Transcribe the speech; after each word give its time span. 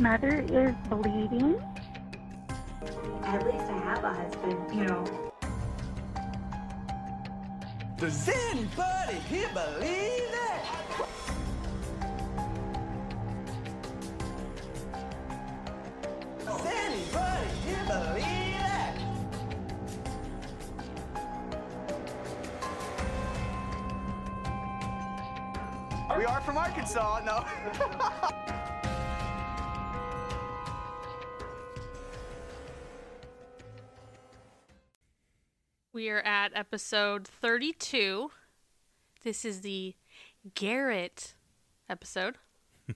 mother 0.00 0.40
is 0.48 0.74
bleeding. 0.88 1.60
At 3.22 3.44
least 3.44 3.64
I 3.68 3.78
have 3.84 4.02
a 4.02 4.14
husband, 4.14 4.74
you 4.74 4.84
know. 4.86 5.04
Does 7.98 8.28
anybody 8.28 9.18
here 9.28 9.50
believe 9.52 10.30
that? 10.32 10.64
Does 16.46 16.66
anybody 16.66 17.50
here 17.66 17.84
believe 17.86 18.56
that? 18.56 18.96
We 26.16 26.24
are 26.24 26.40
from 26.40 26.56
Arkansas, 26.56 27.20
no. 27.26 27.44
We 36.00 36.08
are 36.08 36.20
at 36.20 36.52
episode 36.54 37.28
32. 37.28 38.30
This 39.22 39.44
is 39.44 39.60
the 39.60 39.94
Garrett 40.54 41.34
episode. 41.90 42.38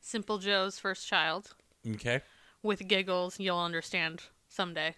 Simple 0.00 0.38
Joe's 0.38 0.78
first 0.78 1.06
child. 1.06 1.54
Okay. 1.86 2.22
With 2.62 2.88
giggles, 2.88 3.38
you'll 3.38 3.58
understand 3.58 4.22
someday. 4.48 4.94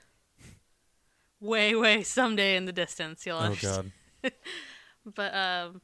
Way, 1.40 1.74
way 1.74 2.04
someday 2.04 2.54
in 2.54 2.64
the 2.64 2.72
distance, 2.72 3.26
you'll 3.26 3.38
Oh 3.38 3.40
understand. 3.40 3.90
God. 4.22 4.32
But 5.04 5.34
um, 5.34 5.80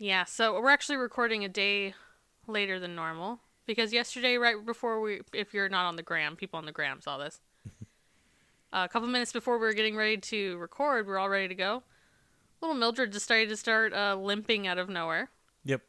yeah. 0.00 0.24
So 0.24 0.60
we're 0.60 0.70
actually 0.70 0.96
recording 0.96 1.44
a 1.44 1.48
day 1.48 1.94
later 2.48 2.80
than 2.80 2.96
normal 2.96 3.38
because 3.64 3.92
yesterday, 3.92 4.36
right 4.38 4.56
before 4.66 5.00
we, 5.00 5.20
if 5.32 5.54
you're 5.54 5.68
not 5.68 5.86
on 5.86 5.94
the 5.94 6.02
gram, 6.02 6.34
people 6.34 6.58
on 6.58 6.66
the 6.66 6.72
gram 6.72 7.00
saw 7.00 7.16
this. 7.16 7.40
A 8.72 8.88
couple 8.88 9.08
minutes 9.08 9.32
before 9.32 9.58
we 9.58 9.66
were 9.66 9.72
getting 9.72 9.96
ready 9.96 10.16
to 10.18 10.56
record, 10.58 11.06
we 11.06 11.12
are 11.12 11.18
all 11.18 11.28
ready 11.28 11.48
to 11.48 11.54
go. 11.54 11.82
Little 12.60 12.76
Mildred 12.76 13.10
decided 13.10 13.48
to 13.50 13.56
start 13.56 13.92
uh, 13.92 14.16
limping 14.16 14.66
out 14.66 14.78
of 14.78 14.88
nowhere. 14.88 15.30
Yep. 15.64 15.82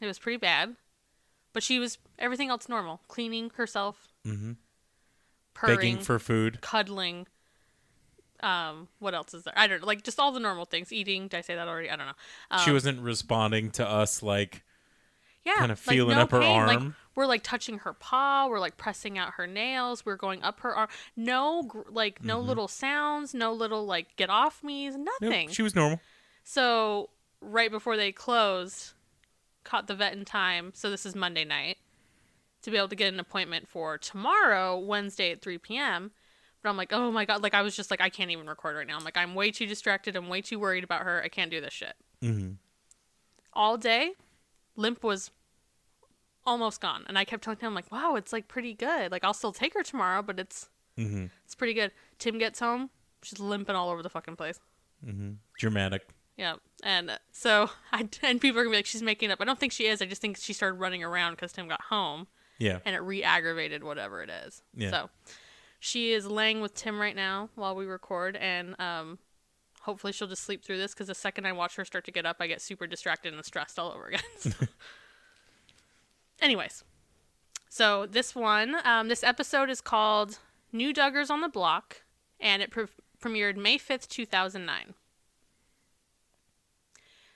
It 0.00 0.06
was 0.06 0.18
pretty 0.18 0.38
bad, 0.38 0.74
but 1.52 1.62
she 1.62 1.78
was 1.78 1.98
everything 2.18 2.48
else 2.48 2.68
normal, 2.68 3.00
cleaning 3.08 3.50
herself, 3.56 4.08
Mm-hmm. 4.26 4.52
purring, 5.54 5.76
Begging 5.76 5.98
for 5.98 6.18
food. 6.18 6.60
cuddling. 6.60 7.26
Um, 8.40 8.88
what 8.98 9.14
else 9.14 9.34
is 9.34 9.44
there? 9.44 9.54
I 9.56 9.66
don't 9.68 9.80
know, 9.80 9.86
like 9.86 10.02
just 10.02 10.18
all 10.18 10.32
the 10.32 10.40
normal 10.40 10.64
things. 10.64 10.92
Eating. 10.92 11.28
Did 11.28 11.36
I 11.38 11.40
say 11.42 11.54
that 11.54 11.68
already? 11.68 11.88
I 11.90 11.96
don't 11.96 12.06
know. 12.06 12.12
Um, 12.50 12.60
she 12.64 12.72
wasn't 12.72 13.00
responding 13.00 13.70
to 13.72 13.88
us 13.88 14.20
like 14.22 14.64
yeah, 15.44 15.54
kinda 15.58 15.68
like, 15.68 15.78
feeling 15.78 16.16
no 16.16 16.22
up 16.22 16.30
her 16.32 16.40
pain. 16.40 16.66
Like, 16.66 16.78
arm. 16.80 16.96
We're 17.14 17.26
like 17.26 17.42
touching 17.42 17.78
her 17.78 17.92
paw. 17.92 18.46
We're 18.48 18.60
like 18.60 18.76
pressing 18.76 19.18
out 19.18 19.34
her 19.34 19.46
nails. 19.46 20.04
We're 20.04 20.16
going 20.16 20.42
up 20.42 20.60
her 20.60 20.74
arm. 20.74 20.88
No, 21.16 21.68
like 21.90 22.24
no 22.24 22.40
little 22.40 22.68
sounds. 22.68 23.34
No 23.34 23.52
little 23.52 23.84
like 23.84 24.16
get 24.16 24.30
off 24.30 24.62
me's. 24.62 24.94
Mm-hmm. 24.94 25.04
Nope, 25.04 25.14
Nothing. 25.20 25.48
she 25.50 25.62
was 25.62 25.74
normal. 25.74 26.00
So 26.44 27.10
right 27.40 27.70
before 27.70 27.96
they 27.96 28.12
closed, 28.12 28.92
caught 29.64 29.86
the 29.86 29.94
vet 29.94 30.14
in 30.14 30.24
time. 30.24 30.72
So 30.74 30.90
this 30.90 31.04
is 31.04 31.14
Monday 31.14 31.44
night 31.44 31.78
to 32.62 32.70
be 32.70 32.76
able 32.76 32.88
to 32.88 32.96
get 32.96 33.12
an 33.12 33.20
appointment 33.20 33.68
for 33.68 33.98
tomorrow, 33.98 34.78
Wednesday 34.78 35.32
at 35.32 35.42
3 35.42 35.58
p.m. 35.58 36.12
But 36.62 36.68
I'm 36.70 36.76
like, 36.76 36.92
oh 36.92 37.10
my 37.10 37.24
god, 37.24 37.42
like 37.42 37.54
I 37.54 37.62
was 37.62 37.74
just 37.74 37.90
like, 37.90 38.00
I 38.00 38.08
can't 38.08 38.30
even 38.30 38.46
record 38.46 38.76
right 38.76 38.86
now. 38.86 38.96
I'm 38.96 39.04
like, 39.04 39.16
I'm 39.16 39.34
way 39.34 39.50
too 39.50 39.66
distracted. 39.66 40.14
I'm 40.14 40.28
way 40.28 40.40
too 40.40 40.60
worried 40.60 40.84
about 40.84 41.02
her. 41.02 41.20
I 41.22 41.28
can't 41.28 41.50
do 41.50 41.60
this 41.60 41.72
shit. 41.72 41.94
Mm-hmm. 42.22 42.52
All 43.52 43.76
day, 43.76 44.12
limp 44.76 45.02
was 45.02 45.30
almost 46.44 46.80
gone, 46.80 47.04
and 47.08 47.18
I 47.18 47.24
kept 47.24 47.44
telling 47.44 47.58
him 47.58 47.74
like, 47.74 47.90
wow, 47.92 48.14
it's 48.16 48.32
like 48.32 48.48
pretty 48.48 48.74
good. 48.74 49.10
Like 49.12 49.24
I'll 49.24 49.34
still 49.34 49.52
take 49.52 49.74
her 49.74 49.82
tomorrow, 49.82 50.22
but 50.22 50.38
it's 50.40 50.68
Mm-hmm. 50.98 51.26
it's 51.44 51.54
pretty 51.54 51.72
good. 51.72 51.90
Tim 52.18 52.36
gets 52.38 52.60
home, 52.60 52.90
she's 53.22 53.40
limping 53.40 53.74
all 53.74 53.88
over 53.90 54.02
the 54.02 54.10
fucking 54.10 54.36
place. 54.36 54.60
Mm-hmm. 55.06 55.30
Dramatic. 55.58 56.06
Yeah, 56.36 56.56
and 56.82 57.10
uh, 57.10 57.18
so 57.30 57.70
I 57.92 58.08
and 58.22 58.40
people 58.40 58.60
are 58.60 58.64
gonna 58.64 58.72
be 58.74 58.78
like, 58.78 58.86
she's 58.86 59.02
making 59.02 59.30
up. 59.30 59.40
I 59.40 59.44
don't 59.44 59.58
think 59.58 59.72
she 59.72 59.86
is. 59.86 60.02
I 60.02 60.06
just 60.06 60.20
think 60.20 60.36
she 60.36 60.52
started 60.52 60.78
running 60.78 61.02
around 61.02 61.32
because 61.32 61.52
Tim 61.52 61.66
got 61.68 61.80
home, 61.82 62.26
Yeah. 62.58 62.78
and 62.84 62.94
it 62.94 62.98
re-aggravated 63.00 63.82
whatever 63.82 64.22
it 64.22 64.28
is. 64.46 64.62
Yeah. 64.74 64.90
So 64.90 65.10
she 65.80 66.12
is 66.12 66.26
laying 66.26 66.60
with 66.60 66.74
Tim 66.74 67.00
right 67.00 67.16
now 67.16 67.48
while 67.54 67.74
we 67.74 67.86
record, 67.86 68.36
and 68.36 68.78
um, 68.80 69.18
hopefully 69.82 70.12
she'll 70.12 70.28
just 70.28 70.44
sleep 70.44 70.62
through 70.64 70.78
this 70.78 70.92
because 70.92 71.06
the 71.08 71.14
second 71.14 71.46
I 71.46 71.52
watch 71.52 71.76
her 71.76 71.84
start 71.86 72.04
to 72.04 72.12
get 72.12 72.26
up, 72.26 72.36
I 72.40 72.46
get 72.48 72.60
super 72.60 72.86
distracted 72.86 73.32
and 73.32 73.42
stressed 73.44 73.78
all 73.78 73.92
over 73.92 74.06
again. 74.08 74.20
So- 74.38 74.50
Anyways, 76.42 76.82
so 77.68 78.04
this 78.04 78.34
one, 78.34 78.76
um, 78.84 79.08
this 79.08 79.22
episode 79.22 79.70
is 79.70 79.80
called 79.80 80.38
"New 80.72 80.92
Duggars 80.92 81.30
on 81.30 81.40
the 81.40 81.48
Block," 81.48 82.02
and 82.40 82.60
it 82.60 82.70
pre- 82.70 82.86
premiered 83.22 83.56
May 83.56 83.78
fifth, 83.78 84.08
two 84.08 84.26
thousand 84.26 84.66
nine. 84.66 84.94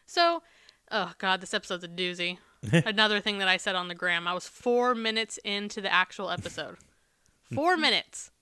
So, 0.04 0.42
oh 0.90 1.12
god, 1.18 1.40
this 1.40 1.54
episode's 1.54 1.84
a 1.84 1.88
doozy. 1.88 2.38
Another 2.72 3.20
thing 3.20 3.38
that 3.38 3.48
I 3.48 3.58
said 3.58 3.76
on 3.76 3.86
the 3.88 3.94
gram, 3.94 4.26
I 4.26 4.34
was 4.34 4.48
four 4.48 4.94
minutes 4.94 5.38
into 5.44 5.80
the 5.80 5.92
actual 5.92 6.30
episode. 6.30 6.76
Four 7.54 7.76
minutes. 7.76 8.32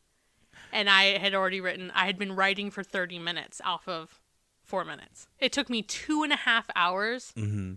And 0.73 0.89
I 0.89 1.19
had 1.19 1.35
already 1.35 1.61
written, 1.61 1.93
I 1.95 2.07
had 2.07 2.19
been 2.19 2.35
writing 2.35 2.71
for 2.71 2.83
30 2.83 3.19
minutes 3.19 3.61
off 3.63 3.87
of 3.87 4.19
four 4.63 4.83
minutes. 4.83 5.29
It 5.39 5.53
took 5.53 5.69
me 5.69 5.83
two 5.83 6.23
and 6.23 6.33
a 6.33 6.37
half 6.37 6.71
hours 6.75 7.35
Mm-hmm. 7.37 7.75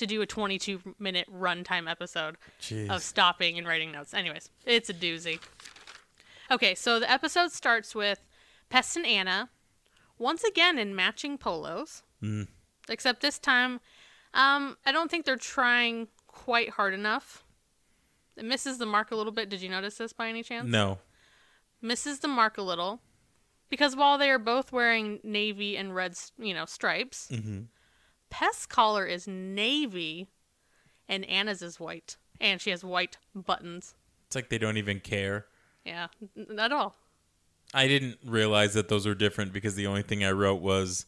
To 0.00 0.06
do 0.06 0.20
a 0.22 0.26
22 0.26 0.80
minute 0.98 1.28
runtime 1.32 1.88
episode 1.88 2.36
Jeez. 2.60 2.90
of 2.90 3.02
stopping 3.02 3.58
and 3.58 3.66
writing 3.68 3.92
notes. 3.92 4.12
Anyways, 4.12 4.50
it's 4.66 4.88
a 4.88 4.94
doozy. 4.94 5.38
Okay, 6.50 6.74
so 6.74 6.98
the 6.98 7.10
episode 7.10 7.52
starts 7.52 7.94
with 7.94 8.18
Pest 8.70 8.96
and 8.96 9.06
Anna 9.06 9.50
once 10.18 10.42
again 10.42 10.78
in 10.78 10.96
matching 10.96 11.38
polos. 11.38 12.02
Mm. 12.22 12.48
Except 12.88 13.20
this 13.20 13.38
time, 13.38 13.80
um, 14.34 14.76
I 14.84 14.90
don't 14.90 15.10
think 15.10 15.24
they're 15.26 15.36
trying 15.36 16.08
quite 16.26 16.70
hard 16.70 16.94
enough. 16.94 17.44
It 18.36 18.44
misses 18.44 18.78
the 18.78 18.86
mark 18.86 19.10
a 19.10 19.16
little 19.16 19.32
bit. 19.32 19.48
Did 19.50 19.60
you 19.60 19.68
notice 19.68 19.96
this 19.96 20.12
by 20.12 20.28
any 20.28 20.42
chance? 20.42 20.66
No. 20.66 20.98
Misses 21.82 22.20
the 22.20 22.28
mark 22.28 22.56
a 22.58 22.62
little. 22.62 23.00
Because 23.68 23.94
while 23.94 24.18
they 24.18 24.30
are 24.30 24.38
both 24.38 24.72
wearing 24.72 25.20
navy 25.22 25.76
and 25.76 25.94
red, 25.94 26.14
you 26.38 26.54
know, 26.54 26.64
stripes, 26.64 27.28
Mm-hmm. 27.30 27.60
Pest's 28.30 28.66
collar 28.66 29.04
is 29.06 29.26
navy 29.28 30.28
and 31.08 31.24
Anna's 31.26 31.60
is 31.60 31.78
white. 31.78 32.16
And 32.40 32.60
she 32.60 32.70
has 32.70 32.82
white 32.82 33.18
buttons. 33.34 33.94
It's 34.26 34.36
like 34.36 34.48
they 34.48 34.58
don't 34.58 34.78
even 34.78 35.00
care. 35.00 35.46
Yeah, 35.84 36.06
n- 36.36 36.46
not 36.50 36.66
at 36.66 36.72
all. 36.72 36.94
I 37.74 37.86
didn't 37.86 38.18
realize 38.24 38.74
that 38.74 38.88
those 38.88 39.06
were 39.06 39.14
different 39.14 39.52
because 39.52 39.74
the 39.74 39.86
only 39.86 40.02
thing 40.02 40.24
I 40.24 40.30
wrote 40.30 40.60
was 40.62 41.06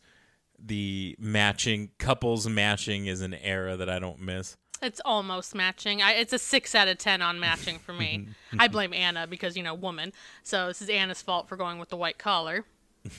the 0.58 1.16
matching 1.18 1.90
couples 1.98 2.48
matching 2.48 3.06
is 3.06 3.20
an 3.20 3.34
era 3.34 3.76
that 3.76 3.88
I 3.88 3.98
don't 3.98 4.20
miss. 4.20 4.56
It's 4.80 5.00
almost 5.04 5.54
matching. 5.54 6.02
I, 6.02 6.12
it's 6.12 6.32
a 6.32 6.38
six 6.38 6.74
out 6.74 6.88
of 6.88 6.98
ten 6.98 7.22
on 7.22 7.38
matching 7.38 7.78
for 7.78 7.92
me. 7.92 8.26
I 8.58 8.68
blame 8.68 8.92
Anna 8.92 9.26
because 9.26 9.56
you 9.56 9.62
know 9.62 9.74
woman. 9.74 10.12
So 10.42 10.68
this 10.68 10.82
is 10.82 10.88
Anna's 10.88 11.22
fault 11.22 11.48
for 11.48 11.56
going 11.56 11.78
with 11.78 11.88
the 11.88 11.96
white 11.96 12.18
collar. 12.18 12.64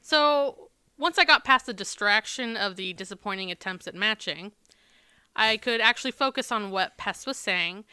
so 0.00 0.67
once 0.98 1.18
I 1.18 1.24
got 1.24 1.44
past 1.44 1.66
the 1.66 1.72
distraction 1.72 2.56
of 2.56 2.76
the 2.76 2.92
disappointing 2.92 3.50
attempts 3.50 3.86
at 3.86 3.94
matching, 3.94 4.52
I 5.36 5.56
could 5.56 5.80
actually 5.80 6.10
focus 6.10 6.50
on 6.50 6.70
what 6.70 6.98
Pest 6.98 7.26
was 7.26 7.36
saying, 7.36 7.84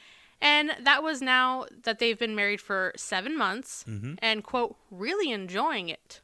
and 0.41 0.71
that 0.81 1.03
was 1.03 1.21
now 1.21 1.65
that 1.83 1.99
they've 1.99 2.17
been 2.17 2.35
married 2.35 2.59
for 2.59 2.91
seven 2.97 3.37
months 3.37 3.85
and 4.19 4.43
quote 4.43 4.75
really 4.89 5.31
enjoying 5.31 5.89
it. 5.89 6.21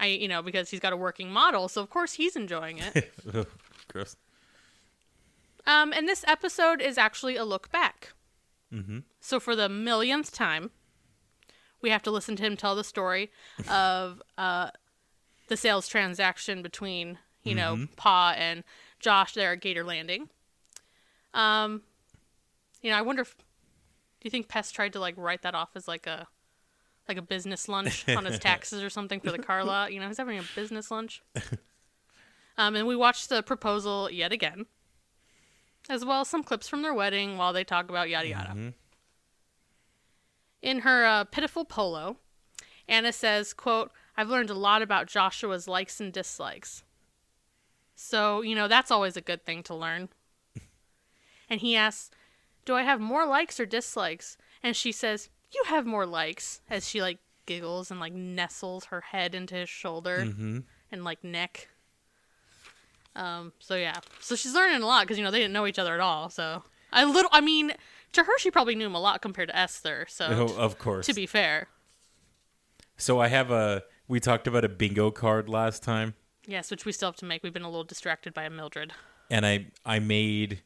I 0.00 0.06
you 0.06 0.28
know 0.28 0.42
because 0.42 0.70
he's 0.70 0.80
got 0.80 0.92
a 0.92 0.96
working 0.96 1.30
model, 1.30 1.68
so 1.68 1.82
of 1.82 1.90
course 1.90 2.14
he's 2.14 2.36
enjoying 2.36 2.78
it. 2.78 3.12
Gross. 3.88 4.16
Um, 5.66 5.92
and 5.92 6.08
this 6.08 6.24
episode 6.26 6.80
is 6.80 6.96
actually 6.96 7.36
a 7.36 7.44
look 7.44 7.70
back. 7.70 8.14
Mm-hmm. 8.72 9.00
So 9.20 9.38
for 9.38 9.54
the 9.54 9.68
millionth 9.68 10.32
time, 10.32 10.70
we 11.82 11.90
have 11.90 12.02
to 12.04 12.10
listen 12.10 12.36
to 12.36 12.42
him 12.42 12.56
tell 12.56 12.74
the 12.74 12.84
story 12.84 13.30
of 13.68 14.22
uh, 14.38 14.70
the 15.48 15.56
sales 15.56 15.88
transaction 15.88 16.62
between 16.62 17.18
you 17.42 17.54
know 17.54 17.86
Pa 17.96 18.34
and 18.36 18.64
Josh 19.00 19.34
there 19.34 19.52
at 19.52 19.60
Gator 19.60 19.84
Landing. 19.84 20.28
Um, 21.34 21.82
you 22.82 22.90
know, 22.90 22.96
I 22.96 23.02
wonder 23.02 23.22
if 23.22 23.36
do 23.36 23.44
you 24.24 24.30
think 24.30 24.48
Pest 24.48 24.74
tried 24.74 24.92
to 24.94 25.00
like 25.00 25.14
write 25.16 25.42
that 25.42 25.54
off 25.54 25.70
as 25.74 25.88
like 25.88 26.06
a 26.06 26.26
like 27.08 27.16
a 27.16 27.22
business 27.22 27.68
lunch 27.68 28.08
on 28.08 28.24
his 28.24 28.38
taxes 28.40 28.82
or 28.82 28.90
something 28.90 29.20
for 29.20 29.30
the 29.30 29.38
car 29.38 29.64
lot? 29.64 29.92
You 29.92 30.00
know, 30.00 30.08
he's 30.08 30.18
having 30.18 30.38
a 30.38 30.44
business 30.54 30.90
lunch. 30.90 31.22
Um, 32.58 32.74
and 32.74 32.88
we 32.88 32.96
watched 32.96 33.28
the 33.28 33.40
proposal 33.40 34.10
yet 34.10 34.32
again, 34.32 34.66
as 35.88 36.04
well 36.04 36.22
as 36.22 36.28
some 36.28 36.42
clips 36.42 36.68
from 36.68 36.82
their 36.82 36.92
wedding 36.92 37.38
while 37.38 37.52
they 37.52 37.62
talk 37.62 37.88
about 37.88 38.10
yada 38.10 38.26
yada. 38.26 38.72
In 40.60 40.80
her 40.80 41.06
uh, 41.06 41.22
pitiful 41.22 41.64
polo, 41.64 42.16
Anna 42.88 43.12
says, 43.12 43.54
quote, 43.54 43.92
I've 44.18 44.28
learned 44.28 44.50
a 44.50 44.54
lot 44.54 44.82
about 44.82 45.06
Joshua's 45.06 45.68
likes 45.68 46.00
and 46.00 46.12
dislikes. 46.12 46.82
So, 47.94 48.42
you 48.42 48.56
know, 48.56 48.66
that's 48.66 48.90
always 48.90 49.16
a 49.16 49.20
good 49.20 49.46
thing 49.46 49.62
to 49.62 49.76
learn. 49.76 50.08
and 51.48 51.60
he 51.60 51.76
asks, 51.76 52.10
"Do 52.64 52.74
I 52.74 52.82
have 52.82 53.00
more 53.00 53.24
likes 53.24 53.60
or 53.60 53.64
dislikes?" 53.64 54.36
And 54.60 54.74
she 54.74 54.90
says, 54.90 55.30
"You 55.54 55.62
have 55.66 55.86
more 55.86 56.04
likes." 56.04 56.60
As 56.68 56.88
she 56.88 57.00
like 57.00 57.18
giggles 57.46 57.92
and 57.92 58.00
like 58.00 58.12
nestles 58.12 58.86
her 58.86 59.00
head 59.02 59.36
into 59.36 59.54
his 59.54 59.68
shoulder 59.68 60.16
and 60.90 61.04
like 61.04 61.22
neck. 61.22 61.68
Um. 63.14 63.52
So 63.60 63.76
yeah. 63.76 64.00
So 64.18 64.34
she's 64.34 64.52
learning 64.52 64.82
a 64.82 64.86
lot 64.86 65.02
because 65.04 65.16
you 65.16 65.22
know 65.22 65.30
they 65.30 65.38
didn't 65.38 65.52
know 65.52 65.66
each 65.68 65.78
other 65.78 65.94
at 65.94 66.00
all. 66.00 66.28
So 66.28 66.64
I 66.92 67.04
little. 67.04 67.30
I 67.32 67.40
mean, 67.40 67.72
to 68.14 68.24
her 68.24 68.38
she 68.38 68.50
probably 68.50 68.74
knew 68.74 68.86
him 68.86 68.96
a 68.96 69.00
lot 69.00 69.22
compared 69.22 69.48
to 69.50 69.56
Esther. 69.56 70.06
So 70.08 70.26
Oh, 70.26 70.56
of 70.60 70.76
course. 70.76 71.06
to 71.06 71.14
be 71.14 71.26
fair, 71.26 71.68
so 72.96 73.20
I 73.20 73.28
have 73.28 73.52
a. 73.52 73.84
We 74.08 74.20
talked 74.20 74.46
about 74.46 74.64
a 74.64 74.68
bingo 74.68 75.10
card 75.10 75.48
last 75.48 75.82
time, 75.82 76.14
yes, 76.46 76.70
which 76.70 76.84
we 76.84 76.92
still 76.92 77.08
have 77.08 77.16
to 77.16 77.26
make. 77.26 77.42
We've 77.42 77.52
been 77.52 77.62
a 77.62 77.68
little 77.68 77.84
distracted 77.84 78.32
by 78.32 78.44
a 78.44 78.50
Mildred. 78.50 78.92
and 79.30 79.44
I 79.44 79.66
I 79.84 79.98
made 79.98 80.62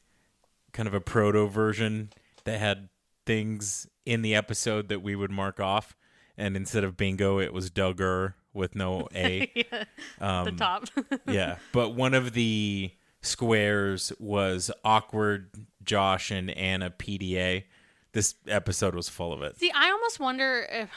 kind 0.72 0.86
of 0.86 0.94
a 0.94 1.00
proto 1.00 1.48
version 1.48 2.10
that 2.44 2.60
had 2.60 2.88
things 3.26 3.86
in 4.06 4.22
the 4.22 4.34
episode 4.34 4.88
that 4.88 5.02
we 5.02 5.16
would 5.16 5.30
mark 5.30 5.60
off, 5.60 5.96
and 6.36 6.56
instead 6.56 6.84
of 6.84 6.96
bingo, 6.96 7.40
it 7.40 7.52
was 7.52 7.70
Duggar 7.70 8.34
with 8.54 8.74
no 8.76 9.08
A. 9.14 9.50
At 9.72 9.88
the 10.20 10.26
um, 10.26 10.56
top. 10.56 10.84
yeah, 11.26 11.56
but 11.72 11.90
one 11.90 12.14
of 12.14 12.34
the 12.34 12.92
squares 13.22 14.12
was 14.18 14.70
awkward 14.84 15.50
Josh 15.82 16.30
and 16.30 16.50
Anna 16.50 16.90
PDA. 16.90 17.64
This 18.12 18.34
episode 18.46 18.94
was 18.94 19.08
full 19.08 19.32
of 19.32 19.42
it. 19.42 19.58
See, 19.58 19.72
I 19.74 19.90
almost 19.90 20.20
wonder 20.20 20.66
if 20.70 20.90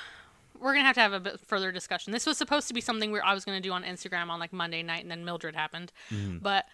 we're 0.60 0.74
gonna 0.74 0.86
have 0.86 0.96
to 0.96 1.02
have 1.02 1.14
a 1.14 1.20
bit 1.20 1.40
further 1.40 1.72
discussion. 1.72 2.14
This 2.14 2.26
was 2.26 2.38
supposed 2.38 2.68
to 2.68 2.74
be 2.74 2.82
something 2.82 3.12
where 3.12 3.26
I 3.26 3.34
was 3.34 3.46
gonna 3.46 3.62
do 3.62 3.72
on 3.72 3.84
Instagram 3.84 4.30
on 4.30 4.40
like 4.40 4.54
Monday 4.54 4.84
night, 4.84 5.02
and 5.02 5.12
then 5.12 5.26
Mildred 5.26 5.56
happened. 5.56 5.92
Mm-hmm. 6.10 6.40
But 6.40 6.66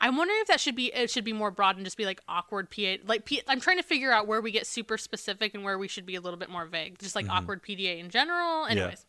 I'm 0.00 0.16
wondering 0.16 0.40
if 0.42 0.48
that 0.48 0.60
should 0.60 0.76
be 0.76 0.92
it 0.92 1.10
should 1.10 1.24
be 1.24 1.32
more 1.32 1.50
broad 1.50 1.76
and 1.76 1.84
just 1.84 1.96
be 1.96 2.04
like 2.04 2.20
awkward 2.28 2.70
PA. 2.70 2.96
Like 3.06 3.24
P, 3.24 3.42
I'm 3.48 3.60
trying 3.60 3.78
to 3.78 3.82
figure 3.82 4.12
out 4.12 4.26
where 4.26 4.40
we 4.40 4.50
get 4.50 4.66
super 4.66 4.98
specific 4.98 5.54
and 5.54 5.64
where 5.64 5.78
we 5.78 5.88
should 5.88 6.06
be 6.06 6.14
a 6.14 6.20
little 6.20 6.38
bit 6.38 6.50
more 6.50 6.66
vague. 6.66 6.98
Just 6.98 7.14
like 7.14 7.26
mm-hmm. 7.26 7.36
awkward 7.36 7.62
PDA 7.62 7.98
in 7.98 8.10
general. 8.10 8.66
Anyways. 8.66 9.06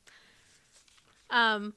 Um. 1.29 1.73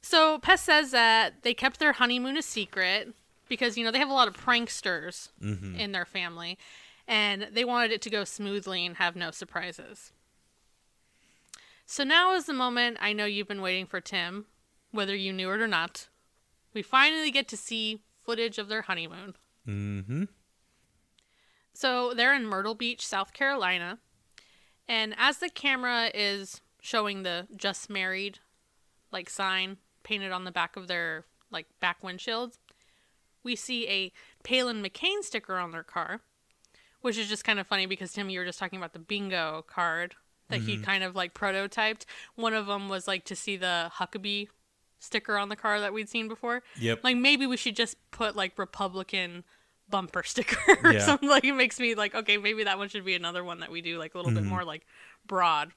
So 0.00 0.38
Pest 0.38 0.64
says 0.64 0.90
that 0.90 1.42
they 1.42 1.54
kept 1.54 1.78
their 1.78 1.92
honeymoon 1.92 2.36
a 2.36 2.42
secret 2.42 3.14
because 3.48 3.76
you 3.76 3.84
know 3.84 3.90
they 3.90 3.98
have 3.98 4.08
a 4.08 4.14
lot 4.14 4.28
of 4.28 4.36
pranksters 4.36 5.28
mm-hmm. 5.42 5.76
in 5.76 5.92
their 5.92 6.04
family, 6.04 6.58
and 7.06 7.48
they 7.52 7.64
wanted 7.64 7.92
it 7.92 8.02
to 8.02 8.10
go 8.10 8.24
smoothly 8.24 8.86
and 8.86 8.96
have 8.96 9.14
no 9.14 9.30
surprises. 9.30 10.12
So 11.86 12.04
now 12.04 12.34
is 12.34 12.46
the 12.46 12.52
moment 12.52 12.98
I 13.00 13.12
know 13.12 13.24
you've 13.24 13.48
been 13.48 13.62
waiting 13.62 13.86
for, 13.86 14.00
Tim, 14.00 14.46
whether 14.90 15.14
you 15.14 15.32
knew 15.32 15.50
it 15.50 15.60
or 15.60 15.68
not. 15.68 16.08
We 16.72 16.82
finally 16.82 17.30
get 17.30 17.48
to 17.48 17.56
see 17.56 18.02
footage 18.24 18.58
of 18.58 18.68
their 18.68 18.82
honeymoon. 18.82 19.34
Mm-hmm. 19.66 20.24
So 21.74 22.14
they're 22.14 22.34
in 22.34 22.46
Myrtle 22.46 22.74
Beach, 22.74 23.06
South 23.06 23.32
Carolina. 23.32 23.98
And 24.88 25.14
as 25.18 25.38
the 25.38 25.48
camera 25.48 26.10
is 26.14 26.60
showing 26.80 27.22
the 27.22 27.46
just 27.56 27.88
married 27.88 28.38
like 29.10 29.30
sign 29.30 29.76
painted 30.02 30.32
on 30.32 30.44
the 30.44 30.50
back 30.50 30.76
of 30.76 30.88
their 30.88 31.24
like 31.50 31.66
back 31.80 32.02
windshields, 32.02 32.58
we 33.42 33.56
see 33.56 33.88
a 33.88 34.12
Palin 34.42 34.82
McCain 34.82 35.22
sticker 35.22 35.56
on 35.56 35.70
their 35.72 35.82
car, 35.82 36.20
which 37.00 37.18
is 37.18 37.28
just 37.28 37.44
kind 37.44 37.58
of 37.58 37.66
funny 37.66 37.86
because 37.86 38.12
Tim, 38.12 38.30
you 38.30 38.38
were 38.38 38.46
just 38.46 38.58
talking 38.58 38.78
about 38.78 38.92
the 38.92 38.98
bingo 38.98 39.64
card 39.66 40.14
that 40.52 40.60
he 40.62 40.76
kind 40.78 41.02
of 41.02 41.14
like 41.16 41.34
prototyped. 41.34 42.04
One 42.36 42.54
of 42.54 42.66
them 42.66 42.88
was 42.88 43.08
like 43.08 43.24
to 43.26 43.34
see 43.36 43.56
the 43.56 43.90
Huckabee 43.96 44.48
sticker 45.00 45.36
on 45.36 45.48
the 45.48 45.56
car 45.56 45.80
that 45.80 45.92
we'd 45.92 46.08
seen 46.08 46.28
before. 46.28 46.62
Yep. 46.78 47.00
Like 47.02 47.16
maybe 47.16 47.46
we 47.46 47.56
should 47.56 47.74
just 47.74 47.96
put 48.12 48.36
like 48.36 48.56
Republican 48.58 49.42
bumper 49.90 50.22
sticker 50.24 50.78
or 50.84 50.92
Yeah. 50.92 51.00
something. 51.00 51.28
Like 51.28 51.44
it 51.44 51.54
makes 51.54 51.80
me 51.80 51.94
like 51.96 52.14
okay, 52.14 52.36
maybe 52.36 52.62
that 52.64 52.78
one 52.78 52.88
should 52.88 53.04
be 53.04 53.14
another 53.14 53.42
one 53.42 53.58
that 53.60 53.70
we 53.72 53.80
do 53.80 53.98
like 53.98 54.14
a 54.14 54.18
little 54.18 54.32
bit 54.32 54.44
more 54.44 54.64
like 54.64 54.86
broad. 55.26 55.72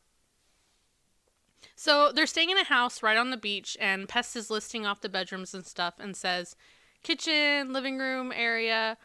So 1.76 2.12
they're 2.14 2.28
staying 2.28 2.52
in 2.52 2.58
a 2.58 2.64
house 2.64 3.02
right 3.04 3.18
on 3.18 3.32
the 3.32 3.38
beach, 3.38 3.76
and 3.82 4.08
Pest 4.08 4.36
is 4.36 4.50
listing 4.50 4.86
off 4.86 5.02
the 5.02 5.10
bedrooms 5.10 5.54
and 5.54 5.66
stuff, 5.66 5.96
and 6.00 6.16
says, 6.16 6.56
"Kitchen, 7.04 7.74
living 7.74 7.98
room 7.98 8.32
area, 8.34 8.98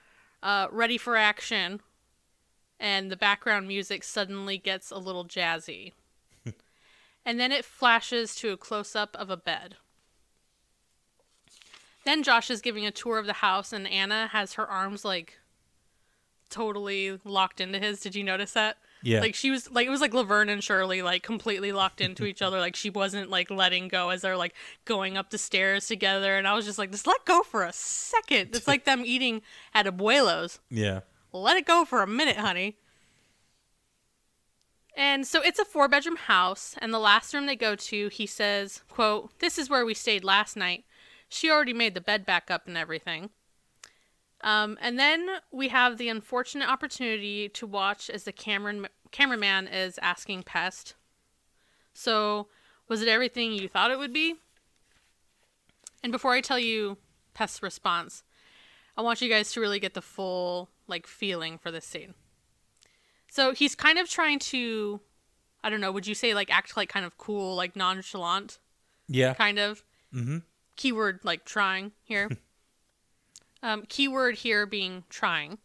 uh, 0.42 0.68
ready 0.70 0.98
for 0.98 1.16
action." 1.16 1.80
And 2.82 3.10
the 3.10 3.16
background 3.16 3.68
music 3.68 4.02
suddenly 4.02 4.56
gets 4.56 4.90
a 4.90 4.96
little 4.96 5.26
jazzy, 5.26 5.92
and 7.26 7.38
then 7.38 7.52
it 7.52 7.64
flashes 7.64 8.34
to 8.36 8.52
a 8.52 8.56
close 8.56 8.96
up 8.96 9.14
of 9.18 9.28
a 9.28 9.36
bed. 9.36 9.76
Then 12.06 12.22
Josh 12.22 12.50
is 12.50 12.62
giving 12.62 12.86
a 12.86 12.90
tour 12.90 13.18
of 13.18 13.26
the 13.26 13.34
house, 13.34 13.74
and 13.74 13.86
Anna 13.86 14.28
has 14.28 14.54
her 14.54 14.66
arms 14.66 15.04
like 15.04 15.38
totally 16.48 17.18
locked 17.24 17.60
into 17.60 17.78
his. 17.78 18.00
Did 18.00 18.14
you 18.14 18.24
notice 18.24 18.52
that? 18.52 18.78
Yeah. 19.02 19.20
Like 19.20 19.34
she 19.34 19.50
was 19.50 19.70
like 19.70 19.86
it 19.86 19.90
was 19.90 20.00
like 20.00 20.12
Laverne 20.12 20.48
and 20.48 20.62
Shirley 20.62 21.02
like 21.02 21.22
completely 21.22 21.72
locked 21.72 22.00
into 22.00 22.24
each 22.24 22.42
other. 22.42 22.60
Like 22.60 22.76
she 22.76 22.90
wasn't 22.90 23.30
like 23.30 23.50
letting 23.50 23.88
go 23.88 24.10
as 24.10 24.22
they're 24.22 24.36
like 24.36 24.54
going 24.84 25.16
up 25.16 25.30
the 25.30 25.38
stairs 25.38 25.86
together. 25.86 26.36
And 26.36 26.46
I 26.46 26.54
was 26.54 26.66
just 26.66 26.78
like, 26.78 26.90
just 26.90 27.06
let 27.06 27.24
go 27.24 27.42
for 27.42 27.64
a 27.64 27.72
second. 27.72 28.54
It's 28.54 28.68
like 28.68 28.84
them 28.84 29.02
eating 29.04 29.42
at 29.74 29.86
Abuelo's. 29.86 30.60
Yeah. 30.68 31.00
Let 31.32 31.56
it 31.56 31.66
go 31.66 31.84
for 31.84 32.02
a 32.02 32.06
minute, 32.06 32.36
honey. 32.36 32.76
And 34.96 35.26
so 35.26 35.40
it's 35.40 35.58
a 35.58 35.64
four 35.64 35.88
bedroom 35.88 36.16
house, 36.16 36.74
and 36.78 36.92
the 36.92 36.98
last 36.98 37.32
room 37.32 37.46
they 37.46 37.56
go 37.56 37.76
to, 37.76 38.08
he 38.08 38.26
says, 38.26 38.82
quote, 38.88 39.38
This 39.38 39.58
is 39.58 39.70
where 39.70 39.86
we 39.86 39.94
stayed 39.94 40.24
last 40.24 40.56
night. 40.56 40.84
She 41.28 41.50
already 41.50 41.72
made 41.72 41.94
the 41.94 42.00
bed 42.00 42.26
back 42.26 42.50
up 42.50 42.66
and 42.66 42.76
everything. 42.76 43.30
Um, 44.42 44.78
and 44.80 44.98
then 44.98 45.28
we 45.52 45.68
have 45.68 45.96
the 45.96 46.08
unfortunate 46.08 46.68
opportunity 46.68 47.48
to 47.50 47.66
watch 47.66 48.10
as 48.10 48.24
the 48.24 48.32
Cameron 48.32 48.88
cameraman 49.12 49.68
is 49.68 49.98
asking 50.02 50.44
Pest. 50.44 50.94
So, 51.92 52.48
was 52.88 53.02
it 53.02 53.08
everything 53.08 53.52
you 53.52 53.68
thought 53.68 53.90
it 53.90 53.98
would 53.98 54.12
be? 54.12 54.36
And 56.02 56.10
before 56.10 56.32
I 56.32 56.40
tell 56.40 56.58
you 56.58 56.96
Pest's 57.34 57.62
response, 57.62 58.22
I 58.96 59.02
want 59.02 59.20
you 59.20 59.28
guys 59.28 59.52
to 59.52 59.60
really 59.60 59.80
get 59.80 59.94
the 59.94 60.02
full 60.02 60.70
like 60.90 61.06
feeling 61.06 61.56
for 61.56 61.70
this 61.70 61.86
scene. 61.86 62.14
So 63.30 63.52
he's 63.52 63.74
kind 63.74 63.98
of 63.98 64.08
trying 64.08 64.40
to, 64.40 65.00
I 65.62 65.70
don't 65.70 65.80
know, 65.80 65.92
would 65.92 66.06
you 66.06 66.14
say 66.14 66.34
like 66.34 66.50
act 66.52 66.76
like 66.76 66.88
kind 66.88 67.06
of 67.06 67.16
cool, 67.16 67.54
like 67.54 67.76
nonchalant, 67.76 68.58
Yeah. 69.08 69.34
kind 69.34 69.58
of? 69.58 69.84
Mm-hmm. 70.14 70.38
Keyword 70.76 71.20
like 71.22 71.44
trying 71.44 71.92
here. 72.02 72.28
um, 73.62 73.84
keyword 73.88 74.36
here 74.36 74.66
being 74.66 75.04
trying. 75.08 75.58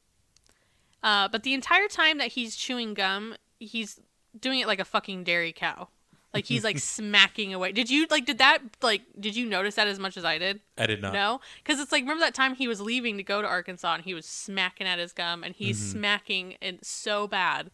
Uh, 1.02 1.28
but 1.28 1.44
the 1.44 1.54
entire 1.54 1.88
time 1.88 2.18
that 2.20 2.30
he's 2.34 2.56
chewing 2.56 2.94
gum, 2.94 3.36
he's 3.60 4.00
doing 4.40 4.60
it 4.60 4.68
like 4.68 4.80
a 4.80 4.86
fucking 4.86 5.24
dairy 5.24 5.54
cow. 5.54 5.88
Like 6.36 6.46
he's 6.46 6.66
like 6.66 6.78
smacking 6.98 7.54
away. 7.54 7.72
Did 7.72 7.90
you 7.90 8.08
like? 8.12 8.26
Did 8.26 8.40
that 8.40 8.60
like? 8.82 9.04
Did 9.18 9.38
you 9.38 9.46
notice 9.46 9.76
that 9.76 9.88
as 9.88 9.98
much 10.00 10.18
as 10.18 10.26
I 10.26 10.38
did? 10.38 10.60
I 10.78 10.86
did 10.86 11.02
not. 11.02 11.14
No, 11.14 11.40
because 11.64 11.80
it's 11.80 11.94
like 11.94 12.04
remember 12.04 12.26
that 12.26 12.36
time 12.36 12.56
he 12.56 12.68
was 12.68 12.82
leaving 12.82 13.16
to 13.18 13.24
go 13.24 13.42
to 13.42 13.48
Arkansas 13.48 13.96
and 13.96 14.04
he 14.04 14.14
was 14.14 14.26
smacking 14.26 14.86
at 14.86 15.00
his 15.00 15.14
gum 15.14 15.44
and 15.44 15.56
he's 15.56 15.80
smacking 15.92 16.56
it 16.62 16.86
so 16.86 17.26
bad 17.26 17.72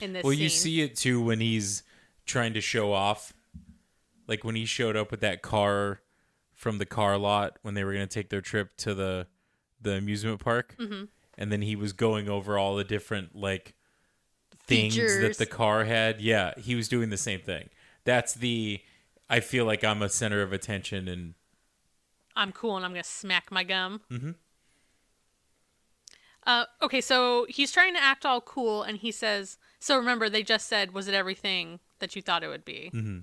in 0.00 0.12
this. 0.12 0.20
Mm-hmm. 0.20 0.28
Well, 0.28 0.34
you 0.34 0.48
see 0.48 0.80
it 0.80 0.96
too 0.96 1.20
when 1.20 1.40
he's 1.40 1.82
trying 2.24 2.54
to 2.54 2.60
show 2.60 2.92
off. 2.92 3.32
Like 4.26 4.44
when 4.44 4.54
he 4.54 4.64
showed 4.64 4.96
up 4.96 5.10
with 5.10 5.20
that 5.20 5.42
car 5.42 6.00
from 6.54 6.78
the 6.78 6.86
car 6.86 7.18
lot 7.18 7.58
when 7.62 7.74
they 7.74 7.84
were 7.84 7.92
going 7.92 8.06
to 8.06 8.14
take 8.14 8.30
their 8.30 8.40
trip 8.40 8.76
to 8.78 8.94
the 8.94 9.26
the 9.82 9.94
amusement 9.94 10.40
park. 10.40 10.76
Mm-hmm. 10.78 11.04
And 11.36 11.50
then 11.50 11.62
he 11.62 11.74
was 11.74 11.92
going 11.92 12.28
over 12.28 12.56
all 12.56 12.76
the 12.76 12.84
different 12.84 13.34
like 13.34 13.74
things 14.66 14.94
Features. 14.94 15.20
that 15.20 15.38
the 15.38 15.46
car 15.46 15.84
had. 15.84 16.20
Yeah, 16.20 16.54
he 16.56 16.74
was 16.74 16.88
doing 16.88 17.10
the 17.10 17.16
same 17.16 17.40
thing. 17.40 17.68
That's 18.04 18.34
the 18.34 18.80
I 19.28 19.40
feel 19.40 19.64
like 19.64 19.82
I'm 19.82 20.02
a 20.02 20.08
center 20.08 20.42
of 20.42 20.52
attention 20.52 21.08
and 21.08 21.34
I'm 22.36 22.52
cool 22.52 22.76
and 22.76 22.84
I'm 22.84 22.92
gonna 22.92 23.04
smack 23.04 23.50
my 23.50 23.64
gum. 23.64 24.02
Mm-hmm. 24.10 24.32
Uh, 26.46 26.64
okay, 26.82 27.00
so 27.00 27.46
he's 27.48 27.72
trying 27.72 27.94
to 27.94 28.02
act 28.02 28.26
all 28.26 28.40
cool, 28.40 28.82
and 28.82 28.98
he 28.98 29.10
says, 29.10 29.56
"So 29.78 29.96
remember, 29.96 30.28
they 30.28 30.42
just 30.42 30.68
said, 30.68 30.92
was 30.92 31.08
it 31.08 31.14
everything 31.14 31.80
that 32.00 32.14
you 32.14 32.20
thought 32.20 32.42
it 32.44 32.48
would 32.48 32.66
be?" 32.66 32.90
Mm-hmm. 32.92 33.20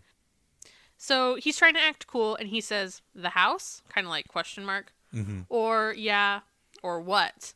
So 0.98 1.36
he's 1.36 1.58
trying 1.58 1.76
to 1.76 1.80
act 1.80 2.08
cool, 2.08 2.36
and 2.36 2.50
he 2.50 2.62
says, 2.62 3.02
"The 3.14 3.30
house?" 3.30 3.84
Kind 3.90 4.08
of 4.08 4.12
like 4.12 4.28
question 4.28 4.66
mark, 4.66 4.94
or 5.50 5.94
yeah, 5.96 6.40
or 6.82 7.00
what? 7.00 7.54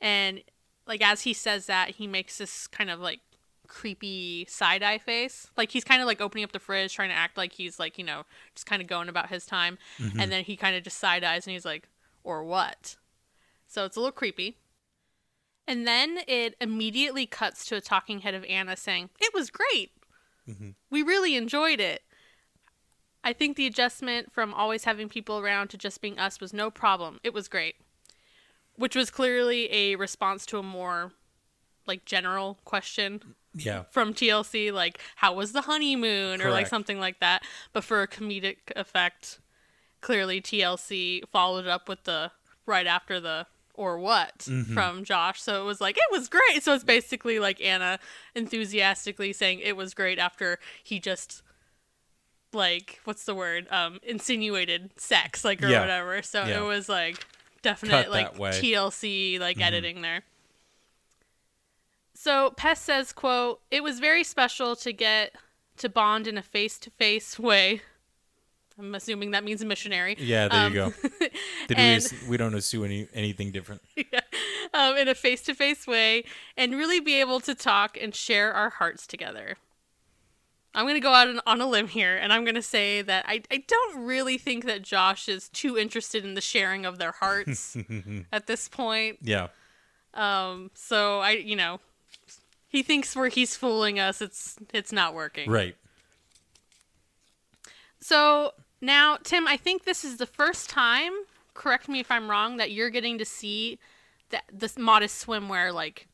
And 0.00 0.42
like 0.86 1.02
as 1.02 1.22
he 1.22 1.32
says 1.34 1.66
that, 1.66 1.90
he 1.96 2.06
makes 2.06 2.38
this 2.38 2.66
kind 2.66 2.88
of 2.88 3.00
like 3.00 3.20
creepy 3.66 4.46
side 4.48 4.82
eye 4.82 4.98
face. 4.98 5.50
Like 5.56 5.70
he's 5.70 5.84
kind 5.84 6.00
of 6.00 6.06
like 6.06 6.20
opening 6.20 6.44
up 6.44 6.52
the 6.52 6.58
fridge, 6.58 6.94
trying 6.94 7.10
to 7.10 7.14
act 7.14 7.36
like 7.36 7.52
he's 7.52 7.78
like, 7.78 7.98
you 7.98 8.04
know, 8.04 8.24
just 8.54 8.66
kind 8.66 8.80
of 8.80 8.88
going 8.88 9.08
about 9.08 9.28
his 9.28 9.46
time. 9.46 9.78
Mm-hmm. 9.98 10.20
And 10.20 10.32
then 10.32 10.44
he 10.44 10.56
kind 10.56 10.76
of 10.76 10.82
just 10.82 10.98
side 10.98 11.24
eyes 11.24 11.46
and 11.46 11.52
he's 11.52 11.64
like, 11.64 11.88
or 12.24 12.44
what? 12.44 12.96
So 13.66 13.84
it's 13.84 13.96
a 13.96 14.00
little 14.00 14.12
creepy. 14.12 14.56
And 15.68 15.86
then 15.86 16.18
it 16.28 16.54
immediately 16.60 17.26
cuts 17.26 17.64
to 17.66 17.76
a 17.76 17.80
talking 17.80 18.20
head 18.20 18.34
of 18.34 18.44
Anna 18.44 18.76
saying, 18.76 19.10
It 19.20 19.34
was 19.34 19.50
great. 19.50 19.90
Mm-hmm. 20.48 20.70
We 20.90 21.02
really 21.02 21.34
enjoyed 21.34 21.80
it. 21.80 22.02
I 23.24 23.32
think 23.32 23.56
the 23.56 23.66
adjustment 23.66 24.32
from 24.32 24.54
always 24.54 24.84
having 24.84 25.08
people 25.08 25.40
around 25.40 25.68
to 25.68 25.76
just 25.76 26.00
being 26.00 26.18
us 26.18 26.40
was 26.40 26.52
no 26.52 26.70
problem. 26.70 27.18
It 27.24 27.34
was 27.34 27.48
great. 27.48 27.74
which 28.76 28.94
was 28.94 29.10
clearly 29.10 29.72
a 29.72 29.96
response 29.96 30.46
to 30.46 30.58
a 30.58 30.62
more 30.62 31.12
like 31.86 32.04
general 32.04 32.58
question 32.64 33.34
Yeah. 33.56 33.84
from 33.90 34.12
TLC, 34.14 34.72
like 34.72 35.00
how 35.16 35.34
was 35.34 35.52
the 35.52 35.62
honeymoon 35.62 36.40
or 36.42 36.50
like 36.50 36.66
something 36.68 37.00
like 37.00 37.20
that. 37.20 37.42
But 37.72 37.82
for 37.84 38.02
a 38.02 38.08
comedic 38.08 38.58
effect, 38.76 39.40
clearly 40.00 40.40
TLC 40.40 41.22
followed 41.32 41.66
up 41.66 41.88
with 41.88 42.04
the 42.04 42.30
right 42.66 42.86
after 42.86 43.18
the 43.18 43.46
or 43.74 43.98
what 43.98 44.38
Mm-hmm. 44.40 44.72
from 44.74 45.04
Josh. 45.04 45.40
So 45.42 45.60
it 45.62 45.64
was 45.66 45.80
like 45.80 45.96
it 45.96 46.10
was 46.10 46.28
great. 46.28 46.62
So 46.62 46.72
it's 46.74 46.84
basically 46.84 47.38
like 47.38 47.60
Anna 47.60 47.98
enthusiastically 48.34 49.32
saying 49.32 49.60
it 49.60 49.76
was 49.76 49.92
great 49.94 50.18
after 50.18 50.58
he 50.82 50.98
just 51.00 51.42
like 52.52 53.00
what's 53.04 53.24
the 53.24 53.34
word 53.34 53.66
um 53.70 53.98
insinuated 54.02 54.90
sex 54.98 55.44
like 55.44 55.62
or 55.62 55.68
Yeah. 55.68 55.80
whatever. 55.80 56.22
So 56.22 56.44
Yeah. 56.44 56.60
it 56.60 56.64
was 56.64 56.88
like 56.88 57.26
definite 57.62 58.04
Cut 58.04 58.10
like. 58.10 58.34
Mm-hmm. 58.34 58.64
TLC 58.64 59.40
like 59.40 59.60
editing 59.60 60.02
there. 60.02 60.22
So 62.16 62.50
Pest 62.56 62.84
says, 62.84 63.12
quote, 63.12 63.60
it 63.70 63.82
was 63.82 64.00
very 64.00 64.24
special 64.24 64.74
to 64.76 64.92
get 64.92 65.34
to 65.76 65.88
bond 65.88 66.26
in 66.26 66.38
a 66.38 66.42
face 66.42 66.78
to 66.78 66.90
face 66.90 67.38
way. 67.38 67.82
I'm 68.78 68.94
assuming 68.94 69.30
that 69.32 69.44
means 69.44 69.64
missionary. 69.64 70.16
Yeah, 70.18 70.48
there 70.48 70.60
Um, 70.66 70.72
you 70.72 70.78
go. 70.78 70.92
Did 71.68 71.78
and- 71.78 72.12
we 72.22 72.28
we 72.30 72.36
don't 72.36 72.54
assume 72.54 72.84
any 72.84 73.08
anything 73.14 73.50
different. 73.52 73.82
um, 74.74 74.96
in 74.96 75.08
a 75.08 75.14
face 75.14 75.42
to 75.42 75.54
face 75.54 75.86
way 75.86 76.24
and 76.56 76.74
really 76.74 77.00
be 77.00 77.20
able 77.20 77.40
to 77.40 77.54
talk 77.54 77.98
and 78.00 78.14
share 78.14 78.52
our 78.52 78.70
hearts 78.70 79.06
together. 79.06 79.56
I'm 80.74 80.84
going 80.84 80.94
to 80.96 81.00
go 81.00 81.12
out 81.14 81.28
on- 81.28 81.40
on 81.46 81.60
a 81.62 81.66
limb 81.66 81.88
here 81.88 82.16
and 82.16 82.32
I'm 82.34 82.44
going 82.44 82.54
to 82.54 82.62
say 82.62 83.00
that 83.02 83.24
I, 83.26 83.42
I 83.50 83.64
don't 83.66 84.04
really 84.04 84.36
think 84.36 84.64
that 84.66 84.82
Josh 84.82 85.26
is 85.28 85.48
too 85.48 85.78
interested 85.78 86.22
in 86.24 86.34
the 86.34 86.42
sharing 86.42 86.84
of 86.84 86.98
their 86.98 87.12
hearts 87.12 87.76
at 88.32 88.46
this 88.46 88.68
point. 88.68 89.18
Yeah. 89.22 89.48
Um, 90.12 90.70
so 90.74 91.20
I, 91.20 91.30
you 91.32 91.56
know, 91.56 91.80
he 92.68 92.82
thinks 92.82 93.14
where 93.16 93.28
he's 93.28 93.56
fooling 93.56 93.98
us, 93.98 94.20
it's 94.20 94.56
it's 94.72 94.92
not 94.92 95.14
working. 95.14 95.50
Right. 95.50 95.76
So 98.00 98.52
now, 98.80 99.18
Tim, 99.22 99.46
I 99.48 99.56
think 99.56 99.84
this 99.84 100.04
is 100.04 100.18
the 100.18 100.26
first 100.26 100.68
time. 100.70 101.12
Correct 101.54 101.88
me 101.88 102.00
if 102.00 102.10
I'm 102.10 102.30
wrong. 102.30 102.56
That 102.58 102.70
you're 102.70 102.90
getting 102.90 103.18
to 103.18 103.24
see 103.24 103.78
that 104.30 104.44
this 104.52 104.78
modest 104.78 105.24
swimwear 105.26 105.72
like 105.72 106.06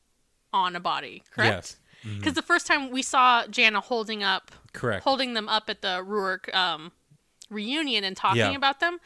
on 0.51 0.75
a 0.75 0.79
body. 0.79 1.23
Correct. 1.31 1.77
Yes. 2.03 2.15
Because 2.17 2.33
the 2.33 2.41
first 2.41 2.67
time 2.67 2.91
we 2.91 3.01
saw 3.01 3.47
Jana 3.47 3.79
holding 3.79 4.23
up, 4.23 4.51
Correct. 4.73 5.03
holding 5.05 5.35
them 5.35 5.47
up 5.47 5.69
at 5.69 5.81
the 5.81 6.03
Ruark 6.05 6.53
um, 6.53 6.91
reunion 7.49 8.03
and 8.03 8.15
talking 8.17 8.39
Yeah. 8.41 8.55
about 8.55 8.81
them. 8.81 8.99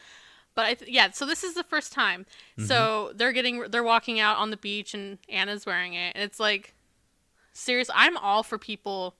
But 0.56 0.66
I 0.66 0.74
th- 0.74 0.90
yeah, 0.90 1.10
so 1.12 1.24
this 1.24 1.44
is 1.44 1.54
the 1.54 1.62
first 1.62 1.92
time. 1.92 2.26
Mm-hmm. 2.58 2.64
So 2.66 3.12
they're 3.14 3.32
getting 3.32 3.62
they're 3.70 3.84
walking 3.84 4.18
out 4.18 4.38
on 4.38 4.50
the 4.50 4.56
beach 4.56 4.94
and 4.94 5.18
Anna's 5.28 5.64
wearing 5.64 5.94
it. 5.94 6.12
And 6.16 6.24
it's 6.24 6.40
like 6.40 6.74
serious. 7.58 7.90
I'm 7.94 8.16
all 8.16 8.42
for 8.42 8.58
people 8.58 9.16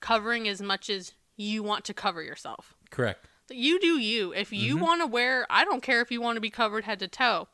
covering 0.00 0.48
as 0.48 0.60
much 0.60 0.90
as 0.90 1.14
you 1.36 1.62
want 1.62 1.84
to 1.86 1.94
cover 1.94 2.22
yourself. 2.22 2.74
Correct. 2.90 3.26
You 3.50 3.80
do 3.80 3.98
you. 3.98 4.32
If 4.32 4.52
you 4.52 4.74
mm-hmm. 4.74 4.84
want 4.84 5.02
to 5.02 5.06
wear, 5.06 5.46
I 5.50 5.64
don't 5.64 5.82
care 5.82 6.00
if 6.00 6.10
you 6.10 6.20
want 6.20 6.36
to 6.36 6.40
be 6.40 6.50
covered 6.50 6.84
head 6.84 6.98
to 7.00 7.08
toe. 7.08 7.48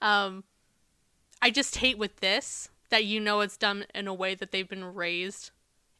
Um, 0.00 0.44
I 1.42 1.50
just 1.50 1.76
hate 1.76 1.98
with 1.98 2.16
this 2.20 2.70
that 2.90 3.04
you 3.04 3.20
know 3.20 3.40
it's 3.40 3.56
done 3.56 3.84
in 3.94 4.06
a 4.06 4.14
way 4.14 4.34
that 4.34 4.52
they've 4.52 4.68
been 4.68 4.94
raised 4.94 5.50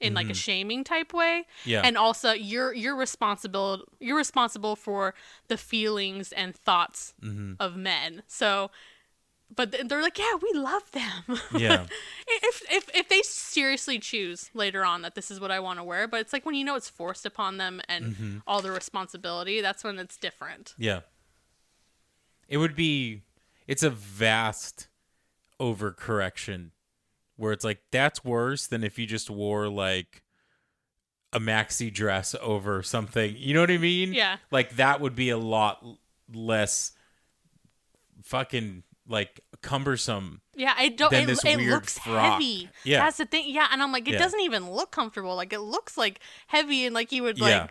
in 0.01 0.13
like 0.13 0.27
a 0.27 0.29
mm-hmm. 0.29 0.35
shaming 0.35 0.85
type 0.85 1.13
way. 1.15 1.47
Yeah. 1.65 1.83
And 1.83 1.97
also 1.97 2.33
you're 2.33 2.75
you're 2.75 2.97
responsible 2.97 3.85
you're 3.99 4.17
responsible 4.17 4.77
for 4.77 5.15
the 5.49 5.57
feelings 5.57 6.33
and 6.33 6.55
thoughts 6.55 7.15
mm-hmm. 7.23 7.55
of 7.59 7.77
men. 7.77 8.23
So 8.27 8.71
but 9.55 9.89
they're 9.89 10.03
like, 10.03 10.19
yeah, 10.19 10.35
we 10.43 10.59
love 10.59 10.91
them. 10.93 11.39
Yeah. 11.59 11.87
if 12.27 12.63
if 12.71 12.91
if 12.95 13.09
they 13.09 13.23
seriously 13.23 13.99
choose 13.99 14.51
later 14.53 14.85
on 14.85 15.03
that 15.03 15.15
this 15.15 15.31
is 15.31 15.41
what 15.41 15.51
I 15.51 15.61
want 15.61 15.79
to 15.79 15.85
wear, 15.85 16.09
but 16.09 16.21
it's 16.21 16.33
like 16.33 16.45
when 16.45 16.55
you 16.55 16.65
know 16.65 16.75
it's 16.75 16.91
forced 16.91 17.25
upon 17.25 17.57
them 17.57 17.81
and 17.89 18.05
mm-hmm. 18.05 18.39
all 18.47 18.61
the 18.61 18.73
responsibility, 18.73 19.61
that's 19.61 19.85
when 19.85 19.99
it's 19.99 20.17
different. 20.17 20.75
Yeah. 20.77 21.01
It 22.49 22.59
would 22.59 22.77
be 22.77 23.23
it's 23.67 23.83
a 23.83 23.91
vast 23.91 24.89
overcorrection 25.61 26.71
where 27.37 27.53
it's 27.53 27.65
like 27.65 27.81
that's 27.91 28.25
worse 28.25 28.67
than 28.67 28.85
if 28.85 28.99
you 28.99 29.07
just 29.07 29.31
wore 29.31 29.69
like 29.69 30.23
a 31.33 31.41
maxi 31.41 31.93
dress 31.93 32.35
over 32.41 32.83
something. 32.83 33.35
You 33.39 33.55
know 33.55 33.61
what 33.61 33.71
I 33.71 33.79
mean? 33.79 34.13
Yeah. 34.13 34.37
Like 34.51 34.77
that 34.77 35.01
would 35.01 35.15
be 35.15 35.31
a 35.31 35.39
lot 35.39 35.85
less 36.33 36.93
fucking 38.23 38.83
like 39.09 39.41
cumbersome. 39.63 40.41
Yeah, 40.55 40.75
I 40.77 40.89
don't. 40.89 41.11
Than 41.11 41.25
It, 41.25 41.27
this 41.27 41.45
it 41.45 41.57
weird 41.57 41.71
looks 41.71 41.99
frock. 41.99 42.33
heavy. 42.35 42.69
Yeah. 42.85 43.05
that's 43.05 43.19
the 43.19 43.27
thing. 43.27 43.45
Yeah, 43.49 43.69
and 43.71 43.83
I'm 43.83 43.93
like, 43.93 44.09
it 44.09 44.13
Yeah. 44.13 44.19
doesn't 44.19 44.41
even 44.41 44.71
look 44.71 44.91
comfortable. 44.91 45.35
Like 45.37 45.53
it 45.53 45.61
looks 45.61 45.97
like 45.97 46.21
heavy 46.49 46.87
and 46.87 46.95
like 46.95 47.13
you 47.13 47.23
would 47.23 47.41
like 47.41 47.51
Yeah. 47.51 47.69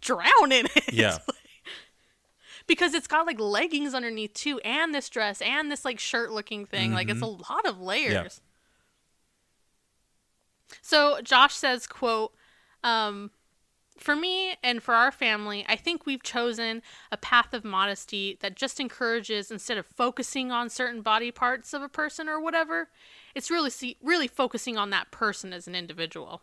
drown 0.00 0.52
in 0.52 0.66
it. 0.74 0.92
Yeah. 0.92 1.18
because 2.66 2.94
it's 2.94 3.06
got 3.06 3.26
like 3.26 3.38
leggings 3.38 3.94
underneath 3.94 4.34
too, 4.34 4.58
and 4.60 4.94
this 4.94 5.08
dress, 5.08 5.40
and 5.42 5.70
this 5.70 5.84
like 5.84 5.98
shirt 6.00 6.32
looking 6.32 6.66
thing. 6.66 6.92
Like 6.92 7.08
it's 7.08 7.22
a 7.22 7.26
lot 7.26 7.64
of 7.66 7.80
layers. 7.80 8.40
So 10.82 11.20
Josh 11.22 11.54
says, 11.54 11.86
"quote 11.86 12.32
um, 12.82 13.30
For 13.96 14.14
me 14.14 14.54
and 14.62 14.82
for 14.82 14.94
our 14.94 15.10
family, 15.10 15.64
I 15.68 15.76
think 15.76 16.04
we've 16.06 16.22
chosen 16.22 16.82
a 17.10 17.16
path 17.16 17.54
of 17.54 17.64
modesty 17.64 18.36
that 18.40 18.54
just 18.54 18.78
encourages 18.78 19.50
instead 19.50 19.78
of 19.78 19.86
focusing 19.86 20.52
on 20.52 20.68
certain 20.68 21.02
body 21.02 21.30
parts 21.30 21.72
of 21.72 21.82
a 21.82 21.88
person 21.88 22.28
or 22.28 22.40
whatever, 22.40 22.88
it's 23.34 23.50
really 23.50 23.70
see, 23.70 23.96
really 24.02 24.28
focusing 24.28 24.76
on 24.76 24.90
that 24.90 25.10
person 25.10 25.52
as 25.52 25.66
an 25.66 25.74
individual." 25.74 26.42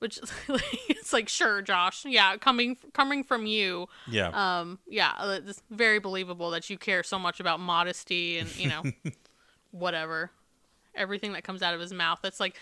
Which 0.00 0.18
it's 0.88 1.12
like, 1.14 1.30
sure, 1.30 1.62
Josh, 1.62 2.04
yeah, 2.04 2.36
coming 2.36 2.76
coming 2.92 3.24
from 3.24 3.46
you, 3.46 3.88
Yeah. 4.06 4.28
um 4.60 4.78
yeah 4.86 5.12
uh, 5.16 5.38
it's 5.46 5.62
very 5.70 5.98
believable 5.98 6.50
that 6.50 6.68
you 6.68 6.76
care 6.76 7.02
so 7.02 7.18
much 7.18 7.40
about 7.40 7.58
modesty 7.58 8.38
and 8.38 8.54
you 8.56 8.68
know 8.68 8.82
whatever 9.70 10.30
everything 10.94 11.32
that 11.32 11.42
comes 11.42 11.62
out 11.62 11.74
of 11.74 11.80
his 11.80 11.92
mouth 11.92 12.20
it's 12.24 12.38
like 12.38 12.56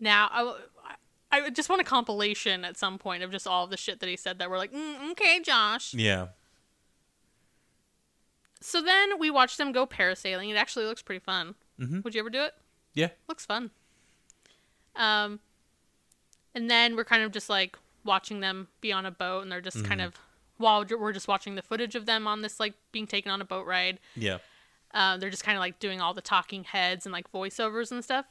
now 0.00 0.28
i 0.32 0.94
i 1.32 1.50
just 1.50 1.68
want 1.68 1.80
a 1.80 1.84
compilation 1.84 2.64
at 2.64 2.76
some 2.76 2.98
point 2.98 3.22
of 3.22 3.30
just 3.32 3.46
all 3.46 3.64
of 3.64 3.70
the 3.70 3.76
shit 3.76 3.98
that 4.00 4.08
he 4.08 4.16
said 4.16 4.38
that 4.38 4.48
we're 4.50 4.58
like 4.58 4.72
mm, 4.72 5.10
okay 5.12 5.40
josh 5.40 5.92
yeah. 5.94 6.28
so 8.60 8.80
then 8.80 9.18
we 9.18 9.30
watched 9.30 9.58
them 9.58 9.72
go 9.72 9.86
parasailing 9.86 10.50
it 10.50 10.56
actually 10.56 10.84
looks 10.84 11.02
pretty 11.02 11.18
fun 11.24 11.54
Mhm. 11.80 12.04
would 12.04 12.14
you 12.14 12.20
ever 12.20 12.30
do 12.30 12.42
it 12.42 12.54
Yeah. 12.94 13.08
looks 13.28 13.44
fun 13.46 13.70
um 14.96 15.40
and 16.54 16.70
then 16.70 16.96
we're 16.96 17.04
kind 17.04 17.22
of 17.22 17.32
just 17.32 17.48
like 17.48 17.76
watching 18.04 18.40
them 18.40 18.68
be 18.80 18.92
on 18.92 19.06
a 19.06 19.10
boat 19.10 19.42
and 19.42 19.50
they're 19.50 19.60
just 19.60 19.84
kind 19.84 20.00
of 20.02 20.14
while 20.58 20.84
we're 20.98 21.12
just 21.12 21.28
watching 21.28 21.54
the 21.54 21.62
footage 21.62 21.94
of 21.94 22.04
them 22.06 22.26
on 22.26 22.42
this 22.42 22.60
like 22.60 22.74
being 22.92 23.06
taken 23.06 23.30
on 23.32 23.40
a 23.40 23.44
boat 23.44 23.66
ride 23.66 23.98
Yeah. 24.14 24.38
uh, 24.92 25.16
they're 25.16 25.30
just 25.30 25.44
kind 25.44 25.56
of 25.56 25.60
like 25.60 25.78
doing 25.78 26.00
all 26.00 26.12
the 26.14 26.20
talking 26.20 26.64
heads 26.64 27.06
and 27.06 27.12
like 27.12 27.30
voiceovers 27.32 27.90
and 27.90 28.04
stuff 28.04 28.26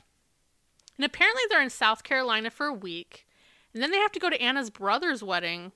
and 0.97 1.05
apparently 1.05 1.41
they're 1.49 1.61
in 1.61 1.69
south 1.69 2.03
carolina 2.03 2.49
for 2.49 2.65
a 2.67 2.73
week 2.73 3.25
and 3.73 3.81
then 3.81 3.91
they 3.91 3.97
have 3.97 4.11
to 4.11 4.19
go 4.19 4.29
to 4.29 4.41
anna's 4.41 4.69
brother's 4.69 5.23
wedding 5.23 5.71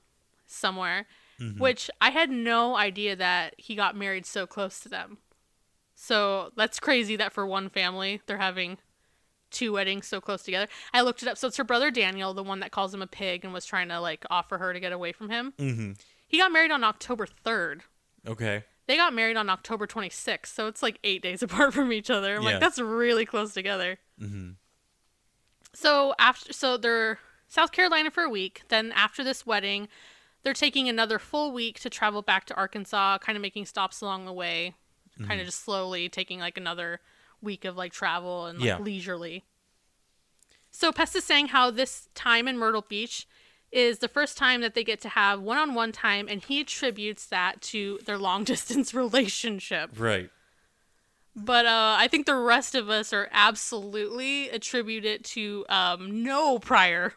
somewhere 0.46 1.06
which 1.58 1.90
i 2.00 2.08
had 2.10 2.30
no 2.30 2.76
idea 2.76 3.14
that 3.14 3.54
he 3.58 3.74
got 3.74 3.94
married 3.94 4.24
so 4.24 4.46
close 4.46 4.80
to 4.80 4.88
them 4.88 5.18
so 5.94 6.50
that's 6.56 6.78
crazy 6.80 7.16
that 7.16 7.32
for 7.32 7.46
one 7.46 7.68
family 7.68 8.20
they're 8.26 8.38
having 8.38 8.78
two 9.50 9.72
weddings 9.72 10.06
so 10.06 10.20
close 10.20 10.42
together. 10.42 10.66
I 10.92 11.02
looked 11.02 11.22
it 11.22 11.28
up. 11.28 11.38
So 11.38 11.46
it's 11.46 11.56
her 11.56 11.64
brother 11.64 11.90
Daniel, 11.90 12.34
the 12.34 12.42
one 12.42 12.60
that 12.60 12.72
calls 12.72 12.92
him 12.92 13.00
a 13.00 13.06
pig 13.06 13.44
and 13.44 13.54
was 13.54 13.64
trying 13.64 13.88
to 13.88 14.00
like 14.00 14.26
offer 14.28 14.58
her 14.58 14.72
to 14.72 14.80
get 14.80 14.92
away 14.92 15.12
from 15.12 15.30
him. 15.30 15.54
Mm-hmm. 15.56 15.92
He 16.26 16.38
got 16.38 16.50
married 16.52 16.72
on 16.72 16.82
October 16.82 17.26
3rd. 17.44 17.82
Okay. 18.26 18.64
They 18.88 18.96
got 18.96 19.14
married 19.14 19.36
on 19.36 19.48
October 19.48 19.86
26th. 19.86 20.46
So 20.46 20.66
it's 20.66 20.82
like 20.82 20.98
eight 21.04 21.22
days 21.22 21.42
apart 21.44 21.72
from 21.74 21.92
each 21.92 22.10
other. 22.10 22.36
I'm 22.36 22.42
Yeah. 22.42 22.50
like, 22.50 22.60
that's 22.60 22.80
really 22.80 23.24
close 23.24 23.54
together. 23.54 23.98
Mm-hmm. 24.20 24.50
So 25.76 26.14
after, 26.18 26.54
so 26.54 26.78
they're 26.78 27.18
South 27.48 27.70
Carolina 27.70 28.10
for 28.10 28.22
a 28.22 28.30
week. 28.30 28.62
Then 28.68 28.92
after 28.92 29.22
this 29.22 29.44
wedding, 29.44 29.88
they're 30.42 30.54
taking 30.54 30.88
another 30.88 31.18
full 31.18 31.52
week 31.52 31.78
to 31.80 31.90
travel 31.90 32.22
back 32.22 32.46
to 32.46 32.54
Arkansas, 32.54 33.18
kind 33.18 33.36
of 33.36 33.42
making 33.42 33.66
stops 33.66 34.00
along 34.00 34.24
the 34.24 34.32
way, 34.32 34.74
kind 35.18 35.32
of 35.32 35.36
mm-hmm. 35.38 35.44
just 35.44 35.62
slowly 35.62 36.08
taking 36.08 36.38
like 36.40 36.56
another 36.56 37.00
week 37.42 37.66
of 37.66 37.76
like 37.76 37.92
travel 37.92 38.46
and 38.46 38.58
like 38.58 38.66
Yeah. 38.66 38.78
leisurely. 38.78 39.44
So 40.70 40.92
Pest 40.92 41.14
is 41.14 41.24
saying 41.24 41.48
how 41.48 41.70
this 41.70 42.08
time 42.14 42.48
in 42.48 42.56
Myrtle 42.56 42.84
Beach 42.88 43.26
is 43.70 43.98
the 43.98 44.08
first 44.08 44.38
time 44.38 44.62
that 44.62 44.74
they 44.74 44.84
get 44.84 45.02
to 45.02 45.10
have 45.10 45.42
one-on-one 45.42 45.92
time, 45.92 46.26
and 46.26 46.42
he 46.42 46.60
attributes 46.60 47.26
that 47.26 47.60
to 47.60 47.98
their 48.06 48.16
long-distance 48.16 48.94
relationship. 49.02 49.90
Right. 49.98 50.30
But 51.38 51.66
uh, 51.66 51.96
I 51.98 52.08
think 52.08 52.24
the 52.24 52.34
rest 52.34 52.74
of 52.74 52.88
us 52.88 53.12
are 53.12 53.28
absolutely 53.30 54.48
attribute 54.48 55.04
it 55.04 55.22
to 55.24 55.66
um, 55.68 56.22
no 56.22 56.58
prior 56.58 57.12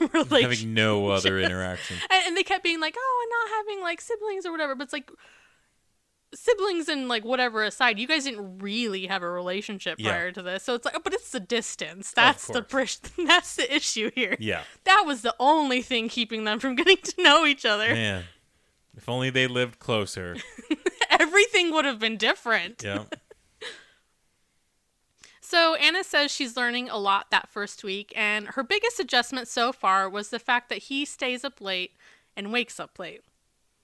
relationship. 0.00 0.42
Having 0.42 0.74
no 0.74 1.08
other 1.08 1.38
interaction. 1.40 1.96
and, 2.10 2.22
and 2.26 2.36
they 2.36 2.42
kept 2.42 2.62
being 2.62 2.78
like, 2.80 2.94
"Oh, 2.98 3.20
and 3.22 3.30
not 3.50 3.56
having 3.66 3.82
like 3.82 4.00
siblings 4.02 4.44
or 4.44 4.52
whatever." 4.52 4.74
But 4.74 4.84
it's 4.84 4.92
like 4.92 5.10
siblings 6.34 6.88
and 6.88 7.08
like 7.08 7.24
whatever 7.24 7.62
aside, 7.62 7.98
you 7.98 8.06
guys 8.06 8.24
didn't 8.24 8.58
really 8.58 9.06
have 9.06 9.22
a 9.22 9.30
relationship 9.30 9.96
Yeah. 9.98 10.10
prior 10.10 10.32
to 10.32 10.42
this. 10.42 10.62
So 10.64 10.74
it's 10.74 10.84
like, 10.84 11.02
but 11.04 11.14
it's 11.14 11.30
the 11.30 11.40
distance. 11.40 12.10
That's 12.12 12.46
the 12.48 12.60
that's 13.26 13.56
the 13.56 13.74
issue 13.74 14.10
here. 14.14 14.36
Yeah. 14.38 14.62
That 14.84 15.04
was 15.06 15.22
the 15.22 15.34
only 15.38 15.80
thing 15.80 16.08
keeping 16.08 16.44
them 16.44 16.58
from 16.60 16.74
getting 16.74 16.96
to 16.98 17.22
know 17.22 17.46
each 17.46 17.64
other. 17.64 17.88
Man. 17.94 18.24
If 18.96 19.08
only 19.08 19.30
they 19.30 19.46
lived 19.46 19.78
closer. 19.80 20.36
Everything 21.10 21.72
would 21.72 21.84
have 21.84 21.98
been 21.98 22.16
different. 22.16 22.82
Yeah. 22.84 23.04
So 25.44 25.74
Anna 25.74 26.02
says 26.02 26.30
she's 26.30 26.56
learning 26.56 26.88
a 26.88 26.96
lot 26.96 27.30
that 27.30 27.50
first 27.50 27.84
week, 27.84 28.14
and 28.16 28.48
her 28.48 28.62
biggest 28.62 28.98
adjustment 28.98 29.46
so 29.46 29.72
far 29.72 30.08
was 30.08 30.30
the 30.30 30.38
fact 30.38 30.70
that 30.70 30.78
he 30.78 31.04
stays 31.04 31.44
up 31.44 31.60
late 31.60 31.92
and 32.34 32.50
wakes 32.50 32.80
up 32.80 32.98
late. 32.98 33.20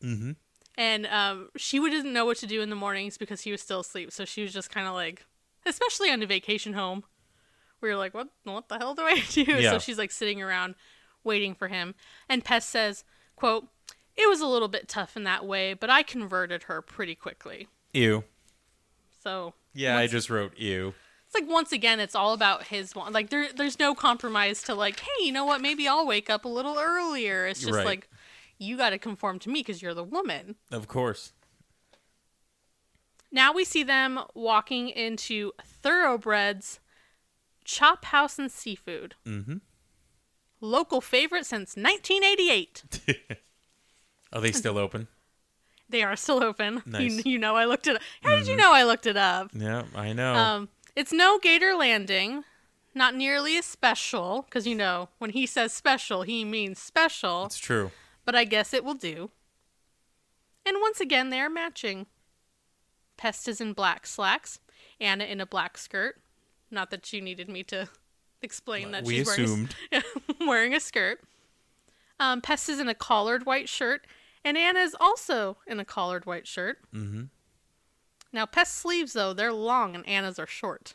mm-hmm. 0.03 0.33
And 0.79 1.07
um, 1.09 1.51
she 1.57 1.79
didn't 1.79 2.15
know 2.15 2.25
what 2.25 2.39
to 2.39 2.47
do 2.47 2.63
in 2.63 2.71
the 2.71 2.77
mornings 2.77 3.19
because 3.19 3.43
he 3.43 3.51
was 3.51 3.61
still 3.61 3.81
asleep. 3.81 4.11
So 4.11 4.25
she 4.25 4.41
was 4.41 4.55
just 4.55 4.71
kind 4.71 4.87
of 4.87 4.95
like, 4.95 5.27
especially 5.67 6.11
on 6.11 6.23
a 6.23 6.27
vacation 6.27 6.73
home, 6.73 7.05
where 7.79 7.91
you're 7.91 7.99
like, 7.99 8.15
what, 8.15 8.29
what 8.45 8.71
the 8.71 8.79
hell 8.79 8.95
do 8.95 9.03
I 9.03 9.21
do? 9.31 9.43
Yeah. 9.43 9.73
So 9.73 9.79
she's 9.81 9.99
like 9.99 10.11
sitting 10.11 10.41
around 10.41 10.77
waiting 11.25 11.55
for 11.55 11.69
him. 11.69 11.95
And 12.27 12.43
Pest 12.43 12.71
says, 12.71 13.05
quote, 13.37 13.67
it 14.17 14.27
was 14.31 14.41
a 14.41 14.47
little 14.47 14.69
bit 14.69 14.89
tough 14.89 15.15
in 15.15 15.25
that 15.25 15.45
way, 15.45 15.75
but 15.75 15.91
I 15.91 16.03
converted 16.03 16.63
her 16.63 16.81
pretty 16.81 17.15
quickly. 17.15 17.69
Ew. 17.93 18.25
So 19.23 19.53
Yeah, 19.75 19.99
I 19.99 20.07
just 20.07 20.31
wrote 20.31 20.57
ew. 20.57 20.95
It's 21.33 21.41
like 21.41 21.49
once 21.49 21.71
again, 21.71 22.01
it's 22.01 22.17
all 22.17 22.33
about 22.33 22.65
his 22.65 22.95
want. 22.95 23.15
Like 23.15 23.31
there, 23.31 23.53
there's 23.53 23.79
no 23.79 23.95
compromise 23.95 24.63
to 24.65 24.75
like, 24.75 24.99
hey, 24.99 25.25
you 25.25 25.31
know 25.31 25.45
what? 25.45 25.61
Maybe 25.61 25.87
I'll 25.87 26.05
wake 26.07 26.29
up 26.29 26.45
a 26.45 26.49
little 26.49 26.77
earlier. 26.79 27.47
It's 27.47 27.61
just 27.61 27.73
Right. 27.73 27.87
like, 27.87 28.09
you 28.59 28.77
got 28.77 28.91
to 28.91 28.99
conform 28.99 29.39
to 29.41 29.49
me 29.49 29.61
because 29.61 29.81
you're 29.81 29.95
the 29.95 30.03
woman. 30.05 30.57
Of 30.73 30.89
course. 30.89 31.33
Now 33.33 33.53
we 33.53 33.65
see 33.65 33.83
them 33.85 34.19
walking 34.35 34.89
into 34.89 35.53
Thoroughbreds 35.65 36.81
Chop 37.65 38.07
House 38.07 38.39
and 38.39 38.51
Seafood. 38.51 39.15
Mm-hmm. 39.25 39.59
Local 40.61 41.01
favorite 41.01 41.47
since 41.47 41.77
1988. 41.77 42.83
Are 44.33 44.41
they 44.41 44.53
still 44.53 44.79
open? 44.79 45.07
They 45.89 46.03
are 46.05 46.15
still 46.17 46.43
open. 46.43 46.83
You, 46.87 46.93
Nice. 46.93 47.25
you 47.27 47.39
know 47.39 47.57
I 47.57 47.65
looked 47.65 47.87
it 47.89 47.97
up. 47.97 48.03
How 48.23 48.37
did 48.37 48.47
you 48.47 48.55
know 48.57 48.73
I 48.73 48.85
looked 48.85 49.07
it 49.07 49.17
up? 49.17 49.51
Yeah, 49.53 49.83
I 49.95 50.13
know. 50.13 50.35
Um, 50.35 50.69
it's 50.97 51.13
no 51.13 51.39
Gator 51.39 51.75
Landing. 51.75 52.45
Not 52.93 53.15
nearly 53.15 53.57
as 53.57 53.65
special, 53.65 54.43
because 54.49 54.67
you 54.67 54.75
know, 54.75 55.11
when 55.19 55.31
he 55.31 55.47
says 55.47 55.73
special, 55.73 56.23
he 56.23 56.45
means 56.45 56.81
special. 56.81 57.45
it's 57.47 57.57
true. 57.59 57.93
but 58.25 58.35
I 58.35 58.43
guess 58.45 58.75
it 58.75 58.85
will 58.85 58.95
do. 58.95 59.31
And 60.67 60.77
once 60.81 61.01
again, 61.01 61.31
they 61.31 61.41
are 61.41 61.49
matching. 61.49 62.07
Pest 63.17 63.47
is 63.47 63.61
in 63.61 63.75
black 63.75 64.07
slacks, 64.07 64.59
Anna 65.01 65.25
in 65.25 65.41
a 65.41 65.47
black 65.47 65.79
skirt. 65.79 66.17
Not 66.71 66.91
that 66.91 67.13
you 67.13 67.21
needed 67.21 67.49
me 67.49 67.63
to 67.65 67.89
explain 68.43 68.91
that 68.91 69.05
we 69.05 69.19
she's 69.19 69.27
wearing 69.27 69.41
a, 69.41 69.45
assumed. 69.45 69.75
wearing 70.41 70.75
a 70.75 70.81
skirt. 70.81 71.21
Um, 72.19 72.41
Pest 72.41 72.69
is 72.69 72.81
in 72.81 72.89
a 72.89 72.95
collared 72.95 73.47
white 73.47 73.69
shirt, 73.69 74.05
and 74.45 74.59
Anna 74.59 74.81
is 74.81 74.97
also 74.99 75.59
in 75.67 75.79
a 75.79 75.85
collared 75.85 76.27
white 76.27 76.47
shirt. 76.49 76.79
Mm-hmm. 76.93 77.25
Now, 78.33 78.47
Pest's 78.47 78.77
sleeves, 78.77 79.13
though, 79.13 79.33
they're 79.33 79.53
long 79.53 79.95
and 79.95 80.07
Anna's 80.09 80.39
are 80.39 80.47
short. 80.47 80.95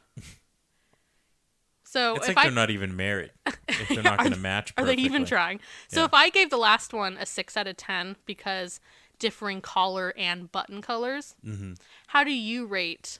So 1.84 2.15
It's 2.15 2.27
like 2.27 2.38
I 2.38 2.44
they're 2.44 2.51
not 2.51 2.70
even 2.72 2.96
married. 2.96 3.32
If 3.68 3.89
they're 3.89 4.04
not 4.04 4.20
going 4.20 4.32
to 4.32 4.38
match 4.39 4.74
Are 4.77 4.86
they 4.86 4.94
even 4.94 5.24
perfectly. 5.24 5.25
trying? 5.25 5.60
So 5.89 6.00
Yeah. 6.01 6.06
if 6.06 6.13
I 6.13 6.30
gave 6.30 6.50
the 6.50 6.58
last 6.58 6.94
one 6.94 7.18
a 7.18 7.25
six 7.25 7.58
out 7.58 7.68
of 7.68 7.77
ten 7.77 8.15
because 8.25 8.80
differing 9.20 9.60
collar 9.62 10.13
and 10.18 10.51
button 10.51 10.82
colors, 10.82 11.36
Mm-hmm. 11.46 11.74
how 12.08 12.24
do 12.24 12.32
you 12.32 12.65
rate 12.65 13.20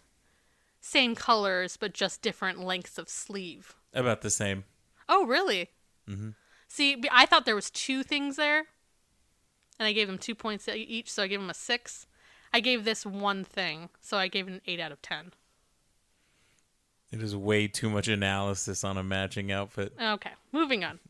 same 0.81 1.13
colors 1.15 1.77
but 1.77 1.93
just 1.93 2.22
different 2.22 2.60
lengths 2.62 2.98
of 2.98 3.10
sleeve? 3.10 3.75
About 3.93 4.22
the 4.22 4.29
same. 4.29 4.63
Oh, 5.09 5.25
really? 5.25 5.70
Mm-hmm. 6.09 6.29
See, 6.68 7.01
I 7.11 7.25
thought 7.25 7.46
there 7.46 7.55
was 7.55 7.70
two 7.70 8.01
things 8.03 8.35
there, 8.37 8.66
and 9.79 9.87
I 9.87 9.94
gave 9.94 10.07
them 10.07 10.18
two 10.18 10.35
points 10.35 10.68
each, 10.68 11.11
so 11.11 11.24
I 11.24 11.27
gave 11.27 11.40
them 11.40 11.50
a 11.50 11.53
six. 11.53 12.07
I 12.55 12.61
gave 12.61 12.85
this 12.85 13.05
one 13.05 13.44
thing, 13.44 13.89
so 14.00 14.15
I 14.15 14.29
gave 14.29 14.48
it 14.48 14.53
an 14.53 14.61
eight 14.65 14.79
out 14.79 14.94
of 14.94 15.01
ten. 15.01 15.33
It 17.11 17.22
is 17.22 17.35
way 17.35 17.68
too 17.68 17.89
much 17.89 18.07
analysis 18.07 18.85
on 18.85 18.96
a 18.96 19.03
matching 19.03 19.51
outfit. 19.51 19.91
Okay, 20.01 20.31
moving 20.53 20.85
on. 20.85 21.01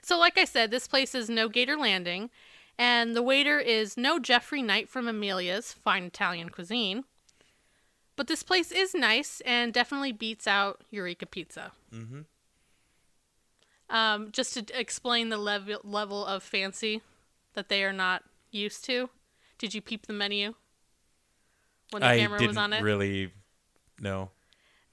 So, 0.00 0.18
like 0.18 0.38
I 0.38 0.46
said, 0.46 0.70
this 0.70 0.88
place 0.88 1.14
is 1.14 1.28
no 1.28 1.50
Gator 1.50 1.76
Landing, 1.76 2.30
and 2.78 3.14
the 3.14 3.22
waiter 3.22 3.58
is 3.58 3.98
no 3.98 4.18
Jeffrey 4.18 4.62
Knight 4.62 4.88
from 4.88 5.08
Amelia's 5.08 5.74
fine 5.74 6.04
Italian 6.04 6.48
cuisine. 6.48 7.04
But 8.16 8.26
this 8.26 8.42
place 8.42 8.72
is 8.72 8.94
nice 8.94 9.42
and 9.44 9.74
definitely 9.74 10.12
beats 10.12 10.46
out 10.46 10.80
Eureka 10.90 11.26
Pizza. 11.26 11.72
Mm-hmm. 11.92 12.20
Um, 13.94 14.30
just 14.32 14.54
to 14.54 14.80
explain 14.80 15.28
the 15.28 15.36
level 15.36 15.80
level 15.84 16.24
of 16.24 16.42
fancy 16.42 17.02
that 17.52 17.68
they 17.68 17.84
are 17.84 17.92
not 17.92 18.22
used 18.50 18.86
to. 18.86 19.10
Did 19.64 19.72
you 19.72 19.80
peep 19.80 20.06
the 20.06 20.12
menu 20.12 20.52
when 21.90 22.00
the 22.02 22.06
I 22.08 22.18
camera 22.18 22.38
didn't 22.38 22.48
was 22.50 22.56
on 22.58 22.74
it? 22.74 22.82
really 22.82 23.32
know. 23.98 24.30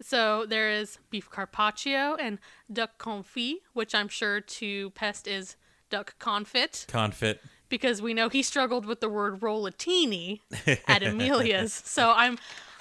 So 0.02 0.46
there 0.46 0.72
is 0.72 0.98
beef 1.10 1.30
carpaccio 1.30 2.16
and 2.18 2.40
duck 2.72 2.98
confit, 2.98 3.56
which 3.74 3.94
I'm 3.94 4.08
sure 4.08 4.40
to 4.40 4.92
Pest 4.92 5.28
is 5.28 5.58
duck 5.90 6.16
confit, 6.20 6.86
Confit. 6.88 7.40
because 7.68 8.02
we 8.02 8.14
know 8.14 8.30
he 8.30 8.42
struggled 8.42 8.86
with 8.86 9.02
the 9.02 9.10
word 9.10 9.42
rollatini 9.42 10.40
at 10.88 11.04
Amelia's. 11.04 11.74
so 11.74 12.14
I'm 12.16 12.38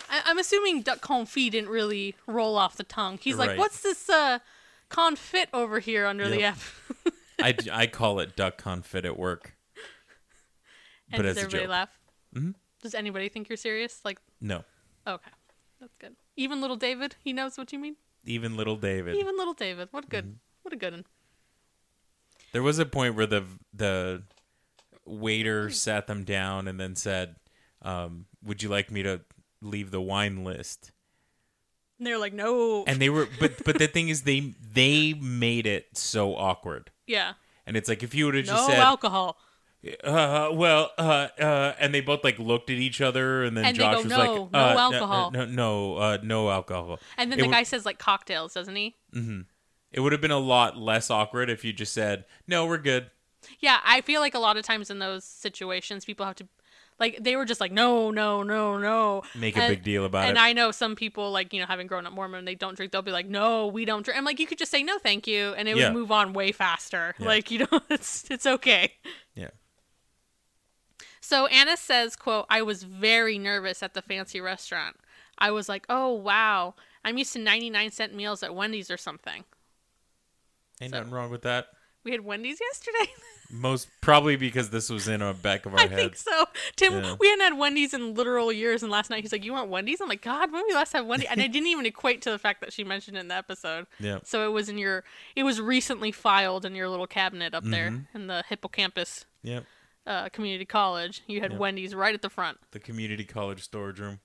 I'm 0.08 0.38
assuming 0.38 0.82
duck 0.82 1.00
confit 1.00 1.50
didn't 1.50 1.70
really 1.70 2.14
roll 2.28 2.56
off 2.56 2.76
the 2.76 2.84
tongue. 2.84 3.18
He's 3.20 3.36
like, 3.36 3.58
"What's 3.58 3.82
this 3.82 4.08
uh 4.08 4.38
confit 4.90 5.46
over 5.52 5.80
here 5.80 6.06
under 6.06 6.28
the 6.28 6.38
Yep. 6.38 6.52
F?" 6.54 6.92
I, 7.42 7.54
I 7.72 7.86
call 7.88 8.20
it 8.20 8.36
duck 8.36 8.62
confit 8.62 9.04
at 9.04 9.18
work. 9.18 9.56
And 11.12 11.18
But 11.18 11.22
does 11.22 11.38
everybody 11.38 11.66
laugh? 11.66 11.90
Mhm. 12.34 12.54
Does 12.82 12.94
anybody 12.94 13.28
think 13.28 13.48
you're 13.48 13.56
serious? 13.56 14.00
Like, 14.04 14.18
No. 14.40 14.64
okay, 15.06 15.30
that's 15.80 15.94
good. 15.98 16.16
Even 16.36 16.60
little 16.60 16.76
David, 16.76 17.16
he 17.22 17.32
knows 17.32 17.58
what 17.58 17.72
you 17.72 17.78
mean. 17.78 17.96
Even 18.24 18.56
little 18.56 18.76
David. 18.76 19.16
Even 19.16 19.36
little 19.36 19.54
David, 19.54 19.88
what 19.92 20.08
good, 20.08 20.24
Mm-hmm. 20.24 20.34
what 20.62 20.72
a 20.72 20.76
good 20.76 20.92
one. 20.92 21.04
There 22.52 22.62
was 22.62 22.78
a 22.78 22.86
point 22.86 23.14
where 23.14 23.26
the 23.26 23.44
the 23.72 24.22
waiter 25.04 25.70
sat 25.70 26.06
them 26.06 26.24
down 26.24 26.68
and 26.68 26.78
then 26.80 26.96
said, 26.96 27.36
um, 27.82 28.26
"Would 28.42 28.62
you 28.62 28.68
like 28.68 28.90
me 28.90 29.02
to 29.02 29.20
leave 29.60 29.90
the 29.90 30.00
wine 30.00 30.42
list?" 30.44 30.90
And 31.98 32.06
they're 32.06 32.18
like, 32.18 32.32
"No." 32.32 32.84
And 32.86 33.00
they 33.00 33.08
were, 33.08 33.28
but 33.38 33.62
but 33.64 33.78
the 33.78 33.86
thing 33.86 34.08
is, 34.08 34.22
they 34.22 34.54
they 34.72 35.12
made 35.14 35.66
it 35.66 35.96
so 35.96 36.34
awkward. 36.36 36.90
yeah. 37.06 37.34
And 37.66 37.76
it's 37.76 37.88
like 37.88 38.02
if 38.02 38.14
you 38.14 38.26
would 38.26 38.34
have 38.34 38.46
No 38.46 38.54
just 38.54 38.66
said, 38.66 38.78
alcohol. 38.80 39.38
Uh, 40.04 40.50
well, 40.52 40.90
uh, 40.98 41.28
uh, 41.38 41.74
and 41.78 41.94
they 41.94 42.00
both 42.00 42.22
like 42.22 42.38
looked 42.38 42.68
at 42.70 42.76
each 42.76 43.00
other, 43.00 43.44
and 43.44 43.56
then 43.56 43.64
And 43.64 43.76
they 43.76 43.80
Josh 43.80 43.94
go, 43.94 44.02
was 44.02 44.06
"No, 44.10 44.18
like, 44.18 44.52
no 44.52 44.58
uh, 44.58 44.74
alcohol." 44.78 45.30
no, 45.30 45.44
no, 45.46 45.96
uh, 45.96 46.18
no 46.22 46.50
alcohol." 46.50 46.98
And 47.16 47.32
then 47.32 47.38
It 47.38 47.42
the 47.42 47.48
guy 47.48 47.62
says 47.62 47.86
like 47.86 47.98
cocktails, 47.98 48.54
doesn't 48.54 48.76
he? 48.76 48.96
It 49.92 50.00
would 50.00 50.12
have 50.12 50.20
been 50.20 50.30
a 50.30 50.38
lot 50.38 50.76
less 50.76 51.10
awkward 51.10 51.50
if 51.50 51.64
you 51.64 51.72
just 51.72 51.92
said, 51.92 52.24
"No, 52.46 52.66
we're 52.66 52.78
good." 52.78 53.10
Yeah, 53.58 53.80
I 53.84 54.02
feel 54.02 54.20
like 54.20 54.34
a 54.34 54.38
lot 54.38 54.56
of 54.56 54.64
times 54.64 54.90
in 54.90 54.98
those 54.98 55.24
situations, 55.24 56.04
people 56.04 56.26
have 56.26 56.36
to, 56.36 56.46
like, 56.98 57.16
they 57.24 57.36
were 57.36 57.46
just 57.46 57.58
like, 57.58 57.72
no, 57.72 58.10
no, 58.10 58.42
no, 58.42 58.76
no. 58.76 59.22
Make 59.34 59.56
a 59.56 59.62
And- 59.62 59.70
big 59.76 59.82
deal 59.82 60.04
about 60.04 60.26
it. 60.26 60.28
and 60.28 60.36
it. 60.36 60.40
I 60.42 60.52
know 60.52 60.70
some 60.72 60.94
people, 60.94 61.30
like, 61.32 61.54
you 61.54 61.58
know, 61.58 61.66
having 61.66 61.86
grown 61.86 62.04
up 62.06 62.12
Mormon, 62.12 62.44
they 62.44 62.54
don't 62.54 62.76
drink. 62.76 62.92
They'll 62.92 63.00
be 63.00 63.12
like, 63.12 63.26
no, 63.26 63.66
we 63.66 63.86
don't 63.86 64.04
drink. 64.04 64.18
I'm 64.18 64.26
like, 64.26 64.38
you 64.38 64.46
could 64.46 64.58
just 64.58 64.70
say 64.70 64.82
no, 64.82 64.98
thank 64.98 65.26
you, 65.26 65.54
and 65.56 65.68
it 65.68 65.76
Yeah. 65.78 65.86
would 65.88 65.94
move 65.94 66.12
on 66.12 66.34
way 66.34 66.52
faster. 66.52 67.14
Yeah. 67.18 67.26
Like, 67.26 67.50
you 67.50 67.60
know, 67.60 67.80
it's 67.90 68.30
it's 68.30 68.44
okay. 68.44 68.92
yeah. 69.34 69.48
So 71.30 71.46
Anna 71.46 71.76
says, 71.76 72.16
quote, 72.16 72.46
I 72.50 72.60
was 72.62 72.82
very 72.82 73.38
nervous 73.38 73.84
at 73.84 73.94
the 73.94 74.02
fancy 74.02 74.40
restaurant. 74.40 74.96
I 75.38 75.52
was 75.52 75.68
like, 75.68 75.86
oh, 75.88 76.12
wow. 76.12 76.74
I'm 77.04 77.18
used 77.18 77.32
to 77.34 77.38
99 77.38 77.92
cent 77.92 78.12
meals 78.16 78.42
at 78.42 78.52
Wendy's 78.52 78.90
or 78.90 78.96
something. 78.96 79.44
Ain't 80.80 80.90
So- 80.90 80.98
nothing 80.98 81.12
wrong 81.12 81.30
with 81.30 81.42
that. 81.42 81.68
We 82.02 82.10
had 82.10 82.22
Wendy's 82.22 82.58
yesterday. 82.60 83.12
Most 83.52 83.88
probably 84.00 84.34
because 84.34 84.70
this 84.70 84.90
was 84.90 85.06
in 85.06 85.22
our 85.22 85.32
back 85.34 85.66
of 85.66 85.74
our 85.74 85.80
head. 85.80 85.92
I 85.92 85.96
think 85.96 86.16
so. 86.16 86.46
Tim, 86.74 86.94
Yeah. 86.94 87.14
we 87.20 87.28
hadn't 87.28 87.44
had 87.44 87.58
Wendy's 87.58 87.94
in 87.94 88.14
literal 88.14 88.50
years, 88.50 88.82
and 88.82 88.90
last 88.90 89.10
night 89.10 89.22
he's 89.22 89.32
like, 89.32 89.44
"You 89.44 89.52
want 89.52 89.68
Wendy's?" 89.68 90.00
I'm 90.00 90.08
like, 90.08 90.22
"God, 90.22 90.50
when 90.50 90.64
we 90.66 90.72
last 90.74 90.92
had 90.94 91.06
Wendy's?" 91.06 91.28
And 91.30 91.42
I 91.42 91.46
didn't 91.48 91.66
even 91.68 91.84
equate 91.84 92.22
to 92.22 92.30
the 92.30 92.38
fact 92.38 92.60
that 92.62 92.72
she 92.72 92.84
mentioned 92.84 93.16
it 93.18 93.20
in 93.20 93.28
the 93.28 93.34
episode. 93.34 93.86
Yeah. 93.98 94.20
So 94.24 94.46
it 94.48 94.52
was 94.52 94.68
in 94.70 94.78
your, 94.78 95.04
it 95.36 95.42
was 95.42 95.60
recently 95.60 96.10
filed 96.10 96.64
in 96.64 96.74
your 96.74 96.88
little 96.88 97.06
cabinet 97.06 97.52
up 97.54 97.64
there 97.64 97.90
Mm-hmm. 97.90 98.16
in 98.16 98.26
the 98.28 98.44
hippocampus 98.48 99.26
Yep. 99.42 99.64
Uh, 100.06 100.28
community 100.30 100.64
college. 100.64 101.22
You 101.26 101.40
had 101.40 101.52
Yep. 101.52 101.60
Wendy's 101.60 101.94
right 101.94 102.14
at 102.14 102.22
the 102.22 102.30
front. 102.30 102.58
The 102.72 102.80
community 102.80 103.24
college 103.24 103.62
storage 103.62 104.00
room. 104.00 104.20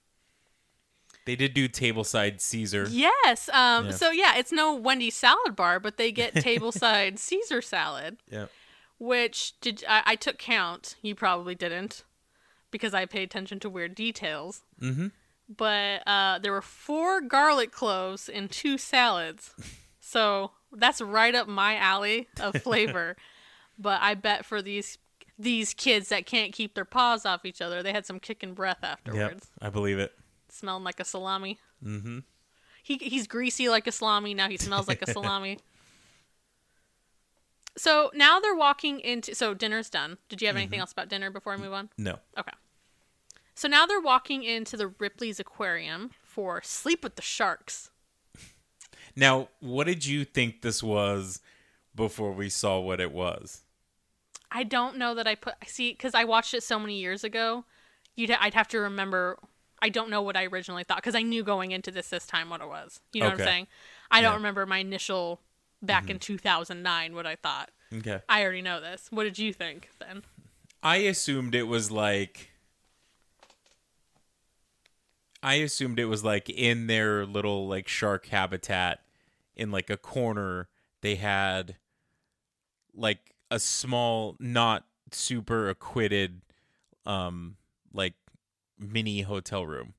They 1.25 1.35
did 1.35 1.53
do 1.55 1.67
tableside 1.67 2.39
Caesar. 2.39 2.87
Yes. 2.89 3.49
Um. 3.49 3.85
Yeah. 3.87 3.91
So 3.91 4.11
yeah, 4.11 4.37
it's 4.37 4.51
no 4.51 4.75
Wendy's 4.75 5.15
salad 5.15 5.55
bar, 5.55 5.79
but 5.79 5.97
they 5.97 6.11
get 6.11 6.33
tableside 6.35 7.17
Caesar 7.19 7.61
salad. 7.61 8.17
Yep. 8.29 8.51
which 8.99 9.59
did 9.59 9.83
I, 9.89 10.03
I 10.05 10.15
took 10.15 10.37
count. 10.37 10.95
You 11.01 11.15
probably 11.15 11.55
didn't, 11.55 12.03
because 12.71 12.93
I 12.93 13.05
pay 13.05 13.23
attention 13.23 13.59
to 13.61 13.69
weird 13.69 13.95
details. 13.95 14.61
Mm-hmm. 14.81 15.07
But 15.55 16.01
uh, 16.07 16.39
there 16.39 16.51
were 16.51 16.61
four 16.61 17.21
garlic 17.21 17.71
cloves 17.71 18.29
in 18.29 18.47
two 18.47 18.77
salads, 18.77 19.53
so 19.99 20.51
that's 20.71 21.01
right 21.01 21.33
up 21.35 21.47
my 21.47 21.75
alley 21.75 22.27
of 22.39 22.61
flavor. 22.61 23.15
but 23.79 23.99
I 24.01 24.13
bet 24.13 24.45
for 24.45 24.61
these 24.61 24.97
these 25.37 25.73
kids 25.73 26.09
that 26.09 26.25
can't 26.25 26.53
keep 26.53 26.75
their 26.75 26.85
paws 26.85 27.25
off 27.25 27.45
each 27.45 27.61
other, 27.61 27.83
they 27.83 27.91
had 27.91 28.05
some 28.05 28.19
kicking 28.19 28.53
breath 28.53 28.79
Yep, 28.81 28.91
afterwards, 29.07 29.49
I 29.61 29.69
believe 29.69 29.99
it. 29.99 30.13
smelling 30.49 30.83
like 30.83 30.99
a 30.99 31.05
salami. 31.05 31.59
Mm-hmm. 31.83 32.19
He 32.83 32.97
he's 32.97 33.27
greasy 33.27 33.67
like 33.67 33.87
a 33.87 33.91
salami. 33.91 34.33
Now 34.33 34.47
he 34.49 34.57
smells 34.57 34.87
like 34.87 35.01
a 35.01 35.11
salami. 35.11 35.59
So 37.77 38.09
now 38.13 38.39
they're 38.39 38.55
walking 38.55 38.99
into. 38.99 39.35
So 39.35 39.53
dinner's 39.53 39.89
done. 39.89 40.17
Did 40.29 40.41
you 40.41 40.47
have 40.47 40.55
anything 40.55 40.79
else 40.79 40.91
about 40.91 41.09
dinner 41.09 41.29
before 41.29 41.53
I 41.53 41.57
move 41.57 41.73
on? 41.73 41.89
No. 41.97 42.19
Okay. 42.37 42.51
So 43.55 43.67
now 43.67 43.85
they're 43.85 43.99
walking 44.01 44.43
into 44.43 44.77
the 44.77 44.87
Ripley's 44.87 45.39
Aquarium 45.39 46.11
for 46.23 46.61
Sleep 46.63 47.03
with 47.03 47.15
the 47.15 47.21
Sharks. 47.21 47.89
Now, 49.15 49.47
what 49.61 49.87
did 49.87 50.05
you 50.05 50.25
think 50.25 50.61
this 50.61 50.83
was 50.83 51.39
before 51.95 52.33
we 52.33 52.49
saw 52.49 52.79
what 52.79 52.99
it 52.99 53.13
was? 53.13 53.61
I 54.51 54.63
don't 54.63 54.97
know 54.97 55.15
that 55.15 55.27
I 55.27 55.35
put. 55.35 55.55
See, 55.67 55.91
because 55.91 56.13
I 56.13 56.23
watched 56.23 56.53
it 56.53 56.63
so 56.63 56.79
many 56.79 56.99
years 56.99 57.23
ago, 57.23 57.65
you'd 58.15 58.31
I'd 58.31 58.53
have 58.53 58.67
to 58.69 58.79
remember. 58.79 59.37
I 59.81 59.89
don't 59.89 60.09
know 60.09 60.21
what 60.21 60.37
I 60.37 60.45
originally 60.45 60.83
thought 60.83 60.97
because 60.97 61.15
I 61.15 61.21
knew 61.21 61.43
going 61.43 61.71
into 61.71 61.91
this 61.91 62.09
this 62.09 62.25
time 62.25 62.49
what 62.49 62.61
it 62.61 62.67
was. 62.67 63.01
You 63.13 63.21
know 63.21 63.27
what 63.27 63.39
I'm 63.39 63.45
saying? 63.45 63.67
I 64.09 64.21
don't 64.21 64.35
remember 64.35 64.65
my 64.65 64.79
initial 64.79 65.41
back 65.81 66.09
in 66.09 66.17
mm-hmm. 66.17 66.33
2009 66.33 67.15
what 67.15 67.25
I 67.25 67.35
thought. 67.35 67.71
Okay. 67.93 68.21
I 68.27 68.41
already 68.41 68.61
know 68.61 68.81
this. 68.81 69.07
What 69.11 69.25
did 69.25 69.37
you 69.37 69.53
think 69.53 69.89
then? 69.99 70.23
I 70.81 70.97
assumed 70.97 71.55
it 71.55 71.63
was 71.63 71.91
like 71.91 72.51
I 75.43 75.55
assumed 75.55 75.99
it 75.99 76.05
was 76.05 76.23
like 76.23 76.49
in 76.49 76.87
their 76.87 77.25
little 77.25 77.67
like 77.67 77.87
shark 77.87 78.27
habitat 78.27 79.01
in 79.55 79.71
like 79.71 79.89
a 79.89 79.97
corner 79.97 80.67
they 81.01 81.15
had 81.15 81.75
like 82.95 83.34
a 83.51 83.59
small 83.59 84.35
not 84.39 84.85
super 85.11 85.69
acquitted 85.69 86.41
um 87.05 87.55
like 87.93 88.13
mini 88.79 89.21
hotel 89.21 89.65
room 89.65 89.93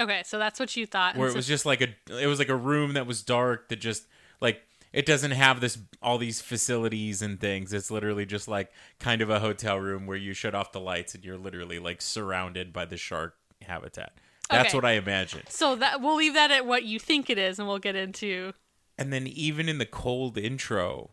Okay, 0.00 0.22
so 0.24 0.38
that's 0.38 0.60
what 0.60 0.76
you 0.76 0.86
thought. 0.86 1.16
where 1.16 1.26
it 1.26 1.32
so- 1.32 1.36
was 1.38 1.46
just 1.48 1.66
like 1.66 1.80
a 1.80 1.88
it 2.22 2.26
was 2.26 2.38
like 2.38 2.48
a 2.48 2.56
room 2.56 2.92
that 2.94 3.06
was 3.06 3.22
dark 3.22 3.68
that 3.68 3.76
just 3.80 4.06
like 4.40 4.62
it 4.92 5.04
doesn't 5.06 5.32
have 5.32 5.60
this 5.60 5.78
all 6.02 6.18
these 6.18 6.40
facilities 6.40 7.20
and 7.22 7.40
things 7.40 7.72
it's 7.72 7.90
literally 7.90 8.24
just 8.26 8.48
like 8.48 8.70
kind 9.00 9.20
of 9.22 9.28
a 9.30 9.40
hotel 9.40 9.76
room 9.78 10.06
where 10.06 10.16
you 10.16 10.32
shut 10.32 10.54
off 10.54 10.72
the 10.72 10.80
lights 10.80 11.14
and 11.14 11.24
you're 11.24 11.36
literally 11.38 11.78
like 11.78 12.00
surrounded 12.00 12.72
by 12.72 12.84
the 12.84 12.96
shark 12.96 13.34
habitat 13.62 14.12
that's 14.50 14.68
Okay. 14.70 14.78
what 14.78 14.84
i 14.84 14.92
imagined 14.92 15.44
so 15.48 15.74
that 15.76 16.00
we'll 16.00 16.16
leave 16.16 16.34
that 16.34 16.50
at 16.50 16.64
what 16.64 16.84
you 16.84 16.98
think 16.98 17.28
it 17.28 17.36
is, 17.38 17.58
and 17.58 17.66
we'll 17.68 17.78
get 17.78 17.96
into. 17.96 18.52
and 18.96 19.12
then 19.12 19.26
even 19.26 19.68
in 19.68 19.78
the 19.78 19.86
cold 19.86 20.38
intro 20.38 21.10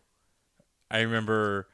i 0.90 1.00
remember 1.00 1.68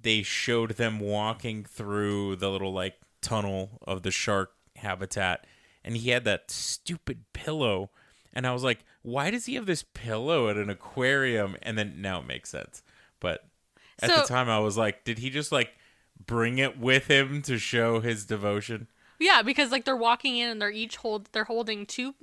they 0.00 0.22
showed 0.22 0.72
them 0.72 0.98
walking 1.00 1.64
through 1.64 2.36
the 2.36 2.50
little 2.50 2.72
like 2.72 2.94
tunnel 3.20 3.78
of 3.82 4.02
the 4.02 4.10
shark 4.10 4.52
habitat 4.76 5.46
and 5.84 5.96
he 5.96 6.10
had 6.10 6.24
that 6.24 6.50
stupid 6.50 7.24
pillow 7.32 7.90
and 8.32 8.46
i 8.46 8.52
was 8.52 8.64
like 8.64 8.84
why 9.02 9.30
does 9.30 9.46
he 9.46 9.54
have 9.54 9.66
this 9.66 9.84
pillow 9.94 10.48
at 10.48 10.56
an 10.56 10.70
aquarium? 10.70 11.56
And 11.62 11.76
then 11.76 12.00
now 12.00 12.20
it 12.20 12.26
makes 12.26 12.50
sense. 12.50 12.82
But 13.20 13.44
at 14.00 14.08
the 14.08 14.26
time 14.26 14.48
i 14.48 14.58
was 14.58 14.76
like 14.76 15.04
did 15.04 15.18
he 15.18 15.28
just 15.28 15.52
like 15.52 15.76
bring 16.24 16.58
it 16.58 16.78
with 16.78 17.08
him 17.08 17.42
to 17.42 17.58
show 17.58 18.00
his 18.00 18.24
devotion? 18.24 18.88
Yeah, 19.18 19.42
because 19.42 19.70
like 19.70 19.84
they're 19.84 19.96
walking 19.96 20.36
in 20.36 20.48
and 20.48 20.62
they're 20.62 20.70
each 20.70 20.96
hold 20.96 21.28
they're 21.32 21.44
holding 21.44 21.84
two 21.86 22.14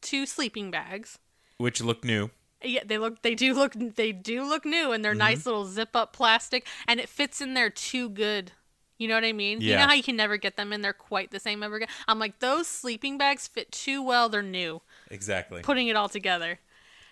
two 0.00 0.26
sleeping 0.26 0.70
bags. 0.70 1.18
which 1.58 1.80
looked 1.80 2.04
new 2.04 2.30
Yeah, 2.64 2.82
they 2.84 2.98
look 2.98 3.22
they 3.22 3.34
do 3.34 3.54
look 3.54 3.74
they 3.74 4.12
do 4.12 4.44
look 4.44 4.64
new 4.64 4.92
and 4.92 4.92
Mm-hmm. 4.92 5.02
they're 5.02 5.14
nice 5.14 5.46
little 5.46 5.64
zip 5.66 5.94
up 5.94 6.12
plastic 6.12 6.66
and 6.86 7.00
it 7.00 7.08
fits 7.08 7.40
in 7.40 7.54
there 7.54 7.70
too 7.70 8.08
good. 8.08 8.52
You 8.98 9.08
know 9.08 9.14
what 9.14 9.24
I 9.24 9.32
mean? 9.32 9.60
Yeah. 9.60 9.70
You 9.70 9.76
know 9.78 9.86
how 9.88 9.94
you 9.94 10.02
can 10.02 10.16
never 10.16 10.36
get 10.36 10.56
them 10.56 10.72
in 10.72 10.80
there 10.82 10.92
quite 10.92 11.30
the 11.32 11.40
same 11.40 11.62
ever 11.62 11.76
again? 11.76 11.88
I'm 12.06 12.18
like 12.20 12.38
those 12.38 12.68
sleeping 12.68 13.18
bags 13.18 13.48
fit 13.48 13.72
too 13.72 14.00
well, 14.02 14.28
they're 14.28 14.42
new. 14.42 14.80
exactly 15.10 15.62
Putting 15.62 15.88
it 15.88 15.96
all 15.96 16.08
together. 16.08 16.60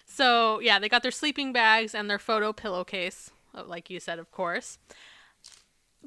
So, 0.06 0.58
yeah, 0.60 0.78
they 0.78 0.88
got 0.88 1.02
their 1.02 1.10
sleeping 1.12 1.52
bags 1.52 1.94
and 1.94 2.08
their 2.10 2.18
photo 2.18 2.52
pillowcase, 2.52 3.30
uh, 3.54 3.62
like 3.64 3.90
you 3.90 4.00
said, 4.00 4.18
of 4.18 4.30
course. 4.32 4.78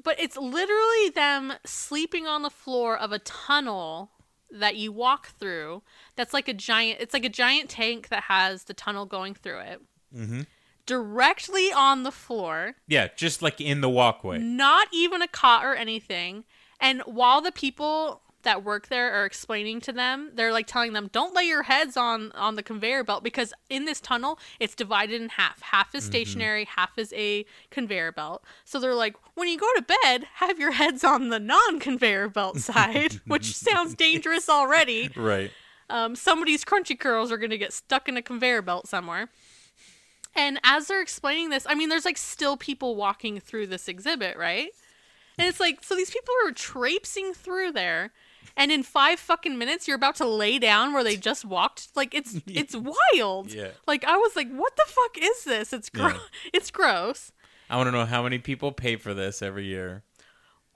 But 0.02 0.18
it's 0.20 0.36
literally 0.36 1.08
them 1.14 1.54
sleeping 1.64 2.26
on 2.26 2.42
the 2.42 2.50
floor 2.50 2.96
of 2.98 3.12
a 3.12 3.18
tunnel 3.18 4.10
that 4.54 4.76
you 4.76 4.92
walk 4.92 5.28
through. 5.38 5.82
That's 6.16 6.32
like 6.32 6.48
a 6.48 6.54
giant. 6.54 7.00
It's 7.00 7.14
like 7.14 7.24
a 7.24 7.30
giant 7.30 7.68
tank 7.70 8.08
that 8.08 8.24
has 8.24 8.64
the 8.64 8.74
tunnel 8.74 9.06
going 9.06 9.34
through 9.34 9.58
it. 9.60 9.82
Mm-hmm. 10.16 10.42
Directly 10.86 11.72
on 11.72 12.02
the 12.02 12.12
floor, 12.12 12.74
yeah 12.86 13.08
just 13.16 13.40
like 13.40 13.58
in 13.58 13.80
the 13.80 13.88
walkway 13.88 14.38
not 14.38 14.86
even 14.92 15.22
a 15.22 15.28
cot 15.28 15.64
or 15.64 15.74
anything. 15.74 16.44
And 16.78 17.00
while 17.06 17.40
the 17.40 17.52
people 17.52 18.20
that 18.44 18.64
work 18.64 18.88
there 18.88 19.12
are 19.12 19.24
explaining 19.24 19.80
to 19.82 19.92
them, 19.92 20.30
they're 20.34 20.52
like 20.52 20.66
telling 20.66 20.92
them, 20.92 21.08
"Don't 21.12 21.34
lay 21.34 21.44
your 21.44 21.64
heads 21.64 21.96
on 21.96 22.32
on 22.32 22.54
the 22.54 22.62
conveyor 22.62 23.04
belt 23.04 23.24
because 23.24 23.52
in 23.68 23.84
this 23.84 24.00
tunnel, 24.00 24.38
it's 24.60 24.74
divided 24.74 25.20
in 25.20 25.30
half. 25.30 25.60
Half 25.60 25.94
is 25.94 26.04
stationary, 26.04 26.64
half 26.64 26.96
is 26.98 27.12
a 27.14 27.44
conveyor 27.70 28.12
belt." 28.12 28.44
So 28.64 28.78
they're 28.78 28.94
like, 28.94 29.16
"When 29.34 29.48
you 29.48 29.58
go 29.58 29.68
to 29.76 29.82
bed, 29.82 30.26
have 30.34 30.58
your 30.58 30.72
heads 30.72 31.04
on 31.04 31.28
the 31.28 31.40
non-conveyor 31.40 32.28
belt 32.28 32.58
side," 32.58 33.20
which 33.26 33.54
sounds 33.54 33.94
dangerous 33.94 34.48
already. 34.48 35.10
right 35.16 35.50
Um, 35.90 36.16
somebody's 36.16 36.64
crunchy 36.64 36.98
curls 36.98 37.30
are 37.30 37.36
going 37.36 37.50
to 37.50 37.58
get 37.58 37.72
stuck 37.72 38.08
in 38.08 38.16
a 38.16 38.22
conveyor 38.22 38.62
belt 38.62 38.88
somewhere. 38.88 39.28
And 40.34 40.58
as 40.64 40.86
they're 40.88 41.02
explaining 41.02 41.50
this, 41.50 41.66
I 41.68 41.74
mean, 41.74 41.88
there's 41.88 42.04
like 42.04 42.18
still 42.18 42.56
people 42.56 42.96
walking 42.96 43.38
through 43.38 43.68
this 43.68 43.88
exhibit, 43.88 44.36
right? 44.36 44.70
And 45.38 45.48
it's 45.48 45.60
like, 45.60 45.82
so 45.82 45.94
these 45.94 46.10
people 46.10 46.34
are 46.46 46.52
traipsing 46.52 47.34
through 47.34 47.72
there, 47.72 48.12
and 48.56 48.70
in 48.72 48.82
five 48.82 49.18
fucking 49.18 49.58
minutes, 49.58 49.86
you're 49.88 49.96
about 49.96 50.16
to 50.16 50.26
lay 50.26 50.58
down 50.58 50.92
where 50.92 51.02
they 51.04 51.16
just 51.16 51.44
walked. 51.44 51.88
Like 51.96 52.14
it's 52.14 52.36
it's 52.46 52.74
wild. 52.76 53.52
Yeah. 53.52 53.70
Like 53.86 54.04
I 54.04 54.16
was 54.16 54.36
like, 54.36 54.50
what 54.52 54.76
the 54.76 54.84
fuck 54.86 55.18
is 55.20 55.44
this? 55.44 55.72
It's 55.72 55.90
gro- 55.90 56.08
Yeah. 56.08 56.18
it's 56.52 56.70
gross. 56.70 57.32
i 57.70 57.76
want 57.76 57.86
to 57.88 57.92
know 57.92 58.04
how 58.06 58.22
many 58.22 58.38
people 58.38 58.72
pay 58.72 58.96
for 58.96 59.14
this 59.14 59.40
every 59.42 59.66
year 59.66 60.02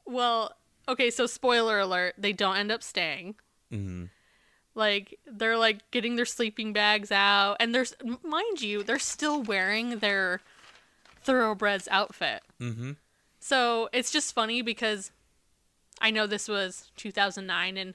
Well, 0.07 0.53
okay, 0.89 1.11
so 1.11 1.27
spoiler 1.27 1.79
alert, 1.79 2.15
they 2.19 2.33
don't 2.33 2.57
end 2.57 2.73
up 2.73 2.83
staying. 2.83 3.35
Mm-hmm. 3.73 4.05
Like 4.75 5.19
they're 5.27 5.59
like 5.59 5.91
getting 5.91 6.17
their 6.17 6.25
sleeping 6.25 6.73
bags 6.73 7.11
out, 7.13 7.57
and 7.61 7.75
there's 7.75 7.95
mind 8.23 8.63
you, 8.63 8.83
they're 8.83 8.99
still 8.99 9.43
wearing 9.43 9.99
their 9.99 10.41
thoroughbreds 11.23 11.89
outfit. 11.91 12.43
mm-hmm 12.61 12.93
So 13.41 13.89
it's 13.93 14.11
just 14.11 14.35
funny 14.35 14.63
because 14.63 15.11
I 16.01 16.11
know 16.11 16.27
this 16.27 16.49
was 16.49 16.91
2009 16.97 17.77
and 17.77 17.95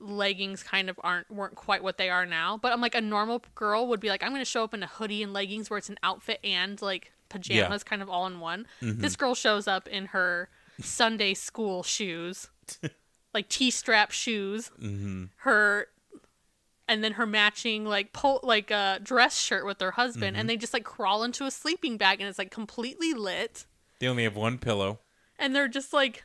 leggings 0.00 0.62
kind 0.62 0.88
of 0.88 0.98
aren't 1.02 1.30
weren't 1.30 1.56
quite 1.56 1.82
what 1.82 1.98
they 1.98 2.10
are 2.10 2.26
now. 2.26 2.56
But 2.56 2.72
I'm 2.72 2.80
like 2.80 2.94
a 2.94 3.00
normal 3.00 3.42
girl 3.54 3.86
would 3.88 4.00
be 4.00 4.08
like, 4.08 4.22
I'm 4.22 4.32
gonna 4.32 4.44
show 4.44 4.64
up 4.64 4.74
in 4.74 4.82
a 4.82 4.86
hoodie 4.86 5.22
and 5.22 5.32
leggings 5.32 5.70
where 5.70 5.78
it's 5.78 5.88
an 5.88 5.98
outfit 6.02 6.40
and 6.44 6.80
like 6.80 7.12
pajamas 7.28 7.84
kind 7.84 8.02
of 8.02 8.08
all 8.08 8.26
in 8.26 8.40
one. 8.40 8.66
Mm-hmm. 8.82 9.00
This 9.00 9.16
girl 9.16 9.34
shows 9.34 9.66
up 9.66 9.88
in 9.88 10.06
her 10.06 10.48
Sunday 10.80 11.34
school 11.34 11.82
shoes, 11.82 12.48
like 13.34 13.48
T-strap 13.48 14.10
shoes, 14.10 14.70
mm-hmm. 14.80 15.24
her. 15.38 15.88
And 16.90 17.04
then 17.04 17.12
her 17.12 17.26
matching 17.26 17.84
like 17.84 18.14
pol- 18.14 18.40
like 18.42 18.70
a 18.70 18.98
dress 19.02 19.38
shirt 19.38 19.66
with 19.66 19.78
her 19.82 19.90
husband, 19.90 20.28
and 20.28 20.36
mm-hmm. 20.36 20.46
they 20.46 20.56
just 20.56 20.72
like 20.72 20.84
crawl 20.84 21.22
into 21.22 21.44
a 21.44 21.50
sleeping 21.50 21.98
bag, 21.98 22.18
and 22.18 22.26
it's 22.30 22.38
like 22.38 22.50
completely 22.50 23.12
lit 23.12 23.66
they 23.98 24.06
only 24.06 24.24
have 24.24 24.36
one 24.36 24.58
pillow 24.58 25.00
and 25.38 25.54
they're 25.54 25.68
just 25.68 25.92
like 25.92 26.24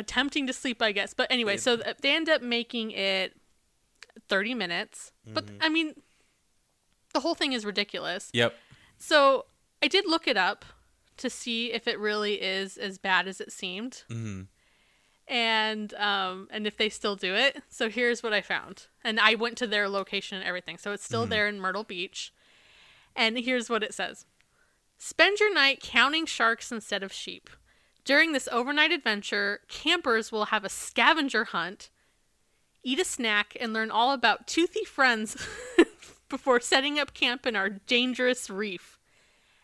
attempting 0.00 0.46
to 0.46 0.52
sleep, 0.52 0.80
I 0.82 0.92
guess. 0.92 1.14
But 1.14 1.30
anyway, 1.30 1.56
so 1.56 1.76
they 1.76 2.14
end 2.16 2.28
up 2.28 2.42
making 2.42 2.90
it 2.92 3.36
30 4.28 4.54
minutes. 4.54 5.12
But 5.26 5.44
I 5.60 5.68
mean, 5.68 5.94
the 7.12 7.20
whole 7.20 7.34
thing 7.34 7.52
is 7.52 7.64
ridiculous. 7.64 8.30
yep 8.32 8.54
So 8.98 9.46
I 9.82 9.88
did 9.88 10.06
look 10.06 10.26
it 10.26 10.36
up 10.36 10.64
to 11.18 11.28
see 11.30 11.72
if 11.72 11.86
it 11.86 11.98
really 11.98 12.40
is 12.40 12.76
as 12.78 12.98
bad 12.98 13.28
as 13.28 13.40
it 13.40 13.52
seemed. 13.52 14.04
mm-hmm. 14.10 14.42
And 15.28 15.94
um 15.94 16.48
and 16.50 16.66
if 16.66 16.76
they 16.76 16.88
still 16.88 17.14
do 17.14 17.34
it. 17.34 17.62
So 17.68 17.88
here's 17.88 18.22
what 18.22 18.32
I 18.32 18.40
found. 18.40 18.86
And 19.04 19.20
I 19.20 19.36
went 19.36 19.56
to 19.58 19.66
their 19.66 19.88
location 19.88 20.38
and 20.38 20.46
everything. 20.46 20.76
So 20.78 20.92
it's 20.92 21.04
still 21.04 21.26
there 21.26 21.46
in 21.46 21.60
Myrtle 21.60 21.84
Beach. 21.84 22.32
And 23.14 23.38
here's 23.38 23.70
what 23.70 23.82
it 23.82 23.94
says. 23.94 24.24
Spend 24.98 25.38
your 25.38 25.54
night 25.54 25.80
counting 25.80 26.26
sharks 26.26 26.72
instead 26.72 27.02
of 27.02 27.12
sheep. 27.12 27.48
During 28.10 28.32
this 28.32 28.48
overnight 28.50 28.90
adventure, 28.90 29.60
campers 29.68 30.32
will 30.32 30.46
have 30.46 30.64
a 30.64 30.68
scavenger 30.68 31.44
hunt, 31.44 31.90
eat 32.82 32.98
a 32.98 33.04
snack, 33.04 33.56
and 33.60 33.72
learn 33.72 33.92
all 33.92 34.12
about 34.12 34.48
toothy 34.48 34.84
friends 34.84 35.36
before 36.28 36.58
setting 36.58 36.98
up 36.98 37.14
camp 37.14 37.46
in 37.46 37.54
our 37.54 37.68
dangerous 37.68 38.50
reef. 38.50 38.98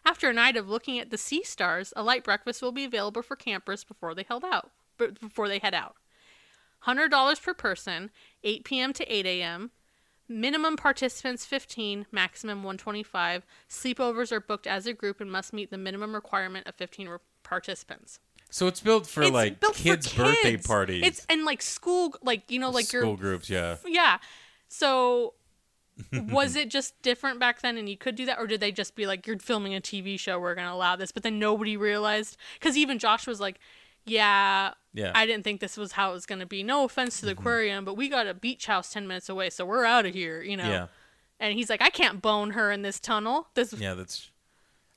After 0.04 0.30
a 0.30 0.32
night 0.32 0.56
of 0.56 0.68
looking 0.68 1.00
at 1.00 1.10
the 1.10 1.18
sea 1.18 1.42
stars, 1.42 1.92
a 1.96 2.04
light 2.04 2.22
breakfast 2.22 2.62
will 2.62 2.70
be 2.70 2.84
available 2.84 3.20
for 3.20 3.34
campers 3.34 3.82
before 3.82 4.14
they 4.14 4.22
head 4.22 4.44
out. 4.44 4.70
before 4.96 5.48
they 5.48 5.58
head 5.58 5.74
out. 5.74 5.96
$100 6.86 7.42
per 7.42 7.52
person, 7.52 8.12
8 8.44 8.62
p.m. 8.62 8.92
to 8.92 9.12
8 9.12 9.26
a.m. 9.26 9.72
Minimum 10.28 10.76
participants 10.76 11.44
15, 11.44 12.06
maximum 12.12 12.58
125. 12.58 13.44
Sleepovers 13.68 14.30
are 14.30 14.38
booked 14.40 14.68
as 14.68 14.86
a 14.86 14.92
group 14.92 15.20
and 15.20 15.32
must 15.32 15.52
meet 15.52 15.72
the 15.72 15.76
minimum 15.76 16.14
requirement 16.14 16.68
of 16.68 16.76
15 16.76 17.08
re- 17.08 17.18
participants. 17.42 18.20
So 18.50 18.66
it's 18.68 18.80
built 18.80 19.06
for 19.06 19.22
It's 19.22 19.32
like 19.32 19.60
built 19.60 19.76
for 19.76 19.82
kids' 19.82 20.12
birthday 20.12 20.52
kids. 20.52 20.66
parties. 20.66 21.02
It's 21.04 21.26
and 21.28 21.44
like 21.44 21.60
school, 21.62 22.14
like 22.22 22.50
you 22.50 22.58
know, 22.58 22.70
like 22.70 22.86
school 22.86 23.00
your 23.08 23.16
groups, 23.16 23.50
yeah. 23.50 23.76
yeah. 23.86 24.18
So 24.68 25.34
was 26.12 26.56
it 26.56 26.68
just 26.70 27.00
different 27.02 27.40
back 27.40 27.62
then 27.62 27.78
and 27.78 27.88
you 27.88 27.96
could 27.96 28.14
do 28.14 28.26
that 28.26 28.38
or 28.38 28.46
did 28.46 28.60
they 28.60 28.70
just 28.70 28.94
be 28.94 29.06
like 29.06 29.26
you're 29.26 29.38
filming 29.38 29.74
a 29.74 29.80
TV 29.80 30.18
show 30.20 30.38
we're 30.38 30.54
going 30.54 30.66
to 30.66 30.72
allow 30.72 30.94
this 30.94 31.10
but 31.10 31.22
then 31.22 31.38
nobody 31.38 31.74
realized 31.74 32.36
cuz 32.60 32.76
even 32.76 32.98
Josh 32.98 33.26
was 33.26 33.40
like 33.40 33.58
yeah 34.04 34.74
Yeah. 34.92 35.12
I 35.14 35.24
didn't 35.24 35.44
think 35.44 35.60
this 35.60 35.78
was 35.78 35.92
how 35.92 36.10
it 36.10 36.12
was 36.12 36.26
going 36.26 36.40
to 36.40 36.46
be 36.46 36.62
no 36.62 36.84
offense 36.84 37.20
to 37.20 37.24
the 37.26 37.32
mm-hmm. 37.32 37.40
aquarium 37.40 37.84
but 37.86 37.94
we 37.94 38.10
got 38.10 38.26
a 38.26 38.34
beach 38.34 38.66
house 38.66 38.92
10 38.92 39.06
minutes 39.08 39.30
away 39.30 39.48
so 39.48 39.64
we're 39.64 39.86
out 39.86 40.04
of 40.04 40.12
here 40.12 40.42
you 40.42 40.58
know 40.58 40.68
Yeah. 40.68 40.86
and 41.40 41.54
he's 41.54 41.70
like 41.70 41.80
I 41.80 41.88
can't 41.88 42.20
bone 42.20 42.50
her 42.50 42.70
in 42.70 42.82
this 42.82 43.00
tunnel 43.00 43.48
this 43.54 43.72
Yeah, 43.72 43.94
that's 43.94 44.30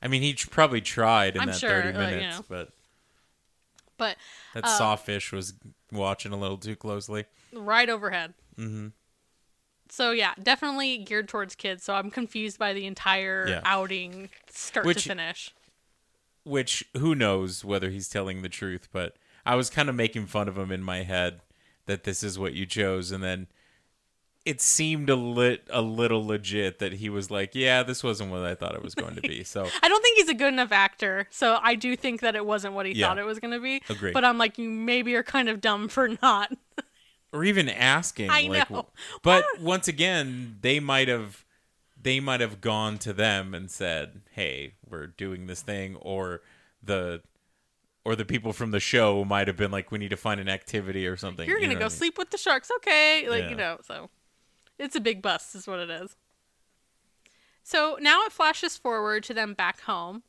I 0.01 0.07
mean, 0.09 0.21
he 0.21 0.33
tr- 0.33 0.49
probably 0.49 0.81
tried 0.81 1.35
in 1.35 1.41
I'm 1.41 1.47
that 1.47 1.57
sure, 1.57 1.69
30 1.81 1.97
like, 1.97 2.09
you 2.09 2.15
minutes, 2.17 2.39
know. 2.39 2.45
but 2.49 2.71
but 3.99 4.17
that 4.55 4.63
Uh, 4.65 4.77
sawfish 4.77 5.31
was 5.31 5.53
watching 5.91 6.31
a 6.31 6.37
little 6.37 6.57
too 6.57 6.75
closely. 6.75 7.25
right 7.53 7.87
overhead. 7.89 8.33
Mm-hmm. 8.57 8.87
So 9.89 10.11
yeah, 10.11 10.33
definitely 10.41 10.97
geared 10.99 11.27
towards 11.27 11.55
kids. 11.55 11.83
So 11.83 11.93
I'm 11.95 12.09
confused 12.11 12.57
by 12.59 12.73
the 12.73 12.85
entire 12.85 13.47
Yeah. 13.47 13.61
outing, 13.65 14.29
start 14.49 14.85
Which- 14.85 15.03
to 15.03 15.09
finish. 15.09 15.53
Which 16.43 16.83
who 16.97 17.13
knows 17.15 17.63
whether 17.65 17.89
he's 17.91 18.07
telling 18.09 18.41
the 18.41 18.49
truth, 18.49 18.87
but 18.91 19.17
I 19.45 19.55
was 19.55 19.69
kind 19.69 19.89
of 19.89 19.95
making 19.95 20.27
fun 20.27 20.47
of 20.47 20.57
him 20.57 20.71
in 20.71 20.81
my 20.81 21.03
head 21.03 21.41
that 21.85 22.03
this 22.05 22.23
is 22.23 22.39
what 22.39 22.53
you 22.53 22.65
chose 22.65 23.11
and 23.11 23.23
then 23.23 23.47
it 24.49 24.61
seemed 24.61 25.09
a 25.09 25.15
lit 25.15 25.63
a 25.69 25.81
little 25.81 26.25
legit 26.25 26.79
that 26.79 26.93
he 26.93 27.09
was 27.09 27.29
like, 27.29 27.53
"Yeah, 27.53 27.83
this 27.83 28.03
wasn't 28.03 28.31
what 28.31 28.41
I 28.43 28.55
thought 28.55 28.73
it 28.75 28.81
was 28.83 28.95
going 28.95 29.15
to 29.15 29.21
be." 29.21 29.43
So, 29.45 29.69
I 29.81 29.87
don't 29.87 30.01
think 30.01 30.17
he's 30.17 30.29
a 30.29 30.33
good 30.33 30.51
enough 30.53 30.71
actor, 30.71 31.27
so 31.29 31.59
I 31.61 31.75
do 31.75 31.95
think 31.95 32.21
that 32.21 32.35
it 32.35 32.45
wasn't 32.45 32.73
what 32.73 32.85
he 32.85 32.93
Yeah. 32.93 33.07
thought 33.07 33.17
it 33.19 33.25
was 33.25 33.39
going 33.39 33.53
to 33.53 33.59
be. 33.59 33.81
Agreed. 33.89 34.13
But 34.13 34.25
I'm 34.25 34.37
like, 34.37 34.57
you 34.57 34.69
maybe 34.69 35.15
are 35.15 35.23
kind 35.23 35.49
of 35.49 35.61
dumb 35.61 35.87
for 35.87 36.07
not. 36.21 36.51
or 37.31 37.43
even 37.43 37.69
asking 37.69 38.29
I 38.31 38.41
like 38.43 38.69
know. 38.71 38.87
but 39.23 39.45
once 39.61 39.87
again 39.87 40.57
they 40.61 40.79
might 40.79 41.07
have 41.07 41.45
they 42.01 42.19
might 42.19 42.39
have 42.41 42.59
gone 42.61 42.97
to 42.99 43.13
them 43.13 43.53
and 43.53 43.69
said 43.69 44.21
hey 44.31 44.73
we're 44.89 45.05
doing 45.07 45.45
this 45.47 45.61
thing 45.61 45.95
or 45.97 46.41
the 46.81 47.21
or 48.05 48.15
the 48.15 48.25
people 48.25 48.51
from 48.53 48.71
the 48.71 48.79
show 48.79 49.23
might 49.25 49.47
have 49.47 49.57
been 49.57 49.69
like 49.71 49.91
we 49.91 49.99
need 49.99 50.09
to 50.09 50.17
find 50.17 50.39
an 50.39 50.49
activity 50.49 51.05
or 51.05 51.15
something 51.17 51.47
You're 51.47 51.59
gonna 51.59 51.73
know 51.73 51.79
go 51.81 51.85
I 51.85 51.89
mean? 51.89 51.97
sleep 51.97 52.17
with 52.17 52.31
the 52.31 52.37
sharks, 52.37 52.71
okay? 52.77 53.27
Like 53.29 53.43
Yeah. 53.43 53.49
you 53.51 53.55
know, 53.55 53.77
so 53.85 54.09
it's 54.79 54.95
a 54.95 55.01
big 55.01 55.21
bust, 55.21 55.53
is 55.53 55.67
what 55.67 55.79
it 55.79 55.89
is. 55.89 56.15
So 57.63 57.97
now 58.01 58.23
it 58.23 58.31
flashes 58.31 58.77
forward 58.77 59.23
to 59.25 59.33
them 59.33 59.53
back 59.53 59.81
home, 59.81 60.23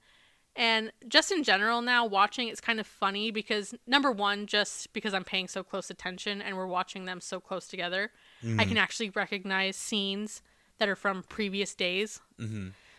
and 0.56 0.92
just 1.08 1.30
in 1.32 1.42
general 1.42 1.80
now 1.80 2.04
watching 2.04 2.48
it's 2.48 2.60
kind 2.60 2.80
of 2.80 2.86
funny 2.86 3.30
because 3.30 3.74
number 3.86 4.10
one, 4.12 4.46
just 4.46 4.92
because 4.92 5.14
I'm 5.14 5.24
paying 5.24 5.48
so 5.48 5.62
close 5.62 5.88
attention 5.88 6.42
and 6.42 6.56
we're 6.56 6.66
watching 6.66 7.04
them 7.06 7.20
so 7.20 7.40
close 7.40 7.66
together, 7.68 8.10
I 8.58 8.64
can 8.64 8.76
actually 8.76 9.10
recognize 9.10 9.76
scenes 9.76 10.42
that 10.78 10.88
are 10.88 10.96
from 10.96 11.22
previous 11.22 11.74
days. 11.74 12.20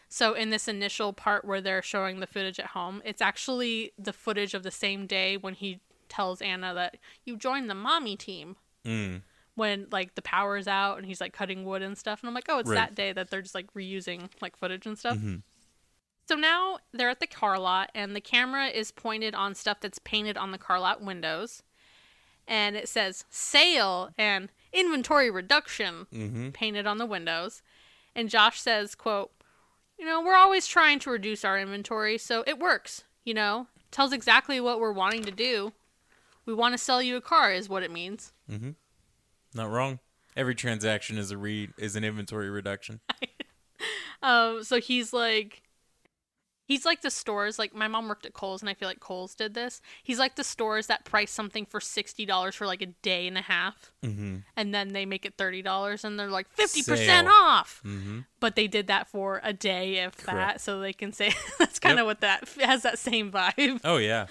So 0.07 0.33
in 0.33 0.49
this 0.49 0.67
initial 0.67 1.13
part 1.13 1.45
where 1.45 1.61
they're 1.61 1.81
showing 1.81 2.19
the 2.19 2.27
footage 2.27 2.59
at 2.59 2.67
home, 2.67 3.01
it's 3.05 3.21
actually 3.21 3.91
the 3.99 4.13
footage 4.13 4.53
of 4.53 4.63
the 4.63 4.71
same 4.71 5.07
day 5.07 5.37
when 5.37 5.53
he 5.53 5.79
tells 6.09 6.41
Anna 6.41 6.73
that 6.73 6.97
you 7.25 7.37
joined 7.37 7.69
the 7.69 7.75
mommy 7.75 8.15
team. 8.15 8.55
Mm. 8.85 9.21
When 9.55 9.87
like 9.91 10.15
the 10.15 10.21
power's 10.21 10.67
out 10.67 10.97
and 10.97 11.05
he's 11.05 11.19
like 11.19 11.33
cutting 11.33 11.65
wood 11.65 11.81
and 11.81 11.97
stuff, 11.97 12.21
and 12.21 12.27
I'm 12.29 12.33
like, 12.33 12.45
oh, 12.49 12.59
it's 12.59 12.69
Right. 12.69 12.75
that 12.75 12.95
day 12.95 13.11
that 13.11 13.29
they're 13.29 13.41
just 13.41 13.55
like 13.55 13.71
reusing 13.73 14.29
like 14.41 14.55
footage 14.55 14.85
and 14.85 14.97
stuff. 14.97 15.17
Mm-hmm. 15.17 15.37
So 16.27 16.35
now 16.35 16.77
they're 16.93 17.09
at 17.09 17.19
the 17.19 17.27
car 17.27 17.59
lot, 17.59 17.91
and 17.93 18.15
the 18.15 18.21
camera 18.21 18.67
is 18.67 18.91
pointed 18.91 19.35
on 19.35 19.53
stuff 19.53 19.79
that's 19.81 19.99
painted 19.99 20.37
on 20.37 20.51
the 20.51 20.57
car 20.57 20.79
lot 20.79 21.01
windows, 21.01 21.63
and 22.47 22.75
it 22.75 22.87
says 22.87 23.25
sale 23.29 24.11
and 24.17 24.49
inventory 24.71 25.29
reduction 25.29 26.07
mm-hmm. 26.13 26.49
painted 26.49 26.87
on 26.87 26.97
the 26.97 27.05
windows. 27.05 27.61
And 28.15 28.29
Josh 28.29 28.61
says, 28.61 28.95
"quote 28.95 29.31
you 30.01 30.07
know, 30.07 30.19
we're 30.19 30.35
always 30.35 30.65
trying 30.65 30.97
to 30.97 31.11
reduce 31.11 31.45
our 31.45 31.59
inventory, 31.59 32.17
so 32.17 32.43
it 32.47 32.57
works, 32.57 33.03
you 33.23 33.35
know? 33.35 33.67
Tells 33.91 34.11
exactly 34.11 34.59
what 34.59 34.79
we're 34.79 34.91
wanting 34.91 35.23
to 35.25 35.31
do. 35.31 35.73
We 36.43 36.55
want 36.55 36.73
to 36.73 36.79
sell 36.79 37.03
you 37.03 37.17
a 37.17 37.21
car 37.21 37.53
is 37.53 37.69
what 37.69 37.83
it 37.83 37.91
means. 37.91 38.33
Mm-hmm. 38.49 38.71
Not 39.53 39.69
wrong 39.69 39.99
every 40.35 40.55
transaction 40.55 41.17
is 41.17 41.31
a 41.31 41.37
re 41.37 41.69
is 41.77 41.95
an 41.95 42.03
inventory 42.03 42.49
reduction 42.49 42.99
Um 44.23 44.63
so 44.63 44.79
he's 44.79 45.13
like 45.13 45.63
He's 46.67 46.85
like 46.85 47.01
the 47.01 47.11
stores, 47.11 47.59
like 47.59 47.75
my 47.75 47.89
mom 47.89 48.07
worked 48.07 48.25
at 48.25 48.31
Kohl's 48.31 48.61
and 48.61 48.69
I 48.69 48.73
feel 48.75 48.87
like 48.87 49.01
Kohl's 49.01 49.35
did 49.35 49.53
this. 49.55 49.81
He's 50.03 50.19
like 50.19 50.37
the 50.37 50.43
stores 50.43 50.87
that 50.87 51.03
price 51.03 51.29
something 51.29 51.65
for 51.65 51.81
$60 51.81 52.53
for 52.53 52.65
like 52.65 52.81
a 52.81 52.85
day 52.85 53.27
and 53.27 53.37
a 53.37 53.41
half. 53.41 53.91
Mm-hmm. 54.05 54.37
And 54.55 54.73
then 54.73 54.93
they 54.93 55.05
make 55.05 55.25
it 55.25 55.35
$30 55.35 56.03
and 56.05 56.17
they're 56.17 56.29
like 56.29 56.47
50% 56.55 56.83
Sale. 56.95 57.27
off. 57.27 57.81
But 58.39 58.55
they 58.55 58.67
did 58.67 58.87
that 58.87 59.09
for 59.09 59.41
a 59.43 59.51
day, 59.51 59.95
if 59.97 60.15
that. 60.27 60.61
So 60.61 60.79
they 60.79 60.93
can 60.93 61.11
say 61.11 61.33
that's 61.59 61.77
kind 61.77 61.95
of 61.99 62.03
Yep. 62.03 62.05
what 62.05 62.21
that 62.21 62.47
has 62.65 62.83
that 62.83 62.99
same 62.99 63.33
vibe. 63.33 63.81
oh 63.83 63.97
yeah 63.97 64.27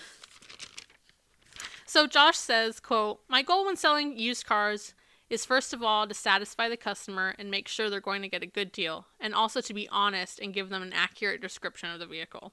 So 1.85 2.07
Josh 2.07 2.39
says, 2.39 2.81
quote, 2.81 3.21
My 3.29 3.43
goal 3.43 3.67
when 3.67 3.77
selling 3.77 4.17
used 4.17 4.47
cars 4.47 4.95
is 5.31 5.45
first 5.45 5.73
of 5.73 5.83
all 5.83 6.07
to 6.07 6.15
satisfy 6.15 6.69
the 6.69 6.77
customer 6.77 7.35
and 7.39 7.51
make 7.51 7.69
sure 7.69 7.89
they're 7.89 8.01
going 8.01 8.23
to 8.23 8.29
get 8.29 8.43
a 8.43 8.47
good 8.47 8.73
deal, 8.73 9.07
and 9.19 9.35
also 9.35 9.61
to 9.61 9.73
be 9.73 9.89
honest 9.91 10.41
and 10.41 10.53
give 10.53 10.69
them 10.69 10.83
an 10.83 10.93
accurate 10.93 11.41
description 11.41 11.91
of 11.91 12.01
the 12.01 12.07
vehicle. 12.07 12.53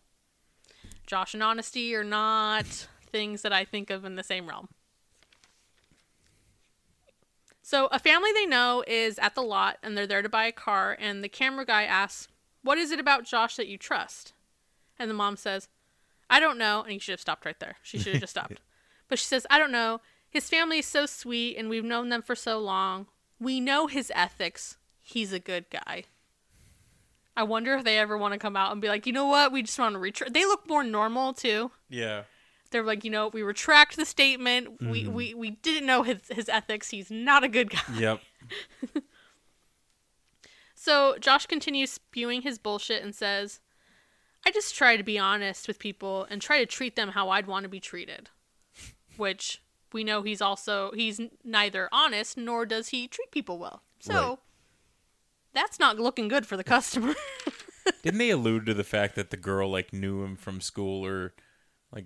Josh 1.05 1.33
and 1.33 1.41
honesty 1.41 1.95
are 1.95 2.03
not 2.03 2.87
things 3.11 3.41
that 3.41 3.51
I 3.51 3.65
think 3.65 3.89
of 3.89 4.05
in 4.05 4.15
the 4.15 4.23
same 4.23 4.47
realm. 4.47 4.69
So 7.63 7.87
a 7.87 7.99
family 7.99 8.31
they 8.31 8.45
know 8.45 8.83
is 8.87 9.19
at 9.19 9.35
the 9.35 9.41
lot 9.41 9.77
and 9.83 9.97
they're 9.97 10.07
there 10.07 10.21
to 10.21 10.29
buy 10.29 10.45
a 10.45 10.51
car, 10.51 10.95
and 10.99 11.23
the 11.23 11.29
camera 11.29 11.65
guy 11.65 11.83
asks, 11.83 12.27
What 12.61 12.77
is 12.77 12.91
it 12.91 12.99
about 12.99 13.25
Josh 13.25 13.55
that 13.55 13.67
you 13.67 13.77
trust? 13.77 14.33
And 14.99 15.09
the 15.09 15.15
mom 15.15 15.35
says, 15.35 15.67
I 16.29 16.39
don't 16.39 16.57
know. 16.57 16.81
And 16.81 16.91
he 16.91 16.99
should 16.99 17.13
have 17.13 17.21
stopped 17.21 17.45
right 17.45 17.59
there. 17.59 17.77
She 17.83 17.97
should 17.97 18.13
have 18.13 18.21
just 18.21 18.31
stopped. 18.35 18.59
But 19.07 19.19
she 19.19 19.25
says, 19.25 19.45
I 19.49 19.57
don't 19.57 19.71
know. 19.71 20.01
His 20.29 20.49
family 20.49 20.79
is 20.79 20.85
so 20.85 21.05
sweet 21.05 21.57
and 21.57 21.69
we've 21.69 21.83
known 21.83 22.09
them 22.09 22.21
for 22.21 22.35
so 22.35 22.59
long. 22.59 23.07
We 23.39 23.59
know 23.59 23.87
his 23.87 24.11
ethics. 24.15 24.77
He's 25.01 25.31
a 25.33 25.39
good 25.39 25.69
guy. 25.69 26.05
I 27.35 27.43
wonder 27.43 27.75
if 27.75 27.83
they 27.83 27.99
ever 27.99 28.17
want 28.17 28.33
to 28.33 28.39
come 28.39 28.57
out 28.57 28.71
and 28.71 28.81
be 28.81 28.87
like, 28.87 29.05
you 29.05 29.13
know 29.13 29.27
what? 29.27 29.51
We 29.51 29.61
just 29.61 29.77
want 29.77 29.93
to 29.93 29.99
retract. 29.99 30.33
They 30.33 30.45
look 30.45 30.67
more 30.67 30.83
normal 30.83 31.33
too. 31.33 31.71
yeah 31.89 32.23
They're 32.71 32.83
like, 32.83 33.05
you 33.05 33.11
know, 33.11 33.27
we 33.27 33.43
retract 33.43 33.95
the 33.95 34.05
statement. 34.05 34.81
We, 34.81 35.03
mm-hmm. 35.03 35.13
we 35.13 35.33
we 35.33 35.51
didn't 35.51 35.85
know 35.85 36.03
his 36.03 36.21
his 36.29 36.49
ethics. 36.49 36.89
He's 36.89 37.11
not 37.11 37.43
a 37.43 37.47
good 37.47 37.69
guy. 37.69 37.81
yep 37.95 38.19
So 40.87 41.17
Josh 41.19 41.47
continues 41.47 41.91
spewing 41.91 42.43
his 42.43 42.57
bullshit 42.57 43.03
and 43.03 43.13
says, 43.13 43.59
I 44.45 44.51
just 44.51 44.73
try 44.73 44.95
to 44.95 45.03
be 45.03 45.19
honest 45.19 45.67
with 45.67 45.79
people 45.79 46.25
and 46.29 46.41
try 46.41 46.59
to 46.59 46.65
treat 46.65 46.95
them 46.95 47.09
how 47.09 47.29
I'd 47.29 47.45
want 47.45 47.63
to 47.63 47.69
be 47.69 47.81
treated. 47.81 48.29
Which 49.17 49.61
we 49.93 50.03
know 50.03 50.21
he's 50.21 50.41
also, 50.41 50.91
he's 50.93 51.19
neither 51.43 51.89
honest 51.91 52.37
nor 52.37 52.65
does 52.65 52.89
he 52.89 53.07
treat 53.07 53.31
people 53.31 53.57
well. 53.57 53.81
So 53.99 54.13
Right. 54.13 54.37
that's 55.53 55.79
not 55.79 55.99
looking 55.99 56.27
good 56.27 56.45
for 56.45 56.57
the 56.57 56.63
customer. 56.63 57.15
didn't 58.03 58.19
they 58.19 58.29
allude 58.29 58.65
to 58.65 58.73
the 58.73 58.83
fact 58.83 59.15
that 59.15 59.29
the 59.29 59.37
girl 59.37 59.69
like 59.69 59.93
knew 59.93 60.23
him 60.23 60.35
from 60.35 60.59
school 60.61 61.05
or 61.05 61.33
like 61.91 62.05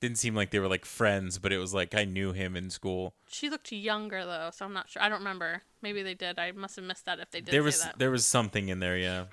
didn't 0.00 0.16
seem 0.18 0.34
like 0.34 0.50
they 0.50 0.58
were 0.58 0.66
like 0.68 0.86
friends 0.86 1.38
but 1.38 1.52
it 1.52 1.58
was 1.58 1.74
like 1.74 1.94
i 1.94 2.04
knew 2.06 2.32
him 2.32 2.56
in 2.56 2.70
school 2.70 3.12
she 3.28 3.50
looked 3.50 3.70
younger 3.70 4.24
though, 4.24 4.50
so 4.52 4.64
I'm 4.64 4.72
not 4.72 4.88
sure. 4.88 5.02
I 5.02 5.08
don't 5.08 5.18
remember. 5.18 5.62
Maybe 5.82 6.02
they 6.02 6.14
did. 6.14 6.38
I 6.38 6.52
must 6.52 6.74
have 6.76 6.84
missed 6.84 7.04
that 7.06 7.20
if 7.20 7.30
they 7.30 7.40
did 7.40 7.52
there 7.52 7.62
was 7.62 7.82
that. 7.82 7.98
there 7.98 8.10
was 8.10 8.24
something 8.26 8.68
in 8.68 8.80
there 8.80 8.96
yeah 8.96 9.24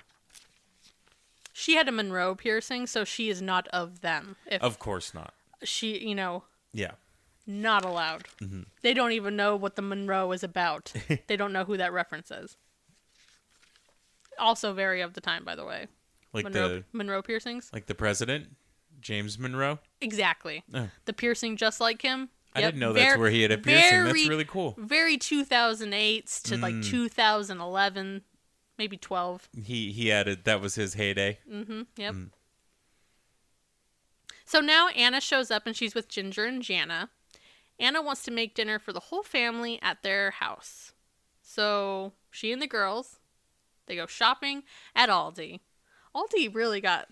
She 1.52 1.74
had 1.74 1.88
a 1.88 1.92
Monroe 1.92 2.34
piercing, 2.34 2.86
so 2.86 3.04
she 3.04 3.28
is 3.28 3.42
not 3.42 3.66
of 3.68 4.00
them. 4.02 4.36
If 4.46 4.62
of 4.62 4.78
course 4.78 5.12
not 5.14 5.32
she, 5.64 5.98
you 6.06 6.14
know, 6.14 6.44
yeah 6.72 6.92
not 7.48 7.84
allowed. 7.84 8.26
Mm-hmm. 8.40 8.62
They 8.82 8.94
don't 8.94 9.12
even 9.12 9.34
know 9.34 9.56
what 9.56 9.74
the 9.74 9.82
Monroe 9.82 10.30
is 10.32 10.44
about. 10.44 10.92
they 11.26 11.36
don't 11.36 11.52
know 11.52 11.64
who 11.64 11.76
that 11.78 11.92
reference 11.92 12.30
is. 12.30 12.56
Also, 14.38 14.72
very 14.72 15.00
of 15.00 15.14
the 15.14 15.20
time, 15.20 15.44
by 15.44 15.56
the 15.56 15.64
way. 15.64 15.88
like 16.32 16.44
Monroe, 16.44 16.68
the 16.68 16.84
Monroe 16.92 17.22
piercings. 17.22 17.70
like 17.72 17.86
the 17.86 17.94
president 17.94 18.54
james 19.00 19.38
monroe 19.38 19.78
Exactly. 20.00 20.64
Oh. 20.74 20.88
The 21.04 21.12
piercing 21.12 21.56
just 21.56 21.80
like 21.80 22.02
him. 22.02 22.28
I 22.54 22.60
didn't 22.62 22.80
know 22.80 22.92
that's 22.92 23.16
where 23.16 23.30
he 23.30 23.42
had 23.42 23.52
a 23.52 23.58
piercing. 23.58 23.90
That's 24.04 24.12
very- 24.12 24.28
really 24.28 24.44
cool. 24.44 24.74
Very 24.76 25.16
2008 25.16 26.26
to 26.44 26.54
Mm. 26.56 26.60
like 26.62 26.82
2011, 26.82 28.22
maybe 28.76 28.96
12. 28.96 29.48
He 29.62 29.92
he 29.92 30.10
added 30.10 30.44
that 30.44 30.60
was 30.60 30.74
his 30.74 30.94
heyday. 30.94 31.38
Mm-hmm. 31.48 31.82
Yep. 31.96 32.14
So 34.44 34.60
now 34.60 34.88
Anna 34.88 35.20
shows 35.20 35.50
up 35.50 35.66
and 35.66 35.76
she's 35.76 35.94
with 35.94 36.08
Ginger 36.08 36.44
and 36.46 36.62
Jana. 36.62 37.10
Anna 37.80 38.02
wants 38.02 38.22
to 38.24 38.30
make 38.30 38.54
dinner 38.54 38.78
for 38.78 38.92
the 38.92 39.00
whole 39.00 39.22
family 39.22 39.78
at 39.82 40.02
their 40.02 40.32
house. 40.32 40.92
So 41.42 42.12
she 42.30 42.52
and 42.52 42.60
the 42.60 42.66
girls, 42.66 43.18
they 43.86 43.96
go 43.96 44.06
shopping 44.06 44.64
at 44.94 45.08
Aldi. 45.08 45.60
Aldi 46.14 46.54
really 46.54 46.80
got 46.80 47.08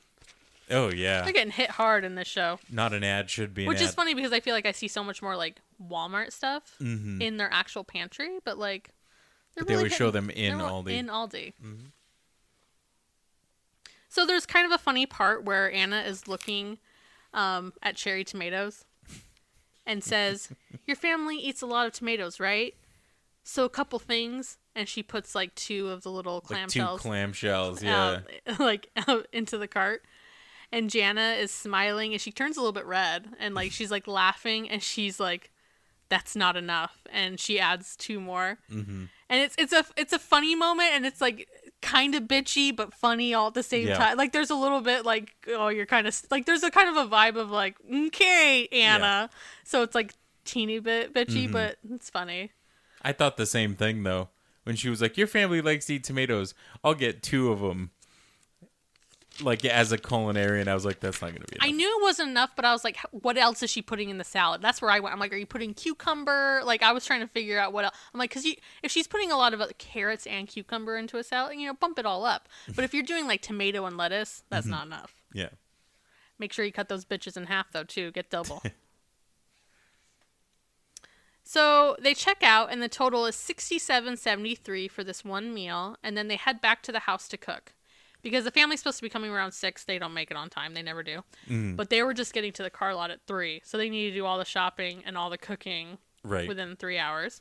Oh 0.69 0.91
yeah. 0.93 1.23
they're 1.23 1.33
getting 1.33 1.53
hit 1.53 1.71
hard 1.71 2.05
in 2.05 2.17
this 2.17 2.27
show, 2.27 2.59
Not 2.71 2.93
an 2.93 3.05
ad 3.05 3.31
should 3.31 3.55
be 3.55 3.63
an 3.63 3.69
which 3.69 3.79
ad. 3.79 3.85
is 3.85 3.95
funny 3.95 4.15
because 4.15 4.33
I 4.33 4.41
feel 4.41 4.53
like 4.55 4.67
I 4.67 4.73
see 4.73 4.89
so 4.89 5.05
much 5.05 5.23
more 5.23 5.37
like 5.37 5.61
Walmart 5.81 6.33
stuff 6.33 6.75
Mhm. 6.81 7.23
in 7.23 7.37
their 7.37 7.53
actual 7.53 7.85
pantry, 7.85 8.39
but 8.45 8.59
like 8.59 8.91
But 9.55 9.69
they 9.69 9.75
really 9.75 9.85
always 9.85 9.95
show 9.95 10.11
them 10.11 10.29
in 10.31 10.59
Aldi. 10.59 10.91
In 10.91 11.07
Aldi. 11.07 11.53
So 14.09 14.25
there's 14.27 14.47
kind 14.47 14.67
of 14.67 14.73
a 14.73 14.79
funny 14.83 15.07
part 15.07 15.45
where 15.45 15.71
Anna 15.71 16.01
is 16.01 16.27
looking 16.27 16.79
um, 17.35 17.73
at 17.83 17.97
cherry 17.97 18.25
tomatoes 18.25 18.85
and 19.87 20.03
says, 20.03 20.51
"Your 20.87 20.97
family 20.97 21.37
eats 21.37 21.63
a 21.63 21.67
lot 21.67 21.87
of 21.87 21.93
tomatoes, 21.93 22.41
right? 22.41 22.75
So 23.45 23.65
a 23.65 23.69
couple 23.69 23.99
things." 23.99 24.59
And 24.75 24.89
she 24.89 25.03
puts 25.03 25.35
like 25.35 25.55
two 25.55 25.89
of 25.89 26.03
the 26.03 26.11
little 26.11 26.43
clam 26.43 26.63
like 26.63 26.69
two 26.69 26.81
clamshells 26.81 27.01
clamshells. 27.01 27.83
Yeah. 27.83 28.21
out, 28.47 28.61
like 28.61 28.91
out 29.09 29.27
into 29.33 29.57
the 29.57 29.69
cart. 29.69 30.03
And 30.73 30.91
Jana 30.91 31.37
is 31.39 31.51
smiling 31.51 32.13
and 32.13 32.21
she 32.21 32.33
turns 32.33 32.57
a 32.57 32.61
little 32.61 32.73
bit 32.73 32.85
red 32.85 33.29
and 33.39 33.55
like 33.55 33.73
she's 33.73 33.91
like 33.91 34.07
laughing 34.07 34.69
and 34.69 34.83
she's 34.83 35.19
like, 35.21 35.53
"That's 36.09 36.37
not 36.37 36.57
enough," 36.57 37.07
and 37.11 37.39
she 37.41 37.59
adds 37.61 37.97
two 37.97 38.21
more. 38.21 38.59
Mm-hmm. 38.71 39.05
And 39.31 39.41
it's 39.41 39.55
it's 39.59 39.73
a 39.73 39.85
it's 39.97 40.13
a 40.13 40.19
funny 40.19 40.55
moment 40.55 40.91
and 40.93 41.07
it's 41.07 41.21
like 41.21 41.49
kind 41.83 42.15
of 42.15 42.25
bitchy 42.25 42.75
but 42.75 42.93
funny 42.95 43.35
all 43.35 43.49
at 43.49 43.55
the 43.55 43.63
same 43.63 43.87
Yeah. 43.89 43.97
time. 43.99 44.17
Like 44.17 44.33
there's 44.33 44.51
a 44.51 44.55
little 44.57 44.81
bit 44.81 45.05
like 45.05 45.35
oh 45.49 45.69
you're 45.69 45.87
kind 45.87 46.07
of 46.07 46.21
like 46.31 46.47
there's 46.47 46.63
a 46.63 46.71
kind 46.71 46.89
of 46.89 47.07
a 47.07 47.09
vibe 47.09 47.37
of 47.37 47.51
like 47.51 47.77
okay 47.93 48.67
Anna. 48.73 49.31
So 49.65 49.83
it's 49.83 49.95
like 49.95 50.15
teeny 50.45 50.79
bit 50.79 51.13
bitchy 51.15 51.45
Mm-hmm. 51.45 51.53
but 51.53 51.77
it's 51.93 52.11
funny. 52.11 52.53
I 53.03 53.13
thought 53.13 53.37
the 53.37 53.47
same 53.47 53.75
thing 53.77 54.03
though. 54.03 54.31
When 54.65 54.75
she 54.75 54.89
was 54.89 55.01
like, 55.01 55.17
"Your 55.17 55.29
family 55.29 55.61
likes 55.61 55.87
to 55.87 55.95
eat 55.95 56.03
tomatoes. 56.03 56.53
I'll 56.83 56.95
get 56.95 57.23
two 57.23 57.53
of 57.53 57.61
them." 57.61 57.93
Like 59.41 59.65
as 59.65 59.93
a 59.93 59.99
culinarian, 59.99 60.69
I 60.69 60.75
was 60.75 60.85
like, 60.85 61.01
"That's 61.01 61.21
not 61.21 61.33
gonna 61.33 61.45
be." 61.51 61.59
I 61.61 61.71
knew 61.71 61.99
it 61.99 62.03
wasn't 62.03 62.31
enough, 62.31 62.51
but 62.57 62.65
I 62.65 62.73
was 62.73 62.85
like, 62.85 62.97
what 63.11 63.37
else 63.37 63.63
is 63.63 63.71
she 63.71 63.83
putting 63.83 64.09
in 64.09 64.19
the 64.19 64.25
salad? 64.25 64.63
That's 64.63 64.81
where 64.81 64.91
I 64.91 65.01
went. 65.01 65.13
I'm 65.13 65.21
like, 65.21 65.33
are 65.33 65.37
you 65.37 65.47
putting 65.47 65.75
cucumber? 65.75 66.63
Like, 66.65 66.83
I 66.83 66.93
was 66.93 67.05
trying 67.05 67.21
to 67.21 67.27
figure 67.27 67.59
out 67.59 67.73
what 67.73 67.85
else. 67.85 67.95
I'm 68.13 68.19
like, 68.19 68.31
because 68.31 68.47
if 68.83 68.91
she's 68.91 69.07
putting 69.07 69.31
a 69.31 69.37
lot 69.37 69.55
of 69.55 69.61
uh, 69.61 69.69
carrots 69.79 70.27
and 70.27 70.47
cucumber 70.47 70.97
into 70.97 71.19
a 71.19 71.25
salad, 71.25 71.59
you 71.59 71.67
know, 71.67 71.75
bump 71.75 71.99
it 71.99 72.07
all 72.07 72.25
up. 72.25 72.49
But 72.75 72.85
if 72.85 72.93
you're 72.93 73.03
doing 73.03 73.27
like 73.27 73.41
tomato 73.41 73.87
and 73.87 73.97
lettuce, 73.97 74.43
that's 74.51 74.67
not 74.67 74.87
enough. 74.87 75.15
Yeah. 75.33 75.49
Make 76.39 76.53
sure 76.53 76.65
you 76.65 76.73
cut 76.73 76.89
those 76.89 77.05
bitches 77.05 77.37
in 77.37 77.47
half 77.47 77.73
though 77.73 77.85
too. 77.85 78.11
Get 78.11 78.29
double. 78.29 78.63
so 81.43 81.97
they 81.99 82.13
check 82.13 82.43
out, 82.43 82.71
and 82.71 82.83
the 82.83 82.89
total 82.89 83.25
is 83.25 83.37
sixty-seven 83.37 84.19
seventy-three 84.19 84.89
for 84.89 85.03
this 85.03 85.25
one 85.25 85.55
meal, 85.55 85.97
and 86.03 86.17
then 86.17 86.29
they 86.29 86.37
head 86.37 86.61
back 86.61 86.83
to 86.83 86.93
the 86.93 87.01
house 87.01 87.29
to 87.29 87.39
cook. 87.39 87.73
Because 88.31 88.45
the 88.45 88.51
family's 88.51 88.81
supposed 88.81 88.99
to 88.99 89.03
be 89.03 89.09
coming 89.09 89.31
around 89.31 89.53
six, 89.53 89.85
they 89.85 89.99
don't 90.01 90.13
make 90.13 90.31
it 90.33 90.37
on 90.37 90.51
time. 90.51 90.75
They 90.75 90.83
never 90.83 91.03
do. 91.05 91.23
But 91.77 91.91
they 91.91 92.03
were 92.03 92.13
just 92.13 92.33
getting 92.35 92.53
to 92.55 92.63
the 92.65 92.71
car 92.71 92.93
lot 92.95 93.11
at 93.13 93.21
three, 93.27 93.61
so 93.65 93.79
they 93.79 93.89
need 93.89 94.11
to 94.11 94.17
do 94.17 94.27
all 94.27 94.37
the 94.39 94.45
shopping 94.45 95.03
and 95.07 95.17
all 95.17 95.31
the 95.31 95.39
cooking 95.39 95.99
Right. 96.25 96.49
within 96.49 96.75
three 96.75 96.99
hours. 96.99 97.41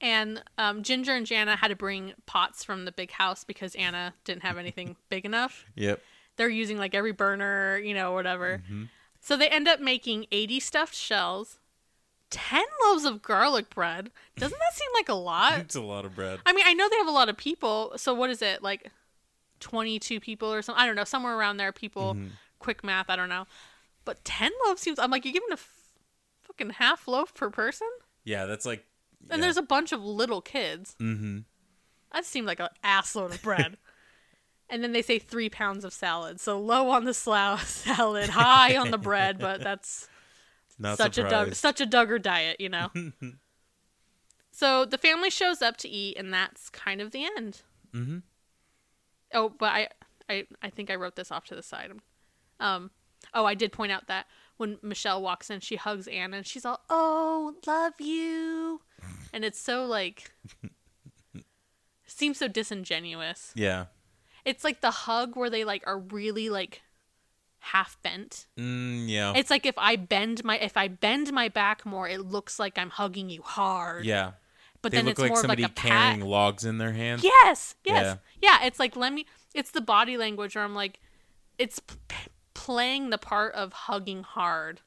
And 0.00 0.42
um, 0.56 0.82
Jinger 0.82 1.16
and 1.16 1.26
Jana 1.26 1.56
had 1.56 1.68
to 1.68 1.76
bring 1.76 2.14
pots 2.26 2.64
from 2.64 2.84
the 2.84 2.92
big 2.92 3.10
house 3.12 3.44
because 3.44 3.74
Anna 3.74 4.14
didn't 4.24 4.42
have 4.42 4.56
anything 4.58 4.96
big 5.08 5.24
enough 5.24 5.66
Yep. 5.76 6.00
they're 6.36 6.48
using 6.48 6.78
like 6.78 6.94
every 6.94 7.12
burner, 7.12 7.78
you 7.78 7.94
know, 7.94 8.12
whatever. 8.12 8.58
Mm-hmm. 8.64 8.84
So 9.20 9.36
they 9.36 9.48
end 9.48 9.68
up 9.68 9.78
making 9.80 10.26
80 10.32 10.58
stuffed 10.60 10.94
shells, 10.94 11.58
10 12.30 12.62
loaves 12.84 13.04
of 13.04 13.22
garlic 13.22 13.70
bread. 13.70 14.10
Doesn't 14.36 14.58
that 14.58 14.74
seem 14.74 14.88
like 14.94 15.08
a 15.08 15.14
lot? 15.14 15.58
It's 15.60 15.74
a 15.74 15.80
lot 15.80 16.04
of 16.04 16.14
bread. 16.14 16.40
I 16.46 16.52
mean, 16.52 16.64
I 16.66 16.74
know 16.74 16.88
they 16.88 16.96
have 16.96 17.08
a 17.08 17.12
lot 17.12 17.28
of 17.28 17.36
people. 17.36 17.92
So 17.96 18.14
what 18.14 18.30
is 18.30 18.40
it? 18.40 18.62
Like 18.62 18.90
22 19.60 20.20
people 20.20 20.52
or 20.52 20.62
something? 20.62 20.80
I 20.80 20.86
don't 20.86 20.96
know. 20.96 21.04
Somewhere 21.04 21.36
around 21.36 21.56
there, 21.56 21.72
people. 21.72 22.14
Mm-hmm. 22.14 22.28
Quick 22.58 22.84
math, 22.84 23.10
I 23.10 23.16
don't 23.16 23.28
know. 23.28 23.46
But 24.04 24.24
10 24.24 24.50
loaves 24.66 24.80
seems. 24.80 24.98
I'm 24.98 25.10
like, 25.10 25.24
you're 25.24 25.32
giving 25.32 25.50
a 25.50 25.54
f- 25.54 25.92
fucking 26.42 26.70
half 26.70 27.06
loaf 27.08 27.34
per 27.34 27.50
person? 27.50 27.88
Yeah, 28.24 28.46
that's 28.46 28.66
like. 28.66 28.84
And 29.28 29.42
there's 29.42 29.58
a 29.58 29.62
bunch 29.62 29.92
of 29.92 30.02
little 30.02 30.40
kids. 30.40 30.96
Mm-hmm. 31.00 31.40
That 32.12 32.24
seemed 32.24 32.46
like 32.46 32.60
an 32.60 32.68
assload 32.82 33.32
of 33.32 33.42
bread. 33.42 33.76
and 34.70 34.82
then 34.82 34.92
they 34.92 35.02
say 35.02 35.18
three 35.18 35.50
pounds 35.50 35.84
of 35.84 35.92
salad. 35.92 36.40
So 36.40 36.58
low 36.58 36.90
on 36.90 37.04
the 37.04 37.10
sla- 37.10 37.58
salad, 37.64 38.30
high 38.30 38.76
on 38.76 38.90
the 38.90 38.98
bread, 38.98 39.38
but 39.38 39.60
that's 39.60 40.08
Not 40.80 40.96
such 40.96 41.18
a 41.18 41.28
Doug- 41.28 41.54
such 41.54 41.80
a 41.80 41.86
Duggar 41.86 42.20
diet, 42.20 42.58
you 42.58 42.70
know. 42.70 42.90
so 44.50 44.84
the 44.86 44.98
family 44.98 45.28
shows 45.30 45.60
up 45.60 45.76
to 45.78 45.88
eat, 45.88 46.16
and 46.16 46.32
that's 46.32 46.70
kind 46.70 47.00
of 47.00 47.10
the 47.10 47.24
end. 47.24 47.60
Mm-hmm. 47.94 48.18
Oh, 49.34 49.50
but 49.50 49.66
I, 49.72 49.88
I, 50.28 50.46
I 50.62 50.70
think 50.70 50.90
I 50.90 50.94
wrote 50.96 51.16
this 51.16 51.30
off 51.30 51.44
to 51.46 51.54
the 51.54 51.62
side. 51.62 51.92
Um, 52.58 52.90
oh, 53.34 53.44
I 53.44 53.54
did 53.54 53.72
point 53.72 53.92
out 53.92 54.06
that 54.08 54.26
when 54.56 54.78
Michelle 54.82 55.22
walks 55.22 55.50
in, 55.50 55.60
she 55.60 55.76
hugs 55.76 56.08
Anna, 56.08 56.38
and 56.38 56.46
she's 56.46 56.64
all, 56.64 56.80
"Oh, 56.88 57.54
love 57.66 57.94
you," 58.00 58.80
and 59.32 59.44
it's 59.44 59.60
so 59.60 59.84
like, 59.84 60.32
seems 62.06 62.38
so 62.38 62.48
disingenuous. 62.48 63.52
Yeah. 63.54 63.86
It's 64.44 64.64
like 64.64 64.80
the 64.80 64.90
hug 64.90 65.36
where 65.36 65.50
they 65.50 65.64
like 65.64 65.86
are 65.86 65.98
really 65.98 66.48
like 66.48 66.82
half 67.60 68.00
bent. 68.02 68.46
Mm, 68.58 69.08
yeah. 69.08 69.32
It's 69.36 69.50
like 69.50 69.64
if 69.66 69.76
I 69.78 69.96
bend 69.96 70.42
my 70.44 70.58
if 70.58 70.76
I 70.76 70.88
bend 70.88 71.32
my 71.32 71.48
back 71.48 71.86
more, 71.86 72.08
it 72.08 72.20
looks 72.20 72.58
like 72.58 72.78
I'm 72.78 72.90
hugging 72.90 73.30
you 73.30 73.42
hard. 73.42 74.04
yeah. 74.04 74.32
But 74.82 74.92
They 74.92 74.98
then 74.98 75.04
look 75.04 75.12
it's 75.12 75.20
like 75.20 75.28
more 75.32 75.40
somebody 75.40 75.62
like 75.64 75.72
a 75.72 75.74
carrying 75.74 76.20
pat. 76.20 76.26
logs 76.28 76.64
in 76.64 76.78
their 76.78 76.92
hands. 76.92 77.22
Yes, 77.22 77.74
yes, 77.84 78.16
Yeah. 78.42 78.58
yeah. 78.60 78.66
It's 78.66 78.78
like 78.80 78.96
let 78.96 79.12
me. 79.12 79.26
It's 79.54 79.70
the 79.72 79.82
body 79.82 80.16
language 80.16 80.54
where 80.54 80.64
I'm 80.64 80.74
like, 80.74 81.00
it's 81.58 81.78
p- 81.80 82.30
playing 82.54 83.10
the 83.10 83.18
part 83.18 83.54
of 83.54 83.72
hugging 83.74 84.22
hard, 84.22 84.80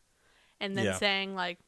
and 0.60 0.76
then 0.76 0.86
Yeah. 0.86 0.96
saying 0.98 1.36
like, 1.36 1.60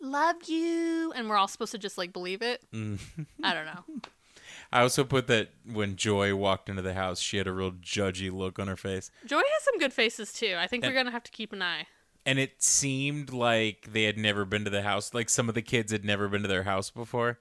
"Love 0.00 0.36
you," 0.46 1.12
and 1.16 1.28
we're 1.28 1.36
all 1.36 1.48
supposed 1.48 1.72
to 1.72 1.78
just 1.78 1.98
like 1.98 2.12
believe 2.12 2.42
it. 2.42 2.62
Mm. 2.72 3.00
I 3.42 3.54
don't 3.54 3.66
know. 3.66 3.84
I 4.72 4.80
also 4.82 5.04
put 5.04 5.26
that 5.26 5.50
when 5.70 5.96
Joy 5.96 6.34
walked 6.34 6.68
into 6.68 6.80
the 6.82 6.94
house, 6.94 7.20
she 7.20 7.36
had 7.36 7.46
a 7.46 7.52
real 7.52 7.72
judgy 7.72 8.32
look 8.32 8.58
on 8.58 8.68
her 8.68 8.76
face. 8.76 9.10
Joy 9.26 9.36
has 9.36 9.62
some 9.64 9.78
good 9.78 9.92
faces 9.92 10.32
too. 10.32 10.54
I 10.58 10.66
think 10.66 10.84
we're 10.84 10.94
gonna 10.94 11.10
have 11.10 11.24
to 11.24 11.30
keep 11.30 11.52
an 11.52 11.60
eye. 11.62 11.86
And 12.24 12.38
it 12.38 12.62
seemed 12.62 13.32
like 13.32 13.88
they 13.92 14.04
had 14.04 14.16
never 14.16 14.44
been 14.44 14.64
to 14.64 14.70
the 14.70 14.82
house. 14.82 15.12
Like 15.12 15.28
some 15.28 15.48
of 15.48 15.54
the 15.54 15.62
kids 15.62 15.92
had 15.92 16.04
never 16.04 16.28
been 16.28 16.42
to 16.42 16.48
their 16.48 16.62
house 16.62 16.88
before. 16.88 17.40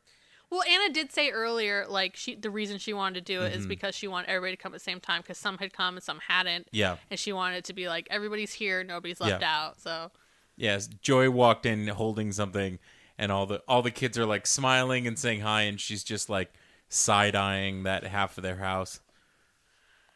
Well, 0.49 0.63
Anna 0.69 0.91
did 0.93 1.13
say 1.13 1.29
earlier, 1.29 1.85
like 1.87 2.17
she 2.17 2.35
the 2.35 2.49
reason 2.49 2.77
she 2.79 2.91
wanted 2.91 3.25
to 3.25 3.33
do 3.33 3.43
it 3.43 3.53
is 3.53 3.59
Mm-hmm. 3.59 3.69
because 3.69 3.95
she 3.95 4.07
wanted 4.09 4.29
everybody 4.29 4.57
to 4.57 4.61
come 4.61 4.73
at 4.73 4.79
the 4.79 4.83
same 4.83 4.99
time 4.99 5.21
because 5.21 5.37
some 5.37 5.57
had 5.59 5.71
come 5.71 5.95
and 5.95 6.03
some 6.03 6.19
hadn't. 6.27 6.67
Yeah. 6.73 6.97
And 7.09 7.17
she 7.17 7.31
wanted 7.31 7.57
it 7.57 7.63
to 7.65 7.73
be 7.73 7.87
like 7.87 8.07
everybody's 8.09 8.51
here, 8.53 8.83
nobody's 8.83 9.21
left 9.21 9.41
Yeah. 9.41 9.57
out. 9.67 9.79
So 9.79 10.11
Yes, 10.57 10.87
Joy 10.87 11.29
walked 11.29 11.65
in 11.65 11.87
holding 11.87 12.33
something, 12.33 12.77
and 13.17 13.31
all 13.31 13.45
the 13.45 13.63
all 13.69 13.81
the 13.81 13.91
kids 13.91 14.17
are 14.17 14.25
like 14.25 14.45
smiling 14.45 15.07
and 15.07 15.17
saying 15.17 15.39
hi, 15.41 15.61
and 15.61 15.79
she's 15.79 16.03
just 16.03 16.29
like 16.29 16.51
side 16.91 17.35
eyeing 17.35 17.83
that 17.83 18.03
half 18.05 18.37
of 18.37 18.43
their 18.43 18.57
house. 18.57 18.99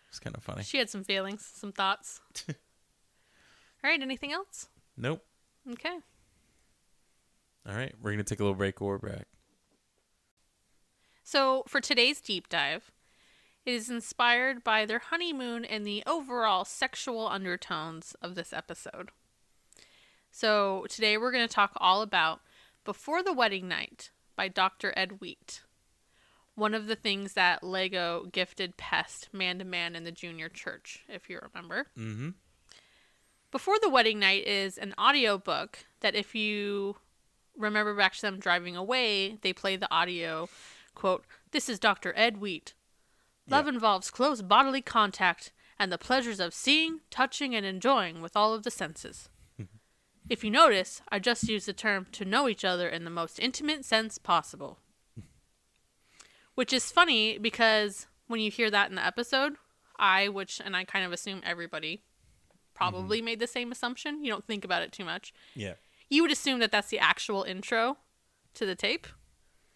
It's 0.10 0.20
kind 0.20 0.36
of 0.36 0.44
funny. 0.44 0.64
she 0.64 0.78
had 0.78 0.90
some 0.90 1.04
feelings, 1.04 1.50
some 1.56 1.72
thoughts. 1.72 2.22
All 2.50 2.56
right, 3.84 4.02
anything 4.02 4.32
else? 4.32 4.68
Nope. 4.98 5.24
Okay. 5.72 5.98
All 7.68 7.76
right, 7.76 7.94
we're 8.02 8.12
gonna 8.12 8.24
take 8.24 8.40
a 8.40 8.44
little 8.44 8.56
break. 8.56 8.80
We're 8.80 8.98
back. 8.98 9.28
So 11.24 11.64
for 11.68 11.82
today's 11.82 12.22
deep 12.22 12.50
dive, 12.50 12.92
it 13.66 13.74
is 13.74 13.90
inspired 13.90 14.64
by 14.64 14.86
their 14.86 15.00
honeymoon 15.00 15.66
and 15.66 15.86
the 15.86 16.04
overall 16.06 16.66
sexual 16.66 17.28
undertones 17.28 18.16
of 18.22 18.36
this 18.36 18.54
episode. 18.54 19.10
So 20.30 20.86
today 20.88 21.18
we're 21.18 21.32
going 21.32 21.48
to 21.48 21.54
talk 21.54 21.72
all 21.78 22.04
about 22.04 22.42
Before 22.84 23.24
the 23.24 23.34
Wedding 23.34 23.68
Night 23.68 24.12
by 24.36 24.50
Dr. 24.50 24.94
Ed 24.96 25.20
Wheat. 25.20 25.62
One 26.56 26.74
of 26.74 26.88
the 26.88 26.96
things 26.96 27.34
that 27.34 27.64
Lego 27.64 28.28
gifted 28.32 28.78
Pest 28.78 29.30
man 29.34 29.60
to 29.60 29.66
man 29.66 29.96
in 29.96 30.04
the 30.06 30.12
junior 30.12 30.50
church, 30.50 31.04
if 31.10 31.30
you 31.30 31.40
remember. 31.42 31.88
Mm-hmm. 31.98 32.30
Before 33.52 33.78
the 33.82 33.90
Wedding 33.90 34.20
Night 34.20 34.48
is 34.48 34.78
an 34.78 34.94
audio 34.98 35.38
book 35.38 35.80
that 36.00 36.16
if 36.16 36.34
you 36.34 36.96
remember 37.58 37.96
back 37.96 38.14
to 38.16 38.22
them 38.22 38.40
driving 38.40 38.76
away, 38.76 39.38
they 39.42 39.54
play 39.54 39.76
the 39.76 39.92
audio 39.94 40.50
quote, 40.94 41.26
This 41.52 41.70
is 41.70 41.78
Dr. 41.80 42.14
Ed 42.16 42.38
Wheat. 42.38 42.74
Love 43.48 43.66
Yeah. 43.66 43.74
involves 43.74 44.10
close 44.10 44.42
bodily 44.42 44.82
contact 44.82 45.52
and 45.78 45.92
the 45.92 45.98
pleasures 45.98 46.40
of 46.40 46.54
seeing, 46.54 47.02
touching, 47.10 47.54
and 47.54 47.66
enjoying 47.66 48.22
with 48.22 48.36
all 48.36 48.54
of 48.54 48.64
the 48.64 48.72
senses. 48.72 49.30
if 50.30 50.44
you 50.44 50.50
notice, 50.50 51.02
I 51.10 51.20
just 51.20 51.48
used 51.50 51.68
the 51.68 51.74
term 51.74 52.08
to 52.14 52.26
know 52.26 52.48
each 52.48 52.64
other 52.66 52.88
in 52.90 53.04
the 53.04 53.10
most 53.10 53.40
intimate 53.40 53.84
sense 53.86 54.18
possible. 54.18 54.80
Which 56.56 56.74
is 56.74 56.92
funny 56.92 57.38
because 57.38 58.08
when 58.28 58.40
you 58.40 58.50
hear 58.50 58.72
that 58.72 58.90
in 58.90 58.96
the 58.96 59.06
episode, 59.06 59.56
I, 59.98 60.30
which, 60.30 60.62
and 60.64 60.76
I 60.76 60.84
kind 60.84 61.06
of 61.06 61.12
assume 61.14 61.42
everybody 61.44 62.04
probably 62.74 63.22
made 63.22 63.40
the 63.40 63.48
same 63.48 63.72
assumption. 63.72 64.24
You 64.24 64.32
don't 64.32 64.46
think 64.46 64.66
about 64.66 64.82
it 64.82 64.92
too 64.92 65.06
much. 65.06 65.34
Yeah. 65.56 65.74
you 66.10 66.22
would 66.22 66.32
assume 66.32 66.60
that 66.60 66.72
that's 66.72 66.90
the 66.90 67.00
actual 67.00 67.44
intro 67.44 67.98
to 68.54 68.66
the 68.66 68.76
tape, 68.76 69.08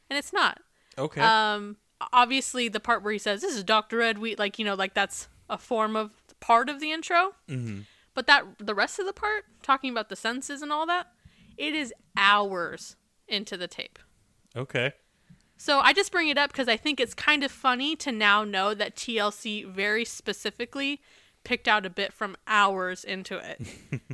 and 0.09 0.17
it's 0.17 0.31
not. 0.33 0.61
Okay. 0.97 1.21
Um, 1.21 1.77
obviously, 2.13 2.67
the 2.67 2.79
part 2.79 3.03
where 3.03 3.13
he 3.13 3.19
says, 3.19 3.41
"This 3.41 3.55
is 3.55 3.63
Doctor 3.63 4.01
Ed 4.01 4.17
Wheat," 4.17 4.37
like 4.37 4.59
you 4.59 4.65
know, 4.65 4.75
like 4.75 4.93
that's 4.93 5.27
a 5.49 5.57
form 5.57 5.95
of 5.95 6.11
part 6.39 6.69
of 6.69 6.79
the 6.79 6.91
intro. 6.91 7.33
mm-hmm. 7.49 7.81
But 8.13 8.27
that 8.27 8.43
the 8.59 8.75
rest 8.75 8.99
of 8.99 9.05
the 9.05 9.13
part, 9.13 9.45
talking 9.63 9.91
about 9.91 10.09
the 10.09 10.15
senses 10.15 10.61
and 10.61 10.71
all 10.71 10.85
that, 10.87 11.07
it 11.57 11.73
is 11.73 11.93
hours 12.17 12.95
into 13.27 13.55
the 13.55 13.67
tape. 13.67 13.97
Okay. 14.55 14.93
So 15.61 15.79
I 15.79 15.91
just 15.91 16.09
bring 16.13 16.29
it 16.29 16.37
up 16.37 16.53
because 16.53 16.69
I 16.69 16.77
think 16.77 17.01
it's 17.01 17.13
kind 17.13 17.43
of 17.43 17.51
funny 17.51 17.93
to 17.97 18.13
now 18.13 18.45
know 18.45 18.73
that 18.73 18.95
TLC 18.95 19.65
very 19.67 20.05
specifically 20.05 21.01
picked 21.43 21.67
out 21.67 21.85
a 21.85 21.89
bit 21.89 22.13
from 22.13 22.37
hours 22.47 23.03
into 23.03 23.37
it 23.37 23.67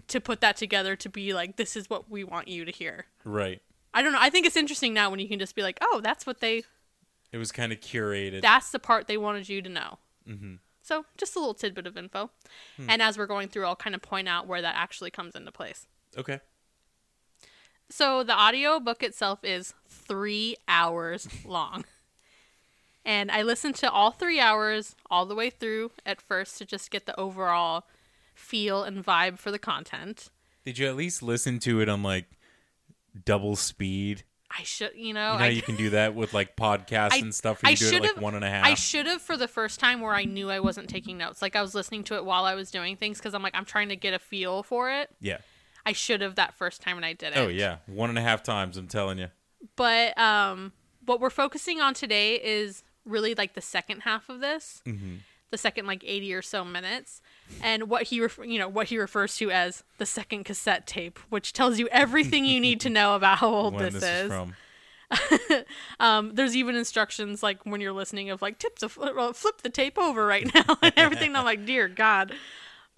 to 0.08 0.20
put 0.20 0.42
that 0.42 0.58
together 0.58 0.96
to 0.96 1.08
be 1.08 1.36
like, 1.36 1.56
this 1.56 1.76
is 1.76 1.88
what 1.88 2.10
we 2.10 2.24
want 2.24 2.48
you 2.48 2.66
to 2.66 2.72
hear. 2.72 3.06
Right. 3.24 3.62
I 3.94 4.02
don't 4.02 4.12
know. 4.12 4.20
I 4.20 4.32
think 4.32 4.48
it's 4.48 4.58
interesting 4.58 4.92
now 4.96 5.12
when 5.12 5.20
you 5.20 5.30
can 5.30 5.38
just 5.38 5.56
be 5.56 5.62
like, 5.62 5.78
oh, 5.82 6.02
that's 6.04 6.26
what 6.26 6.40
they, 6.42 6.64
It 7.32 7.38
was 7.38 7.52
kind 7.52 7.72
of 7.72 7.80
curated. 7.80 8.42
that's 8.42 8.72
the 8.72 8.80
part 8.80 9.06
they 9.06 9.18
wanted 9.18 9.48
you 9.48 9.62
to 9.62 9.70
know. 9.70 10.00
mm-hmm. 10.28 10.56
So 10.82 11.06
just 11.16 11.36
a 11.36 11.40
little 11.40 11.54
tidbit 11.54 11.86
of 11.88 11.96
info. 11.96 12.30
And 12.88 13.02
as 13.02 13.18
we're 13.18 13.26
going 13.28 13.50
through, 13.50 13.66
I'll 13.66 13.76
kind 13.76 13.96
of 13.96 14.02
point 14.02 14.28
out 14.28 14.46
where 14.48 14.62
that 14.62 14.76
actually 14.76 15.10
comes 15.12 15.36
into 15.36 15.52
place. 15.52 15.88
Okay. 16.18 16.40
So 17.90 18.24
the 18.24 18.34
audio 18.34 18.80
book 18.80 19.04
itself 19.04 19.40
is 19.44 19.74
three 20.08 20.56
hours 20.68 21.28
long. 21.46 21.86
And 23.04 23.30
I 23.30 23.44
listened 23.44 23.76
to 23.76 23.92
all 23.92 24.12
three 24.12 24.40
hours 24.40 24.96
all 25.12 25.26
the 25.26 25.36
way 25.36 25.50
through 25.50 25.92
at 26.06 26.22
first 26.22 26.58
to 26.58 26.66
just 26.66 26.90
get 26.90 27.06
the 27.06 27.18
overall 27.20 27.84
feel 28.34 28.84
and 28.84 29.06
vibe 29.06 29.38
for 29.38 29.52
the 29.52 29.60
content. 29.60 30.30
Did 30.66 30.80
you 30.80 30.88
at 30.88 30.96
least 30.96 31.22
listen 31.22 31.60
to 31.60 31.82
it 31.82 31.90
on 31.90 32.02
like 32.02 32.26
double 33.26 33.56
speed? 33.56 34.24
I 34.58 34.64
should, 34.64 34.92
you 34.96 35.14
know, 35.14 35.34
You 35.34 35.38
know, 35.40 35.44
I, 35.44 35.44
how 35.44 35.46
you 35.48 35.62
can 35.62 35.76
do 35.76 35.90
that 35.92 36.16
with 36.16 36.34
like 36.34 36.56
podcasts 36.56 37.14
I- 37.14 37.18
and 37.18 37.36
stuff. 37.36 37.60
I 37.64 37.72
you 37.72 37.76
do 37.76 37.98
it 37.98 38.04
like 38.04 38.22
one 38.22 38.36
and 38.36 38.44
a 38.44 38.50
half. 38.50 38.66
I 38.66 38.74
should 38.74 39.06
have 39.06 39.22
for 39.22 39.38
the 39.38 39.48
first 39.48 39.80
time 39.80 40.02
where 40.02 40.14
I 40.14 40.24
knew 40.26 40.50
I 40.50 40.60
wasn't 40.60 40.90
taking 40.90 41.18
notes. 41.18 41.42
Like 41.42 41.56
I 41.56 41.62
was 41.62 41.76
listening 41.76 42.04
to 42.06 42.16
it 42.16 42.26
while 42.26 42.46
I 42.46 42.56
was 42.56 42.72
doing 42.72 42.96
things 42.96 43.18
because 43.18 43.34
I'm 43.34 43.44
like, 43.44 43.56
I'm 43.56 43.66
trying 43.66 43.90
to 43.90 43.96
get 43.96 44.14
a 44.14 44.20
feel 44.20 44.64
for 44.64 44.90
it. 44.92 45.10
yeah. 45.20 45.38
I 45.88 45.92
should 45.92 46.22
have 46.22 46.34
that 46.36 46.56
first 46.56 46.82
time 46.82 46.98
and 46.98 47.06
I 47.06 47.14
did 47.14 47.34
it. 47.34 47.38
Oh 47.38 47.48
yeah, 47.48 47.78
one 47.86 48.10
and 48.10 48.18
a 48.18 48.22
half 48.24 48.42
times. 48.42 48.76
I'm 48.76 48.88
telling 48.88 49.20
you. 49.20 49.28
But 49.76 50.18
um, 50.18 50.74
what 51.06 51.20
we're 51.20 51.30
focusing 51.30 51.80
on 51.82 51.94
today 51.94 52.36
is 52.36 52.84
really 53.06 53.36
like 53.36 53.54
the 53.54 53.62
second 53.62 54.02
half 54.02 54.30
of 54.30 54.40
this, 54.42 54.82
Mm-hmm. 54.86 55.16
the 55.52 55.58
second 55.58 55.86
like 55.88 56.04
eighty 56.06 56.34
or 56.34 56.42
so 56.42 56.66
minutes, 56.66 57.22
and 57.62 57.90
what 57.90 58.04
he 58.04 58.20
ref- 58.22 58.40
you 58.44 58.58
know 58.60 58.68
what 58.68 58.88
he 58.88 58.98
refers 58.98 59.38
to 59.38 59.52
as 59.52 59.84
the 59.98 60.06
second 60.06 60.44
cassette 60.44 60.86
tape, 60.88 61.20
which 61.30 61.54
tells 61.54 61.80
you 61.80 61.88
everything 61.92 62.46
you 62.46 62.60
need 62.60 62.80
to 62.82 62.90
know 62.90 63.16
about 63.16 63.38
how 63.40 63.50
old 63.50 63.78
this, 63.80 63.94
this 63.94 64.04
is. 64.04 64.32
Um, 66.00 66.32
there's 66.34 66.56
even 66.56 66.76
instructions 66.76 67.44
like 67.44 67.64
when 67.66 67.80
you're 67.80 67.94
listening 67.94 68.30
of 68.32 68.42
like 68.42 68.58
tips 68.58 68.84
of 68.84 68.98
well, 68.98 69.34
flip 69.34 69.62
the 69.62 69.70
tape 69.70 69.98
over 69.98 70.26
right 70.26 70.52
now 70.54 70.78
and 70.82 70.94
everything. 70.98 71.36
I'm 71.36 71.46
like, 71.46 71.66
dear 71.66 71.88
God. 71.88 72.34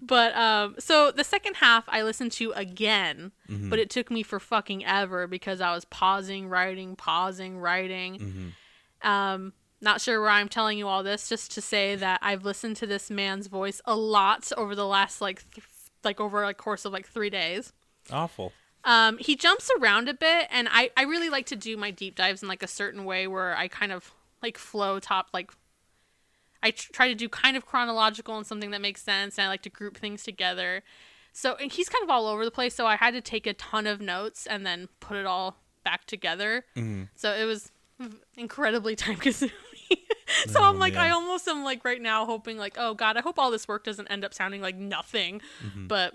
But 0.00 0.36
um, 0.36 0.76
so 0.78 1.10
the 1.10 1.24
second 1.24 1.56
half 1.56 1.84
I 1.88 2.02
listened 2.02 2.32
to 2.32 2.52
again, 2.52 3.32
Mm-hmm. 3.48 3.70
but 3.70 3.78
it 3.78 3.88
took 3.90 4.10
me 4.10 4.22
for 4.22 4.38
fucking 4.38 4.84
ever 4.84 5.26
because 5.26 5.60
I 5.60 5.74
was 5.74 5.84
pausing, 5.86 6.48
writing, 6.48 6.94
pausing, 6.96 7.58
writing. 7.58 8.18
Mm-hmm. 8.18 9.08
Um, 9.08 9.52
not 9.80 10.00
sure 10.00 10.20
where 10.20 10.30
I'm 10.30 10.48
telling 10.48 10.76
you 10.78 10.86
all 10.86 11.02
this, 11.02 11.28
just 11.28 11.52
to 11.52 11.60
say 11.62 11.96
that 11.96 12.20
I've 12.22 12.44
listened 12.44 12.76
to 12.76 12.86
this 12.86 13.10
man's 13.10 13.46
voice 13.46 13.80
a 13.84 13.96
lot 13.96 14.50
over 14.56 14.74
the 14.74 14.86
last 14.86 15.20
like 15.20 15.50
th- 15.52 15.66
like 16.04 16.20
over 16.20 16.44
a 16.44 16.52
course 16.54 16.84
of 16.84 16.92
like 16.92 17.06
three 17.08 17.30
days. 17.30 17.72
Awful. 18.12 18.52
Um, 18.84 19.18
he 19.18 19.34
jumps 19.36 19.70
around 19.80 20.08
a 20.08 20.14
bit, 20.14 20.46
and 20.50 20.68
I, 20.70 20.90
I 20.96 21.02
really 21.02 21.28
like 21.30 21.46
to 21.46 21.56
do 21.56 21.76
my 21.76 21.90
deep 21.90 22.14
dives 22.14 22.42
in 22.42 22.48
like 22.48 22.62
a 22.62 22.68
certain 22.68 23.04
way 23.04 23.26
where 23.26 23.56
I 23.56 23.66
kind 23.68 23.92
of 23.92 24.12
like 24.42 24.56
flow 24.58 25.00
top 25.00 25.28
like 25.32 25.50
I 26.62 26.70
tr- 26.72 26.92
try 26.92 27.08
to 27.08 27.14
do 27.14 27.28
kind 27.28 27.56
of 27.56 27.66
chronological 27.66 28.36
and 28.36 28.46
something 28.46 28.70
that 28.70 28.80
makes 28.80 29.02
sense, 29.02 29.38
and 29.38 29.46
I 29.46 29.48
like 29.48 29.62
to 29.62 29.70
group 29.70 29.96
things 29.96 30.22
together. 30.22 30.82
So 31.32 31.54
and 31.56 31.70
he's 31.70 31.88
kind 31.88 32.02
of 32.02 32.10
all 32.10 32.26
over 32.26 32.44
the 32.44 32.50
place, 32.50 32.74
so 32.74 32.86
I 32.86 32.96
had 32.96 33.14
to 33.14 33.20
take 33.20 33.46
a 33.46 33.54
ton 33.54 33.86
of 33.86 34.00
notes 34.00 34.46
and 34.46 34.66
then 34.66 34.88
put 35.00 35.16
it 35.16 35.26
all 35.26 35.56
back 35.84 36.04
together. 36.06 36.64
Mm-hmm. 36.76 37.04
So 37.14 37.32
it 37.32 37.44
was 37.44 37.70
incredibly 38.36 38.96
time 38.96 39.16
consuming. 39.16 39.54
so 40.46 40.60
oh, 40.60 40.64
I'm 40.64 40.78
like, 40.78 40.94
man. 40.94 41.06
I 41.06 41.10
almost 41.10 41.46
am 41.48 41.64
like 41.64 41.84
right 41.84 42.00
now 42.00 42.26
hoping 42.26 42.58
like, 42.58 42.76
oh 42.78 42.94
god, 42.94 43.16
I 43.16 43.20
hope 43.20 43.38
all 43.38 43.50
this 43.50 43.68
work 43.68 43.84
doesn't 43.84 44.08
end 44.08 44.24
up 44.24 44.34
sounding 44.34 44.60
like 44.60 44.76
nothing. 44.76 45.40
Mm-hmm. 45.64 45.86
But 45.86 46.14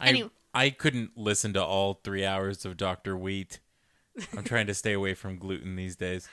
I 0.00 0.08
Any- 0.08 0.30
I 0.54 0.70
couldn't 0.70 1.16
listen 1.16 1.52
to 1.54 1.64
all 1.64 2.00
three 2.04 2.24
hours 2.24 2.64
of 2.64 2.76
Doctor 2.76 3.16
Wheat. 3.16 3.58
I'm 4.36 4.44
trying 4.44 4.68
to 4.68 4.74
stay 4.74 4.92
away 4.92 5.14
from 5.14 5.36
gluten 5.36 5.74
these 5.74 5.96
days. 5.96 6.28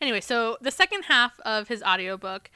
Anyway, 0.00 0.20
so 0.20 0.56
the 0.60 0.70
second 0.70 1.04
half 1.04 1.38
of 1.40 1.68
his 1.68 1.82
audiobook 1.82 2.50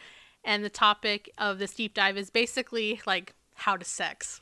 and 0.44 0.64
the 0.64 0.70
topic 0.70 1.30
of 1.38 1.58
this 1.58 1.74
deep 1.74 1.94
dive 1.94 2.16
is 2.16 2.30
basically 2.30 3.00
like 3.06 3.34
how 3.54 3.76
to 3.76 3.84
sex. 3.84 4.40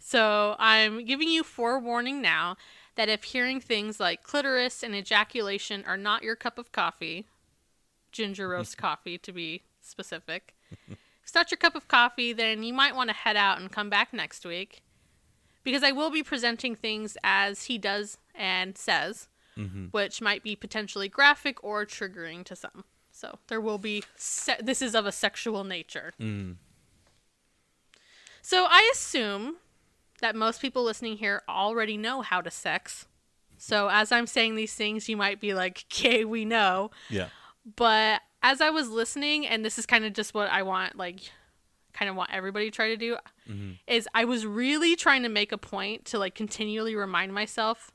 So 0.00 0.56
I'm 0.58 1.04
giving 1.04 1.28
you 1.28 1.42
forewarning 1.42 2.22
now 2.22 2.56
that 2.94 3.08
if 3.08 3.24
hearing 3.24 3.60
things 3.60 4.00
like 4.00 4.22
clitoris 4.22 4.82
and 4.82 4.94
ejaculation 4.94 5.84
are 5.86 5.96
not 5.96 6.22
your 6.22 6.36
cup 6.36 6.58
of 6.58 6.72
coffee, 6.72 7.26
ginger 8.12 8.48
roast 8.50 8.78
coffee 8.78 9.18
to 9.18 9.32
be 9.32 9.62
specific, 9.80 10.54
if 10.88 10.98
it's 11.22 11.34
not 11.34 11.50
your 11.50 11.58
cup 11.58 11.74
of 11.74 11.88
coffee, 11.88 12.32
then 12.32 12.62
you 12.62 12.72
might 12.72 12.96
want 12.96 13.10
to 13.10 13.14
head 13.16 13.36
out 13.36 13.60
and 13.60 13.70
come 13.70 13.90
back 13.90 14.12
next 14.12 14.46
week 14.46 14.82
because 15.62 15.82
I 15.82 15.92
will 15.92 16.10
be 16.10 16.22
presenting 16.22 16.74
things 16.74 17.18
as 17.22 17.64
he 17.64 17.76
does 17.76 18.16
and 18.34 18.78
says, 18.78 19.28
Mm-hmm. 19.58 19.86
which 19.86 20.22
might 20.22 20.44
be 20.44 20.54
potentially 20.54 21.08
graphic 21.08 21.62
or 21.64 21.84
triggering 21.84 22.44
to 22.44 22.54
some. 22.54 22.84
So 23.10 23.38
there 23.48 23.60
will 23.60 23.78
be. 23.78 24.04
Se- 24.16 24.60
this 24.62 24.80
is 24.80 24.94
of 24.94 25.04
a 25.04 25.10
sexual 25.10 25.64
nature. 25.64 26.12
Mm. 26.20 26.56
So 28.40 28.66
I 28.68 28.88
assume 28.92 29.56
that 30.20 30.36
most 30.36 30.62
people 30.62 30.84
listening 30.84 31.16
here 31.16 31.42
already 31.48 31.96
know 31.96 32.22
how 32.22 32.40
to 32.40 32.50
sex. 32.50 33.06
So 33.56 33.88
as 33.88 34.12
I'm 34.12 34.28
saying 34.28 34.54
these 34.54 34.74
things, 34.74 35.08
you 35.08 35.16
might 35.16 35.40
be 35.40 35.54
like, 35.54 35.84
"Okay, 35.92 36.24
we 36.24 36.44
know." 36.44 36.92
Yeah. 37.10 37.28
But 37.76 38.22
as 38.42 38.60
I 38.60 38.70
was 38.70 38.88
listening, 38.88 39.46
and 39.46 39.64
this 39.64 39.78
is 39.78 39.86
kind 39.86 40.04
of 40.04 40.12
just 40.12 40.32
what 40.32 40.48
I 40.50 40.62
want, 40.62 40.96
like, 40.96 41.20
kind 41.92 42.08
of 42.08 42.14
want 42.14 42.30
everybody 42.32 42.66
to 42.66 42.70
try 42.70 42.90
to 42.90 42.96
do, 42.96 43.16
mm-hmm. 43.48 43.72
is 43.88 44.08
I 44.14 44.24
was 44.24 44.46
really 44.46 44.94
trying 44.94 45.24
to 45.24 45.28
make 45.28 45.50
a 45.50 45.58
point 45.58 46.04
to 46.06 46.18
like 46.18 46.36
continually 46.36 46.94
remind 46.94 47.34
myself 47.34 47.90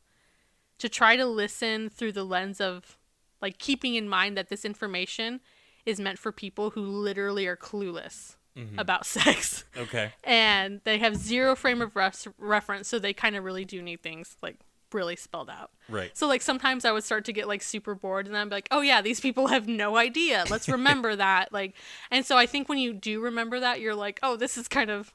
to 0.80 0.90
try 0.90 1.16
to 1.16 1.26
listen 1.26 1.90
through 1.90 2.12
the 2.12 2.24
lens 2.24 2.60
of 2.62 2.98
like 3.42 3.58
keeping 3.58 3.96
in 3.96 4.08
mind 4.10 4.38
that 4.38 4.50
this 4.50 4.66
information 4.66 5.40
is 5.86 6.00
meant 6.00 6.18
for 6.20 6.32
people 6.32 6.72
who 6.72 6.82
literally 6.82 7.46
are 7.46 7.58
clueless 7.58 8.36
mm-hmm. 8.58 8.80
about 8.80 9.06
sex 9.18 9.66
Okay. 9.78 10.14
and 10.24 10.82
they 10.84 10.98
have 11.00 11.16
zero 11.16 11.56
frame 11.56 11.82
of 11.82 11.96
ref- 11.96 12.28
reference 12.38 12.88
so 12.88 13.00
they 13.00 13.14
kind 13.14 13.36
of 13.36 13.44
really 13.44 13.66
do 13.66 13.82
need 13.82 14.02
things 14.02 14.38
like 14.42 14.58
really 14.94 15.16
spelled 15.16 15.50
out 15.50 15.72
Right. 15.90 16.16
so 16.16 16.28
like 16.28 16.42
sometimes 16.42 16.86
I 16.86 16.92
would 16.92 17.04
start 17.04 17.26
to 17.26 17.34
get 17.34 17.48
like 17.48 17.64
super 17.64 17.96
bored 17.96 18.26
and 18.28 18.36
then 18.36 18.44
I'd 18.44 18.50
be 18.50 18.56
like, 18.56 18.68
oh 18.72 18.82
yeah, 18.82 19.02
these 19.02 19.20
people 19.20 19.48
have 19.48 19.68
no 19.68 19.98
idea. 19.98 20.46
Let's 20.50 20.70
remember 20.78 21.16
that. 21.16 21.52
Like 21.52 21.76
and 22.12 22.24
so 22.26 22.38
I 22.38 22.46
think 22.46 22.70
when 22.70 22.78
you 22.78 22.94
do 22.94 23.20
remember 23.20 23.60
that, 23.60 23.82
you're 23.82 23.96
like, 23.96 24.20
oh, 24.22 24.36
this 24.38 24.56
is 24.58 24.68
kind 24.68 24.90
of 24.92 25.12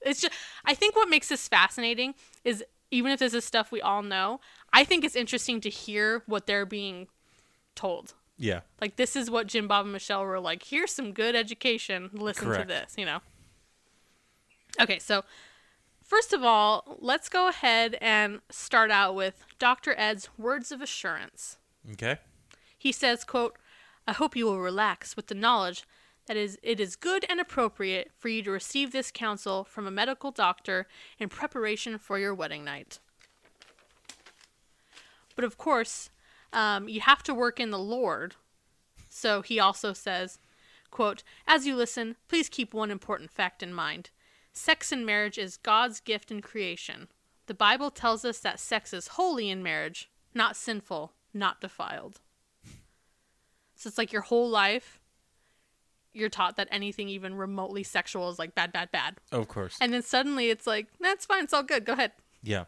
it's 0.00 0.20
just 0.20 0.32
I 0.64 0.74
think 0.74 0.94
what 0.94 1.08
makes 1.08 1.28
this 1.28 1.48
fascinating 1.48 2.14
is 2.44 2.62
even 2.90 3.10
if 3.10 3.18
this 3.18 3.34
is 3.34 3.44
stuff 3.44 3.72
we 3.72 3.82
all 3.82 4.02
know, 4.02 4.40
I 4.74 4.82
think 4.84 5.04
it's 5.04 5.14
interesting 5.14 5.60
to 5.62 5.70
hear 5.70 6.24
what 6.26 6.46
they're 6.46 6.66
being 6.66 7.06
told. 7.76 8.14
Yeah. 8.36 8.60
Like 8.80 8.96
this 8.96 9.14
is 9.14 9.30
what 9.30 9.46
Jim 9.46 9.68
Bob 9.68 9.86
and 9.86 9.92
Michelle 9.92 10.24
were 10.24 10.40
like, 10.40 10.64
here's 10.64 10.90
some 10.92 11.12
good 11.12 11.36
education. 11.36 12.10
Listen 12.12 12.48
Correct. 12.48 12.62
to 12.62 12.68
this, 12.68 12.94
you 12.98 13.06
know. 13.06 13.20
Okay, 14.80 14.98
so 14.98 15.24
first 16.02 16.32
of 16.32 16.42
all, 16.42 16.98
let's 17.00 17.28
go 17.28 17.48
ahead 17.48 17.96
and 18.00 18.40
start 18.50 18.90
out 18.90 19.14
with 19.14 19.44
Dr. 19.60 19.94
Ed's 19.96 20.28
words 20.36 20.72
of 20.72 20.82
assurance. 20.82 21.58
Okay. 21.92 22.18
He 22.76 22.90
says, 22.90 23.22
quote, 23.22 23.56
I 24.08 24.12
hope 24.12 24.34
you 24.34 24.46
will 24.46 24.60
relax 24.60 25.14
with 25.14 25.28
the 25.28 25.34
knowledge 25.36 25.84
that 26.26 26.36
is 26.36 26.58
it 26.62 26.80
is 26.80 26.96
good 26.96 27.24
and 27.28 27.38
appropriate 27.38 28.10
for 28.18 28.28
you 28.28 28.42
to 28.42 28.50
receive 28.50 28.90
this 28.90 29.12
counsel 29.12 29.62
from 29.62 29.86
a 29.86 29.90
medical 29.90 30.32
doctor 30.32 30.88
in 31.18 31.28
preparation 31.28 31.96
for 31.98 32.18
your 32.18 32.34
wedding 32.34 32.64
night. 32.64 32.98
But 35.34 35.44
of 35.44 35.58
course, 35.58 36.10
um, 36.52 36.88
you 36.88 37.00
have 37.00 37.22
to 37.24 37.34
work 37.34 37.58
in 37.60 37.70
the 37.70 37.78
Lord. 37.78 38.36
So 39.08 39.42
he 39.42 39.58
also 39.60 39.92
says, 39.92 40.38
quote, 40.90 41.22
As 41.46 41.66
you 41.66 41.76
listen, 41.76 42.16
please 42.28 42.48
keep 42.48 42.74
one 42.74 42.90
important 42.90 43.30
fact 43.30 43.62
in 43.62 43.72
mind. 43.72 44.10
Sex 44.52 44.92
in 44.92 45.04
marriage 45.04 45.38
is 45.38 45.56
God's 45.56 46.00
gift 46.00 46.30
in 46.30 46.40
creation. 46.40 47.08
The 47.46 47.54
Bible 47.54 47.90
tells 47.90 48.24
us 48.24 48.38
that 48.38 48.60
sex 48.60 48.92
is 48.92 49.08
holy 49.08 49.50
in 49.50 49.62
marriage, 49.62 50.10
not 50.32 50.56
sinful, 50.56 51.12
not 51.32 51.60
defiled. 51.60 52.20
So 53.74 53.88
it's 53.88 53.98
like 53.98 54.12
your 54.12 54.22
whole 54.22 54.48
life 54.48 55.00
you're 56.14 56.28
taught 56.28 56.56
that 56.56 56.68
anything 56.70 57.08
even 57.08 57.34
remotely 57.34 57.82
sexual 57.82 58.30
is 58.30 58.38
like 58.38 58.54
bad, 58.54 58.72
bad, 58.72 58.90
bad. 58.92 59.16
Of 59.32 59.48
course. 59.48 59.76
And 59.80 59.92
then 59.92 60.02
suddenly 60.02 60.48
it's 60.48 60.66
like, 60.66 60.86
that's 61.00 61.26
fine, 61.26 61.44
it's 61.44 61.52
all 61.52 61.64
good, 61.64 61.84
go 61.84 61.92
ahead. 61.92 62.12
yeah. 62.42 62.64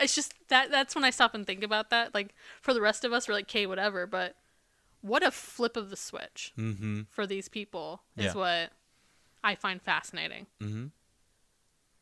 It's 0.00 0.14
just 0.14 0.34
that 0.48 0.70
that's 0.70 0.94
when 0.94 1.04
I 1.04 1.10
stop 1.10 1.34
and 1.34 1.46
think 1.46 1.62
about 1.62 1.90
that. 1.90 2.14
Like 2.14 2.34
for 2.60 2.72
the 2.74 2.80
rest 2.80 3.04
of 3.04 3.12
us, 3.12 3.28
we're 3.28 3.34
like, 3.34 3.44
okay, 3.44 3.66
whatever. 3.66 4.06
But 4.06 4.36
what 5.00 5.22
a 5.22 5.30
flip 5.30 5.76
of 5.76 5.90
the 5.90 5.96
switch 5.96 6.52
Mm-hmm. 6.58 7.02
for 7.10 7.26
these 7.26 7.48
people 7.48 8.02
is 8.16 8.26
Yeah. 8.26 8.34
what 8.34 8.72
I 9.44 9.54
find 9.54 9.82
fascinating. 9.82 10.46
Mm-hmm. 10.60 10.86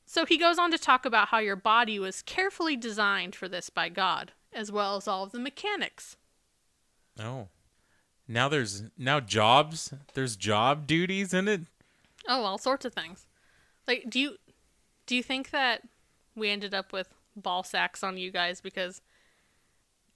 So 0.06 0.26
he 0.26 0.36
goes 0.38 0.58
on 0.58 0.70
to 0.72 0.78
talk 0.78 1.04
about 1.06 1.28
how 1.28 1.38
your 1.38 1.56
body 1.56 1.98
was 1.98 2.20
carefully 2.22 2.76
designed 2.76 3.34
for 3.36 3.48
this 3.48 3.70
by 3.70 3.88
God, 3.88 4.32
as 4.52 4.70
well 4.72 4.96
as 4.96 5.06
all 5.06 5.22
of 5.24 5.32
the 5.32 5.38
mechanics. 5.38 6.16
Oh. 7.18 7.48
Now 8.26 8.48
there's 8.48 8.84
now 8.98 9.20
jobs. 9.20 9.92
There's 10.14 10.36
job 10.36 10.86
duties 10.86 11.32
in 11.34 11.48
it. 11.48 11.62
Oh, 12.28 12.42
all 12.44 12.58
sorts 12.58 12.84
of 12.84 12.92
things. 12.92 13.26
Like, 13.86 14.08
do 14.10 14.20
you 14.20 14.36
do 15.06 15.16
you 15.16 15.22
think 15.22 15.50
that 15.50 15.82
we 16.36 16.50
ended 16.50 16.74
up 16.74 16.92
with 16.92 17.08
ball 17.36 17.62
sacks 17.62 18.02
on 18.02 18.16
you 18.16 18.30
guys 18.30 18.60
because 18.60 19.00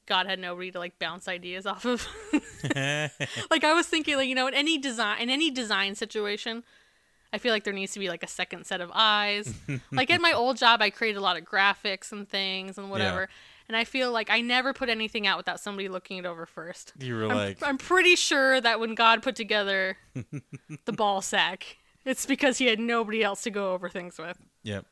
God 0.07 0.27
had 0.27 0.39
nobody 0.39 0.71
to 0.71 0.79
like 0.79 0.99
bounce 0.99 1.29
ideas 1.29 1.67
off 1.67 1.85
of? 1.85 2.07
like 3.51 3.65
I 3.65 3.73
was 3.75 3.87
thinking, 3.87 4.17
like 4.17 4.29
you 4.29 4.35
know, 4.35 4.47
in 4.47 4.55
any 4.55 4.79
design 4.79 5.21
in 5.21 5.31
any 5.31 5.51
design 5.51 5.95
situation, 5.95 6.65
I 7.33 7.39
feel 7.39 7.53
like 7.53 7.65
there 7.65 7.73
needs 7.73 7.93
to 7.95 7.99
be 7.99 8.09
like 8.09 8.23
a 8.23 8.29
second 8.29 8.65
set 8.67 8.81
of 8.81 8.91
eyes. 8.95 9.53
like 9.93 10.11
at 10.11 10.21
my 10.21 10.33
old 10.33 10.57
job, 10.57 10.81
I 10.83 10.91
created 10.91 11.19
a 11.19 11.23
lot 11.23 11.37
of 11.37 11.45
graphics 11.45 12.13
and 12.13 12.29
things 12.29 12.79
and 12.79 12.91
whatever. 12.91 13.29
And 13.67 13.77
I 13.77 13.85
feel 13.85 14.13
like 14.13 14.29
I 14.29 14.41
never 14.41 14.73
put 14.75 14.91
anything 14.91 15.27
out 15.27 15.39
without 15.39 15.59
somebody 15.59 15.89
looking 15.89 16.19
it 16.19 16.27
over 16.27 16.45
first. 16.45 16.93
You 16.99 17.17
were 17.17 17.25
I'm, 17.25 17.37
like, 17.37 17.59
I'm 17.63 17.79
pretty 17.79 18.15
sure 18.15 18.61
that 18.61 18.79
when 18.79 18.95
God 18.95 19.23
put 19.23 19.37
together 19.37 19.97
the 20.85 20.93
ball 20.93 21.23
sack, 21.23 21.79
it's 22.05 22.27
because 22.27 22.59
he 22.59 22.67
had 22.67 22.79
nobody 22.79 23.25
else 23.25 23.43
to 23.45 23.51
go 23.51 23.73
over 23.73 23.89
things 23.89 24.19
with. 24.19 24.39
yep. 24.63 24.85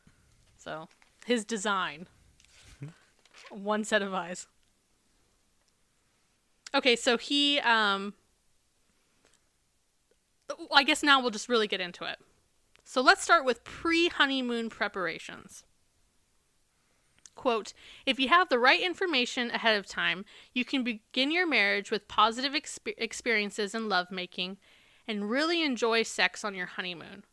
So 0.56 0.88
his 1.26 1.44
design, 1.44 2.06
one 3.50 3.84
set 3.84 4.02
of 4.02 4.12
eyes. 4.14 4.46
Okay, 6.74 6.96
so 6.96 7.18
he, 7.18 7.58
um, 7.60 8.14
I 10.72 10.82
guess 10.84 11.02
now 11.02 11.20
we'll 11.20 11.30
just 11.30 11.48
really 11.48 11.68
get 11.68 11.80
into 11.80 12.04
it. 12.04 12.18
So 12.84 13.00
let's 13.00 13.22
start 13.22 13.44
with 13.44 13.64
pre 13.64 14.08
honeymoon 14.08 14.70
preparations. 14.70 15.64
Quote, 17.34 17.72
if 18.04 18.20
you 18.20 18.28
have 18.28 18.48
the 18.48 18.58
right 18.58 18.80
information 18.80 19.50
ahead 19.50 19.78
of 19.78 19.86
time, 19.86 20.24
you 20.52 20.64
can 20.64 20.84
begin 20.84 21.30
your 21.30 21.46
marriage 21.46 21.90
with 21.90 22.06
positive 22.06 22.52
expe- 22.52 22.94
experiences 22.98 23.74
and 23.74 23.88
lovemaking 23.88 24.58
and 25.08 25.30
really 25.30 25.62
enjoy 25.62 26.02
sex 26.02 26.44
on 26.44 26.54
your 26.54 26.66
honeymoon. 26.66 27.24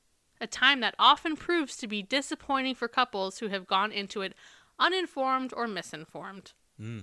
A 0.42 0.48
time 0.48 0.80
that 0.80 0.96
often 0.98 1.36
proves 1.36 1.76
to 1.78 1.88
be 1.88 2.02
disappointing 2.02 2.76
for 2.76 2.88
couples 2.88 3.40
who 3.40 3.48
have 3.50 3.68
gone 3.68 3.92
into 3.92 4.22
it 4.22 4.34
uninformed 4.80 5.54
or 5.56 5.68
misinformed. 5.68 6.54
Hmm. 6.78 7.00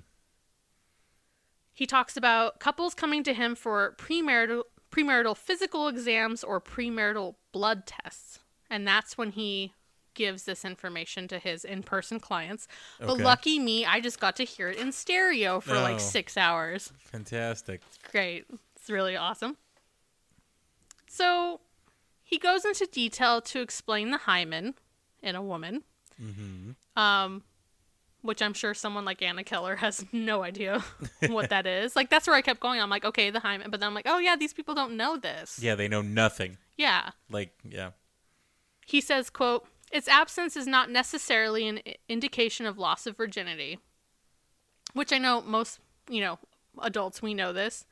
He 1.75 1.87
talks 1.87 2.17
about 2.17 2.59
couples 2.59 2.95
coming 2.95 3.23
to 3.25 3.35
him 3.35 3.55
for 3.55 3.95
premarital 3.99 4.63
premarital 4.91 5.37
physical 5.37 5.89
exams 5.89 6.43
or 6.43 6.61
premarital 6.61 7.35
blood 7.53 7.87
tests. 7.87 8.39
And 8.71 8.89
that's 8.89 9.19
when 9.19 9.33
he 9.33 9.75
gives 10.15 10.45
this 10.45 10.65
information 10.65 11.29
to 11.29 11.39
his 11.39 11.65
in-person 11.65 12.21
clients. 12.21 12.67
But 12.99 13.11
Okay. 13.11 13.23
lucky 13.25 13.59
me, 13.59 13.85
I 13.85 14.01
just 14.01 14.19
got 14.19 14.37
to 14.37 14.45
hear 14.45 14.71
it 14.71 14.79
in 14.79 14.93
stereo 14.93 15.61
for 15.61 15.77
Oh. 15.77 15.83
like 15.83 16.01
6 16.01 16.39
hours. 16.39 16.93
Fantastic. 16.99 17.83
Great. 18.11 18.47
It's 18.77 18.89
really 18.89 19.17
awesome. 19.17 19.59
So 21.09 21.61
he 22.27 22.39
goes 22.39 22.65
into 22.65 22.87
detail 22.87 23.41
to 23.41 23.61
explain 23.61 24.11
the 24.11 24.19
hymen 24.19 24.75
in 25.23 25.37
a 25.37 25.43
woman. 25.43 25.85
Um, 26.97 27.45
which 28.23 28.43
I'm 28.43 28.53
sure 28.53 28.75
someone 28.75 29.05
like 29.05 29.23
Anna 29.23 29.45
Keller 29.45 29.77
has 29.77 30.05
no 30.13 30.43
idea 30.43 30.83
what 31.29 31.51
that 31.51 31.67
is. 31.67 31.95
Like 31.95 32.11
that's 32.11 32.27
where 32.27 32.35
I 32.35 32.43
kept 32.43 32.59
going. 32.59 32.81
I'm 32.81 32.91
like, 32.91 33.05
okay, 33.05 33.31
the 33.31 33.39
hymen, 33.39 33.71
but 33.71 33.79
then 33.79 33.87
I'm 33.87 33.95
like, 33.95 34.09
oh 34.09 34.19
yeah, 34.19 34.35
these 34.35 34.53
people 34.53 34.75
don't 34.75 34.97
know 34.97 35.17
this. 35.17 35.61
Yeah, 35.63 35.77
they 35.77 35.87
know 35.87 36.03
nothing. 36.03 36.59
Yeah. 36.77 37.11
Like, 37.31 37.53
yeah. 37.63 37.91
He 38.85 39.01
says, 39.01 39.31
quote, 39.31 39.65
its 39.93 40.09
absence 40.09 40.57
is 40.57 40.67
not 40.67 40.91
necessarily 40.91 41.69
an 41.69 41.81
indication 42.09 42.67
of 42.67 42.77
loss 42.77 43.07
of 43.07 43.17
virginity. 43.17 43.79
Which 44.95 45.13
I 45.13 45.19
know 45.19 45.43
most, 45.43 45.79
you 46.11 46.21
know, 46.21 46.41
adults, 46.83 47.23
we 47.23 47.35
know 47.35 47.53
this. 47.53 47.87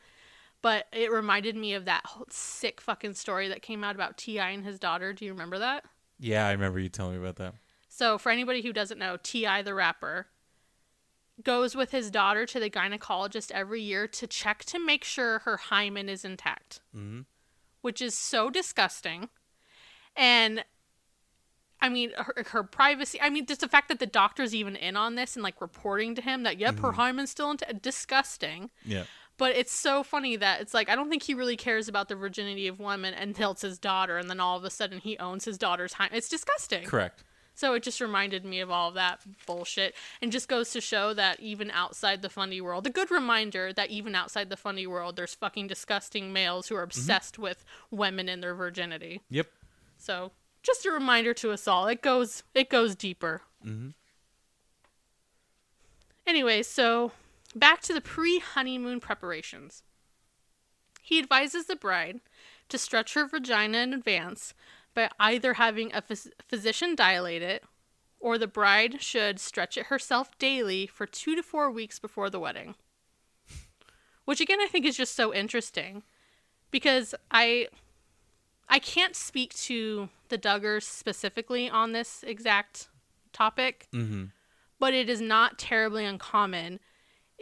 But 0.65 0.87
it 0.95 1.13
reminded 1.13 1.57
me 1.57 1.75
of 1.75 1.85
that 1.85 2.07
whole 2.07 2.25
sick 2.31 2.81
fucking 2.81 3.13
story 3.13 3.49
that 3.49 3.61
came 3.61 3.85
out 3.85 3.95
about 3.95 4.17
T.I. 4.17 4.49
and 4.49 4.65
his 4.65 4.79
daughter. 4.79 5.13
Do 5.13 5.27
you 5.27 5.33
remember 5.33 5.59
that? 5.59 5.85
Yeah, 6.19 6.47
I 6.47 6.53
remember 6.53 6.79
you 6.79 6.89
telling 6.89 7.13
me 7.13 7.19
about 7.19 7.37
that. 7.37 7.53
So, 7.91 8.17
for 8.17 8.33
anybody 8.33 8.63
who 8.63 8.73
doesn't 8.73 8.97
know, 8.97 9.19
T.I. 9.23 9.61
the 9.61 9.75
rapper 9.75 10.29
goes 11.43 11.77
with 11.77 11.91
his 11.91 12.11
daughter 12.11 12.47
to 12.47 12.59
the 12.59 12.71
gynecologist 12.71 13.51
every 13.51 13.83
year 13.83 14.09
to 14.09 14.27
check 14.27 14.65
to 14.65 14.79
make 14.79 15.05
sure 15.05 15.41
her 15.41 15.59
hymen 15.59 16.09
is 16.09 16.25
intact, 16.25 16.81
mm-hmm. 16.97 17.21
which 17.83 18.01
is 18.01 18.15
so 18.15 18.49
disgusting. 18.49 19.29
And 20.17 20.65
I 21.83 21.91
mean, 21.91 22.13
her, 22.17 22.43
her 22.53 22.63
privacy. 22.63 23.21
I 23.21 23.29
mean, 23.29 23.45
just 23.45 23.61
the 23.61 23.69
fact 23.69 23.89
that 23.89 23.99
the 23.99 24.07
doctor's 24.07 24.55
even 24.55 24.77
in 24.77 24.97
on 24.97 25.17
this 25.17 25.37
and 25.37 25.43
like 25.43 25.61
reporting 25.61 26.15
to 26.15 26.23
him 26.23 26.43
that, 26.45 26.59
yep, 26.59 26.79
her 26.79 26.93
hymen's 26.93 27.31
still 27.31 27.51
intact. 27.51 27.83
Disgusting. 27.83 28.71
Yeah. 28.83 29.03
But 29.37 29.57
it's 29.57 29.73
so 29.73 30.05
fundie 30.05 30.39
that 30.39 30.61
it's 30.61 30.75
like 30.75 30.89
I 30.89 30.95
don't 30.95 31.11
think 31.11 31.25
he 31.25 31.35
really 31.35 31.57
cares 31.57 31.89
about 31.89 32.09
the 32.09 32.15
virginity 32.15 32.69
of 32.69 32.79
women 32.79 33.15
until 33.15 33.53
it's 33.53 33.63
his 33.63 33.79
daughter, 33.79 34.17
and 34.17 34.31
then 34.31 34.41
all 34.41 34.57
of 34.57 34.65
a 34.65 34.71
sudden 34.71 34.99
he 34.99 35.19
owns 35.19 35.45
his 35.45 35.59
daughter's 35.59 35.95
hymen. 35.95 36.17
It's 36.17 36.29
disgusting. 36.29 36.85
Correct. 36.85 37.25
So 37.55 37.75
it 37.75 37.85
just 37.85 38.01
reminded 38.01 38.45
me 38.45 38.61
of 38.61 38.71
all 38.71 38.89
of 38.89 38.95
that 38.95 39.21
bullshit 39.47 39.95
and 40.21 40.33
just 40.33 40.49
goes 40.49 40.73
to 40.73 40.81
show 40.81 41.15
that 41.15 41.39
even 41.39 41.71
outside 41.71 42.21
the 42.21 42.29
fundie 42.29 42.61
world, 42.61 42.87
a 42.87 42.91
good 42.91 43.11
reminder 43.13 43.73
that 43.73 43.91
even 43.91 44.15
outside 44.17 44.51
the 44.51 44.57
funny 44.57 44.89
world, 44.89 45.15
there's 45.15 45.35
fucking 45.35 45.69
disgusting 45.69 46.33
males 46.33 46.69
who 46.69 46.75
are 46.75 46.83
obsessed 46.83 47.39
with 47.39 47.65
women 47.93 48.29
and 48.29 48.43
their 48.43 48.55
virginity. 48.55 49.21
Yep. 49.31 49.47
So 49.99 50.33
just 50.65 50.85
a 50.85 50.91
reminder 50.91 51.33
to 51.35 51.53
us 51.53 51.69
all. 51.69 51.87
It 51.87 52.03
goes 52.03 52.43
it 52.55 52.69
goes 52.71 52.97
deeper. 52.97 53.43
Hmm. 53.63 53.91
Anyway, 56.27 56.63
so 56.63 57.13
back 57.55 57.81
to 57.83 57.93
the 57.93 58.01
pre-honeymoon 58.01 59.01
preparations. 59.01 59.83
He 61.03 61.19
advises 61.19 61.67
the 61.67 61.77
bride 61.77 62.21
to 62.69 62.79
stretch 62.79 63.15
her 63.15 63.27
vagina 63.27 63.79
in 63.79 63.93
advance 63.93 64.55
by 64.95 65.11
either 65.21 65.55
having 65.55 65.93
a 65.95 66.01
phys- 66.01 66.31
physician 66.49 66.95
dilate 66.95 67.43
it 67.43 67.63
or 68.21 68.39
the 68.39 68.47
bride 68.47 69.03
should 69.03 69.39
stretch 69.39 69.77
it 69.77 69.87
herself 69.87 70.37
daily 70.39 70.87
for 70.87 71.05
2 71.07 71.37
to 71.37 71.43
4 71.43 71.71
weeks 71.71 71.99
before 71.99 72.31
the 72.31 72.41
wedding. 72.41 72.75
Which 74.25 74.41
again 74.41 74.61
I 74.63 74.67
think 74.67 74.87
is 74.87 74.97
just 74.97 75.15
so 75.15 75.35
interesting 75.35 76.03
because 76.71 77.15
I 77.31 77.69
I 78.67 78.79
can't 78.79 79.15
speak 79.15 79.53
to 79.55 80.09
the 80.31 80.39
Duggars 80.39 80.85
specifically 80.85 81.69
on 81.69 81.93
this 81.93 82.25
exact 82.27 82.89
topic, 83.35 83.89
Mm-hmm. 83.93 84.25
but 84.79 84.95
it 84.95 85.11
is 85.11 85.21
not 85.21 85.59
terribly 85.59 86.07
uncommon 86.07 86.81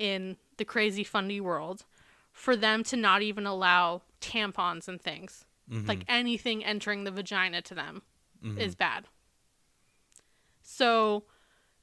in 0.02 0.36
the 0.56 0.64
crazy 0.64 1.04
fundie 1.04 1.40
world 1.40 1.84
for 2.32 2.56
them 2.56 2.82
to 2.82 2.96
not 2.96 3.22
even 3.22 3.46
allow 3.46 4.02
tampons 4.20 4.88
and 4.88 5.00
things. 5.00 5.44
Mm-hmm. 5.70 5.86
Like 5.86 6.04
anything 6.08 6.64
entering 6.64 7.04
the 7.04 7.12
vagina 7.12 7.62
to 7.62 7.74
them 7.74 8.02
mm-hmm. 8.44 8.58
is 8.58 8.74
bad. 8.74 9.04
So, 10.60 11.22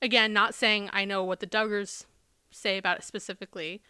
again, 0.02 0.34
not 0.34 0.54
saying 0.54 0.90
I 0.92 1.06
know 1.06 1.24
what 1.24 1.40
the 1.40 1.48
Duggars 1.48 2.06
say 2.52 2.78
about 2.78 2.98
it 2.98 3.04
specifically, 3.06 3.82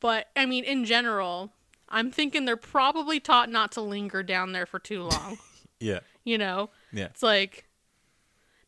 but 0.00 0.26
I 0.34 0.44
mean, 0.44 0.64
in 0.64 0.84
general, 0.84 1.52
I'm 1.88 2.10
thinking 2.10 2.46
they're 2.46 2.56
probably 2.56 3.20
taught 3.20 3.48
not 3.48 3.70
to 3.72 3.80
linger 3.80 4.24
down 4.24 4.50
there 4.50 4.66
for 4.66 4.78
too 4.78 5.02
long. 5.04 5.38
Yeah. 5.80 6.00
you 6.24 6.38
know? 6.38 6.70
Yeah. 6.92 7.06
It's 7.06 7.22
like 7.22 7.66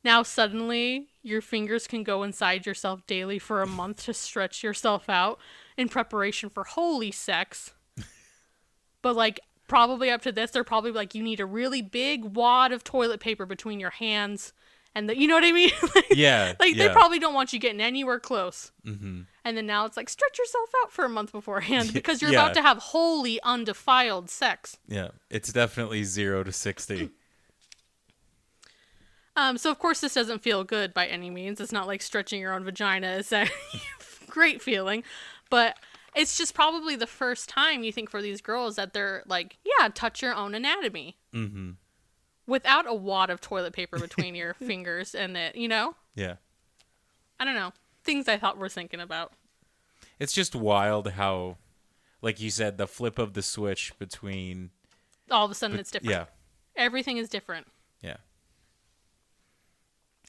now 0.04 0.22
suddenly 0.22 1.06
your 1.26 1.40
fingers 1.40 1.86
can 1.86 2.02
go 2.04 2.22
inside 2.22 2.64
yourself 2.66 3.04
daily 3.06 3.38
for 3.38 3.60
a 3.60 3.66
month 3.66 4.04
to 4.04 4.14
stretch 4.14 4.62
yourself 4.62 5.08
out 5.08 5.38
in 5.76 5.88
preparation 5.88 6.48
for 6.48 6.64
holy 6.64 7.10
sex. 7.10 7.74
but 9.02 9.16
like 9.16 9.40
probably 9.66 10.10
up 10.10 10.22
to 10.22 10.32
this, 10.32 10.50
they're 10.52 10.64
probably 10.64 10.92
like 10.92 11.14
you 11.14 11.22
need 11.22 11.40
a 11.40 11.46
really 11.46 11.82
big 11.82 12.24
wad 12.36 12.72
of 12.72 12.84
toilet 12.84 13.20
paper 13.20 13.44
between 13.46 13.80
your 13.80 13.90
hands 13.90 14.52
and 14.94 15.08
the, 15.10 15.18
you 15.18 15.26
know 15.26 15.34
what 15.34 15.44
I 15.44 15.52
mean? 15.52 15.70
like, 15.94 16.06
Yeah. 16.12 16.54
like 16.58 16.76
they 16.76 16.88
probably 16.88 17.18
don't 17.18 17.34
want 17.34 17.52
you 17.52 17.58
getting 17.58 17.80
anywhere 17.82 18.18
close. 18.20 18.70
Mm-hmm. 18.86 19.22
And 19.44 19.56
then 19.56 19.66
now 19.66 19.84
it's 19.84 19.96
like 19.96 20.08
stretch 20.08 20.38
yourself 20.38 20.70
out 20.82 20.92
for 20.92 21.04
a 21.04 21.08
month 21.08 21.32
beforehand 21.32 21.90
because 21.94 22.22
you're 22.22 22.30
Yeah. 22.32 22.42
about 22.44 22.54
to 22.54 22.62
have 22.62 22.78
wholly 22.78 23.38
undefiled 23.42 24.30
sex. 24.30 24.78
Yeah. 24.88 25.08
It's 25.28 25.52
definitely 25.52 26.04
zero 26.04 26.44
to 26.44 26.52
sixty. 26.52 27.10
Um, 29.36 29.58
so 29.58 29.70
of 29.70 29.78
course 29.78 30.00
this 30.00 30.14
doesn't 30.14 30.42
feel 30.42 30.64
good 30.64 30.94
by 30.94 31.06
any 31.06 31.30
means. 31.30 31.60
It's 31.60 31.72
not 31.72 31.86
like 31.86 32.02
stretching 32.02 32.40
your 32.40 32.54
own 32.54 32.64
vagina 32.64 33.12
is 33.16 33.32
a 33.32 33.46
great 34.28 34.62
feeling, 34.62 35.04
but 35.50 35.76
It's 36.14 36.38
just 36.38 36.54
probably 36.54 36.96
the 36.96 37.06
first 37.06 37.46
time 37.46 37.84
you 37.84 37.92
think 37.92 38.08
for 38.08 38.22
these 38.22 38.40
girls 38.40 38.76
that 38.76 38.94
they're 38.94 39.22
like, 39.26 39.58
yeah, 39.64 39.88
touch 39.92 40.22
your 40.22 40.34
own 40.34 40.54
anatomy. 40.54 41.18
Mm-hmm. 41.34 41.72
Without 42.46 42.88
a 42.88 42.94
wad 42.94 43.28
of 43.28 43.42
toilet 43.42 43.74
paper 43.74 43.98
between 43.98 44.34
your 44.34 44.54
fingers 44.70 45.14
and 45.14 45.36
it, 45.36 45.56
you 45.56 45.68
know? 45.68 45.94
Yeah. 46.14 46.36
I 47.38 47.44
don't 47.44 47.54
know. 47.54 47.72
Things 48.02 48.28
I 48.28 48.38
thought 48.38 48.56
we're 48.56 48.70
thinking 48.70 49.00
about. 49.00 49.32
It's 50.18 50.32
just 50.32 50.54
wild 50.54 51.10
how, 51.10 51.58
like 52.22 52.40
you 52.40 52.48
said, 52.50 52.78
the 52.78 52.86
flip 52.86 53.18
of 53.18 53.34
the 53.34 53.42
switch 53.42 53.92
between. 53.98 54.70
All 55.30 55.44
of 55.44 55.50
a 55.50 55.54
sudden 55.54 55.78
it's 55.78 55.90
different. 55.90 56.12
Yeah. 56.12 56.24
Everything 56.76 57.18
is 57.18 57.28
different. 57.28 57.66
Yeah. 58.00 58.16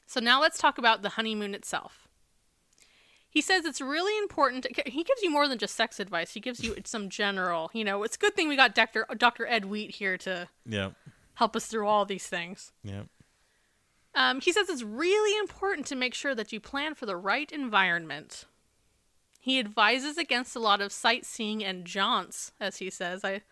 So 0.08 0.20
now 0.20 0.40
let's 0.40 0.56
talk 0.58 0.78
about 0.78 1.02
the 1.02 1.10
honeymoon 1.10 1.54
itself. 1.54 2.08
He 3.28 3.42
says 3.42 3.66
it's 3.66 3.82
really 3.82 4.16
important. 4.18 4.66
he 4.86 5.04
gives 5.04 5.22
you 5.22 5.30
more 5.30 5.46
than 5.46 5.58
just 5.58 5.76
sex 5.76 6.00
advice. 6.00 6.32
He 6.32 6.40
gives 6.40 6.64
you 6.64 6.74
some 6.84 7.10
general. 7.10 7.70
You 7.74 7.84
know, 7.84 8.02
it's 8.02 8.16
a 8.16 8.18
good 8.18 8.34
thing 8.34 8.48
we 8.48 8.56
got 8.56 8.74
Dr. 8.74 9.06
Dr. 9.18 9.46
Ed 9.46 9.66
Wheat 9.66 9.96
here 9.96 10.16
to 10.18 10.48
Yeah. 10.64 10.90
help 11.34 11.54
us 11.54 11.66
through 11.66 11.86
all 11.86 12.06
these 12.06 12.26
things. 12.26 12.72
Yeah. 12.82 13.02
Um, 14.14 14.40
he 14.40 14.50
says 14.50 14.70
it's 14.70 14.82
really 14.82 15.38
important 15.38 15.86
to 15.88 15.94
make 15.94 16.14
sure 16.14 16.34
that 16.34 16.52
you 16.54 16.58
plan 16.58 16.94
for 16.94 17.04
the 17.04 17.14
right 17.16 17.52
environment. 17.52 18.46
He 19.38 19.58
advises 19.60 20.16
against 20.16 20.56
a 20.56 20.60
lot 20.60 20.80
of 20.80 20.90
sightseeing 20.90 21.62
and 21.62 21.84
jaunts, 21.84 22.52
as 22.58 22.78
he 22.78 22.88
says. 22.88 23.24
I 23.24 23.42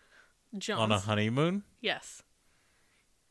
jaunts. 0.57 0.81
On 0.81 0.91
a 0.91 0.99
honeymoon. 0.99 1.63
Yes. 1.81 2.23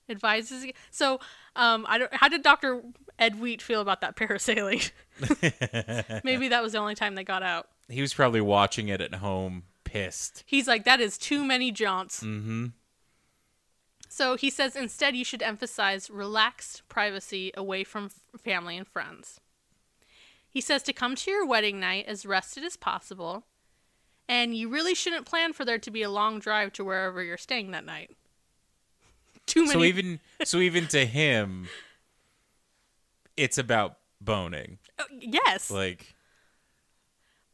Advises. 0.09 0.67
So, 0.91 1.21
um, 1.55 1.87
I 1.89 1.99
don't. 1.99 2.15
How 2.15 2.29
did 2.29 2.43
Doctor 2.43 2.83
Ed 3.19 3.41
Wheat 3.41 3.63
feel 3.63 3.81
about 3.81 4.01
that 4.03 4.17
parasailing? 4.17 4.91
Maybe 6.25 6.49
that 6.49 6.63
was 6.63 6.73
the 6.73 6.79
only 6.79 6.95
time 6.95 7.15
they 7.15 7.25
got 7.25 7.43
out. 7.43 7.69
He 7.89 8.01
was 8.01 8.15
probably 8.15 8.41
watching 8.41 8.89
it 8.89 9.01
at 9.01 9.15
home, 9.17 9.65
pissed. 9.85 10.43
He's 10.47 10.67
like, 10.67 10.85
that 10.85 11.01
is 11.01 11.17
too 11.17 11.45
many 11.45 11.73
jaunts. 11.73 12.23
Mm-hmm. 12.23 12.67
So 14.09 14.37
he 14.37 14.51
says 14.51 14.77
instead 14.77 15.15
you 15.15 15.25
should 15.25 15.43
emphasize 15.43 16.11
relaxed 16.11 16.83
privacy 16.89 17.53
away 17.55 17.85
from 17.85 18.07
f- 18.07 18.41
family 18.41 18.77
and 18.77 18.87
friends. 18.87 19.41
He 20.49 20.63
says 20.63 20.83
to 20.85 20.95
come 20.95 21.17
to 21.17 21.31
your 21.31 21.47
wedding 21.47 21.79
night 21.79 22.07
as 22.09 22.25
rested 22.25 22.65
as 22.65 22.77
possible, 22.77 23.45
and 24.27 24.57
you 24.57 24.71
really 24.71 24.95
shouldn't 24.95 25.27
plan 25.27 25.53
for 25.53 25.67
there 25.67 25.79
to 25.79 25.91
be 25.91 26.03
a 26.03 26.11
long 26.11 26.39
drive 26.39 26.73
to 26.75 26.85
wherever 26.85 27.23
you're 27.23 27.37
staying 27.37 27.73
that 27.73 27.85
night. 27.85 28.11
Too 29.47 29.61
many. 29.67 29.73
So 29.73 29.85
even 29.85 30.21
so, 30.45 30.59
even 30.59 30.87
to 30.89 31.07
him, 31.07 31.69
it's 33.37 33.59
about 33.59 33.99
boning. 34.21 34.79
Uh, 34.99 35.05
yes, 35.21 35.71
Like, 35.71 36.15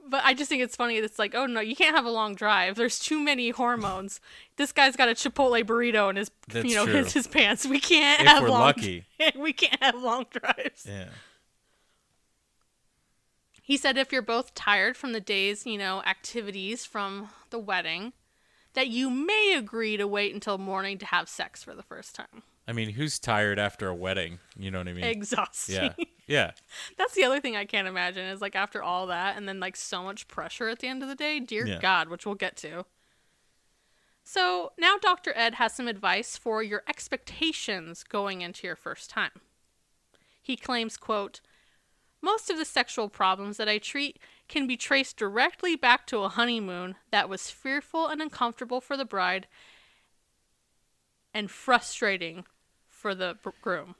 but 0.08 0.22
I 0.24 0.32
just 0.34 0.48
think 0.48 0.62
it's 0.62 0.76
funny. 0.76 0.96
It's 0.96 1.18
like, 1.18 1.34
oh 1.34 1.46
no, 1.46 1.60
you 1.60 1.76
can't 1.76 1.94
have 1.94 2.04
a 2.06 2.10
long 2.10 2.34
drive. 2.34 2.76
There's 2.76 2.98
too 2.98 3.20
many 3.20 3.50
hormones. 3.50 4.20
this 4.56 4.72
guy's 4.72 4.96
got 4.96 5.08
a 5.08 5.12
Chipotle 5.12 5.62
burrito 5.64 6.08
in 6.10 6.16
his, 6.16 6.30
That's 6.48 6.68
you 6.68 6.74
know, 6.74 6.84
true. 6.86 6.94
his, 6.94 7.12
his 7.12 7.26
pants. 7.26 7.66
We 7.66 7.78
can't 7.80 8.20
If 8.22 8.26
have 8.28 8.42
we're 8.42 8.50
long. 8.50 8.60
lucky. 8.60 9.06
we 9.36 9.52
can't 9.52 9.82
have 9.82 9.94
long 9.96 10.26
drives. 10.30 10.86
yeah. 10.88 11.08
He 13.64 13.76
said 13.76 13.96
if 13.96 14.10
you're 14.12 14.22
both 14.22 14.54
tired 14.54 14.96
from 14.96 15.12
the 15.12 15.20
day's, 15.20 15.66
you 15.66 15.78
know, 15.78 16.02
activities 16.02 16.84
from 16.84 17.28
the 17.50 17.58
wedding, 17.60 18.12
that 18.74 18.88
you 18.88 19.10
may 19.10 19.54
agree 19.56 19.96
to 19.96 20.06
wait 20.06 20.32
until 20.34 20.58
morning 20.58 20.98
to 20.98 21.06
have 21.06 21.28
sex 21.28 21.62
for 21.62 21.74
the 21.74 21.82
first 21.82 22.14
time. 22.14 22.42
I 22.66 22.72
mean, 22.72 22.90
who's 22.90 23.18
tired 23.18 23.58
after 23.58 23.88
a 23.88 23.94
wedding? 23.94 24.38
You 24.56 24.70
know 24.70 24.78
what 24.78 24.88
I 24.88 24.92
mean? 24.92 25.04
Exhausting. 25.04 25.74
yeah. 25.98 26.04
Yeah. 26.28 26.50
That's 26.96 27.14
the 27.14 27.24
other 27.24 27.40
thing 27.40 27.56
I 27.56 27.64
can't 27.64 27.88
imagine 27.88 28.24
is 28.26 28.40
like 28.40 28.54
after 28.54 28.82
all 28.82 29.08
that 29.08 29.36
and 29.36 29.48
then 29.48 29.58
like 29.60 29.76
so 29.76 30.02
much 30.04 30.28
pressure 30.28 30.68
at 30.68 30.78
the 30.78 30.86
end 30.88 31.02
of 31.02 31.08
the 31.08 31.14
day. 31.16 31.40
Dear 31.40 31.66
Yeah. 31.66 31.80
God, 31.80 32.08
which 32.08 32.24
we'll 32.24 32.36
get 32.36 32.56
to. 32.58 32.84
So 34.24 34.72
now 34.78 34.96
Dr. 35.00 35.32
Ed 35.34 35.54
has 35.56 35.74
some 35.74 35.88
advice 35.88 36.36
for 36.36 36.62
your 36.62 36.82
expectations 36.88 38.04
going 38.04 38.40
into 38.42 38.66
your 38.66 38.76
first 38.76 39.10
time. 39.10 39.32
He 40.40 40.56
claims, 40.56 40.96
quote, 40.96 41.40
most 42.20 42.48
of 42.48 42.56
the 42.56 42.64
sexual 42.64 43.08
problems 43.08 43.56
that 43.56 43.68
I 43.68 43.78
treat 43.78 44.18
can 44.52 44.66
be 44.66 44.76
traced 44.76 45.16
directly 45.16 45.74
back 45.76 46.06
to 46.06 46.18
a 46.18 46.28
honeymoon 46.28 46.94
that 47.10 47.26
was 47.26 47.50
fearful 47.50 48.06
and 48.06 48.20
uncomfortable 48.20 48.82
for 48.82 48.98
the 48.98 49.04
bride 49.04 49.46
and 51.32 51.50
frustrating 51.50 52.44
for 52.86 53.14
the 53.14 53.34
groom. 53.62 53.94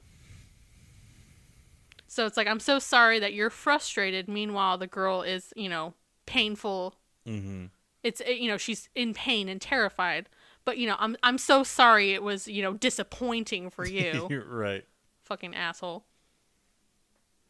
So 2.05 2.27
it's 2.27 2.37
like, 2.37 2.45
I'm 2.45 2.59
so 2.59 2.77
sorry 2.77 3.17
that 3.17 3.33
you're 3.33 3.49
frustrated. 3.49 4.29
Meanwhile, 4.29 4.77
the 4.77 4.85
girl 4.85 5.23
is, 5.23 5.51
you 5.55 5.69
know, 5.69 5.95
painful. 6.27 6.93
Mm-hmm. 7.27 7.65
It's, 8.03 8.21
eh, 8.23 8.33
you 8.33 8.47
know, 8.47 8.57
she's 8.57 8.89
in 8.93 9.15
pain 9.15 9.49
and 9.49 9.59
terrified. 9.59 10.29
But, 10.65 10.77
you 10.77 10.85
know, 10.85 10.97
I'm, 10.99 11.17
I'm 11.23 11.39
so 11.39 11.63
sorry 11.63 12.13
it 12.13 12.21
was, 12.21 12.47
you 12.47 12.61
know, 12.61 12.73
disappointing 12.73 13.71
for 13.71 13.87
you. 13.87 14.27
Right. 14.47 14.85
Fucking 15.23 15.55
asshole. 15.55 16.05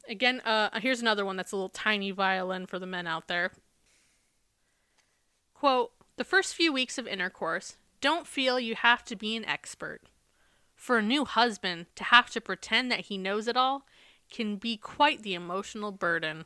Again, 0.07 0.41
uh, 0.41 0.79
here's 0.79 1.01
another 1.01 1.25
one 1.25 1.37
that's 1.37 1.51
a 1.51 1.55
little 1.55 1.69
tiny 1.69 2.11
violin 2.11 2.65
for 2.65 2.77
the 2.77 2.85
men 2.85 3.07
out 3.07 3.27
there. 3.27 3.51
Quote 5.53 5.91
The 6.17 6.23
first 6.25 6.55
few 6.55 6.73
weeks 6.73 6.97
of 6.97 7.07
intercourse, 7.07 7.77
don't 8.01 8.27
feel 8.27 8.59
you 8.59 8.75
have 8.75 9.05
to 9.05 9.15
be 9.15 9.35
an 9.35 9.45
expert. 9.45 10.01
For 10.75 10.97
a 10.97 11.01
new 11.01 11.23
husband, 11.23 11.85
to 11.95 12.03
have 12.05 12.29
to 12.31 12.41
pretend 12.41 12.91
that 12.91 13.01
he 13.01 13.17
knows 13.17 13.47
it 13.47 13.55
all 13.55 13.85
can 14.29 14.57
be 14.57 14.75
quite 14.75 15.23
the 15.23 15.33
emotional 15.35 15.91
burden. 15.91 16.45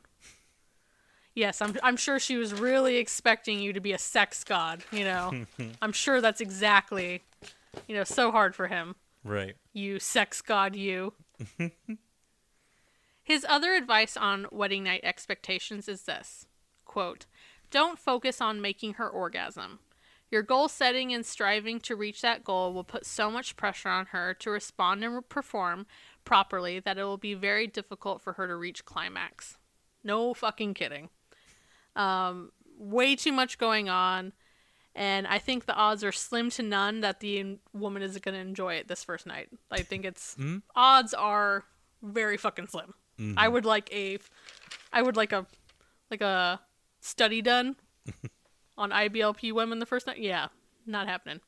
Yes, 1.33 1.61
I'm, 1.61 1.75
I'm 1.81 1.97
sure 1.97 2.19
she 2.19 2.37
was 2.37 2.53
really 2.53 2.97
expecting 2.97 3.59
you 3.59 3.73
to 3.73 3.79
be 3.79 3.93
a 3.93 3.97
sex 3.97 4.43
god, 4.43 4.83
you 4.91 5.03
know. 5.03 5.45
I'm 5.81 5.91
sure 5.93 6.21
that's 6.21 6.41
exactly, 6.41 7.23
you 7.87 7.95
know, 7.95 8.03
so 8.03 8.31
hard 8.31 8.55
for 8.55 8.67
him 8.67 8.95
Right. 9.23 9.55
you 9.73 9.99
sex 9.99 10.41
god 10.41 10.75
you. 10.75 11.13
His 13.27 13.45
other 13.49 13.73
advice 13.73 14.15
on 14.15 14.47
wedding 14.53 14.85
night 14.85 15.01
expectations 15.03 15.89
is 15.89 16.03
this 16.03 16.45
quote, 16.85 17.25
Don't 17.69 17.99
focus 17.99 18.39
on 18.39 18.61
making 18.61 18.93
her 18.93 19.09
orgasm. 19.09 19.79
Your 20.31 20.43
goal 20.43 20.69
setting 20.69 21.13
and 21.13 21.25
striving 21.25 21.81
to 21.81 21.95
reach 21.97 22.21
that 22.21 22.45
goal 22.45 22.71
will 22.71 22.85
put 22.85 23.05
so 23.05 23.29
much 23.29 23.57
pressure 23.57 23.89
on 23.89 24.05
her 24.07 24.33
to 24.35 24.49
respond 24.49 25.03
and 25.03 25.27
perform 25.27 25.87
properly 26.23 26.79
that 26.79 26.97
it 26.97 27.03
will 27.03 27.17
be 27.17 27.33
very 27.33 27.67
difficult 27.67 28.21
for 28.21 28.31
her 28.33 28.47
to 28.47 28.55
reach 28.55 28.85
climax. 28.85 29.57
No 30.05 30.33
fucking 30.33 30.73
kidding. 30.73 31.09
Um, 31.97 32.53
way 32.79 33.17
too 33.17 33.33
much 33.33 33.57
going 33.57 33.89
on, 33.89 34.31
and 34.95 35.27
I 35.27 35.39
think 35.39 35.65
the 35.65 35.75
odds 35.75 36.01
are 36.01 36.13
slim 36.13 36.49
to 36.51 36.63
none 36.63 37.01
that 37.01 37.19
the 37.19 37.57
woman 37.73 38.03
is 38.03 38.17
going 38.19 38.35
to 38.35 38.39
enjoy 38.41 38.75
it 38.75 38.87
this 38.87 39.03
first 39.03 39.25
night. 39.25 39.49
I 39.69 39.81
think 39.81 40.05
it's 40.05 40.37
odds 40.77 41.13
are 41.13 41.65
very 42.01 42.37
fucking 42.37 42.67
slim. 42.67 42.93
Mm-hmm. 43.19 43.37
I 43.37 43.47
would 43.47 43.65
like 43.65 43.89
a, 43.93 44.19
I 44.91 45.01
would 45.01 45.15
like 45.15 45.31
a, 45.31 45.45
like 46.11 46.21
a 46.21 46.61
study 46.99 47.41
done 47.41 47.75
on 48.77 48.91
IBLP 48.91 49.51
women 49.53 49.79
the 49.79 49.85
first 49.85 50.07
night. 50.07 50.19
Yeah, 50.19 50.47
not 50.85 51.07
happening. 51.07 51.41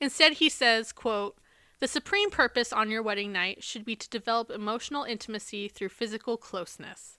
Instead, 0.00 0.34
he 0.34 0.48
says, 0.48 0.92
quote, 0.92 1.36
the 1.80 1.88
supreme 1.88 2.30
purpose 2.30 2.72
on 2.72 2.90
your 2.90 3.02
wedding 3.02 3.32
night 3.32 3.62
should 3.62 3.84
be 3.84 3.96
to 3.96 4.08
develop 4.08 4.50
emotional 4.50 5.04
intimacy 5.04 5.68
through 5.68 5.90
physical 5.90 6.36
closeness. 6.36 7.18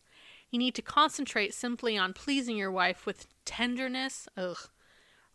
You 0.50 0.60
need 0.60 0.76
to 0.76 0.82
concentrate 0.82 1.54
simply 1.54 1.98
on 1.98 2.14
pleasing 2.14 2.58
your 2.58 2.72
wife 2.72 3.06
with 3.06 3.28
tenderness, 3.44 4.28
ugh, 4.38 4.70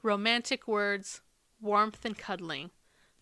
romantic 0.03 0.67
words, 0.67 1.21
warmth, 1.61 2.05
and 2.05 2.17
cuddling. 2.17 2.71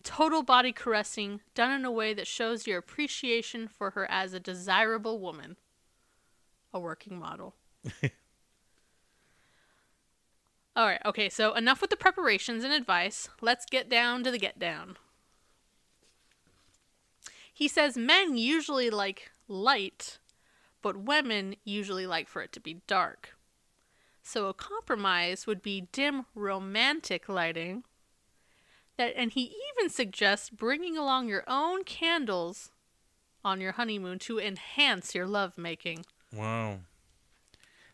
Total 0.03 0.43
body 0.43 0.71
caressing 0.71 1.41
done 1.53 1.71
in 1.71 1.85
a 1.85 1.91
way 1.91 2.13
that 2.13 2.27
shows 2.27 2.65
your 2.65 2.77
appreciation 2.77 3.67
for 3.67 3.91
her 3.91 4.09
as 4.09 4.33
a 4.33 4.39
desirable 4.39 5.19
woman. 5.19 5.57
A 6.73 6.79
working 6.79 7.19
model. 7.19 7.55
All 10.75 10.85
right, 10.85 11.01
okay, 11.05 11.27
so 11.29 11.53
enough 11.55 11.81
with 11.81 11.89
the 11.89 11.97
preparations 11.97 12.63
and 12.63 12.71
advice. 12.71 13.27
Let's 13.41 13.65
get 13.65 13.89
down 13.89 14.23
to 14.23 14.31
the 14.31 14.37
get 14.37 14.57
down. 14.59 14.95
He 17.53 17.67
says 17.67 17.97
men 17.97 18.37
usually 18.37 18.89
like 18.89 19.31
light, 19.49 20.19
but 20.81 20.95
women 20.95 21.55
usually 21.65 22.07
like 22.07 22.29
for 22.29 22.41
it 22.41 22.53
to 22.53 22.61
be 22.61 22.81
dark. 22.87 23.35
So 24.23 24.47
a 24.47 24.53
compromise 24.53 25.45
would 25.45 25.61
be 25.61 25.87
dim 25.91 26.25
romantic 26.35 27.27
lighting. 27.27 27.83
That 28.99 29.13
and 29.15 29.31
he 29.31 29.55
even 29.77 29.89
suggests 29.89 30.49
bringing 30.49 30.97
along 30.97 31.29
your 31.29 31.45
own 31.47 31.85
candles 31.85 32.69
on 33.45 33.61
your 33.61 33.71
honeymoon 33.71 34.19
to 34.19 34.39
enhance 34.39 35.15
your 35.15 35.25
lovemaking. 35.25 36.05
Wow. 36.35 36.79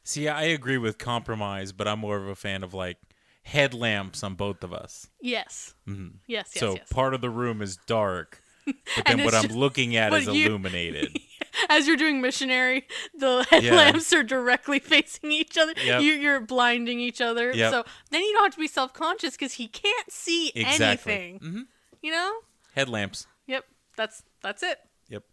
See, 0.03 0.27
I 0.27 0.45
agree 0.45 0.79
with 0.79 0.97
compromise, 0.97 1.71
but 1.71 1.87
I'm 1.87 1.99
more 1.99 2.17
of 2.17 2.27
a 2.27 2.33
fan 2.35 2.63
of 2.63 2.73
like 2.73 2.97
headlamps 3.43 4.23
on 4.23 4.33
both 4.33 4.63
of 4.63 4.73
us. 4.73 5.07
Yes. 5.21 5.75
Mm-hmm. 5.87 6.17
Yes, 6.25 6.49
yes, 6.55 6.59
so 6.59 6.73
yes. 6.73 6.89
part 6.89 7.13
of 7.13 7.21
the 7.21 7.29
room 7.29 7.61
is 7.61 7.77
dark, 7.85 8.41
but 8.65 8.75
then 9.05 9.23
what 9.23 9.35
I'm 9.35 9.43
just- 9.43 9.55
looking 9.55 9.95
at 9.95 10.11
is 10.11 10.25
you- 10.25 10.47
illuminated. 10.47 11.15
as 11.69 11.87
you're 11.87 11.97
doing 11.97 12.21
missionary, 12.21 12.87
the 13.17 13.45
headlamps 13.49 14.11
are 14.13 14.23
directly 14.23 14.79
facing 14.93 15.31
each 15.31 15.57
other. 15.57 15.73
Yep. 15.83 16.01
You, 16.01 16.13
you're 16.13 16.39
blinding 16.41 16.99
each 16.99 17.21
other. 17.21 17.51
Yep. 17.53 17.71
So 17.71 17.83
then 18.11 18.21
you 18.23 18.33
don't 18.33 18.43
have 18.43 18.53
to 18.53 18.59
be 18.59 18.67
self 18.67 18.93
conscious 18.93 19.31
because 19.31 19.53
he 19.53 19.67
can't 19.67 20.11
see 20.11 20.51
Exactly. 20.55 21.13
anything. 21.13 21.39
hmm 21.39 21.61
You 22.01 22.11
know? 22.11 22.33
Headlamps. 22.75 23.27
Yep. 23.47 23.65
That's 23.97 24.23
that's 24.41 24.61
it. 24.63 24.79
Yep. 25.09 25.23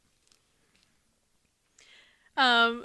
Um. 2.37 2.85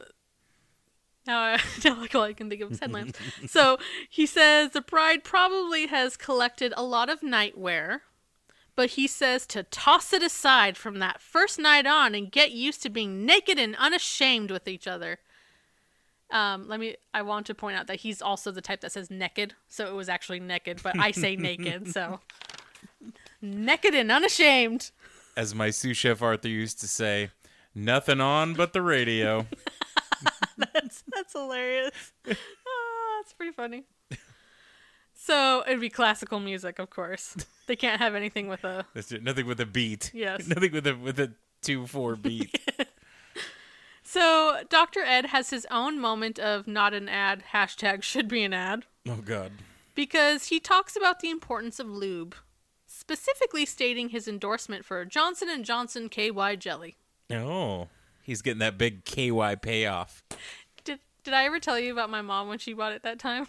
Now, 1.26 1.42
I, 1.42 1.62
now 1.84 2.00
like 2.00 2.16
all 2.16 2.24
I 2.24 2.34
can 2.34 2.50
think 2.50 2.62
of 2.62 2.72
is 2.72 2.80
headlamps. 2.80 3.20
so 3.48 3.78
he 4.10 4.26
says 4.26 4.72
the 4.72 4.82
bride 4.82 5.24
probably 5.26 5.88
has 5.88 6.16
collected 6.16 6.74
a 6.78 6.84
lot 6.84 7.10
of 7.10 7.20
nightwear, 7.20 8.00
but 8.78 8.92
he 8.92 9.08
says 9.08 9.48
to 9.48 9.64
toss 9.64 10.14
it 10.14 10.22
aside 10.22 10.78
from 10.78 11.00
that 11.00 11.20
first 11.20 11.58
night 11.58 11.88
on 11.88 12.14
and 12.14 12.32
get 12.32 12.52
used 12.52 12.84
to 12.84 12.90
being 12.90 13.26
naked 13.26 13.58
and 13.58 13.76
unashamed 13.76 14.52
with 14.52 14.68
each 14.68 14.88
other. 14.88 15.18
Um, 16.30 16.68
let 16.68 16.80
me. 16.80 16.96
I 17.14 17.24
want 17.24 17.48
to 17.48 17.56
point 17.56 17.76
out 17.76 17.88
that 17.88 18.02
he's 18.02 18.22
also 18.22 18.52
the 18.52 18.62
type 18.62 18.82
that 18.82 18.92
says 18.92 19.10
naked, 19.10 19.56
so 19.68 19.88
it 19.88 19.94
was 19.94 20.10
actually 20.10 20.42
naked, 20.42 20.82
but 20.84 20.98
I 21.00 21.12
say 21.12 21.36
naked, 21.36 21.92
so 21.92 22.20
naked 23.42 23.96
and 23.96 24.12
unashamed. 24.12 24.92
As 25.36 25.56
my 25.56 25.72
sous 25.72 25.98
chef 25.98 26.22
Arthur 26.22 26.50
used 26.50 26.80
to 26.82 26.88
say, 26.88 27.32
nothing 27.74 28.22
on 28.22 28.54
but 28.54 28.74
the 28.74 28.82
radio. 28.82 29.48
that's 30.58 31.04
that's 31.12 31.34
hilarious. 31.34 32.12
oh, 32.28 33.22
that's 33.22 33.34
pretty 33.34 33.54
funny. 33.54 33.86
So 35.20 35.64
it'd 35.68 35.82
be 35.82 35.90
classical 35.90 36.40
music, 36.40 36.78
of 36.80 36.90
course. 36.90 37.36
They 37.66 37.76
can't 37.76 38.00
have 38.00 38.16
anything 38.16 38.48
with 38.48 38.64
a 38.64 38.86
That's 38.94 39.12
it. 39.12 39.24
Nothing 39.24 39.46
with 39.48 39.60
a 39.60 39.66
beat. 39.66 40.12
Yes. 40.14 40.48
Nothing 40.48 40.72
with 40.72 40.88
a 40.88 40.96
with 40.96 41.20
a 41.20 41.34
two 41.62 41.86
four 41.88 42.16
beat. 42.16 42.58
So 44.10 44.62
Dr. 44.70 45.02
Ed 45.02 45.28
has 45.28 45.50
his 45.50 45.68
own 45.70 46.00
moment 46.00 46.40
of 46.40 46.66
not 46.66 46.94
an 46.94 47.10
ad, 47.10 47.44
hashtag 47.52 48.04
should 48.04 48.30
be 48.30 48.42
an 48.44 48.54
ad, 48.54 48.86
oh 49.08 49.18
God. 49.18 49.52
because 49.96 50.48
he 50.48 50.62
talks 50.62 50.96
about 50.96 51.20
the 51.20 51.30
importance 51.30 51.78
of 51.78 51.90
lube, 51.90 52.34
specifically 52.86 53.66
stating 53.66 54.08
his 54.10 54.26
endorsement 54.26 54.86
for 54.86 55.04
Johnson 55.04 55.50
& 55.54 55.64
Johnson 55.64 56.08
KY 56.08 56.56
jelly. 56.58 56.96
Oh, 57.30 57.90
he's 58.24 58.42
getting 58.42 58.60
that 58.60 58.78
big 58.78 59.04
KY 59.04 59.58
payoff. 59.62 60.24
Did 60.86 61.00
did 61.26 61.34
I 61.34 61.44
ever 61.44 61.60
tell 61.60 61.78
you 61.78 61.92
about 61.92 62.10
my 62.10 62.22
mom 62.22 62.48
when 62.48 62.60
she 62.60 62.72
bought 62.72 62.94
it 62.94 63.04
that 63.04 63.20
time? 63.20 63.48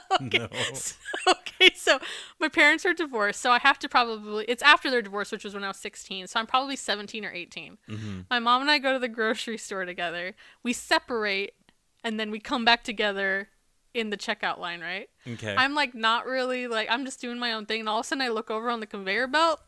No. 0.20 0.48
okay, 1.28 1.72
so 1.74 1.98
my 2.40 2.48
parents 2.48 2.86
are 2.86 2.94
divorced, 2.94 3.40
so 3.40 3.50
I 3.50 3.58
have 3.58 3.78
to 3.80 3.88
probably 3.88 4.44
it's 4.48 4.62
after 4.62 4.90
their 4.90 5.02
divorce, 5.02 5.30
which 5.30 5.44
was 5.44 5.52
when 5.52 5.62
I 5.62 5.68
was 5.68 5.76
16, 5.76 6.26
so 6.26 6.40
I'm 6.40 6.46
probably 6.46 6.76
17 6.76 7.24
or 7.24 7.30
18. 7.30 7.78
Mm-hmm. 7.88 8.20
My 8.30 8.38
mom 8.38 8.62
and 8.62 8.70
I 8.70 8.78
go 8.78 8.92
to 8.92 8.98
the 8.98 9.08
grocery 9.08 9.58
store 9.58 9.84
together. 9.84 10.34
We 10.62 10.72
separate 10.72 11.54
and 12.02 12.18
then 12.18 12.30
we 12.30 12.40
come 12.40 12.64
back 12.64 12.82
together 12.82 13.48
in 13.92 14.10
the 14.10 14.16
checkout 14.16 14.58
line, 14.58 14.80
right? 14.80 15.08
Okay. 15.26 15.54
I'm 15.56 15.74
like 15.74 15.94
not 15.94 16.26
really 16.26 16.66
like 16.66 16.88
I'm 16.90 17.04
just 17.04 17.20
doing 17.20 17.38
my 17.38 17.52
own 17.52 17.66
thing 17.66 17.80
and 17.80 17.88
all 17.88 18.00
of 18.00 18.04
a 18.04 18.08
sudden 18.08 18.22
I 18.22 18.28
look 18.28 18.50
over 18.50 18.70
on 18.70 18.80
the 18.80 18.86
conveyor 18.86 19.26
belt 19.26 19.60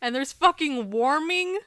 and 0.00 0.14
there's 0.14 0.32
fucking 0.32 0.90
warming 0.90 1.58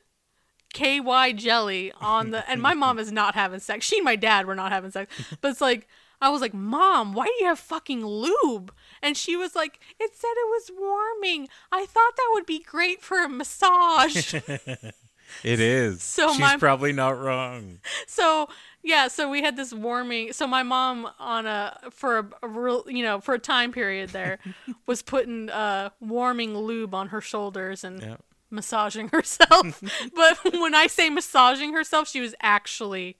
KY 0.73 1.33
jelly 1.33 1.91
on 1.99 2.31
the 2.31 2.49
and 2.49 2.61
my 2.61 2.73
mom 2.73 2.99
is 2.99 3.11
not 3.11 3.35
having 3.35 3.59
sex. 3.59 3.85
She 3.85 3.97
and 3.97 4.05
my 4.05 4.15
dad 4.15 4.45
were 4.45 4.55
not 4.55 4.71
having 4.71 4.91
sex. 4.91 5.13
But 5.41 5.51
it's 5.51 5.61
like 5.61 5.87
I 6.21 6.29
was 6.29 6.41
like, 6.41 6.53
"Mom, 6.53 7.13
why 7.13 7.25
do 7.25 7.33
you 7.39 7.45
have 7.45 7.59
fucking 7.59 8.05
lube?" 8.05 8.73
And 9.01 9.15
she 9.17 9.35
was 9.35 9.55
like, 9.55 9.79
"It 9.99 10.15
said 10.15 10.29
it 10.31 10.49
was 10.49 10.71
warming. 10.77 11.47
I 11.71 11.85
thought 11.85 12.15
that 12.15 12.31
would 12.33 12.45
be 12.45 12.59
great 12.59 13.01
for 13.01 13.23
a 13.23 13.29
massage." 13.29 14.33
it 15.43 15.59
is. 15.59 16.01
So 16.03 16.31
she's 16.31 16.39
my- 16.39 16.57
probably 16.57 16.93
not 16.93 17.19
wrong. 17.19 17.79
so 18.07 18.47
yeah, 18.83 19.07
so 19.07 19.29
we 19.29 19.41
had 19.41 19.57
this 19.57 19.73
warming. 19.73 20.33
So 20.33 20.45
my 20.47 20.63
mom 20.63 21.09
on 21.19 21.45
a 21.45 21.77
for 21.91 22.19
a, 22.19 22.29
a 22.43 22.47
real 22.47 22.83
you 22.87 23.03
know 23.03 23.19
for 23.19 23.33
a 23.33 23.39
time 23.39 23.71
period 23.71 24.09
there 24.11 24.39
was 24.85 25.01
putting 25.01 25.49
uh 25.49 25.89
warming 25.99 26.57
lube 26.57 26.93
on 26.93 27.07
her 27.09 27.21
shoulders 27.21 27.83
and 27.83 28.01
Yeah. 28.01 28.17
massaging 28.51 29.09
herself. 29.09 29.81
but 30.15 30.37
when 30.53 30.75
I 30.75 30.87
say 30.87 31.09
massaging 31.09 31.73
herself, 31.73 32.07
she 32.07 32.21
was 32.21 32.35
actually 32.41 33.17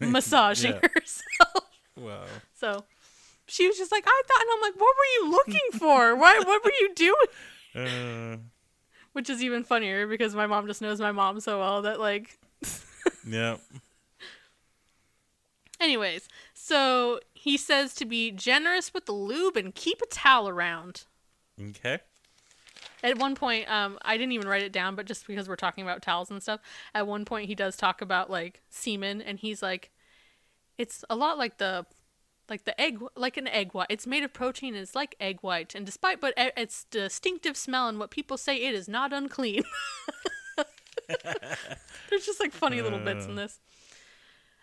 massaging 0.00 0.72
Yeah. 0.72 0.88
herself. 0.94 1.65
Wow. 1.96 2.24
So 2.54 2.84
she 3.46 3.66
was 3.66 3.76
just 3.76 3.92
like 3.92 4.04
I 4.06 4.22
thought, 4.26 4.40
and 4.40 4.50
I'm 4.54 4.60
like, 4.62 4.74
what 4.80 4.94
were 4.96 5.24
you 5.24 5.30
looking 5.30 5.78
for? 5.78 6.16
Why? 6.16 6.38
What 6.44 6.64
were 6.64 6.72
you 6.80 6.94
doing? 6.94 7.26
Uh, 7.74 8.36
Which 9.12 9.30
is 9.30 9.42
even 9.42 9.64
funnier 9.64 10.06
because 10.06 10.34
my 10.34 10.46
mom 10.46 10.66
just 10.66 10.82
knows 10.82 11.00
my 11.00 11.12
mom 11.12 11.40
so 11.40 11.58
well 11.58 11.82
that 11.82 12.00
like 12.00 12.38
yeah. 13.26 13.56
Anyways, 15.78 16.28
so 16.54 17.20
he 17.34 17.56
says 17.56 17.94
to 17.96 18.06
be 18.06 18.30
generous 18.30 18.94
with 18.94 19.06
the 19.06 19.12
lube 19.12 19.56
and 19.56 19.74
keep 19.74 20.00
a 20.00 20.06
towel 20.06 20.48
around. 20.48 21.04
Okay. 21.60 21.98
At 23.02 23.18
one 23.18 23.34
point, 23.34 23.70
um, 23.70 23.98
I 24.02 24.16
didn't 24.16 24.32
even 24.32 24.48
write 24.48 24.62
it 24.62 24.72
down, 24.72 24.94
but 24.94 25.06
just 25.06 25.26
because 25.26 25.48
we're 25.48 25.56
talking 25.56 25.84
about 25.84 26.02
towels 26.02 26.30
and 26.30 26.42
stuff, 26.42 26.60
at 26.94 27.06
one 27.06 27.24
point 27.24 27.46
he 27.46 27.54
does 27.54 27.76
talk 27.76 28.00
about 28.00 28.30
like 28.30 28.62
semen, 28.70 29.20
and 29.20 29.38
he's 29.38 29.62
like, 29.62 29.90
it's 30.78 31.04
a 31.08 31.16
lot 31.16 31.38
like 31.38 31.58
the, 31.58 31.86
like 32.48 32.64
the 32.64 32.80
egg, 32.80 32.98
like 33.16 33.36
an 33.36 33.48
egg 33.48 33.72
white. 33.72 33.88
It's 33.90 34.06
made 34.06 34.22
of 34.22 34.32
protein, 34.32 34.74
and 34.74 34.82
it's 34.82 34.94
like 34.94 35.16
egg 35.20 35.38
white, 35.40 35.74
and 35.74 35.84
despite 35.84 36.20
but 36.20 36.34
its 36.36 36.84
distinctive 36.84 37.56
smell 37.56 37.88
and 37.88 37.98
what 37.98 38.10
people 38.10 38.36
say, 38.36 38.56
it 38.56 38.74
is 38.74 38.88
not 38.88 39.12
unclean. 39.12 39.64
There's 42.10 42.26
just 42.26 42.40
like 42.40 42.52
funny 42.52 42.82
little 42.82 42.98
bits 42.98 43.26
in 43.26 43.32
uh. 43.32 43.42
this. 43.42 43.60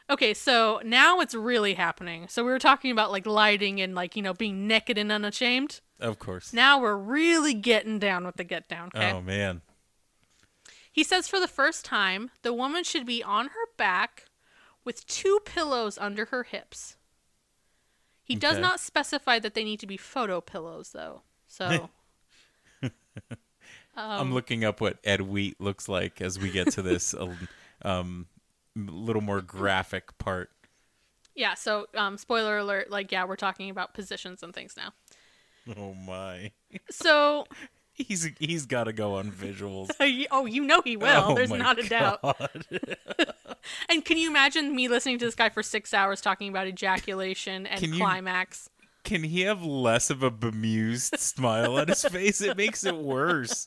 Okay, 0.09 0.33
so 0.33 0.81
now 0.83 1.21
it's 1.21 1.33
really 1.33 1.75
happening. 1.75 2.27
So 2.27 2.43
we 2.43 2.51
were 2.51 2.59
talking 2.59 2.91
about 2.91 3.11
like 3.11 3.25
lighting 3.25 3.79
and 3.81 3.95
like, 3.95 4.15
you 4.15 4.21
know, 4.21 4.33
being 4.33 4.67
naked 4.67 4.97
and 4.97 5.11
unashamed. 5.11 5.79
Of 5.99 6.19
course. 6.19 6.51
Now 6.51 6.79
we're 6.79 6.97
really 6.97 7.53
getting 7.53 7.99
down 7.99 8.25
with 8.25 8.35
the 8.35 8.43
get 8.43 8.67
down, 8.67 8.89
okay? 8.93 9.11
Oh 9.11 9.21
man. 9.21 9.61
He 10.91 11.03
says 11.03 11.27
for 11.27 11.39
the 11.39 11.47
first 11.47 11.85
time, 11.85 12.31
the 12.41 12.53
woman 12.53 12.83
should 12.83 13.05
be 13.05 13.23
on 13.23 13.47
her 13.47 13.67
back 13.77 14.25
with 14.85 15.05
two 15.07 15.39
pillows 15.45 15.97
under 15.97 16.25
her 16.25 16.43
hips. 16.43 16.97
He 18.23 18.35
does 18.35 18.57
Okay. 18.57 18.59
not 18.59 18.79
specify 18.81 19.39
that 19.39 19.53
they 19.53 19.63
need 19.63 19.79
to 19.79 19.87
be 19.87 19.95
photo 19.97 20.41
pillows 20.41 20.91
though. 20.91 21.21
So 21.47 21.89
I'm 24.15 24.33
looking 24.33 24.63
up 24.63 24.81
what 24.81 24.99
Ed 25.03 25.21
Wheat 25.21 25.59
looks 25.59 25.87
like 25.87 26.21
as 26.21 26.39
we 26.39 26.49
get 26.51 26.69
to 26.71 26.81
this 26.81 27.13
uh, 27.13 27.35
um 27.81 28.27
little 28.75 29.21
more 29.21 29.41
graphic 29.41 30.17
part. 30.17 30.49
yeah, 31.35 31.53
so 31.55 31.87
um 31.95 32.17
spoiler 32.17 32.57
alert, 32.57 32.89
like 32.91 33.11
yeah, 33.11 33.25
we're 33.25 33.35
talking 33.35 33.69
about 33.69 33.93
positions 33.93 34.43
and 34.43 34.53
things 34.53 34.75
now. 34.77 34.93
Oh 35.77 35.93
my. 35.93 36.51
So 36.89 37.47
He's 38.07 38.27
he's 38.39 38.65
got 38.65 38.85
to 38.85 38.93
go 38.93 39.15
on 39.15 39.31
visuals. 39.31 39.89
oh, 40.31 40.45
you 40.47 40.63
know 40.63 40.81
he 40.81 40.97
will. 40.97 41.25
Oh 41.27 41.35
There's 41.35 41.51
not 41.51 41.79
a 41.79 41.87
doubt. 41.87 42.21
And 43.87 44.03
can 44.03 44.17
you 44.17 44.29
imagine 44.29 44.75
me 44.75 44.89
listening 44.89 45.19
to 45.19 45.25
this 45.25 45.35
guy 45.35 45.47
for 45.47 45.63
six 45.63 45.93
hours 45.93 46.19
talking 46.19 46.49
about 46.49 46.67
ejaculation 46.67 47.65
and 47.65 47.79
Can 47.79 47.93
you- 47.93 47.99
climax? 47.99 48.69
Can 49.05 49.23
he 49.23 49.41
have 49.41 49.63
less 49.63 50.09
of 50.09 50.21
a 50.23 50.29
bemused 50.31 51.17
smile 51.19 51.77
on 51.77 51.87
his 51.87 52.03
face? 52.03 52.41
It 52.41 52.57
makes 52.57 52.83
it 52.83 52.95
worse. 52.97 53.65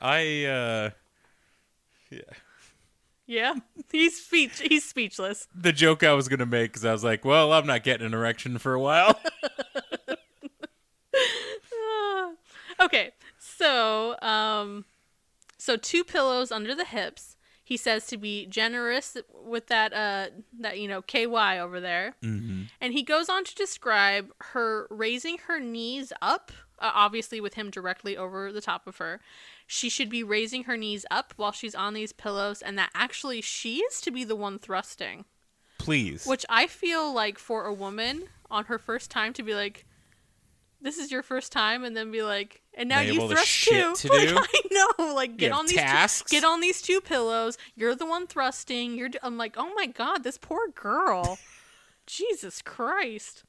I 0.00 0.44
uh 0.44 0.90
yeah. 2.10 2.20
Yeah, 3.26 3.54
he's 3.90 4.22
speech. 4.22 4.60
He's 4.60 4.84
speechless. 4.84 5.48
The 5.54 5.72
joke 5.72 6.02
I 6.04 6.12
was 6.12 6.28
gonna 6.28 6.46
make 6.46 6.72
because 6.72 6.84
I 6.84 6.92
was 6.92 7.02
like, 7.02 7.24
well, 7.24 7.52
I'm 7.52 7.66
not 7.66 7.82
getting 7.82 8.06
an 8.06 8.14
erection 8.14 8.58
for 8.58 8.74
a 8.74 8.80
while. 8.80 9.18
Okay, 12.80 13.12
so 13.38 14.20
um, 14.20 14.84
so 15.58 15.76
two 15.76 16.04
pillows 16.04 16.50
under 16.50 16.74
the 16.74 16.84
hips. 16.84 17.36
He 17.62 17.76
says 17.76 18.06
to 18.08 18.18
be 18.18 18.46
generous 18.46 19.16
with 19.32 19.68
that 19.68 19.92
uh 19.94 20.26
that 20.60 20.78
you 20.78 20.88
know 20.88 21.00
KY 21.00 21.58
over 21.58 21.80
there, 21.80 22.14
mm-hmm. 22.22 22.64
and 22.80 22.92
he 22.92 23.02
goes 23.02 23.28
on 23.28 23.44
to 23.44 23.54
describe 23.54 24.30
her 24.52 24.86
raising 24.90 25.38
her 25.46 25.58
knees 25.58 26.12
up. 26.20 26.52
Uh, 26.80 26.90
obviously, 26.92 27.40
with 27.40 27.54
him 27.54 27.70
directly 27.70 28.16
over 28.16 28.52
the 28.52 28.60
top 28.60 28.86
of 28.86 28.96
her, 28.96 29.20
she 29.66 29.88
should 29.88 30.10
be 30.10 30.24
raising 30.24 30.64
her 30.64 30.76
knees 30.76 31.06
up 31.10 31.32
while 31.36 31.52
she's 31.52 31.74
on 31.74 31.94
these 31.94 32.12
pillows, 32.12 32.60
and 32.60 32.76
that 32.76 32.90
actually 32.94 33.40
she 33.40 33.78
is 33.78 34.00
to 34.00 34.10
be 34.10 34.24
the 34.24 34.36
one 34.36 34.58
thrusting. 34.58 35.24
Please. 35.78 36.26
Which 36.26 36.44
I 36.48 36.66
feel 36.66 37.14
like 37.14 37.38
for 37.38 37.64
a 37.64 37.72
woman 37.72 38.24
on 38.50 38.64
her 38.66 38.78
first 38.78 39.10
time 39.10 39.32
to 39.34 39.42
be 39.42 39.54
like, 39.54 39.86
this 40.84 40.98
is 40.98 41.10
your 41.10 41.22
first 41.22 41.50
time, 41.50 41.82
and 41.82 41.96
then 41.96 42.12
be 42.12 42.22
like, 42.22 42.60
and 42.74 42.88
now 42.88 43.00
you 43.00 43.26
thrust 43.26 43.64
too. 43.64 43.94
to 43.96 44.08
like, 44.12 44.28
do? 44.28 44.38
I 44.38 44.60
know, 44.70 45.14
like 45.14 45.36
get 45.38 45.50
on 45.50 45.66
these 45.66 45.76
tasks? 45.76 46.30
Two, 46.30 46.36
get 46.36 46.44
on 46.44 46.60
these 46.60 46.82
two 46.82 47.00
pillows. 47.00 47.56
You're 47.74 47.94
the 47.94 48.06
one 48.06 48.26
thrusting. 48.26 48.94
You're. 48.96 49.08
d- 49.08 49.18
I'm 49.22 49.38
like, 49.38 49.54
oh 49.56 49.72
my 49.74 49.86
god, 49.86 50.22
this 50.22 50.38
poor 50.38 50.68
girl. 50.68 51.38
Jesus 52.06 52.60
Christ. 52.60 53.44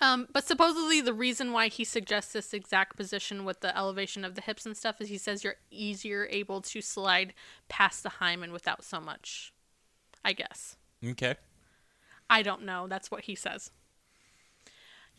Um, 0.00 0.26
but 0.32 0.44
supposedly 0.44 1.00
the 1.00 1.12
reason 1.12 1.52
why 1.52 1.68
he 1.68 1.84
suggests 1.84 2.32
this 2.32 2.54
exact 2.54 2.96
position 2.96 3.44
with 3.44 3.60
the 3.60 3.76
elevation 3.76 4.24
of 4.24 4.34
the 4.34 4.40
hips 4.40 4.64
and 4.64 4.76
stuff 4.76 5.00
is 5.00 5.08
he 5.08 5.18
says 5.18 5.44
you're 5.44 5.56
easier 5.70 6.26
able 6.30 6.60
to 6.60 6.80
slide 6.80 7.34
past 7.68 8.02
the 8.02 8.08
hymen 8.08 8.52
without 8.52 8.84
so 8.84 9.00
much. 9.00 9.52
I 10.24 10.32
guess. 10.32 10.76
Okay. 11.04 11.34
I 12.30 12.42
don't 12.42 12.62
know. 12.62 12.86
That's 12.86 13.10
what 13.10 13.24
he 13.24 13.34
says. 13.34 13.70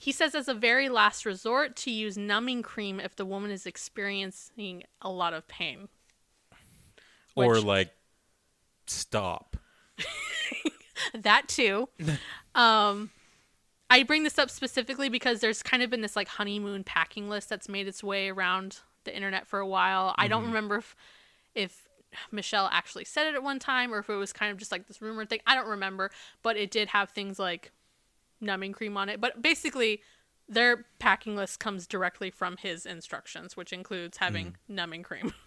He 0.04 0.12
says, 0.12 0.36
as 0.36 0.50
a 0.50 0.54
very 0.54 0.90
last 0.90 1.26
resort, 1.26 1.78
to 1.78 1.90
use 1.90 2.18
numbing 2.18 2.62
cream 2.62 3.00
if 3.00 3.16
the 3.16 3.24
woman 3.24 3.52
is 3.52 3.66
experiencing 3.66 4.84
a 5.02 5.10
lot 5.10 5.34
of 5.34 5.48
pain. 5.48 5.88
Or 7.38 7.62
like 7.62 7.90
stop. 8.86 9.56
that 11.14 11.48
too. 11.48 11.88
um, 12.54 13.12
I 13.90 14.04
bring 14.04 14.24
this 14.24 14.38
up 14.38 14.50
specifically 14.50 15.08
because 15.08 15.40
there's 15.40 15.64
kind 15.64 15.82
of 15.82 15.90
been 15.90 16.02
this 16.02 16.18
like 16.18 16.28
honeymoon 16.28 16.84
packing 16.84 17.30
list 17.30 17.48
that's 17.48 17.70
made 17.70 17.88
its 17.88 18.04
way 18.04 18.28
around 18.28 18.80
the 19.06 19.16
internet 19.16 19.48
for 19.48 19.60
a 19.60 19.68
while. 19.68 20.14
I 20.18 20.28
don't 20.28 20.44
remember 20.44 20.80
if 20.80 20.98
if 21.56 21.88
Michelle 22.30 22.68
actually 22.74 23.06
said 23.06 23.28
it 23.28 23.36
at 23.36 23.44
one 23.44 23.58
time 23.58 23.94
or 23.94 24.00
if 24.00 24.10
it 24.10 24.16
was 24.16 24.34
kind 24.34 24.52
of 24.52 24.58
just 24.58 24.70
like 24.70 24.86
this 24.90 25.02
rumor 25.02 25.26
thing. 25.26 25.40
I 25.48 25.56
don't 25.56 25.70
remember, 25.70 26.12
but 26.42 26.58
it 26.58 26.72
did 26.72 26.90
have 26.90 27.12
things 27.12 27.40
like 27.40 27.72
numbing 28.44 28.74
cream 28.74 28.98
on 28.98 29.10
it. 29.10 29.20
But 29.20 29.42
basically, 29.42 30.02
their 30.48 30.86
packing 31.00 31.36
list 31.36 31.60
comes 31.60 31.88
directly 31.88 32.30
from 32.30 32.58
his 32.58 32.86
instructions, 32.86 33.58
which 33.58 33.74
includes 33.74 34.18
having 34.18 34.58
numbing 34.68 35.04
cream. 35.04 35.34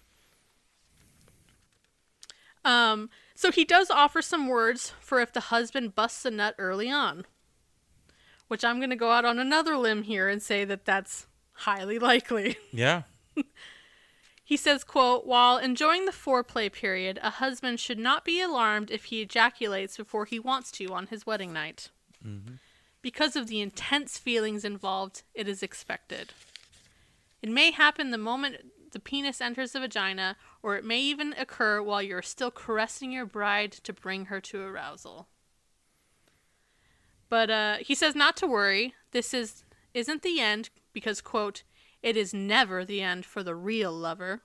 Um, 2.67 3.11
so 3.37 3.53
he 3.53 3.65
does 3.65 3.91
offer 3.91 4.21
some 4.21 4.49
words 4.49 4.93
for 4.99 5.21
if 5.21 5.33
the 5.33 5.39
husband 5.39 5.95
busts 5.95 6.25
a 6.25 6.33
nut 6.33 6.57
early 6.59 6.91
on, 6.91 7.25
which 8.49 8.65
I'm 8.65 8.79
going 8.81 8.91
to 8.91 8.97
go 8.97 9.13
out 9.13 9.25
on 9.25 9.39
another 9.39 9.77
limb 9.77 10.03
here 10.03 10.29
and 10.29 10.43
say 10.43 10.65
that 10.65 10.85
that's 10.85 11.29
highly 11.53 11.99
likely. 12.01 12.57
Yeah. 12.73 13.03
He 14.49 14.57
says, 14.57 14.85
quote, 14.85 15.27
while 15.27 15.59
enjoying 15.59 16.07
the 16.07 16.13
foreplay 16.13 16.71
period, 16.71 17.19
a 17.21 17.31
husband 17.31 17.81
should 17.81 17.99
not 17.99 18.25
be 18.25 18.41
alarmed 18.41 18.93
if 18.93 19.07
he 19.07 19.21
ejaculates 19.21 19.97
before 19.97 20.25
he 20.25 20.39
wants 20.39 20.71
to 20.71 20.87
on 20.95 21.09
his 21.09 21.27
wedding 21.27 21.53
night. 21.53 21.91
Because 23.03 23.37
of 23.37 23.47
the 23.47 23.61
intense 23.61 24.19
feelings 24.19 24.65
involved, 24.65 25.23
it 25.35 25.49
is 25.49 25.63
expected. 25.63 26.33
It 27.43 27.51
may 27.51 27.71
happen 27.71 28.11
the 28.11 28.19
moment 28.19 28.57
the 28.93 29.01
penis 29.01 29.41
enters 29.41 29.73
the 29.73 29.81
vagina, 29.81 30.37
or 30.63 30.77
it 30.77 30.85
may 30.85 31.01
even 31.01 31.35
occur 31.35 31.83
while 31.83 32.03
you're 32.03 32.23
still 32.23 32.51
caressing 32.51 33.13
your 33.13 33.27
bride 33.27 33.73
to 33.73 33.93
bring 33.93 34.27
her 34.27 34.41
to 34.41 34.63
arousal. 34.63 35.29
But 37.29 37.51
uh, 37.51 37.77
he 37.81 37.95
says 37.95 38.15
not 38.15 38.37
to 38.39 38.47
worry. 38.47 38.95
This 39.13 39.35
is 39.35 39.65
isn't 39.95 40.23
the 40.23 40.41
end 40.41 40.71
because 40.93 41.21
quote, 41.21 41.63
it 42.03 42.17
is 42.17 42.33
never 42.33 42.85
the 42.85 43.03
end 43.03 43.25
for 43.25 43.43
the 43.43 43.55
real 43.55 43.93
lover. 43.93 44.43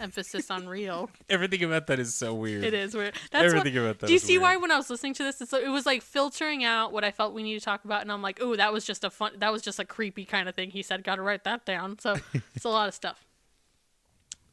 Emphasis 0.00 0.50
on 0.50 0.68
real. 0.68 1.10
Everything 1.30 1.64
about 1.64 1.86
that 1.86 1.98
is 1.98 2.14
so 2.14 2.34
weird. 2.34 2.64
It 2.64 2.74
is 2.74 2.94
weird. 2.94 3.14
That's 3.30 3.46
Everything 3.46 3.74
what, 3.74 3.82
about 3.82 3.98
that 4.00 4.06
Do 4.08 4.12
you 4.12 4.18
see 4.18 4.38
why 4.38 4.56
when 4.56 4.70
I 4.70 4.76
was 4.76 4.90
listening 4.90 5.14
to 5.14 5.22
this, 5.22 5.40
it's, 5.40 5.52
it 5.52 5.70
was 5.70 5.86
like 5.86 6.02
filtering 6.02 6.64
out 6.64 6.92
what 6.92 7.04
I 7.04 7.10
felt 7.10 7.34
we 7.34 7.42
need 7.42 7.58
to 7.58 7.64
talk 7.64 7.84
about, 7.84 8.02
and 8.02 8.12
I'm 8.12 8.22
like, 8.22 8.38
oh, 8.40 8.56
that 8.56 8.72
was 8.72 8.84
just 8.84 9.04
a 9.04 9.10
fun, 9.10 9.32
that 9.38 9.52
was 9.52 9.62
just 9.62 9.78
a 9.78 9.84
creepy 9.84 10.24
kind 10.24 10.48
of 10.48 10.54
thing. 10.54 10.70
He 10.70 10.82
said, 10.82 11.04
got 11.04 11.16
to 11.16 11.22
write 11.22 11.44
that 11.44 11.64
down. 11.64 11.98
So 11.98 12.16
it's 12.54 12.64
a 12.64 12.68
lot 12.68 12.88
of 12.88 12.94
stuff. 12.94 13.24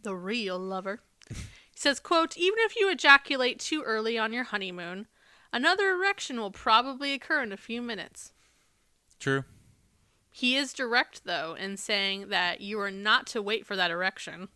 The 0.03 0.15
real 0.15 0.59
lover. 0.59 1.01
He 1.29 1.35
says, 1.75 1.99
quote, 1.99 2.37
even 2.37 2.59
if 2.59 2.75
you 2.75 2.89
ejaculate 2.91 3.59
too 3.59 3.81
early 3.81 4.17
on 4.17 4.31
your 4.31 4.43
honeymoon, 4.43 5.07
another 5.51 5.89
erection 5.89 6.39
will 6.39 6.51
probably 6.51 7.13
occur 7.13 7.41
in 7.41 7.51
a 7.51 7.57
few 7.57 7.81
minutes. 7.81 8.31
True. 9.19 9.43
He 10.29 10.55
is 10.55 10.73
direct, 10.73 11.25
though, 11.25 11.55
in 11.55 11.77
saying 11.77 12.29
that 12.29 12.61
you 12.61 12.79
are 12.79 12.91
not 12.91 13.27
to 13.27 13.41
wait 13.41 13.65
for 13.65 13.75
that 13.75 13.91
erection. 13.91 14.49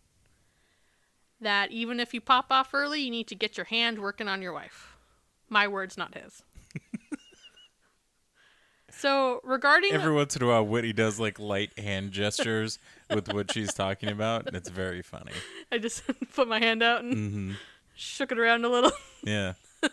That 1.40 1.70
even 1.70 2.00
if 2.00 2.12
you 2.12 2.20
pop 2.20 2.46
off 2.50 2.74
early, 2.74 3.00
you 3.02 3.10
need 3.10 3.28
to 3.28 3.34
get 3.34 3.56
your 3.56 3.66
hand 3.66 4.00
working 4.00 4.26
on 4.28 4.42
your 4.42 4.52
wife. 4.52 4.96
My 5.48 5.68
words, 5.68 5.96
not 5.96 6.14
his. 6.16 6.42
so, 8.90 9.40
regarding. 9.44 9.92
Every 9.92 10.12
once 10.12 10.34
in 10.34 10.42
a 10.42 10.46
while, 10.46 10.66
Whitney 10.66 10.92
does 10.92 11.20
like 11.20 11.38
light 11.38 11.78
hand 11.78 12.10
gestures 12.12 12.78
with 13.10 13.32
what 13.32 13.52
she's 13.52 13.72
talking 13.72 14.08
about, 14.08 14.46
and 14.46 14.56
it's 14.56 14.68
very 14.68 15.02
funny. 15.02 15.32
I 15.70 15.78
just 15.78 16.02
put 16.34 16.48
my 16.48 16.58
hand 16.58 16.82
out 16.82 17.02
and 17.04 17.14
Mm-hmm. 17.14 17.52
shook 17.94 18.32
it 18.32 18.38
around 18.38 18.64
a 18.64 18.68
little. 18.68 18.92
Yeah. 19.22 19.54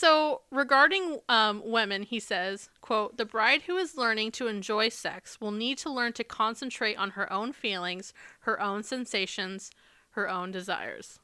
So, 0.00 0.40
regarding 0.50 1.18
um, 1.28 1.60
women, 1.62 2.04
he 2.04 2.20
says, 2.20 2.70
quote, 2.80 3.18
the 3.18 3.26
bride 3.26 3.60
who 3.66 3.76
is 3.76 3.98
learning 3.98 4.30
to 4.32 4.46
enjoy 4.46 4.88
sex 4.88 5.38
will 5.42 5.50
need 5.50 5.76
to 5.76 5.92
learn 5.92 6.14
to 6.14 6.24
concentrate 6.24 6.94
on 6.94 7.10
her 7.10 7.30
own 7.30 7.52
feelings, 7.52 8.14
her 8.40 8.58
own 8.58 8.82
sensations, 8.82 9.70
her 10.12 10.26
own 10.26 10.52
desires. 10.52 11.18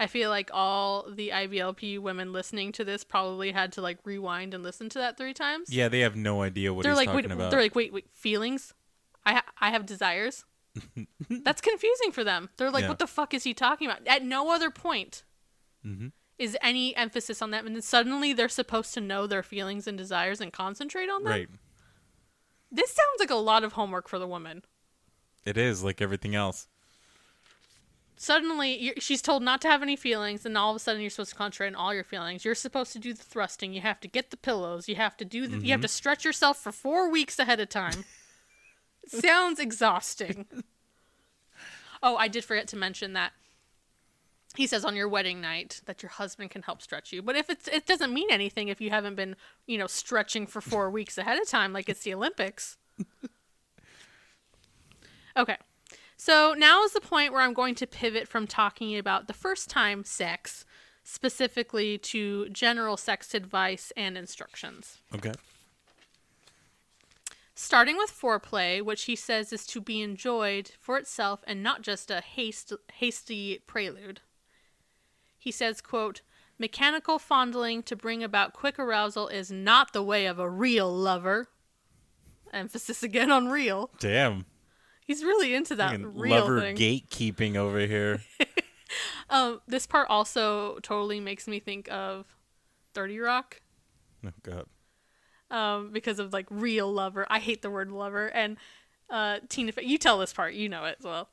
I 0.00 0.08
feel 0.08 0.30
like 0.30 0.50
all 0.52 1.06
the 1.08 1.28
IBLP 1.28 2.00
women 2.00 2.32
listening 2.32 2.72
to 2.72 2.84
this 2.84 3.04
probably 3.04 3.52
had 3.52 3.70
to 3.74 3.80
like 3.80 3.98
rewind 4.02 4.52
and 4.52 4.64
listen 4.64 4.88
to 4.88 4.98
that 4.98 5.16
three 5.16 5.32
times. 5.32 5.72
Yeah, 5.72 5.86
they 5.86 6.00
have 6.00 6.16
no 6.16 6.42
idea 6.42 6.74
what 6.74 6.82
they're 6.82 6.90
he's 6.90 6.96
like, 6.96 7.06
talking 7.06 7.28
wait, 7.28 7.36
about. 7.36 7.52
they're 7.52 7.60
like, 7.60 7.76
wait, 7.76 7.92
wait, 7.92 8.06
feelings? 8.12 8.74
I 9.24 9.34
ha- 9.34 9.44
I 9.60 9.70
have 9.70 9.86
desires. 9.86 10.44
That's 11.30 11.60
confusing 11.60 12.10
for 12.10 12.24
them. 12.24 12.48
They're 12.56 12.72
like, 12.72 12.82
Yeah. 12.82 12.88
what 12.88 12.98
the 12.98 13.06
fuck 13.06 13.32
is 13.32 13.44
he 13.44 13.54
talking 13.54 13.86
about? 13.88 14.04
At 14.08 14.24
no 14.24 14.50
other 14.50 14.70
point 14.72 15.22
Mm-hmm. 15.86 16.08
Is 16.42 16.58
any 16.60 16.94
emphasis 16.96 17.40
on 17.40 17.52
that, 17.52 17.64
and 17.64 17.76
then 17.76 17.82
suddenly 17.82 18.32
they're 18.32 18.48
supposed 18.48 18.92
to 18.94 19.00
know 19.00 19.28
their 19.28 19.44
feelings 19.44 19.86
and 19.86 19.96
desires 19.96 20.40
and 20.40 20.52
concentrate 20.52 21.08
on 21.08 21.22
them. 21.22 21.32
right. 21.32 21.48
This 22.70 22.90
sounds 22.90 23.20
like 23.20 23.30
a 23.30 23.34
lot 23.36 23.62
of 23.62 23.74
homework 23.74 24.08
for 24.08 24.18
the 24.18 24.26
woman. 24.26 24.62
It 25.44 25.56
is 25.56 25.84
like 25.84 26.00
everything 26.00 26.34
else. 26.34 26.66
Suddenly, 28.16 28.76
you're, 28.78 28.94
she's 28.98 29.22
told 29.22 29.42
not 29.42 29.60
to 29.60 29.68
have 29.68 29.82
any 29.82 29.94
feelings, 29.94 30.44
and 30.44 30.58
all 30.58 30.70
of 30.70 30.76
a 30.76 30.78
sudden, 30.80 31.00
you're 31.00 31.10
supposed 31.10 31.30
to 31.30 31.36
concentrate 31.36 31.68
on 31.68 31.74
all 31.76 31.94
your 31.94 32.04
feelings. 32.04 32.44
You're 32.44 32.54
supposed 32.54 32.92
to 32.94 32.98
do 32.98 33.12
the 33.12 33.22
thrusting. 33.22 33.72
You 33.72 33.82
have 33.82 34.00
to 34.00 34.08
get 34.08 34.30
the 34.30 34.36
pillows. 34.36 34.88
You 34.88 34.96
have 34.96 35.16
to 35.18 35.24
do. 35.24 35.46
The, 35.46 35.58
You 35.58 35.70
have 35.70 35.78
mm-hmm. 35.78 35.82
to 35.82 35.88
stretch 35.88 36.24
yourself 36.24 36.58
for 36.58 36.72
four 36.72 37.08
weeks 37.08 37.38
ahead 37.38 37.60
of 37.60 37.68
time. 37.68 38.04
sounds 39.06 39.60
exhausting. 39.60 40.46
oh, 42.02 42.16
I 42.16 42.28
did 42.28 42.44
forget 42.44 42.68
to 42.68 42.76
mention 42.76 43.12
that 43.12 43.32
he 44.56 44.66
says 44.66 44.84
on 44.84 44.96
your 44.96 45.08
wedding 45.08 45.40
night 45.40 45.80
that 45.86 46.02
your 46.02 46.10
husband 46.10 46.50
can 46.50 46.62
help 46.62 46.82
stretch 46.82 47.12
you. 47.12 47.22
But 47.22 47.36
if 47.36 47.48
it's 47.48 47.68
it 47.68 47.86
doesn't 47.86 48.12
mean 48.12 48.28
anything 48.30 48.68
if 48.68 48.80
you 48.80 48.90
haven't 48.90 49.14
been, 49.14 49.36
you 49.66 49.78
know, 49.78 49.86
stretching 49.86 50.46
for 50.46 50.60
4 50.60 50.90
weeks 50.90 51.16
ahead 51.18 51.40
of 51.40 51.48
time 51.48 51.72
like 51.72 51.88
it's 51.88 52.02
the 52.02 52.14
Olympics. 52.14 52.76
okay. 55.36 55.56
So 56.16 56.54
now 56.56 56.84
is 56.84 56.92
the 56.92 57.00
point 57.00 57.32
where 57.32 57.42
I'm 57.42 57.54
going 57.54 57.74
to 57.76 57.86
pivot 57.86 58.28
from 58.28 58.46
talking 58.46 58.96
about 58.96 59.26
the 59.26 59.32
first 59.32 59.68
time 59.68 60.04
sex 60.04 60.64
specifically 61.02 61.98
to 61.98 62.48
general 62.50 62.96
sex 62.96 63.34
advice 63.34 63.92
and 63.96 64.16
instructions. 64.16 64.98
Okay. 65.14 65.32
Starting 67.54 67.96
with 67.96 68.10
foreplay, 68.10 68.82
which 68.82 69.04
he 69.04 69.16
says 69.16 69.52
is 69.52 69.66
to 69.66 69.80
be 69.80 70.00
enjoyed 70.00 70.70
for 70.80 70.96
itself 70.96 71.42
and 71.46 71.62
not 71.62 71.82
just 71.82 72.10
a 72.10 72.20
haste, 72.20 72.72
hasty 72.94 73.62
prelude. 73.66 74.20
He 75.42 75.50
says, 75.50 75.80
quote, 75.80 76.20
Mechanical 76.56 77.18
fondling 77.18 77.82
to 77.82 77.96
bring 77.96 78.22
about 78.22 78.52
quick 78.52 78.78
arousal 78.78 79.26
is 79.26 79.50
not 79.50 79.92
the 79.92 80.02
way 80.02 80.26
of 80.26 80.38
a 80.38 80.48
real 80.48 80.88
lover. 80.94 81.48
Emphasis 82.52 83.02
again 83.02 83.32
on 83.32 83.48
real. 83.48 83.90
Damn. 83.98 84.46
He's 85.04 85.24
really 85.24 85.52
into 85.52 85.74
that 85.74 85.90
Fucking 85.90 86.16
real 86.16 86.30
lover 86.38 86.60
thing. 86.60 86.76
gatekeeping 86.76 87.56
over 87.56 87.80
here. 87.80 88.22
Um, 89.30 89.62
this 89.66 89.86
part 89.86 90.08
also 90.10 90.78
totally 90.80 91.18
makes 91.18 91.48
me 91.48 91.58
think 91.60 91.90
of 91.90 92.36
30 92.92 93.20
Rock. 93.20 93.62
oh 94.26 94.28
god. 94.42 94.66
um, 95.50 95.90
because 95.92 96.18
of 96.18 96.34
like 96.34 96.44
real 96.50 96.92
lover. 96.92 97.26
I 97.30 97.38
hate 97.38 97.62
the 97.62 97.70
word 97.70 97.90
lover. 97.90 98.26
And 98.26 98.58
uh, 99.08 99.38
Tina, 99.48 99.72
you 99.80 99.96
tell 99.96 100.18
this 100.18 100.34
part. 100.34 100.52
You 100.52 100.68
know 100.68 100.84
it 100.84 100.96
as 100.98 101.06
well. 101.06 101.30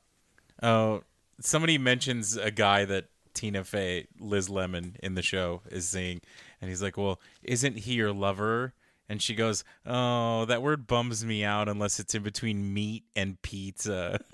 Oh, 0.62 1.02
somebody 1.38 1.76
mentions 1.76 2.34
a 2.38 2.50
guy 2.50 2.86
that 2.86 3.09
Tina 3.34 3.64
Fey, 3.64 4.06
Liz 4.18 4.48
Lemon 4.48 4.96
in 5.02 5.14
the 5.14 5.22
show 5.22 5.62
is 5.70 5.88
seeing, 5.88 6.20
and 6.60 6.68
he's 6.68 6.82
like, 6.82 6.96
"Well, 6.96 7.20
isn't 7.42 7.78
he 7.78 7.94
your 7.94 8.12
lover?" 8.12 8.74
And 9.08 9.20
she 9.20 9.34
goes, 9.34 9.64
"Oh, 9.86 10.44
that 10.46 10.62
word 10.62 10.86
bums 10.86 11.24
me 11.24 11.42
out 11.44 11.68
unless 11.68 11.98
it's 12.00 12.14
in 12.14 12.22
between 12.22 12.72
meat 12.72 13.04
and 13.16 13.40
pizza." 13.42 14.20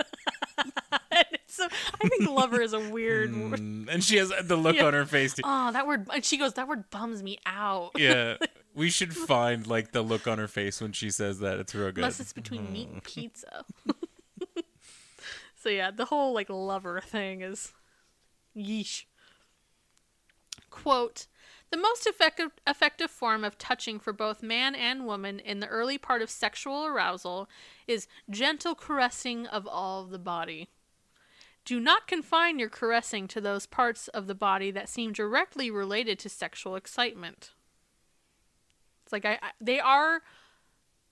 so 1.47 1.66
I 2.03 2.09
think 2.09 2.28
lover 2.28 2.61
is 2.61 2.72
a 2.74 2.80
weird 2.90 3.34
word. 3.51 3.61
Mm, 3.61 3.88
and 3.88 4.05
she 4.05 4.16
has 4.18 4.30
the 4.44 4.57
look 4.57 4.76
Yeah. 4.76 4.84
on 4.86 4.94
her 4.94 5.07
face. 5.07 5.34
Too. 5.34 5.42
Oh, 5.44 5.72
that 5.72 5.86
word. 5.86 6.09
And 6.12 6.24
she 6.24 6.36
goes, 6.36 6.55
that 6.55 6.68
word 6.68 6.90
bums 6.90 7.22
me 7.22 7.38
out. 7.47 7.92
Yeah, 7.97 8.36
we 8.74 8.90
should 8.90 9.14
find 9.16 9.66
like 9.66 9.92
the 9.92 10.03
look 10.03 10.26
on 10.26 10.38
her 10.38 10.49
face 10.49 10.80
when 10.80 10.92
she 10.92 11.11
says 11.11 11.38
that. 11.40 11.59
It's 11.59 11.74
real 11.74 11.86
good. 11.86 11.99
Unless 11.99 12.20
it's 12.20 12.32
between 12.34 12.70
meat 12.72 12.88
and 12.88 13.03
pizza. 13.03 13.64
so 15.62 15.68
yeah, 15.70 15.90
the 15.90 16.05
whole 16.05 16.34
like 16.34 16.51
lover 16.51 17.01
thing 17.01 17.40
is 17.40 17.72
yeesh. 18.57 19.04
quote, 20.70 21.26
the 21.70 21.76
most 21.76 22.07
effective, 22.07 22.52
effective 22.66 23.11
form 23.11 23.44
of 23.44 23.59
touching 23.59 23.98
for 23.98 24.12
both 24.12 24.42
man 24.42 24.74
and 24.74 25.04
woman 25.04 25.40
in 25.40 25.61
the 25.61 25.66
early 25.66 25.98
part 25.98 26.22
of 26.22 26.30
sexual 26.30 26.86
arousal 26.86 27.48
is 27.86 28.07
gentle 28.30 28.74
caressing 28.74 29.46
of 29.46 29.66
all 29.66 30.04
the 30.04 30.18
body. 30.18 30.68
Do 31.64 31.80
not 31.80 32.07
confine 32.07 32.61
your 32.61 32.68
caressing 32.68 33.26
to 33.28 33.40
those 33.40 33.66
parts 33.66 34.07
of 34.09 34.28
the 34.28 34.36
body 34.36 34.70
that 34.70 34.88
seem 34.88 35.12
directly 35.12 35.68
related 35.68 36.18
to 36.20 36.28
sexual 36.28 36.76
excitement. 36.76 37.50
It's 39.02 39.12
like 39.12 39.24
I, 39.24 39.38
I 39.42 39.50
they 39.61 39.80
are 39.80 40.22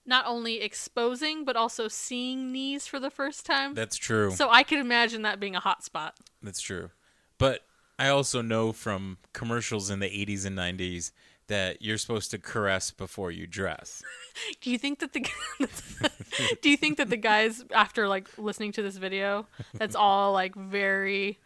not 0.05 0.25
only 0.25 0.61
exposing 0.61 1.43
but 1.43 1.57
also 1.57 1.89
seeing 1.89 2.53
knees 2.53 2.87
for 2.87 3.01
the 3.01 3.09
first 3.09 3.45
time. 3.45 3.73
That's 3.73 3.97
true. 3.97 4.31
so 4.31 4.49
I 4.49 4.63
could 4.63 4.79
imagine 4.79 5.23
that 5.23 5.41
being 5.41 5.57
a 5.57 5.59
hot 5.59 5.83
spot. 5.83 6.15
That's 6.41 6.61
true. 6.61 6.91
But 7.37 7.61
I 7.97 8.09
also 8.09 8.41
know 8.41 8.71
from 8.71 9.17
commercials 9.33 9.89
in 9.89 9.99
the 9.99 10.07
80s 10.07 10.45
and 10.45 10.57
90s 10.57 11.11
that 11.47 11.81
you're 11.81 11.97
supposed 11.97 12.31
to 12.31 12.39
caress 12.39 12.91
before 12.91 13.31
you 13.31 13.45
dress. 13.45 14.01
Do 14.61 14.71
you 14.71 14.77
think 14.77 14.99
that 14.99 15.13
the 15.13 15.29
Do 16.61 16.69
you 16.69 16.77
think 16.77 16.97
that 16.97 17.09
the 17.09 17.17
guys 17.17 17.63
after 17.73 18.07
like 18.07 18.27
listening 18.37 18.71
to 18.73 18.81
this 18.81 18.97
video 18.97 19.45
that's 19.73 19.95
all 19.95 20.33
like 20.33 20.55
very 20.55 21.37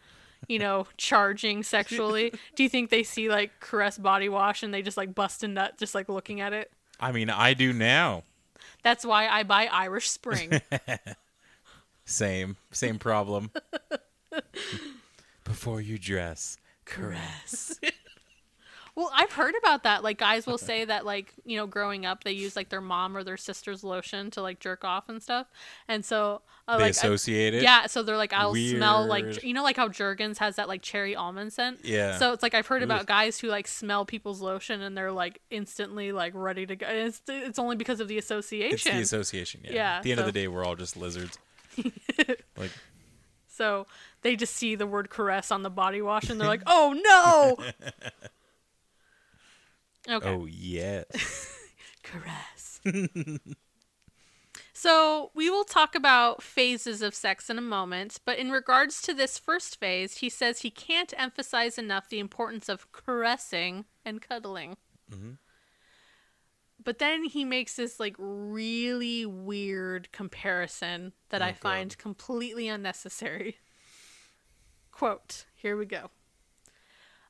you 0.48 0.58
know, 0.58 0.86
charging 0.96 1.62
sexually. 1.62 2.32
Do 2.56 2.62
you 2.62 2.68
think 2.68 2.90
they 2.90 3.02
see 3.02 3.28
like 3.28 3.60
caress 3.60 3.98
body 3.98 4.28
wash 4.28 4.62
and 4.62 4.72
they 4.72 4.82
just 4.82 4.96
like 4.96 5.14
bust 5.14 5.44
a 5.44 5.48
nut 5.48 5.76
just 5.78 5.94
like 5.94 6.08
looking 6.08 6.40
at 6.40 6.52
it? 6.52 6.72
I 6.98 7.12
mean, 7.12 7.30
I 7.30 7.54
do 7.54 7.72
now. 7.72 8.24
That's 8.82 9.04
why 9.04 9.28
I 9.28 9.42
buy 9.42 9.66
Irish 9.66 10.08
Spring. 10.10 10.60
Same, 12.04 12.56
same 12.72 12.98
problem. 12.98 13.50
Before 15.50 15.80
you 15.80 15.98
dress, 15.98 16.58
caress. 16.84 17.78
well, 18.94 19.10
I've 19.14 19.32
heard 19.32 19.54
about 19.60 19.82
that. 19.82 20.02
Like 20.04 20.18
guys 20.18 20.46
will 20.46 20.58
say 20.58 20.84
that 20.84 21.04
like, 21.04 21.34
you 21.44 21.56
know, 21.56 21.66
growing 21.66 22.06
up 22.06 22.22
they 22.24 22.32
use 22.32 22.54
like 22.56 22.68
their 22.68 22.80
mom 22.80 23.16
or 23.16 23.24
their 23.24 23.36
sister's 23.36 23.82
lotion 23.82 24.30
to 24.32 24.42
like 24.42 24.60
jerk 24.60 24.84
off 24.84 25.08
and 25.08 25.20
stuff. 25.22 25.48
And 25.88 26.04
so 26.04 26.42
uh, 26.68 26.76
They 26.76 26.84
like 26.84 26.88
I- 26.88 26.90
associate 26.90 27.54
it? 27.54 27.62
Yeah, 27.64 27.86
so 27.86 28.02
they're 28.04 28.16
like 28.16 28.32
I'll 28.32 28.54
smell 28.54 29.06
like 29.06 29.42
you 29.42 29.52
know 29.54 29.62
like 29.64 29.76
how 29.76 29.88
Jergens 29.88 30.38
has 30.38 30.54
that 30.56 30.68
like 30.68 30.82
cherry 30.82 31.16
almond 31.16 31.52
scent. 31.52 31.80
Yeah. 31.82 32.16
So 32.18 32.32
it's 32.32 32.42
like 32.44 32.54
I've 32.54 32.68
heard 32.68 32.82
about 32.84 33.06
guys 33.06 33.40
who 33.40 33.48
like 33.48 33.66
smell 33.66 34.04
people's 34.04 34.40
lotion 34.40 34.80
and 34.82 34.96
they're 34.96 35.12
like 35.12 35.40
instantly 35.50 36.12
like 36.12 36.32
ready 36.36 36.64
to 36.66 36.76
go. 36.76 36.86
And 36.86 37.08
It's 37.08 37.22
it's 37.26 37.58
only 37.58 37.74
because 37.76 37.98
of 38.00 38.06
the 38.08 38.18
association. 38.18 38.74
It's 38.74 38.84
the 38.84 39.16
association. 39.18 39.62
Yeah. 39.64 39.72
Yeah, 39.72 39.96
At 39.96 40.02
the 40.04 40.10
end 40.12 40.20
of 40.20 40.26
the 40.26 40.32
day, 40.32 40.46
we're 40.46 40.64
all 40.64 40.76
just 40.76 40.96
lizards. 40.96 41.38
like, 42.56 42.70
So 43.60 43.86
they 44.22 44.36
just 44.36 44.56
see 44.56 44.74
the 44.74 44.86
word 44.86 45.10
caress 45.10 45.50
on 45.50 45.62
the 45.62 45.68
body 45.68 46.00
wash 46.00 46.30
and 46.30 46.40
they're 46.40 46.48
like, 46.48 46.62
"Oh 46.66 46.96
no!" 47.04 47.58
Okay. 50.08 50.30
oh 50.30 50.46
yes. 50.46 51.54
Caress. 52.02 52.80
so 54.72 55.30
we 55.34 55.50
will 55.50 55.64
talk 55.64 55.94
about 55.94 56.42
phases 56.42 57.02
of 57.02 57.14
sex 57.14 57.50
in 57.50 57.58
a 57.58 57.60
moment, 57.60 58.18
but 58.24 58.38
in 58.38 58.50
regards 58.50 59.02
to 59.02 59.12
this 59.12 59.38
first 59.38 59.78
phase, 59.78 60.16
he 60.16 60.30
says 60.30 60.60
he 60.60 60.70
can't 60.70 61.12
emphasize 61.18 61.76
enough 61.76 62.08
the 62.08 62.18
importance 62.18 62.70
of 62.70 62.90
caressing 62.92 63.84
and 64.06 64.22
cuddling. 64.22 64.78
Mm-hmm. 65.12 65.32
But 66.82 66.98
then 66.98 67.24
he 67.24 67.44
makes 67.44 67.76
this 67.76 68.00
like 68.00 68.16
really 68.18 69.26
weird 69.26 70.10
comparison 70.12 71.12
that 71.28 71.42
I 71.42 71.50
oh, 71.50 71.60
find 71.60 71.96
completely 71.98 72.68
unnecessary. 72.68 73.58
Quote, 74.90 75.44
here 75.54 75.76
we 75.76 75.84
go. 75.86 76.10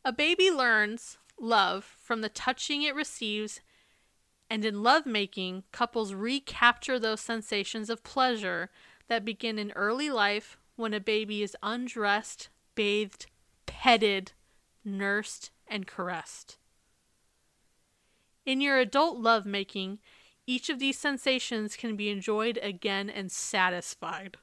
A 0.05 0.13
baby 0.13 0.51
learns 0.51 1.19
love 1.39 1.85
from 1.85 2.21
the 2.21 2.29
touching 2.29 2.83
it 2.83 2.95
receives, 2.95 3.61
and 4.49 4.65
in 4.65 4.83
lovemaking, 4.83 5.65
couples 5.73 6.15
recapture 6.15 6.99
those 6.99 7.21
sensations 7.21 7.91
of 7.91 8.05
pleasure 8.05 8.71
that 9.09 9.25
begin 9.25 9.59
in 9.59 9.73
early 9.73 10.11
life 10.11 10.59
when 10.77 10.95
a 10.95 11.01
baby 11.01 11.43
is 11.43 11.57
undressed, 11.63 12.49
bathed, 12.75 13.27
petted, 13.67 14.33
nursed, 14.85 15.51
and 15.67 15.87
caressed. 15.87 16.57
In 18.51 18.61
your 18.61 18.79
adult 18.79 19.17
lovemaking, 19.19 20.01
each 20.45 20.69
of 20.71 20.81
these 20.81 20.99
sensations 20.99 21.77
can 21.77 21.95
be 21.95 22.09
enjoyed 22.11 22.59
again 22.61 23.09
and 23.09 23.31
satisfied. 23.31 24.39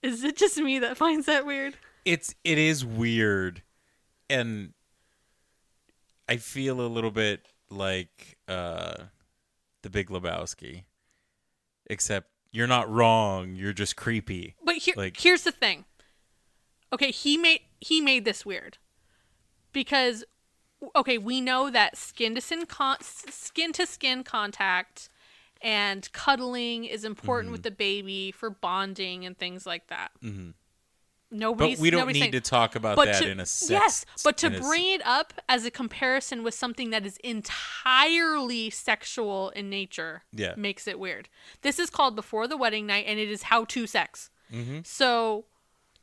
Is 0.00 0.22
it 0.22 0.36
just 0.36 0.58
me 0.58 0.78
that 0.78 0.96
finds 1.04 1.26
that 1.26 1.44
weird? 1.44 1.74
it's 2.04 2.36
it 2.44 2.56
is 2.56 2.84
weird 2.84 3.62
and 4.30 4.72
i 6.28 6.36
feel 6.36 6.80
a 6.80 6.86
little 6.86 7.10
bit 7.10 7.44
like 7.68 8.36
uh 8.46 8.94
the 9.82 9.90
big 9.90 10.08
lebowski 10.08 10.84
except 11.90 12.28
you're 12.52 12.68
not 12.68 12.88
wrong 12.88 13.56
you're 13.56 13.72
just 13.72 13.96
creepy 13.96 14.54
But 14.62 14.76
here, 14.76 14.94
Like- 14.96 15.16
here's 15.16 15.42
the 15.42 15.50
thing. 15.50 15.84
Okay, 16.92 17.10
he 17.10 17.36
made 17.36 17.62
he 17.80 18.00
made 18.00 18.24
this 18.24 18.46
weird 18.46 18.78
because 19.72 20.24
okay, 20.94 21.18
we 21.18 21.40
know 21.40 21.70
that 21.70 21.96
skin 21.96 22.34
to 22.34 22.40
skin 22.40 22.66
con- 22.66 22.98
skin 23.00 23.72
to 23.72 23.86
skin 23.86 24.22
contact 24.24 25.08
and 25.62 26.10
cuddling 26.12 26.84
is 26.84 27.04
important 27.04 27.46
Mm-hmm. 27.46 27.52
with 27.52 27.62
the 27.62 27.70
baby 27.70 28.30
for 28.30 28.50
bonding 28.50 29.24
and 29.24 29.36
things 29.38 29.64
like 29.66 29.86
that. 29.88 30.10
Mm-hmm. 30.22 30.50
but 31.54 31.78
we 31.78 31.90
don't 31.90 32.06
need 32.08 32.18
saying- 32.20 32.32
to 32.32 32.40
talk 32.40 32.76
about 32.76 32.96
that 33.02 33.22
to, 33.22 33.30
in 33.30 33.40
a 33.40 33.46
sex 33.46 33.70
yes, 33.70 34.06
but 34.22 34.36
to 34.38 34.46
in 34.48 34.54
a 34.56 34.60
bring 34.60 34.84
it 34.92 35.04
up 35.06 35.32
as 35.48 35.64
a 35.64 35.70
comparison 35.70 36.42
with 36.44 36.54
something 36.54 36.90
that 36.90 37.04
is 37.06 37.16
entirely 37.24 38.70
sexual 38.70 39.50
in 39.50 39.70
nature 39.70 40.22
Yeah. 40.32 40.54
makes 40.56 40.86
it 40.86 40.98
weird. 40.98 41.28
This 41.62 41.78
is 41.78 41.90
called 41.90 42.14
Before 42.16 42.46
the 42.46 42.56
Wedding 42.56 42.86
Night, 42.86 43.06
and 43.08 43.18
it 43.18 43.30
is 43.30 43.44
how 43.44 43.64
to 43.64 43.86
sex. 43.86 44.30
Mm-hmm. 44.52 44.80
So 44.84 45.46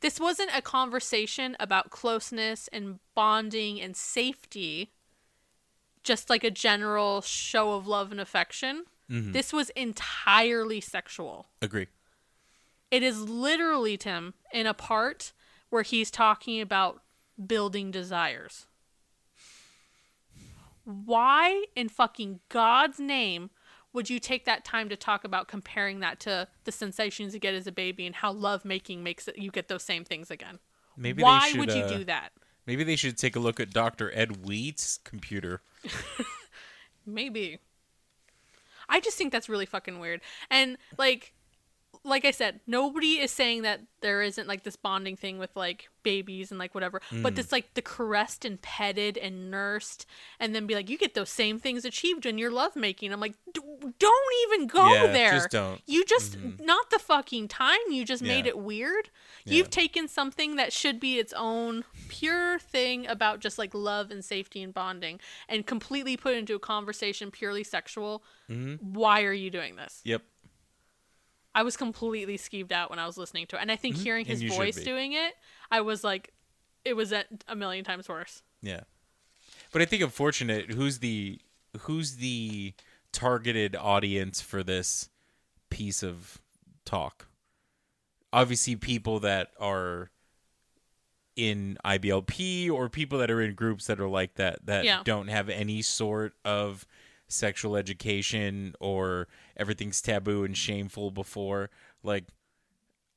this 0.03 0.19
wasn't 0.19 0.51
a 0.53 0.61
conversation 0.61 1.55
about 1.61 1.89
closeness 1.89 2.67
and 2.73 2.99
bonding 3.15 3.79
and 3.79 3.95
safety, 3.95 4.91
just 6.03 6.29
like 6.29 6.43
a 6.43 6.51
general 6.51 7.21
show 7.21 7.71
of 7.71 7.87
love 7.87 8.11
and 8.11 8.19
affection. 8.19 8.83
Mm-hmm. 9.09 9.31
This 9.31 9.53
was 9.53 9.69
entirely 9.71 10.81
sexual. 10.81 11.47
agree 11.61 11.87
It 12.91 13.01
is 13.01 13.21
literally 13.21 13.95
Tim 13.95 14.33
in 14.51 14.67
a 14.67 14.73
part 14.73 15.31
where 15.69 15.83
he's 15.83 16.11
talking 16.11 16.59
about 16.59 17.01
building 17.47 17.89
desires. 17.89 18.67
Why 20.83 21.63
in 21.77 21.87
fucking 21.87 22.41
God's 22.49 22.99
name 22.99 23.51
would 23.93 24.09
you 24.09 24.19
take 24.19 24.45
that 24.45 24.65
time 24.65 24.89
to 24.89 24.95
talk 24.95 25.23
about 25.23 25.47
comparing 25.47 25.99
that 26.01 26.19
to 26.21 26.47
the 26.65 26.71
sensations 26.71 27.33
you 27.33 27.39
get 27.39 27.53
as 27.53 27.67
a 27.67 27.71
baby 27.71 28.05
and 28.05 28.15
how 28.15 28.31
love 28.31 28.65
making 28.65 29.03
makes 29.03 29.27
it 29.27 29.37
you 29.37 29.51
get 29.51 29.67
those 29.67 29.83
same 29.83 30.03
things 30.03 30.29
again? 30.29 30.59
maybe 30.97 31.21
they 31.21 31.23
Why 31.23 31.49
should, 31.49 31.59
would 31.59 31.73
you 31.73 31.83
uh, 31.83 31.87
do 31.97 32.03
that? 32.05 32.31
maybe 32.65 32.83
they 32.83 32.95
should 32.95 33.17
take 33.17 33.35
a 33.35 33.39
look 33.39 33.59
at 33.59 33.71
dr 33.71 34.11
ed 34.13 34.45
wheat's 34.45 34.97
computer 35.03 35.61
Maybe. 37.05 37.59
I 38.89 38.99
just 38.99 39.17
think 39.17 39.31
that's 39.31 39.49
really 39.49 39.65
fucking 39.65 39.99
weird. 39.99 40.21
And 40.49 40.77
like 40.97 41.33
like 42.05 42.25
I 42.25 42.31
said, 42.31 42.59
nobody 42.67 43.19
is 43.19 43.31
saying 43.31 43.61
that 43.61 43.81
there 44.01 44.21
isn't 44.21 44.47
like 44.47 44.63
this 44.63 44.75
bonding 44.75 45.15
thing 45.15 45.39
with 45.39 45.55
like 45.55 45.87
babies 46.03 46.51
and 46.51 46.59
like 46.59 46.75
whatever. 46.75 47.01
Mm. 47.11 47.23
But 47.23 47.35
this 47.35 47.51
like 47.53 47.73
the 47.75 47.81
caressed 47.81 48.43
and 48.43 48.61
petted 48.61 49.17
and 49.17 49.49
nursed 49.49 50.05
and 50.39 50.53
then 50.53 50.67
be 50.67 50.75
like 50.75 50.89
you 50.89 50.97
get 50.97 51.13
those 51.13 51.29
same 51.29 51.59
things 51.59 51.85
achieved 51.85 52.25
in 52.25 52.37
your 52.37 52.51
lovemaking. 52.51 53.13
I'm 53.13 53.21
like 53.21 53.35
D- 53.53 53.61
don't 53.99 54.33
even 54.47 54.67
go 54.67 54.91
Yeah, 54.93 55.07
there. 55.07 55.31
just 55.31 55.49
don't. 55.51 55.75
Mm-hmm. 55.77 55.91
You 55.91 56.05
just 56.05 56.37
not 56.59 56.89
the 56.89 56.99
fucking 56.99 57.47
time. 57.47 57.79
You 57.89 58.03
just 58.03 58.21
made 58.21 58.47
it 58.47 58.57
weird. 58.57 59.09
Yeah. 59.45 59.53
You've 59.55 59.69
taken 59.69 60.09
something 60.09 60.57
that 60.57 60.73
should 60.73 60.99
be 60.99 61.19
its 61.19 61.33
own 61.33 61.85
pure 62.09 62.59
thing 62.59 63.07
about 63.07 63.39
just 63.39 63.57
like 63.57 63.73
love 63.73 64.11
and 64.11 64.25
safety 64.25 64.61
and 64.61 64.73
bonding 64.73 65.21
and 65.47 65.65
completely 65.65 66.17
put 66.17 66.33
it 66.33 66.39
into 66.39 66.55
a 66.55 66.59
conversation 66.59 67.31
purely 67.31 67.63
sexual. 67.63 68.23
Mm-hmm. 68.49 68.93
Why 68.93 69.23
are 69.23 69.33
you 69.33 69.49
doing 69.49 69.77
this? 69.77 70.01
yep 70.03 70.21
I 71.55 71.63
was 71.63 71.77
completely 71.77 72.37
skeeved 72.37 72.71
out 72.71 72.89
when 72.89 72.99
I 72.99 73.05
was 73.05 73.17
listening 73.17 73.45
to 73.47 73.57
it. 73.57 73.61
And 73.61 73.71
I 73.71 73.75
think 73.75 73.95
hearing 73.95 74.25
Mm-hmm. 74.25 74.33
And 74.33 74.41
his 74.43 74.55
voice 74.55 74.83
doing 74.83 75.13
it, 75.13 75.33
I 75.69 75.81
was 75.81 76.03
like, 76.03 76.33
it 76.85 76.95
was 76.95 77.13
at 77.13 77.27
a 77.47 77.55
million 77.55 77.85
times 77.85 78.09
worse. 78.09 78.41
Yeah. 78.61 78.81
But 79.71 79.81
I 79.81 79.85
think 79.85 80.03
unfortunate 80.03 80.71
who's 80.71 80.99
the 80.99 81.39
who's 81.81 82.17
the 82.17 82.73
targeted 83.11 83.75
audience 83.75 84.41
for 84.41 84.63
this 84.63 85.09
piece 85.69 86.03
of 86.03 86.41
talk? 86.85 87.27
Obviously 88.31 88.75
people 88.75 89.19
that 89.21 89.51
are 89.59 90.09
in 91.35 91.77
IBLP 91.83 92.69
or 92.71 92.89
people 92.89 93.17
that 93.19 93.31
are 93.31 93.41
in 93.41 93.55
groups 93.55 93.87
that 93.87 93.99
are 93.99 94.07
like 94.07 94.35
that 94.35 94.65
that 94.65 94.85
Yeah. 94.85 95.01
don't 95.03 95.27
have 95.29 95.49
any 95.49 95.81
sort 95.81 96.33
of 96.45 96.85
sexual 97.33 97.75
education 97.75 98.75
or 98.79 99.27
everything's 99.57 100.01
taboo 100.01 100.43
and 100.43 100.57
shameful 100.57 101.11
before 101.11 101.69
like 102.03 102.25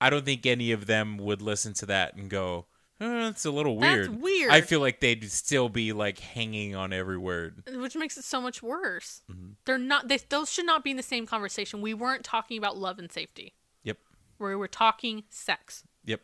I 0.01 0.11
don't 0.11 0.25
think 0.25 0.45
any 0.45 0.73
of 0.73 0.87
them 0.87 1.17
would 1.19 1.41
listen 1.41 1.73
to 1.75 1.87
that 1.87 2.15
and 2.15 2.29
go 2.29 2.67
it's 2.99 3.45
a 3.45 3.51
little 3.51 3.79
That's 3.79 4.09
weird. 4.09 4.23
weird. 4.23 4.51
I 4.51 4.63
feel 4.63 4.81
like 4.81 5.01
they'd 5.01 5.31
still 5.31 5.69
be 5.69 5.93
like 5.93 6.19
hanging 6.19 6.75
on 6.75 6.93
every 6.93 7.19
word. 7.19 7.63
which 7.75 7.95
makes 7.95 8.17
it 8.17 8.25
so 8.25 8.41
much 8.41 8.63
worse. 8.63 9.23
Mm-hmm. 9.31 9.51
They're 9.67 9.79
not. 9.79 10.09
They, 10.09 10.19
those 10.29 10.51
should 10.51 10.65
not 10.65 10.83
be 10.83 10.93
in 10.93 10.97
the 10.97 11.03
same 11.03 11.27
conversation. 11.27 11.83
We 11.83 11.93
weren't 11.93 12.25
talking 12.25 12.57
about 12.57 12.79
love 12.79 12.99
and 12.99 13.13
safety. 13.13 13.55
Yep. 13.83 13.99
We 14.39 14.57
were 14.57 14.69
talking 14.69 15.25
sex. 15.29 15.85
Yep. 16.07 16.23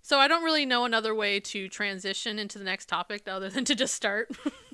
So 0.00 0.18
I 0.18 0.28
don't 0.28 0.44
really 0.44 0.64
know 0.64 0.86
another 0.86 1.14
way 1.14 1.38
to 1.38 1.68
transition 1.68 2.38
into 2.38 2.58
the 2.58 2.64
next 2.64 2.88
topic 2.88 3.28
other 3.28 3.50
than 3.50 3.66
to 3.66 3.74
just 3.74 3.94
start. 3.94 4.30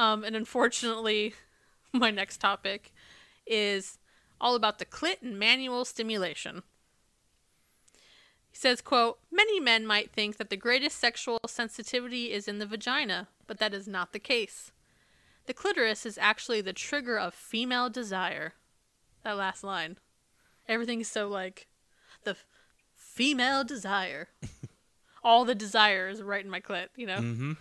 um, 0.00 0.24
and 0.24 0.34
unfortunately, 0.34 1.34
my 1.92 2.10
next 2.10 2.38
topic 2.38 2.90
is 3.46 3.98
all 4.40 4.54
about 4.54 4.78
the 4.78 4.86
clit 4.86 5.20
and 5.20 5.38
manual 5.38 5.84
stimulation. 5.84 6.62
He 8.50 8.56
says, 8.56 8.80
quote, 8.80 9.18
Many 9.30 9.60
men 9.60 9.86
might 9.86 10.10
think 10.10 10.38
that 10.38 10.48
the 10.48 10.56
greatest 10.56 10.98
sexual 10.98 11.38
sensitivity 11.46 12.32
is 12.32 12.48
in 12.48 12.58
the 12.58 12.66
vagina, 12.66 13.28
but 13.46 13.58
that 13.58 13.74
is 13.74 13.86
not 13.86 14.14
the 14.14 14.18
case. 14.18 14.72
The 15.44 15.52
clitoris 15.52 16.06
is 16.06 16.16
actually 16.16 16.62
the 16.62 16.72
trigger 16.72 17.18
of 17.18 17.34
female 17.34 17.90
desire. 17.90 18.54
That 19.22 19.36
last 19.36 19.62
line. 19.62 19.98
Everything's 20.66 21.08
so 21.08 21.28
like 21.28 21.66
the 22.24 22.30
f- 22.30 22.46
female 22.96 23.64
desire. 23.64 24.28
All 25.22 25.44
the 25.44 25.54
desire 25.54 26.08
is 26.08 26.22
right 26.22 26.42
in 26.42 26.50
my 26.50 26.60
clit, 26.60 26.88
you 26.96 27.06
know? 27.06 27.18
Mm-hmm. 27.18 27.52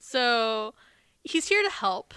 So 0.00 0.74
he's 1.26 1.48
here 1.48 1.62
to 1.62 1.70
help. 1.70 2.14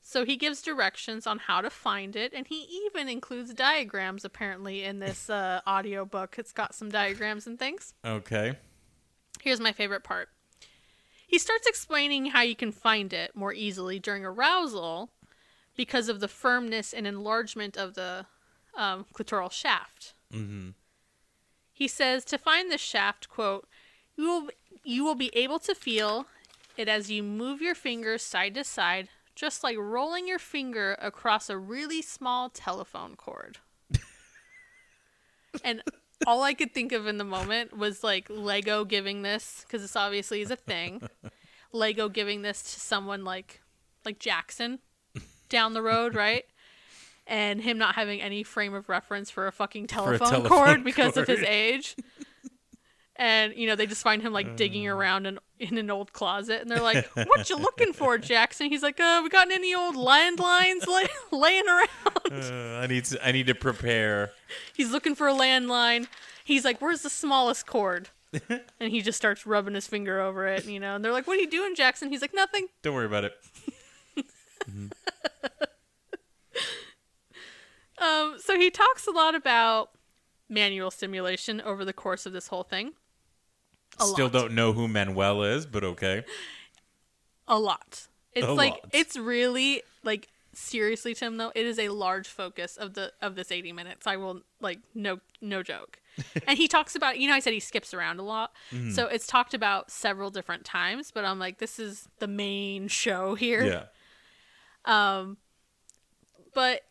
So 0.00 0.24
he 0.24 0.36
gives 0.36 0.62
directions 0.62 1.26
on 1.26 1.38
how 1.38 1.60
to 1.60 1.70
find 1.70 2.16
it, 2.16 2.32
and 2.34 2.46
he 2.46 2.66
even 2.86 3.08
includes 3.08 3.54
diagrams 3.54 4.24
apparently 4.24 4.84
in 4.84 4.98
this 4.98 5.30
uh, 5.30 5.60
audio 5.66 6.04
book. 6.04 6.36
It's 6.38 6.52
got 6.52 6.74
some 6.74 6.90
diagrams 6.90 7.46
and 7.46 7.58
things. 7.58 7.94
Okay. 8.04 8.56
Here's 9.40 9.60
my 9.60 9.72
favorite 9.72 10.04
part. 10.04 10.28
He 11.26 11.38
starts 11.38 11.66
explaining 11.66 12.26
how 12.26 12.42
you 12.42 12.54
can 12.54 12.72
find 12.72 13.12
it 13.12 13.34
more 13.34 13.54
easily 13.54 13.98
during 13.98 14.24
arousal 14.24 15.10
because 15.74 16.08
of 16.08 16.20
the 16.20 16.28
firmness 16.28 16.92
and 16.92 17.06
enlargement 17.06 17.76
of 17.76 17.94
the 17.94 18.26
um, 18.76 19.06
clitoral 19.14 19.50
shaft. 19.50 20.12
Mm-hmm. 20.32 20.70
He 21.72 21.88
says 21.88 22.24
to 22.26 22.38
find 22.38 22.70
the 22.70 22.76
shaft, 22.76 23.28
quote, 23.30 23.66
you 24.14 24.24
will 24.24 24.48
you 24.84 25.04
will 25.04 25.14
be 25.14 25.30
able 25.34 25.58
to 25.60 25.74
feel 25.74 26.26
it 26.76 26.88
as 26.88 27.10
you 27.10 27.22
move 27.22 27.60
your 27.60 27.74
fingers 27.74 28.22
side 28.22 28.54
to 28.54 28.64
side, 28.64 29.08
just 29.34 29.62
like 29.62 29.76
rolling 29.78 30.26
your 30.28 30.38
finger 30.38 30.96
across 31.00 31.48
a 31.50 31.58
really 31.58 32.02
small 32.02 32.48
telephone 32.48 33.16
cord. 33.16 33.58
and 35.64 35.82
all 36.26 36.42
I 36.42 36.54
could 36.54 36.72
think 36.72 36.92
of 36.92 37.06
in 37.06 37.18
the 37.18 37.24
moment 37.24 37.76
was 37.76 38.04
like 38.04 38.28
Lego 38.30 38.84
giving 38.84 39.22
this 39.22 39.64
because 39.66 39.82
this 39.82 39.96
obviously 39.96 40.40
is 40.40 40.50
a 40.50 40.56
thing. 40.56 41.02
Lego 41.72 42.08
giving 42.08 42.42
this 42.42 42.62
to 42.62 42.80
someone 42.80 43.24
like 43.24 43.60
like 44.04 44.18
Jackson 44.18 44.80
down 45.48 45.72
the 45.74 45.82
road, 45.82 46.14
right? 46.14 46.44
And 47.26 47.60
him 47.60 47.78
not 47.78 47.94
having 47.94 48.20
any 48.20 48.42
frame 48.42 48.74
of 48.74 48.88
reference 48.88 49.30
for 49.30 49.46
a 49.46 49.52
fucking 49.52 49.86
telephone, 49.86 50.18
telephone 50.18 50.48
cord 50.48 50.84
because 50.84 51.16
of 51.16 51.26
his 51.26 51.42
age. 51.42 51.96
And 53.16 53.52
you 53.54 53.66
know 53.66 53.76
they 53.76 53.86
just 53.86 54.02
find 54.02 54.22
him 54.22 54.32
like 54.32 54.56
digging 54.56 54.88
around 54.88 55.26
in, 55.26 55.38
in 55.58 55.76
an 55.76 55.90
old 55.90 56.12
closet, 56.14 56.62
and 56.62 56.70
they're 56.70 56.80
like, 56.80 57.06
"What 57.14 57.50
you 57.50 57.56
looking 57.56 57.92
for, 57.92 58.16
Jackson?" 58.16 58.68
He's 58.70 58.82
like, 58.82 58.98
"Uh, 58.98 59.20
we 59.22 59.28
got 59.28 59.50
any 59.50 59.74
old 59.74 59.96
landlines 59.96 60.86
lay- 60.86 61.08
laying 61.38 61.68
around?" 61.68 62.32
Uh, 62.32 62.78
I 62.80 62.86
need 62.86 63.04
to. 63.06 63.26
I 63.26 63.32
need 63.32 63.46
to 63.48 63.54
prepare. 63.54 64.32
He's 64.74 64.90
looking 64.90 65.14
for 65.14 65.28
a 65.28 65.34
landline. 65.34 66.06
He's 66.42 66.64
like, 66.64 66.80
"Where's 66.80 67.02
the 67.02 67.10
smallest 67.10 67.66
cord?" 67.66 68.08
and 68.48 68.90
he 68.90 69.02
just 69.02 69.18
starts 69.18 69.46
rubbing 69.46 69.74
his 69.74 69.86
finger 69.86 70.18
over 70.18 70.46
it, 70.46 70.64
you 70.64 70.80
know. 70.80 70.94
And 70.96 71.04
they're 71.04 71.12
like, 71.12 71.26
"What 71.26 71.36
are 71.36 71.40
you 71.42 71.50
doing, 71.50 71.74
Jackson?" 71.74 72.08
He's 72.08 72.22
like, 72.22 72.32
"Nothing." 72.34 72.68
Don't 72.82 72.94
worry 72.94 73.06
about 73.06 73.24
it. 73.24 73.34
Um, 77.98 78.36
so 78.38 78.58
he 78.58 78.70
talks 78.70 79.06
a 79.06 79.10
lot 79.12 79.34
about 79.34 79.90
manual 80.48 80.90
stimulation 80.90 81.60
over 81.60 81.84
the 81.84 81.92
course 81.92 82.26
of 82.26 82.32
this 82.32 82.48
whole 82.48 82.64
thing. 82.64 82.92
A 84.02 84.06
Still 84.06 84.26
lot. 84.26 84.32
don't 84.32 84.52
know 84.54 84.72
who 84.72 84.88
Manuel 84.88 85.42
is, 85.42 85.66
but 85.66 85.84
okay. 85.84 86.24
A 87.48 87.58
lot. 87.58 88.06
It's 88.34 88.46
A 88.46 88.52
like 88.52 88.72
lot. 88.72 88.90
it's 88.92 89.16
really 89.16 89.82
like 90.04 90.28
seriously, 90.54 91.14
Tim. 91.14 91.36
Though 91.36 91.52
it 91.54 91.66
is 91.66 91.78
a 91.78 91.88
large 91.88 92.28
focus 92.28 92.76
of 92.76 92.94
the 92.94 93.12
of 93.20 93.34
this 93.34 93.50
eighty 93.52 93.72
minutes. 93.72 94.06
I 94.06 94.16
will 94.16 94.42
like 94.60 94.78
no 94.94 95.20
no 95.40 95.62
joke. 95.62 95.98
and 96.46 96.58
he 96.58 96.68
talks 96.68 96.94
about 96.94 97.18
you 97.18 97.28
know 97.28 97.34
I 97.34 97.40
said 97.40 97.52
he 97.52 97.60
skips 97.60 97.92
around 97.94 98.18
a 98.20 98.22
lot, 98.22 98.52
Mm-hmm. 98.70 98.90
so 98.90 99.06
it's 99.06 99.26
talked 99.26 99.54
about 99.54 99.90
several 99.90 100.30
different 100.30 100.64
times. 100.64 101.10
But 101.10 101.24
I'm 101.24 101.38
like, 101.38 101.58
this 101.58 101.78
is 101.78 102.08
the 102.18 102.28
main 102.28 102.88
show 102.88 103.34
here. 103.34 103.64
Yeah. 103.64 103.84
Um, 104.84 105.36
but 106.54 106.82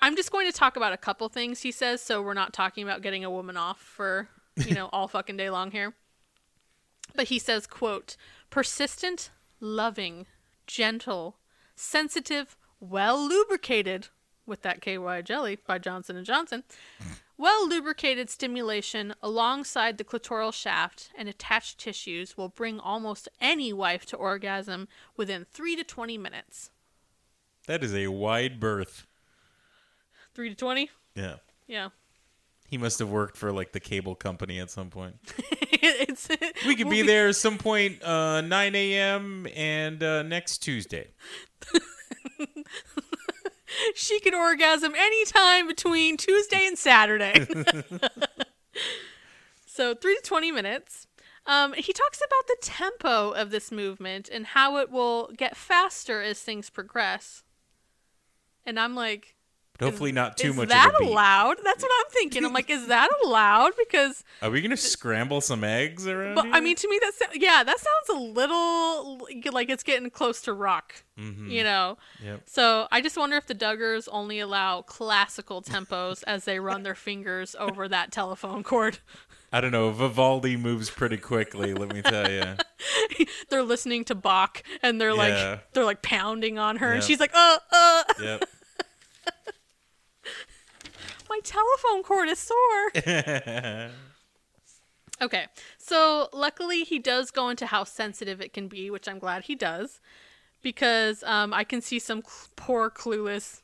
I'm 0.00 0.16
just 0.16 0.32
going 0.32 0.46
to 0.50 0.52
talk 0.56 0.76
about 0.76 0.92
a 0.92 0.96
couple 0.96 1.28
things 1.28 1.60
he 1.62 1.70
says, 1.72 2.00
so 2.00 2.22
we're 2.22 2.34
not 2.34 2.52
talking 2.52 2.82
about 2.82 3.02
getting 3.02 3.24
a 3.24 3.30
woman 3.30 3.56
off 3.56 3.78
for 3.80 4.28
you 4.56 4.74
know 4.74 4.86
all 4.92 5.08
fucking 5.08 5.36
day 5.36 5.50
long 5.50 5.70
here. 5.70 5.94
But 7.14 7.28
he 7.28 7.38
says, 7.38 7.66
"quote 7.66 8.16
persistent, 8.50 9.30
loving, 9.60 10.26
gentle, 10.66 11.36
sensitive, 11.74 12.56
well 12.80 13.20
lubricated." 13.26 14.08
With 14.44 14.62
that 14.62 14.80
KY 14.80 15.22
jelly 15.22 15.56
by 15.68 15.78
Johnson 15.78 16.16
and 16.16 16.26
Johnson, 16.26 16.64
well 17.36 17.68
lubricated 17.68 18.28
stimulation 18.28 19.14
alongside 19.22 19.98
the 19.98 20.04
clitoral 20.04 20.52
shaft 20.52 21.10
and 21.16 21.28
attached 21.28 21.78
tissues 21.78 22.36
will 22.36 22.48
bring 22.48 22.80
almost 22.80 23.28
any 23.40 23.72
wife 23.72 24.04
to 24.06 24.16
orgasm 24.16 24.88
within 25.16 25.44
three 25.44 25.76
to 25.76 25.84
twenty 25.84 26.18
minutes. 26.18 26.70
That 27.68 27.84
is 27.84 27.94
a 27.94 28.08
wide 28.08 28.58
berth. 28.58 29.06
Three 30.34 30.48
to 30.48 30.56
twenty. 30.56 30.90
Yeah. 31.14 31.36
Yeah. 31.68 31.90
He 32.72 32.78
must 32.78 32.98
have 33.00 33.10
worked 33.10 33.36
for 33.36 33.52
like 33.52 33.72
the 33.72 33.80
cable 33.80 34.14
company 34.14 34.58
at 34.58 34.70
some 34.70 34.88
point. 34.88 35.16
it's 35.70 36.26
We 36.66 36.74
could 36.74 36.86
we'll 36.86 36.96
be 36.96 37.02
there 37.02 37.30
some 37.34 37.58
point 37.58 38.02
uh, 38.02 38.40
9 38.40 38.74
a.m. 38.74 39.46
and 39.54 40.02
uh, 40.02 40.22
next 40.22 40.58
Tuesday. 40.58 41.08
She 43.94 44.20
can 44.20 44.34
orgasm 44.34 44.94
anytime 44.94 45.66
between 45.66 46.16
Tuesday 46.16 46.66
and 46.66 46.78
Saturday. 46.78 47.46
so 49.66 49.94
three 49.94 50.14
to 50.14 50.22
twenty 50.22 50.52
minutes. 50.52 51.06
Um, 51.46 51.72
he 51.72 51.92
talks 51.92 52.18
about 52.18 52.46
the 52.46 52.56
tempo 52.60 53.32
of 53.32 53.50
this 53.50 53.72
movement 53.72 54.28
and 54.32 54.46
how 54.46 54.76
it 54.76 54.90
will 54.90 55.32
get 55.36 55.56
faster 55.56 56.22
as 56.22 56.40
things 56.40 56.70
progress. 56.70 57.42
And 58.64 58.78
I'm 58.78 58.94
like, 58.94 59.34
hopefully 59.82 60.12
not 60.12 60.36
too 60.36 60.50
is 60.50 60.56
much 60.56 60.68
that 60.68 60.92
a 60.94 60.98
beat. 61.00 61.08
allowed? 61.08 61.56
That's 61.64 61.82
what 61.82 61.90
I'm 62.00 62.10
thinking. 62.12 62.44
I'm 62.44 62.52
like, 62.52 62.70
is 62.70 62.86
that 62.88 63.08
allowed? 63.24 63.72
Because 63.78 64.24
Are 64.40 64.50
we 64.50 64.60
gonna 64.62 64.76
scramble 64.76 65.40
some 65.40 65.64
eggs 65.64 66.06
around? 66.06 66.34
But 66.36 66.46
I 66.52 66.60
mean, 66.60 66.76
to 66.76 66.88
me, 66.88 66.98
that 67.02 67.12
sou- 67.14 67.38
yeah, 67.38 67.62
that 67.64 67.78
sounds 67.78 68.08
a 68.20 68.22
little 68.22 69.26
like 69.52 69.68
it's 69.70 69.82
getting 69.82 70.10
close 70.10 70.40
to 70.42 70.52
rock. 70.52 71.02
Mhm. 71.18 71.50
You 71.50 71.64
know. 71.64 71.98
Yep. 72.24 72.42
So 72.46 72.88
I 72.90 73.00
just 73.00 73.16
wonder 73.16 73.36
if 73.36 73.46
the 73.46 73.54
Duggars 73.54 74.08
only 74.10 74.38
allow 74.40 74.82
classical 74.82 75.60
tempos 75.62 76.22
as 76.26 76.44
they 76.44 76.58
run 76.60 76.82
their 76.82 76.94
fingers 76.94 77.54
over 77.58 77.88
that 77.88 78.12
telephone 78.12 78.62
cord. 78.62 78.98
I 79.54 79.60
don't 79.60 79.70
know. 79.72 79.90
Vivaldi 79.90 80.56
moves 80.56 80.88
pretty 80.88 81.18
quickly. 81.18 81.74
let 81.74 81.92
me 81.92 82.00
tell 82.00 82.30
you. 82.30 83.26
they're 83.50 83.62
listening 83.62 84.02
to 84.06 84.14
Bach 84.14 84.62
and 84.82 84.98
they're 84.98 85.10
Yeah. 85.10 85.14
like 85.14 85.72
they're 85.74 85.84
like 85.84 86.00
pounding 86.00 86.58
on 86.58 86.76
her, 86.76 86.90
and 86.92 87.02
she's 87.04 87.20
like, 87.20 87.32
uh, 87.34 87.58
uh, 87.70 88.02
Yep. 88.22 88.44
My 91.32 91.40
telephone 91.42 92.02
cord 92.02 92.28
is 92.28 92.38
sore. 92.38 93.90
Okay, 95.20 95.46
so 95.78 96.28
luckily 96.32 96.82
he 96.82 96.98
does 96.98 97.30
go 97.30 97.48
into 97.48 97.66
how 97.66 97.84
sensitive 97.84 98.40
it 98.40 98.52
can 98.52 98.66
be, 98.66 98.90
which 98.90 99.06
I'm 99.06 99.20
glad 99.20 99.44
he 99.44 99.54
does, 99.54 100.00
because 100.62 101.22
um, 101.22 101.54
I 101.54 101.62
can 101.62 101.80
see 101.80 102.00
some 102.00 102.22
cl- 102.22 102.50
poor 102.56 102.90
clueless 102.90 103.62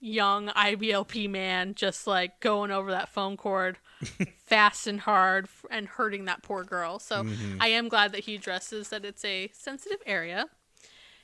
young 0.00 0.48
IBLP 0.48 1.28
man 1.28 1.74
just 1.74 2.06
like 2.06 2.40
going 2.40 2.70
over 2.70 2.90
that 2.90 3.10
phone 3.10 3.36
cord 3.36 3.76
fast 4.46 4.86
and 4.86 5.00
hard 5.00 5.44
f- 5.44 5.66
and 5.70 5.88
hurting 5.88 6.24
that 6.24 6.42
poor 6.42 6.64
girl. 6.64 6.98
So 6.98 7.26
I 7.60 7.68
am 7.68 7.88
glad 7.88 8.12
that 8.12 8.20
he 8.20 8.36
addresses 8.36 8.88
that 8.88 9.04
it's 9.04 9.24
a 9.26 9.50
sensitive 9.52 10.00
area. 10.06 10.46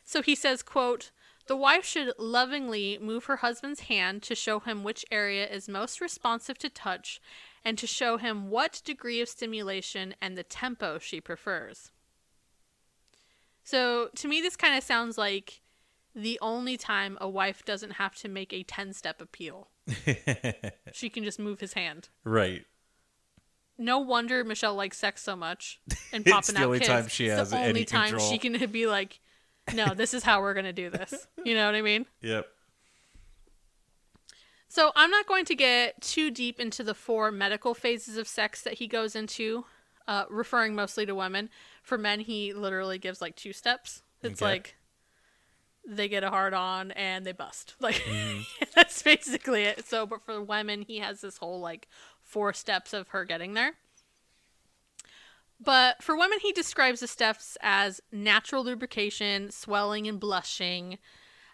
So 0.05 0.21
he 0.21 0.35
says, 0.35 0.63
quote, 0.63 1.11
the 1.47 1.57
wife 1.57 1.85
should 1.85 2.13
lovingly 2.19 2.99
move 3.01 3.27
her 3.27 3.37
husband's 3.37 3.81
hand 3.81 4.23
to 4.25 4.35
show 4.35 4.61
him 4.61 4.83
which 4.83 5.05
area 5.11 5.47
is 5.47 5.69
most 5.69 6.01
responsive 6.01 6.59
to 6.59 6.69
touch 6.71 7.21
and 7.65 7.77
to 7.79 7.87
show 7.87 8.17
him 8.19 8.51
what 8.51 8.81
degree 8.85 9.21
of 9.21 9.29
stimulation 9.29 10.15
and 10.21 10.37
the 10.37 10.43
tempo 10.43 10.99
she 10.99 11.21
prefers. 11.21 11.91
So 13.63 14.09
to 14.17 14.29
me, 14.29 14.41
this 14.41 14.57
kind 14.57 14.77
of 14.77 14.83
sounds 14.85 15.17
like 15.19 15.61
the 16.15 16.39
only 16.43 16.77
time 16.77 17.19
a 17.21 17.29
wife 17.29 17.65
doesn't 17.65 17.93
have 17.93 18.15
to 18.17 18.29
make 18.29 18.53
a 18.53 18.63
10 18.63 18.93
step 18.93 19.21
appeal. 19.21 19.69
she 20.93 21.09
can 21.11 21.25
just 21.25 21.39
move 21.39 21.61
his 21.61 21.75
hand. 21.75 22.09
right. 22.25 22.65
no 23.77 23.99
wonder 23.99 24.45
Michelle 24.45 24.75
likes 24.75 24.97
sex 24.99 25.23
so 25.23 25.35
much 25.37 25.81
and 26.13 26.23
It's 26.27 26.31
popping 26.33 26.55
the 26.55 26.61
out 26.61 26.67
only 26.67 26.79
kids. 26.79 26.89
time 26.89 27.09
she 27.09 27.27
It's 27.27 27.37
has 27.39 27.51
the 27.51 27.59
any 27.59 27.69
only 27.69 27.85
time 27.85 28.11
control. 28.11 28.31
she 28.31 28.39
can 28.39 28.71
be 28.71 28.87
like, 28.87 29.21
no, 29.73 29.95
this 29.95 30.13
is 30.15 30.23
how 30.25 30.41
we're 30.41 30.55
gonna 30.55 30.73
do 30.73 30.91
this. 30.91 31.27
You 31.45 31.55
know 31.55 31.67
what 31.67 31.75
I 31.75 31.83
mean? 31.83 32.07
Yep. 32.21 32.47
So 34.69 34.91
I'm 34.97 35.11
not 35.11 35.27
going 35.27 35.45
to 35.47 35.55
get 35.55 36.01
too 36.03 36.31
deep 36.33 36.59
into 36.59 36.83
the 36.83 36.95
four 36.95 37.31
medical 37.31 37.75
phases 37.75 38.17
of 38.17 38.27
sex 38.27 38.61
that 38.63 38.75
he 38.75 38.89
goes 38.89 39.15
into, 39.15 39.67
uh, 40.09 40.25
referring 40.29 40.75
mostly 40.75 41.07
to 41.07 41.15
women. 41.15 41.49
For 41.83 41.97
men, 41.97 42.19
he 42.21 42.53
literally 42.53 42.99
gives 42.99 43.21
like 43.21 43.37
two 43.37 43.53
steps. 43.53 44.03
It's 44.23 44.43
Okay. 44.43 44.51
like 44.51 44.77
they 45.87 46.09
get 46.09 46.25
a 46.25 46.31
hard 46.31 46.55
on 46.55 46.91
and 46.93 47.25
they 47.25 47.33
bust. 47.33 47.75
Like 47.81 47.97
Mm-hmm. 47.97 48.65
that's 48.75 49.01
basically 49.03 49.63
it. 49.63 49.87
So, 49.87 50.07
but 50.07 50.25
for 50.25 50.43
women, 50.43 50.83
he 50.83 50.99
has 50.99 51.21
this 51.21 51.37
whole 51.39 51.61
like 51.61 51.87
four 52.23 52.53
steps 52.53 52.93
of 52.93 53.09
her 53.09 53.25
getting 53.25 53.55
there. 53.55 53.75
But 55.61 56.03
for 56.03 56.17
women, 56.17 56.39
he 56.41 56.53
describes 56.53 57.01
the 57.01 57.07
steps 57.07 57.57
as 57.63 58.01
natural 58.13 58.65
lubrication, 58.65 59.51
swelling, 59.51 60.07
and 60.09 60.21
blushing. 60.21 60.99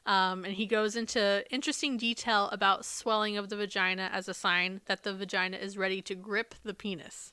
Um, 0.06 0.44
and 0.44 0.54
he 0.54 0.66
goes 0.66 0.96
into 0.96 1.44
interesting 1.50 1.96
detail 1.96 2.48
about 2.50 2.84
swelling 2.84 3.36
of 3.36 3.48
the 3.48 3.56
vagina 3.56 4.10
as 4.12 4.28
a 4.28 4.34
sign 4.34 4.80
that 4.86 5.02
the 5.02 5.14
vagina 5.14 5.58
is 5.58 5.76
ready 5.76 6.00
to 6.02 6.14
grip 6.14 6.54
the 6.64 6.74
penis. 6.74 7.32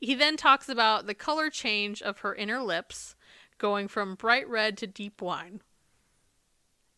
He 0.00 0.14
then 0.14 0.36
talks 0.36 0.68
about 0.68 1.06
the 1.06 1.14
color 1.14 1.50
change 1.50 2.00
of 2.00 2.20
her 2.20 2.34
inner 2.34 2.62
lips, 2.62 3.16
going 3.58 3.88
from 3.88 4.14
bright 4.14 4.48
red 4.48 4.76
to 4.78 4.86
deep 4.86 5.20
wine. 5.20 5.60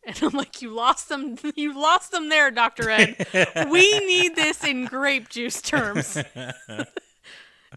And 0.03 0.19
I'm 0.23 0.31
like, 0.31 0.63
you 0.63 0.71
lost 0.71 1.11
them. 1.11 1.37
You 1.57 1.79
lost 1.79 2.11
them 2.11 2.31
there, 2.31 2.51
Doctor 2.51 2.89
Ed. 2.89 3.27
we 3.71 3.99
need 3.99 4.35
this 4.35 4.65
in 4.65 4.87
grape 4.87 5.29
juice 5.29 5.61
terms. 5.61 6.17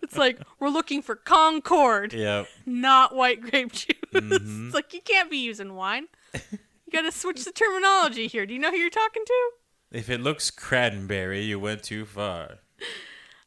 It's 0.01 0.17
like 0.17 0.39
we're 0.59 0.69
looking 0.69 1.01
for 1.01 1.15
Concord 1.15 2.13
Yep. 2.13 2.47
not 2.65 3.15
white 3.15 3.41
grape 3.41 3.71
juice. 3.71 3.97
Mm-hmm. 4.13 4.65
it's 4.67 4.75
like 4.75 4.93
you 4.93 5.01
can't 5.01 5.29
be 5.31 5.37
using 5.37 5.75
wine. 5.75 6.07
You 6.33 6.59
got 6.91 7.01
to 7.01 7.11
switch 7.11 7.43
the 7.45 7.51
terminology 7.51 8.27
here. 8.27 8.45
Do 8.45 8.53
you 8.53 8.59
know 8.59 8.69
who 8.71 8.77
you're 8.77 8.89
talking 8.89 9.23
to? 9.25 9.49
If 9.91 10.09
it 10.09 10.21
looks 10.21 10.49
cranberry, 10.51 11.41
you 11.41 11.59
went 11.59 11.83
too 11.83 12.05
far. 12.05 12.59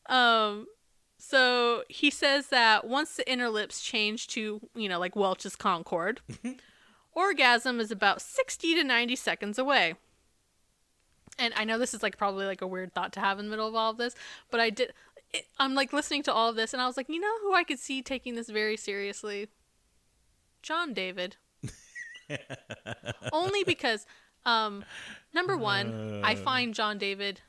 Um, 0.08 0.66
so 1.18 1.82
he 1.88 2.10
says 2.10 2.48
that 2.48 2.86
once 2.86 3.16
the 3.16 3.30
inner 3.30 3.48
lips 3.50 3.82
change 3.82 4.28
to, 4.28 4.60
you 4.74 4.88
know, 4.88 4.98
like 4.98 5.16
Welch's 5.16 5.56
Concord, 5.56 6.20
orgasm 7.14 7.80
is 7.80 7.90
about 7.90 8.20
60 8.22 8.74
to 8.74 8.84
90 8.84 9.16
seconds 9.16 9.58
away. 9.58 9.94
And 11.38 11.52
I 11.56 11.64
know 11.64 11.78
this 11.78 11.92
is 11.94 12.02
like 12.02 12.16
probably 12.16 12.46
like 12.46 12.62
a 12.62 12.66
weird 12.66 12.94
thought 12.94 13.12
to 13.14 13.20
have 13.20 13.38
in 13.38 13.46
the 13.46 13.50
middle 13.50 13.68
of 13.68 13.74
all 13.74 13.90
of 13.90 13.98
this, 13.98 14.14
but 14.50 14.58
I 14.60 14.70
did. 14.70 14.92
It, 15.36 15.46
I'm 15.58 15.74
like 15.74 15.92
listening 15.92 16.22
to 16.24 16.32
all 16.32 16.48
of 16.48 16.56
this, 16.56 16.72
and 16.72 16.80
I 16.80 16.86
was 16.86 16.96
like, 16.96 17.08
you 17.08 17.20
know 17.20 17.38
who 17.42 17.54
I 17.54 17.64
could 17.64 17.78
see 17.78 18.02
taking 18.02 18.34
this 18.34 18.48
very 18.48 18.76
seriously? 18.76 19.48
John 20.62 20.92
David. 20.92 21.36
Only 23.32 23.62
because, 23.64 24.06
um, 24.44 24.84
number 25.32 25.56
one, 25.56 26.22
I 26.24 26.34
find 26.34 26.74
John 26.74 26.98
David 26.98 27.40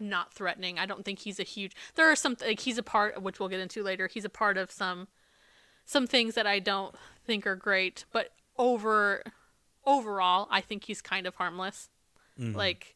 not 0.00 0.32
threatening. 0.32 0.78
I 0.78 0.86
don't 0.86 1.04
think 1.04 1.20
he's 1.20 1.40
a 1.40 1.44
huge. 1.44 1.72
There 1.94 2.10
are 2.10 2.16
some 2.16 2.36
like 2.40 2.60
he's 2.60 2.78
a 2.78 2.82
part, 2.82 3.22
which 3.22 3.40
we'll 3.40 3.48
get 3.48 3.60
into 3.60 3.82
later. 3.82 4.06
He's 4.06 4.24
a 4.24 4.30
part 4.30 4.56
of 4.56 4.70
some 4.70 5.08
some 5.84 6.06
things 6.06 6.34
that 6.34 6.46
I 6.46 6.58
don't 6.58 6.94
think 7.24 7.46
are 7.46 7.56
great, 7.56 8.04
but 8.12 8.30
over 8.56 9.22
overall, 9.84 10.48
I 10.50 10.60
think 10.60 10.84
he's 10.84 11.00
kind 11.00 11.26
of 11.26 11.36
harmless. 11.36 11.88
Like, 12.54 12.94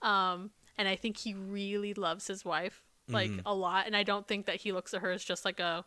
um, 0.00 0.50
and 0.78 0.88
I 0.88 0.96
think 0.96 1.18
he 1.18 1.34
really 1.34 1.92
loves 1.92 2.28
his 2.28 2.44
wife 2.44 2.82
like 3.08 3.30
mm-hmm. 3.30 3.46
a 3.46 3.54
lot, 3.54 3.86
and 3.86 3.96
I 3.96 4.02
don't 4.02 4.26
think 4.26 4.46
that 4.46 4.56
he 4.56 4.72
looks 4.72 4.94
at 4.94 5.00
her 5.00 5.10
as 5.10 5.24
just 5.24 5.44
like 5.44 5.60
a 5.60 5.84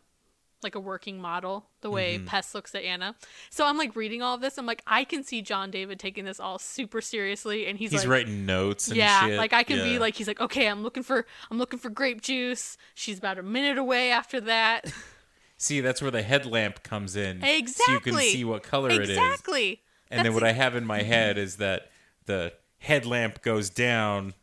like 0.64 0.76
a 0.76 0.80
working 0.80 1.20
model 1.20 1.66
the 1.82 1.90
way 1.90 2.18
mm-hmm. 2.18 2.26
Pest 2.26 2.54
looks 2.54 2.76
at 2.76 2.84
Anna. 2.84 3.16
So 3.50 3.66
I'm 3.66 3.78
like 3.78 3.96
reading 3.96 4.22
all 4.22 4.36
of 4.36 4.42
this. 4.42 4.58
I'm 4.58 4.66
like, 4.66 4.84
I 4.86 5.04
can 5.04 5.24
see 5.24 5.42
John 5.42 5.72
David 5.72 6.00
taking 6.00 6.26
this 6.26 6.40
all 6.40 6.60
super 6.60 7.02
seriously, 7.02 7.66
and 7.66 7.78
he's, 7.78 7.92
like 7.92 8.02
He's 8.02 8.08
like, 8.08 8.12
writing 8.12 8.46
notes 8.46 8.88
and 8.88 8.98
yeah, 8.98 9.28
shit. 9.28 9.38
like 9.38 9.54
I 9.54 9.64
can 9.64 9.84
be 9.84 10.00
like, 10.00 10.16
he's 10.16 10.28
like, 10.28 10.42
okay, 10.42 10.68
I'm 10.68 10.84
looking 10.84 11.04
for, 11.04 11.26
I'm 11.50 11.58
looking 11.58 11.80
for 11.80 11.90
grape 11.90 12.22
juice. 12.22 12.78
She's 12.94 13.18
about 13.18 13.40
a 13.40 13.44
minute 13.44 13.78
away 13.78 14.12
after 14.12 14.40
that. 14.42 14.92
See, 15.58 15.82
that's 15.82 16.02
where 16.02 16.12
the 16.12 16.24
headlamp 16.24 16.84
comes 16.84 17.16
in. 17.16 17.42
So 17.68 17.92
you 17.92 18.00
can 18.00 18.16
see 18.16 18.44
what 18.44 18.64
color 18.64 18.90
it 18.90 19.02
is. 19.02 19.10
exactly. 19.10 19.82
And 20.10 20.20
then 20.20 20.34
That's 20.34 20.34
what 20.34 20.44
I 20.44 20.52
have 20.54 20.76
in 20.76 20.86
my 20.86 21.04
head 21.04 21.38
is 21.38 21.58
that 21.58 21.90
the 22.26 22.54
headlamp 22.80 23.42
goes 23.44 23.70
down 23.70 24.34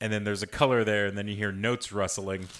and 0.00 0.12
then 0.12 0.24
there's 0.24 0.42
a 0.42 0.46
color 0.46 0.84
there 0.84 1.06
and 1.06 1.16
then 1.18 1.28
you 1.28 1.34
hear 1.36 1.52
notes 1.52 1.92
rustling. 1.92 2.48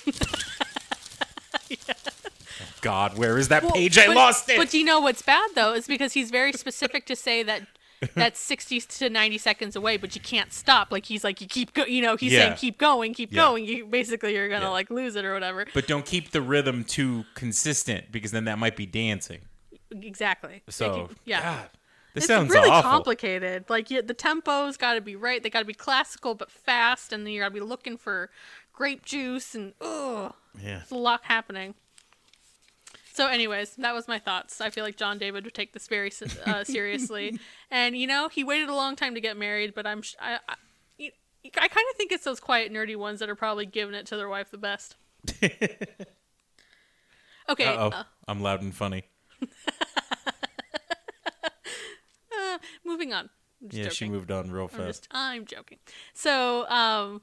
God, 2.80 3.18
where 3.18 3.36
is 3.38 3.48
that 3.48 3.62
Well, 3.64 3.72
page? 3.72 3.98
I 3.98 4.06
but- 4.06 4.16
lost 4.16 4.48
it. 4.48 4.56
But 4.56 4.70
do 4.70 4.78
you 4.78 4.84
know 4.84 5.00
what's 5.00 5.22
bad 5.22 5.50
though? 5.54 5.74
Is 5.74 5.86
because 5.86 6.12
he's 6.12 6.30
very 6.30 6.52
specific 6.52 7.06
to 7.06 7.16
say 7.16 7.42
that 7.42 7.62
that's 8.14 8.38
60 8.38 8.80
to 8.80 9.10
90 9.10 9.38
seconds 9.38 9.74
away, 9.74 9.96
but 9.96 10.14
you 10.14 10.20
can't 10.20 10.52
stop. 10.52 10.92
Like 10.92 11.04
he's 11.06 11.24
like, 11.24 11.40
you 11.40 11.48
keep 11.48 11.74
go, 11.74 11.84
you 11.84 12.00
know, 12.00 12.16
he's 12.16 12.32
Yeah. 12.32 12.40
saying 12.46 12.54
keep 12.56 12.78
going, 12.78 13.14
keep 13.14 13.32
Yeah. 13.32 13.42
going. 13.42 13.64
You 13.64 13.86
basically 13.86 14.34
you're 14.34 14.48
gonna 14.48 14.66
Yeah. 14.66 14.70
like 14.70 14.90
lose 14.90 15.16
it 15.16 15.24
or 15.24 15.34
whatever. 15.34 15.66
But 15.74 15.88
don't 15.88 16.06
keep 16.06 16.30
the 16.30 16.40
rhythm 16.40 16.84
too 16.84 17.24
consistent 17.34 18.12
because 18.12 18.30
then 18.30 18.44
that 18.44 18.58
might 18.58 18.76
be 18.76 18.86
dancing. 18.86 19.40
Exactly. 19.90 20.62
So, 20.68 21.08
keep- 21.08 21.18
yeah. 21.24 21.40
God, 21.42 21.70
this 22.20 22.24
it's 22.24 22.32
sounds 22.32 22.50
really 22.50 22.70
awful. 22.70 22.90
complicated. 22.90 23.64
Like 23.68 23.90
you, 23.90 24.02
the 24.02 24.14
tempo's 24.14 24.76
got 24.76 24.94
to 24.94 25.00
be 25.00 25.16
right. 25.16 25.42
They 25.42 25.50
got 25.50 25.60
to 25.60 25.64
be 25.64 25.74
classical 25.74 26.34
but 26.34 26.50
fast, 26.50 27.12
and 27.12 27.26
then 27.26 27.32
you 27.32 27.40
got 27.40 27.48
to 27.48 27.54
be 27.54 27.60
looking 27.60 27.96
for 27.96 28.30
grape 28.72 29.04
juice 29.04 29.54
and 29.54 29.72
ugh, 29.80 30.34
Yeah. 30.62 30.78
there's 30.78 30.90
a 30.90 30.96
lot 30.96 31.20
happening. 31.24 31.74
So, 33.12 33.26
anyways, 33.26 33.74
that 33.76 33.94
was 33.94 34.06
my 34.06 34.20
thoughts. 34.20 34.60
I 34.60 34.70
feel 34.70 34.84
like 34.84 34.96
John 34.96 35.18
David 35.18 35.42
would 35.44 35.54
take 35.54 35.72
this 35.72 35.88
very 35.88 36.12
uh, 36.46 36.62
seriously, 36.64 37.40
and 37.70 37.96
you 37.96 38.06
know, 38.06 38.28
he 38.28 38.44
waited 38.44 38.68
a 38.68 38.74
long 38.74 38.94
time 38.94 39.14
to 39.14 39.20
get 39.20 39.36
married, 39.36 39.74
but 39.74 39.86
I'm 39.86 40.02
sh- 40.02 40.14
I, 40.20 40.38
I, 40.48 40.54
I 41.56 41.68
kind 41.68 41.86
of 41.90 41.96
think 41.96 42.12
it's 42.12 42.22
those 42.24 42.38
quiet, 42.38 42.72
nerdy 42.72 42.94
ones 42.96 43.18
that 43.18 43.28
are 43.28 43.34
probably 43.34 43.66
giving 43.66 43.94
it 43.96 44.06
to 44.06 44.16
their 44.16 44.28
wife 44.28 44.50
the 44.52 44.58
best. 44.58 44.94
Okay, 47.50 47.64
Uh-oh. 47.64 47.88
uh, 47.88 48.02
I'm 48.28 48.42
loud 48.42 48.60
and 48.60 48.74
funny. 48.74 49.04
moving 52.84 53.12
on. 53.12 53.30
I'm 53.62 53.68
Yeah, 53.70 53.88
she 53.88 54.08
moved 54.08 54.30
on 54.30 54.50
real 54.50 54.64
I'm 54.72 54.78
fast. 54.78 54.86
just 54.86 55.08
I'm 55.10 55.44
joking. 55.44 55.78
So, 56.14 56.68
um 56.68 57.22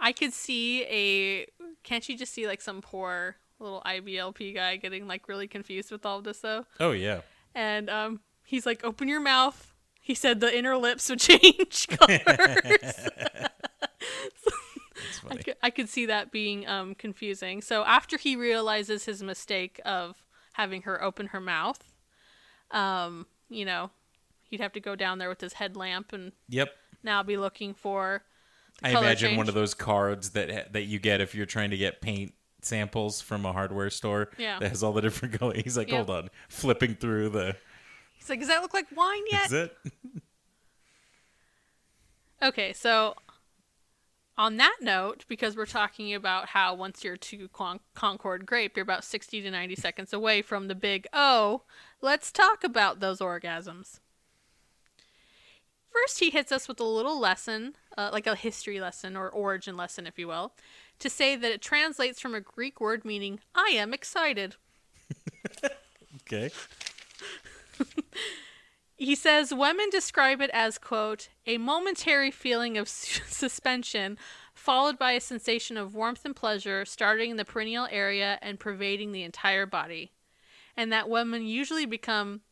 I 0.00 0.12
could 0.12 0.32
see 0.32 0.82
a 0.84 1.46
can't 1.84 2.08
you 2.08 2.16
just 2.18 2.32
see 2.32 2.46
like 2.46 2.60
some 2.60 2.80
poor 2.82 3.36
little 3.60 3.82
IBLP 3.86 4.54
guy 4.54 4.76
getting 4.76 5.06
like 5.06 5.28
really 5.28 5.46
confused 5.46 5.92
with 5.92 6.04
all 6.04 6.18
of 6.18 6.24
this 6.24 6.40
though? 6.40 6.64
Oh 6.80 6.90
yeah. 6.92 7.20
And 7.54 7.88
um 7.88 8.20
he's 8.44 8.66
like 8.66 8.84
open 8.84 9.08
your 9.08 9.20
mouth. 9.20 9.72
He 10.00 10.14
said 10.14 10.40
the 10.40 10.56
inner 10.56 10.76
lips 10.76 11.08
would 11.08 11.20
change 11.30 11.86
colors. 11.96 12.20
I 15.30 15.36
could, 15.36 15.56
I 15.62 15.70
could 15.70 15.88
see 15.88 16.06
that 16.06 16.32
being 16.32 16.66
um 16.66 16.94
confusing. 16.94 17.62
So 17.62 17.84
after 17.84 18.18
he 18.18 18.34
realizes 18.36 19.04
his 19.04 19.22
mistake 19.22 19.80
of 19.84 20.24
having 20.54 20.82
her 20.82 21.02
open 21.02 21.28
her 21.28 21.40
mouth, 21.40 21.92
um, 22.70 23.26
you 23.48 23.64
know, 23.64 23.90
he'd 24.52 24.60
have 24.60 24.72
to 24.74 24.80
go 24.80 24.94
down 24.94 25.18
there 25.18 25.28
with 25.28 25.40
his 25.40 25.54
headlamp 25.54 26.12
and 26.12 26.30
Yep. 26.48 26.72
now 27.02 27.22
be 27.24 27.36
looking 27.36 27.74
for 27.74 28.22
the 28.80 28.88
I 28.88 28.90
imagine 28.98 29.36
one 29.36 29.48
of 29.48 29.54
those 29.54 29.74
cards 29.74 30.30
that 30.30 30.72
that 30.72 30.82
you 30.84 30.98
get 31.00 31.20
if 31.20 31.34
you're 31.34 31.46
trying 31.46 31.70
to 31.70 31.76
get 31.76 32.00
paint 32.00 32.34
samples 32.62 33.20
from 33.20 33.44
a 33.44 33.52
hardware 33.52 33.90
store. 33.90 34.30
Yeah. 34.38 34.58
That 34.60 34.68
has 34.68 34.82
all 34.82 34.92
the 34.92 35.00
different 35.02 35.34
colors. 35.38 35.60
He's 35.64 35.76
like, 35.76 35.88
Yeah. 35.88 35.96
hold 35.96 36.10
on, 36.10 36.30
flipping 36.48 36.94
through 36.94 37.30
the. 37.30 37.56
He's 38.14 38.28
like, 38.30 38.38
does 38.38 38.48
that 38.48 38.62
look 38.62 38.72
like 38.74 38.86
wine 38.94 39.22
yet? 39.30 39.46
Is 39.46 39.52
it? 39.52 39.76
Okay, 42.42 42.72
so 42.72 43.14
on 44.36 44.56
that 44.56 44.76
note, 44.80 45.24
because 45.28 45.56
we're 45.56 45.66
talking 45.66 46.12
about 46.14 46.48
how 46.48 46.74
once 46.74 47.04
you're 47.04 47.16
to 47.16 47.48
Con- 47.48 47.78
Concord 47.94 48.46
Grape, 48.46 48.76
you're 48.76 48.82
about 48.82 49.04
60 49.04 49.40
to 49.42 49.50
90 49.50 49.76
seconds 49.76 50.12
away 50.12 50.42
from 50.42 50.66
the 50.68 50.74
big 50.74 51.06
O, 51.12 51.62
let's 52.00 52.32
talk 52.32 52.64
about 52.64 52.98
those 53.00 53.20
orgasms. 53.20 54.00
First, 55.92 56.20
he 56.20 56.30
hits 56.30 56.50
us 56.50 56.68
with 56.68 56.80
a 56.80 56.84
little 56.84 57.20
lesson, 57.20 57.76
uh, 57.98 58.10
like 58.12 58.26
a 58.26 58.34
history 58.34 58.80
lesson 58.80 59.16
or 59.16 59.28
origin 59.28 59.76
lesson, 59.76 60.06
if 60.06 60.18
you 60.18 60.28
will, 60.28 60.54
to 60.98 61.10
say 61.10 61.36
that 61.36 61.52
it 61.52 61.60
translates 61.60 62.18
from 62.20 62.34
a 62.34 62.40
Greek 62.40 62.80
word 62.80 63.04
meaning, 63.04 63.40
I 63.54 63.72
am 63.74 63.92
excited. 63.92 64.56
Okay. 66.30 66.50
He 69.02 69.16
says 69.16 69.52
women 69.52 69.90
describe 69.90 70.40
it 70.40 70.50
as, 70.52 70.78
quote, 70.78 71.28
a 71.44 71.58
momentary 71.58 72.30
feeling 72.30 72.78
of 72.78 72.88
suspension 72.88 74.16
followed 74.54 74.96
by 74.96 75.12
a 75.12 75.20
sensation 75.20 75.76
of 75.76 75.92
warmth 75.92 76.24
and 76.24 76.36
pleasure 76.36 76.84
starting 76.84 77.32
in 77.32 77.36
the 77.36 77.44
perineal 77.44 77.88
area 77.90 78.38
and 78.40 78.60
pervading 78.60 79.10
the 79.10 79.24
entire 79.24 79.66
body. 79.66 80.12
And 80.76 80.92
that 80.92 81.08
women 81.08 81.44
usually 81.44 81.84
become 81.84 82.42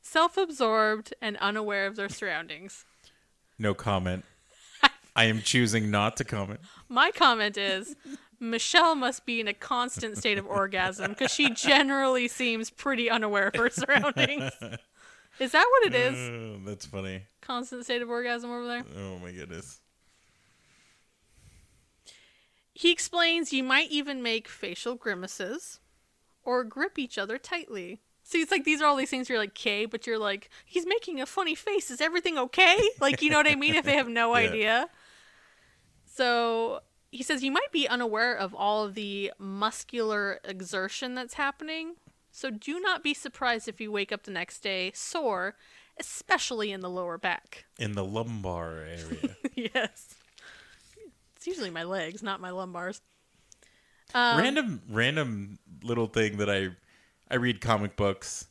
self 0.00 0.36
absorbed 0.36 1.14
and 1.20 1.36
unaware 1.38 1.86
of 1.86 1.96
their 1.96 2.08
surroundings. 2.08 2.84
No 3.58 3.74
comment. 3.74 4.24
I 5.16 5.24
am 5.24 5.42
choosing 5.42 5.90
not 5.90 6.16
to 6.18 6.24
comment. 6.24 6.60
My 6.88 7.10
comment 7.10 7.56
is 7.56 7.96
Michelle 8.38 8.94
must 8.94 9.26
be 9.26 9.40
in 9.40 9.48
a 9.48 9.54
constant 9.54 10.16
state 10.16 10.38
of 10.38 10.46
orgasm 10.46 11.10
because 11.10 11.30
she 11.30 11.50
generally 11.50 12.26
seems 12.26 12.70
pretty 12.70 13.10
unaware 13.10 13.48
of 13.48 13.56
her 13.56 13.68
surroundings. 13.70 14.50
Is 15.38 15.52
that 15.52 15.66
what 15.70 15.86
it 15.86 15.94
is? 15.94 16.30
Oh, 16.30 16.60
that's 16.66 16.84
funny. 16.84 17.22
Constant 17.40 17.84
state 17.84 18.02
of 18.02 18.10
orgasm 18.10 18.50
over 18.50 18.66
there? 18.66 18.84
Oh 18.98 19.18
my 19.18 19.32
goodness. 19.32 19.80
He 22.74 22.90
explains 22.90 23.52
you 23.52 23.62
might 23.62 23.90
even 23.90 24.22
make 24.22 24.48
facial 24.48 24.94
grimaces 24.94 25.80
or 26.44 26.64
grip 26.64 26.98
each 26.98 27.18
other 27.18 27.38
tightly. 27.38 28.00
So 28.30 28.38
it's 28.38 28.52
like 28.52 28.62
these 28.62 28.80
are 28.80 28.86
all 28.86 28.94
these 28.94 29.10
things 29.10 29.28
where 29.28 29.34
you're 29.34 29.42
like, 29.42 29.50
okay, 29.58 29.86
but 29.86 30.06
you're 30.06 30.16
like, 30.16 30.50
he's 30.64 30.86
making 30.86 31.20
a 31.20 31.26
funny 31.26 31.56
face. 31.56 31.90
Is 31.90 32.00
everything 32.00 32.38
okay? 32.38 32.78
Like, 33.00 33.22
you 33.22 33.28
know 33.30 33.38
what 33.38 33.48
I 33.48 33.56
mean? 33.56 33.74
If 33.74 33.84
they 33.84 33.94
have 33.94 34.06
no 34.08 34.30
Yeah. 34.36 34.38
idea. 34.48 34.88
So 36.06 36.78
he 37.10 37.24
says 37.24 37.42
you 37.42 37.50
might 37.50 37.72
be 37.72 37.88
unaware 37.88 38.32
of 38.36 38.54
all 38.54 38.84
of 38.84 38.94
the 38.94 39.32
muscular 39.36 40.38
exertion 40.44 41.16
that's 41.16 41.34
happening. 41.34 41.94
So 42.30 42.50
do 42.50 42.78
not 42.78 43.02
be 43.02 43.14
surprised 43.14 43.66
if 43.66 43.80
you 43.80 43.90
wake 43.90 44.12
up 44.12 44.22
the 44.22 44.30
next 44.30 44.60
day 44.60 44.92
sore, 44.94 45.56
especially 45.98 46.70
in 46.70 46.82
the 46.82 46.90
lower 46.90 47.18
back. 47.18 47.64
In 47.80 47.92
the 47.94 48.04
lumbar 48.04 48.76
area. 48.78 49.36
yes. 49.56 50.14
It's 51.34 51.48
usually 51.48 51.70
my 51.70 51.82
legs, 51.82 52.22
not 52.22 52.40
my 52.40 52.50
lumbars. 52.50 53.00
Um, 54.14 54.38
random 54.38 54.82
random 54.88 55.58
little 55.82 56.06
thing 56.06 56.36
that 56.36 56.48
I 56.48 56.68
I 57.30 57.36
read 57.36 57.60
comic 57.60 57.96
books 57.96 58.46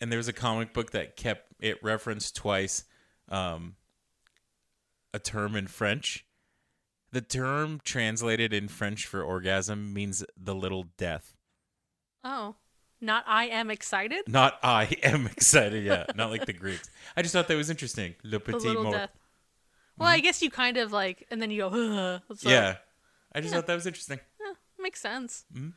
and 0.00 0.10
there 0.12 0.18
was 0.18 0.28
a 0.28 0.32
comic 0.32 0.72
book 0.72 0.92
that 0.92 1.16
kept 1.16 1.52
it 1.60 1.82
referenced 1.82 2.36
twice 2.36 2.84
um 3.28 3.76
a 5.14 5.18
term 5.18 5.56
in 5.56 5.66
French. 5.66 6.24
The 7.12 7.20
term 7.22 7.80
translated 7.84 8.52
in 8.52 8.68
French 8.68 9.06
for 9.06 9.22
orgasm 9.22 9.94
means 9.94 10.22
the 10.36 10.54
little 10.54 10.88
death. 10.98 11.34
Oh, 12.22 12.56
not 13.00 13.24
I 13.26 13.46
am 13.46 13.70
excited. 13.70 14.28
Not 14.28 14.58
I 14.62 14.84
am 15.02 15.26
excited, 15.26 15.84
yeah. 15.84 16.04
Not 16.14 16.30
like 16.30 16.44
the 16.46 16.52
Greeks. 16.52 16.90
I 17.16 17.22
just 17.22 17.32
thought 17.32 17.48
that 17.48 17.56
was 17.56 17.70
interesting. 17.70 18.14
Le 18.22 18.32
The 18.32 18.40
petit 18.40 18.66
little 18.68 18.82
mort. 18.84 18.96
death. 18.96 19.10
Well, 19.98 20.08
I 20.08 20.18
guess 20.20 20.42
you 20.42 20.50
kind 20.50 20.76
of 20.76 20.92
like, 20.92 21.26
and 21.30 21.40
then 21.40 21.50
you 21.50 21.70
go, 21.70 22.20
yeah. 22.42 22.76
I 23.32 23.40
just 23.40 23.54
thought 23.54 23.66
that 23.66 23.74
was 23.74 23.86
interesting. 23.86 24.18
eh, 24.46 24.54
makes 24.78 25.00
sense. 25.00 25.46
Mm-hmm. 25.54 25.68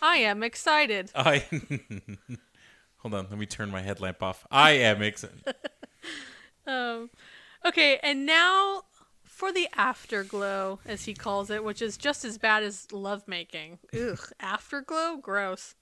I 0.00 0.18
am 0.18 0.42
excited. 0.42 1.10
I 1.14 1.44
Hold 2.98 3.14
on, 3.14 3.26
let 3.30 3.38
me 3.38 3.46
turn 3.46 3.70
my 3.70 3.80
headlamp 3.80 4.22
off. 4.22 4.46
I 4.50 4.72
am 4.72 5.02
excited. 5.02 5.42
Um, 6.66 7.08
okay, 7.64 7.98
and 8.02 8.26
now 8.26 8.82
for 9.24 9.52
the 9.52 9.68
afterglow, 9.74 10.80
as 10.84 11.06
he 11.06 11.14
calls 11.14 11.48
it, 11.48 11.64
which 11.64 11.80
is 11.80 11.96
just 11.96 12.26
as 12.26 12.36
bad 12.36 12.62
as 12.62 12.92
lovemaking. 12.92 13.78
Ugh, 13.94 14.20
afterglow? 14.38 15.16
Gross. 15.16 15.76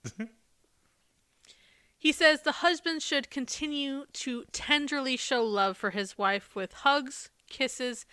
he 1.98 2.12
says 2.12 2.42
the 2.42 2.52
husband 2.52 3.02
should 3.02 3.30
continue 3.30 4.04
to 4.12 4.44
tenderly 4.52 5.16
show 5.16 5.42
love 5.42 5.76
for 5.76 5.90
his 5.90 6.16
wife 6.16 6.54
with 6.54 6.72
hugs, 6.72 7.30
kisses, 7.50 8.06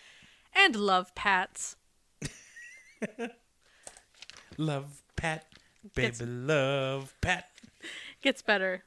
and 0.52 0.76
love 0.76 1.14
pats. 1.14 1.76
Love 4.58 5.04
Pat. 5.16 5.46
Baby 5.96 6.08
Gets- 6.08 6.22
love 6.24 7.14
Pat. 7.22 7.50
Gets 8.22 8.42
better. 8.42 8.84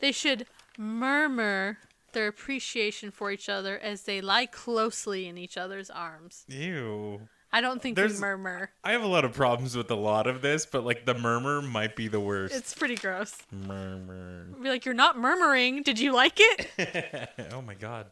They 0.00 0.12
should 0.12 0.46
murmur 0.76 1.78
their 2.12 2.26
appreciation 2.28 3.10
for 3.10 3.30
each 3.30 3.48
other 3.48 3.78
as 3.78 4.02
they 4.02 4.20
lie 4.20 4.46
closely 4.46 5.26
in 5.28 5.36
each 5.38 5.56
other's 5.56 5.90
arms. 5.90 6.44
Ew. 6.48 7.28
I 7.52 7.60
don't 7.60 7.80
think 7.80 7.96
There's- 7.96 8.14
we 8.14 8.20
murmur. 8.20 8.70
I 8.84 8.92
have 8.92 9.02
a 9.02 9.06
lot 9.06 9.24
of 9.24 9.32
problems 9.32 9.76
with 9.76 9.90
a 9.90 9.94
lot 9.94 10.26
of 10.26 10.42
this, 10.42 10.66
but 10.66 10.84
like 10.84 11.04
the 11.06 11.14
murmur 11.14 11.62
might 11.62 11.96
be 11.96 12.06
the 12.08 12.20
worst. 12.20 12.54
It's 12.54 12.74
pretty 12.74 12.96
gross. 12.96 13.34
murmur. 13.50 14.44
Be 14.62 14.68
like, 14.68 14.84
you're 14.84 14.94
not 14.94 15.16
murmuring. 15.18 15.82
Did 15.82 15.98
you 15.98 16.12
like 16.12 16.34
it? 16.36 17.30
oh 17.52 17.62
my 17.62 17.74
god. 17.74 18.06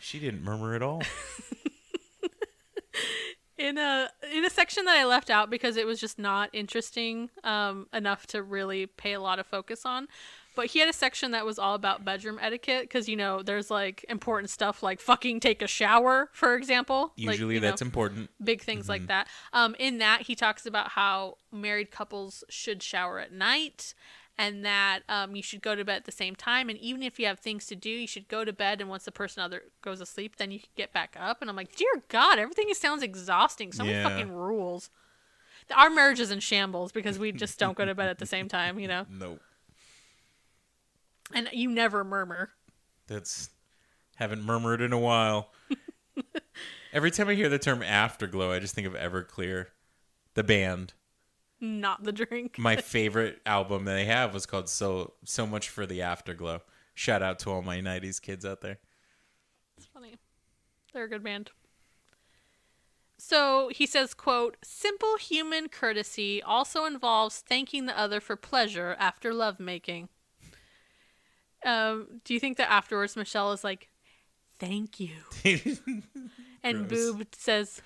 She 0.00 0.18
didn't 0.20 0.42
murmur 0.44 0.74
at 0.74 0.82
all. 0.82 1.02
in 3.58 3.78
a 3.78 4.10
in 4.32 4.44
a 4.44 4.50
section 4.50 4.84
that 4.86 4.96
I 4.96 5.04
left 5.04 5.30
out 5.30 5.50
because 5.50 5.76
it 5.76 5.86
was 5.86 6.00
just 6.00 6.18
not 6.18 6.50
interesting 6.52 7.30
um, 7.44 7.86
enough 7.92 8.26
to 8.28 8.42
really 8.42 8.86
pay 8.86 9.12
a 9.12 9.20
lot 9.20 9.38
of 9.38 9.46
focus 9.46 9.84
on. 9.84 10.08
But 10.54 10.66
he 10.66 10.80
had 10.80 10.88
a 10.88 10.92
section 10.92 11.30
that 11.30 11.46
was 11.46 11.58
all 11.58 11.74
about 11.74 12.04
bedroom 12.04 12.38
etiquette 12.40 12.82
because 12.82 13.08
you 13.08 13.16
know 13.16 13.42
there's 13.42 13.70
like 13.70 14.04
important 14.08 14.50
stuff 14.50 14.82
like 14.82 15.00
fucking 15.00 15.40
take 15.40 15.62
a 15.62 15.66
shower, 15.66 16.28
for 16.32 16.54
example. 16.56 17.12
Like, 17.18 17.34
Usually 17.34 17.54
know, 17.54 17.60
that's 17.60 17.82
important. 17.82 18.30
big 18.42 18.60
things 18.60 18.88
like 18.88 19.06
that. 19.06 19.28
Um, 19.52 19.74
in 19.78 19.98
that 19.98 20.22
he 20.22 20.34
talks 20.34 20.66
about 20.66 20.90
how 20.90 21.38
married 21.50 21.90
couples 21.90 22.44
should 22.48 22.82
shower 22.82 23.18
at 23.18 23.32
night. 23.32 23.94
And 24.38 24.64
that 24.64 25.00
um, 25.10 25.36
you 25.36 25.42
should 25.42 25.60
go 25.62 25.74
to 25.74 25.84
bed 25.84 25.96
at 25.96 26.04
the 26.06 26.10
same 26.12 26.34
time, 26.34 26.68
and 26.70 26.78
even 26.78 27.02
if 27.02 27.20
you 27.20 27.26
have 27.26 27.38
things 27.38 27.66
to 27.66 27.76
do, 27.76 27.90
you 27.90 28.06
should 28.06 28.28
go 28.28 28.44
to 28.44 28.52
bed. 28.52 28.80
And 28.80 28.88
once 28.88 29.04
the 29.04 29.12
person 29.12 29.42
other 29.42 29.64
goes 29.82 30.00
asleep, 30.00 30.36
then 30.36 30.50
you 30.50 30.58
can 30.58 30.70
get 30.74 30.92
back 30.92 31.14
up. 31.20 31.42
And 31.42 31.50
I'm 31.50 31.54
like, 31.56 31.76
dear 31.76 32.02
God, 32.08 32.38
everything 32.38 32.72
sounds 32.74 33.02
exhausting. 33.02 33.72
So 33.72 33.84
many 33.84 33.96
Yeah. 33.98 34.08
fucking 34.08 34.32
rules. 34.32 34.88
Our 35.74 35.90
marriage 35.90 36.18
is 36.18 36.30
in 36.30 36.40
shambles 36.40 36.92
because 36.92 37.18
we 37.18 37.30
just 37.30 37.58
don't 37.58 37.76
go 37.76 37.84
to 37.84 37.94
bed 37.94 38.08
at 38.08 38.18
the 38.18 38.26
same 38.26 38.48
time, 38.48 38.78
you 38.78 38.88
know. 38.88 39.06
Nope. 39.10 39.40
And 41.34 41.48
you 41.52 41.70
never 41.70 42.02
murmur. 42.02 42.50
That's 43.06 43.50
haven't 44.16 44.42
murmured 44.42 44.80
in 44.80 44.92
a 44.92 44.98
while. 44.98 45.50
Every 46.92 47.10
time 47.10 47.28
I 47.28 47.34
hear 47.34 47.48
the 47.48 47.58
term 47.58 47.82
afterglow, 47.82 48.52
I 48.52 48.58
just 48.58 48.74
think 48.74 48.86
of 48.86 48.94
Everclear, 48.94 49.66
the 50.34 50.44
band. 50.44 50.92
Not 51.62 52.02
the 52.02 52.10
drink. 52.12 52.58
My 52.58 52.76
favorite 52.82 53.40
album 53.46 53.84
that 53.84 53.94
they 53.94 54.04
have 54.04 54.34
was 54.34 54.46
called 54.46 54.68
"So 54.68 55.14
So 55.24 55.46
Much 55.46 55.68
for 55.68 55.86
the 55.86 56.02
Afterglow." 56.02 56.60
Shout 56.94 57.22
out 57.22 57.38
to 57.40 57.50
all 57.50 57.62
my 57.62 57.80
'90s 57.80 58.20
kids 58.20 58.44
out 58.44 58.60
there. 58.60 58.78
It's 59.78 59.86
funny. 59.86 60.16
They're 60.92 61.04
a 61.04 61.08
good 61.08 61.22
band. 61.22 61.52
So 63.16 63.70
he 63.72 63.86
says, 63.86 64.14
quote, 64.14 64.56
simple 64.64 65.16
human 65.16 65.68
courtesy 65.68 66.42
also 66.42 66.84
involves 66.84 67.38
thanking 67.38 67.86
the 67.86 67.96
other 67.96 68.20
for 68.20 68.34
pleasure 68.34 68.96
after 68.98 69.32
lovemaking. 69.32 70.08
Um, 71.64 72.20
do 72.24 72.34
you 72.34 72.40
think 72.40 72.56
that 72.56 72.68
afterwards 72.68 73.14
Michelle 73.14 73.52
is 73.52 73.62
like, 73.62 73.90
thank 74.58 74.98
you? 74.98 75.12
And. 76.64 76.86
Boob 76.86 77.26
says, 77.32 77.82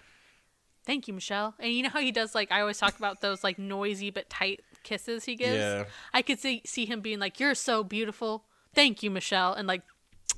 thank 0.86 1.08
you, 1.08 1.14
Michelle. 1.14 1.54
And 1.58 1.72
you 1.72 1.82
know 1.82 1.90
how 1.90 2.00
he 2.00 2.12
does, 2.12 2.34
like, 2.34 2.50
I 2.50 2.60
always 2.60 2.78
talk 2.78 2.96
about 2.96 3.20
those, 3.20 3.44
like, 3.44 3.58
noisy 3.58 4.10
but 4.10 4.30
tight 4.30 4.60
kisses 4.82 5.24
he 5.24 5.34
gives? 5.34 5.56
Yeah. 5.56 5.84
I 6.14 6.22
could 6.22 6.38
see, 6.38 6.62
see 6.64 6.86
him 6.86 7.00
being 7.00 7.18
like, 7.18 7.38
you're 7.40 7.54
so 7.54 7.84
beautiful. 7.84 8.44
Thank 8.74 9.02
you, 9.02 9.10
Michelle. 9.10 9.52
And, 9.52 9.68
like, 9.68 9.82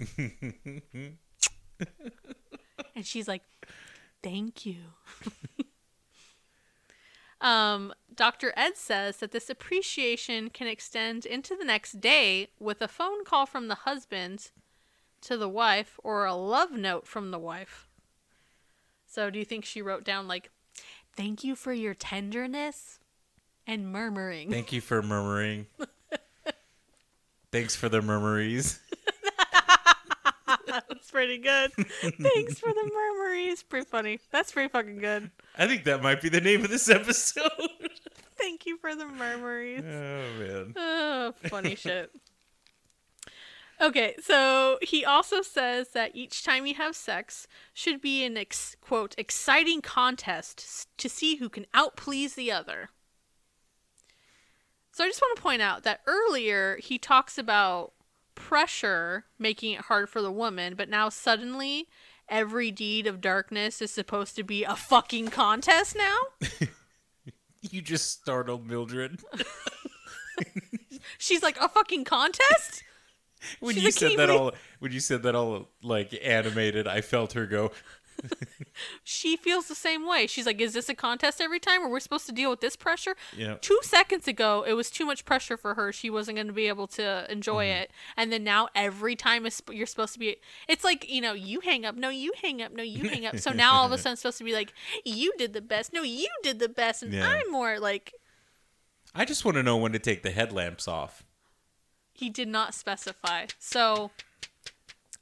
and 0.19 1.16
she's 3.03 3.29
like, 3.29 3.43
thank 4.23 4.65
you. 4.66 4.79
um, 7.41 7.93
Dr. 8.15 8.53
Ed 8.57 8.77
says 8.77 9.19
that 9.19 9.33
this 9.33 9.51
appreciation 9.51 10.51
can 10.51 10.66
extend 10.66 11.27
into 11.27 11.55
the 11.57 11.65
next 11.65 12.01
day 12.01 12.49
with 12.59 12.81
a 12.81 12.89
phone 12.89 13.25
call 13.25 13.47
from 13.47 13.69
the 13.69 13.75
husband 13.77 14.51
to 15.20 15.37
the 15.37 15.49
wife 15.49 15.99
or 16.03 16.25
a 16.25 16.35
love 16.35 16.73
note 16.73 17.07
from 17.07 17.31
the 17.31 17.39
wife. 17.39 17.88
So, 19.09 19.30
do 19.30 19.39
you 19.39 19.44
think 19.44 19.64
she 19.64 19.80
wrote 19.82 20.05
down, 20.05 20.28
like, 20.28 20.51
thank 21.16 21.43
you 21.43 21.56
for 21.56 21.72
your 21.72 21.94
tenderness 21.94 22.98
and 23.66 23.90
murmuring? 23.90 24.51
Thank 24.51 24.70
you 24.72 24.80
for 24.82 25.02
murmuring. 25.02 25.66
Thanks 27.51 27.74
for 27.74 27.89
the 27.89 28.02
murmuries. 28.02 28.78
That's 30.66 31.10
pretty 31.10 31.39
good. 31.39 31.72
Thanks 31.72 32.59
for 32.59 32.70
the 32.72 32.90
murmuries. 32.94 33.62
Pretty 33.62 33.86
funny. 33.86 34.20
That's 34.30 34.52
pretty 34.52 34.68
fucking 34.68 34.98
good. 34.98 35.30
I 35.56 35.66
think 35.66 35.85
that 35.85 36.02
might 36.02 36.20
be 36.20 36.28
the 36.28 36.43
name 36.43 36.62
of 36.62 36.70
this 36.70 36.90
episode. 36.90 37.51
Thank 38.39 38.66
you 38.66 38.76
for 38.76 38.94
the 38.94 39.06
murmuries. 39.06 39.82
oh 39.82 40.39
man. 40.39 40.74
Oh, 40.76 41.35
funny 41.48 41.74
shit. 41.74 42.10
Okay, 43.81 44.15
so 44.21 44.79
he 44.83 45.05
also 45.05 45.41
says 45.41 45.91
that 45.91 46.15
each 46.15 46.43
time 46.43 46.67
you 46.67 46.75
have 46.75 46.97
sex 46.97 47.47
should 47.73 48.01
be 48.01 48.25
an 48.25 48.37
ex- 48.37 48.77
quote 48.81 49.15
exciting 49.17 49.81
contest 49.81 50.89
to 50.99 51.09
see 51.09 51.37
who 51.37 51.49
can 51.49 51.67
outplease 51.75 52.35
the 52.35 52.51
other. 52.51 52.91
So 54.91 55.05
I 55.05 55.09
just 55.09 55.23
want 55.23 55.37
to 55.37 55.43
point 55.43 55.63
out 55.63 55.85
that 55.85 56.01
earlier 56.07 56.79
he 56.83 56.99
talks 56.99 57.39
about 57.39 57.93
pressure 58.35 59.27
making 59.39 59.75
it 59.75 59.83
hard 59.83 60.09
for 60.09 60.21
the 60.21 60.33
woman, 60.33 60.75
but 60.75 60.89
now 60.89 61.09
suddenly 61.09 61.87
every 62.29 62.73
deed 62.73 63.07
of 63.07 63.21
darkness 63.21 63.81
is 63.81 63.93
supposed 63.93 64.35
to 64.37 64.43
be 64.43 64.65
a 64.65 64.75
fucking 64.75 65.29
contest 65.29 65.97
now? 65.97 66.69
You 67.61 67.83
just 67.83 68.11
startled 68.13 68.67
Mildred. 68.67 69.21
She's 71.19 71.43
like, 71.43 71.61
a 71.61 71.69
fucking 71.69 72.05
contest? 72.05 72.85
When 73.60 73.74
She's 73.74 73.85
you 73.85 73.90
said 73.93 74.19
that 74.19 74.31
all 74.31 74.52
when 74.78 74.93
you 74.93 75.01
said 75.01 75.23
that 75.23 75.35
all 75.35 75.69
like 75.82 76.19
animated, 76.23 76.86
I 76.89 77.01
felt 77.01 77.32
her 77.35 77.47
go 77.47 77.73
she 79.05 79.36
feels 79.36 79.69
the 79.69 79.74
same 79.77 80.06
way. 80.06 80.27
She's 80.27 80.44
like, 80.47 80.60
"Is 80.60 80.73
this 80.73 80.89
a 80.89 80.94
contest 80.94 81.40
every 81.40 81.60
time? 81.60 81.82
Or 81.82 81.89
we're 81.89 82.01
supposed 82.01 82.27
to 82.27 82.32
deal 82.32 82.51
with 82.51 82.60
this 82.60 82.74
pressure?" 82.77 83.15
Yeah. 83.36 83.56
Two 83.60 83.78
seconds 83.82 84.27
ago, 84.27 84.65
it 84.66 84.73
was 84.73 84.90
too 84.90 85.06
much 85.06 85.24
pressure 85.24 85.56
for 85.56 85.74
her. 85.74 85.93
She 85.93 86.10
wasn't 86.10 86.36
going 86.36 86.48
to 86.48 86.52
be 86.52 86.66
able 86.66 86.86
to 86.89 87.31
enjoy 87.31 87.66
Mm-hmm. 87.66 87.82
it, 87.82 87.90
and 88.16 88.32
then 88.32 88.43
now 88.44 88.69
every 88.74 89.15
time 89.16 89.47
you're 89.70 89.86
supposed 89.86 90.12
to 90.15 90.19
be, 90.19 90.36
it's 90.69 90.82
like 90.85 91.09
you 91.09 91.20
know, 91.20 91.32
you 91.32 91.60
hang 91.60 91.85
up, 91.85 91.94
no, 91.94 92.09
you 92.09 92.32
hang 92.43 92.60
up, 92.60 92.73
no, 92.73 92.82
you 92.82 93.09
hang 93.09 93.24
up. 93.24 93.39
So 93.39 93.52
now 93.52 93.74
all 93.74 93.86
of 93.86 93.93
a 93.93 93.98
sudden, 93.98 94.12
it's 94.15 94.23
supposed 94.23 94.39
to 94.39 94.44
be 94.44 94.52
like, 94.52 94.73
you 95.05 95.32
did 95.39 95.52
the 95.52 95.60
best, 95.62 95.93
no, 95.93 96.02
you 96.02 96.28
did 96.43 96.59
the 96.59 96.69
best, 96.69 97.02
and 97.02 97.12
Yeah. 97.12 97.27
I'm 97.28 97.51
more 97.52 97.78
like. 97.78 98.15
I 99.15 99.24
just 99.24 99.44
want 99.44 99.56
to 99.56 99.62
know 99.62 99.77
when 99.77 99.93
to 99.93 99.98
take 99.98 100.23
the 100.23 100.31
headlamps 100.31 100.86
off. 100.86 101.24
He 102.19 102.28
did 102.31 102.49
not 102.49 102.74
specify. 102.74 103.47
So 103.61 104.11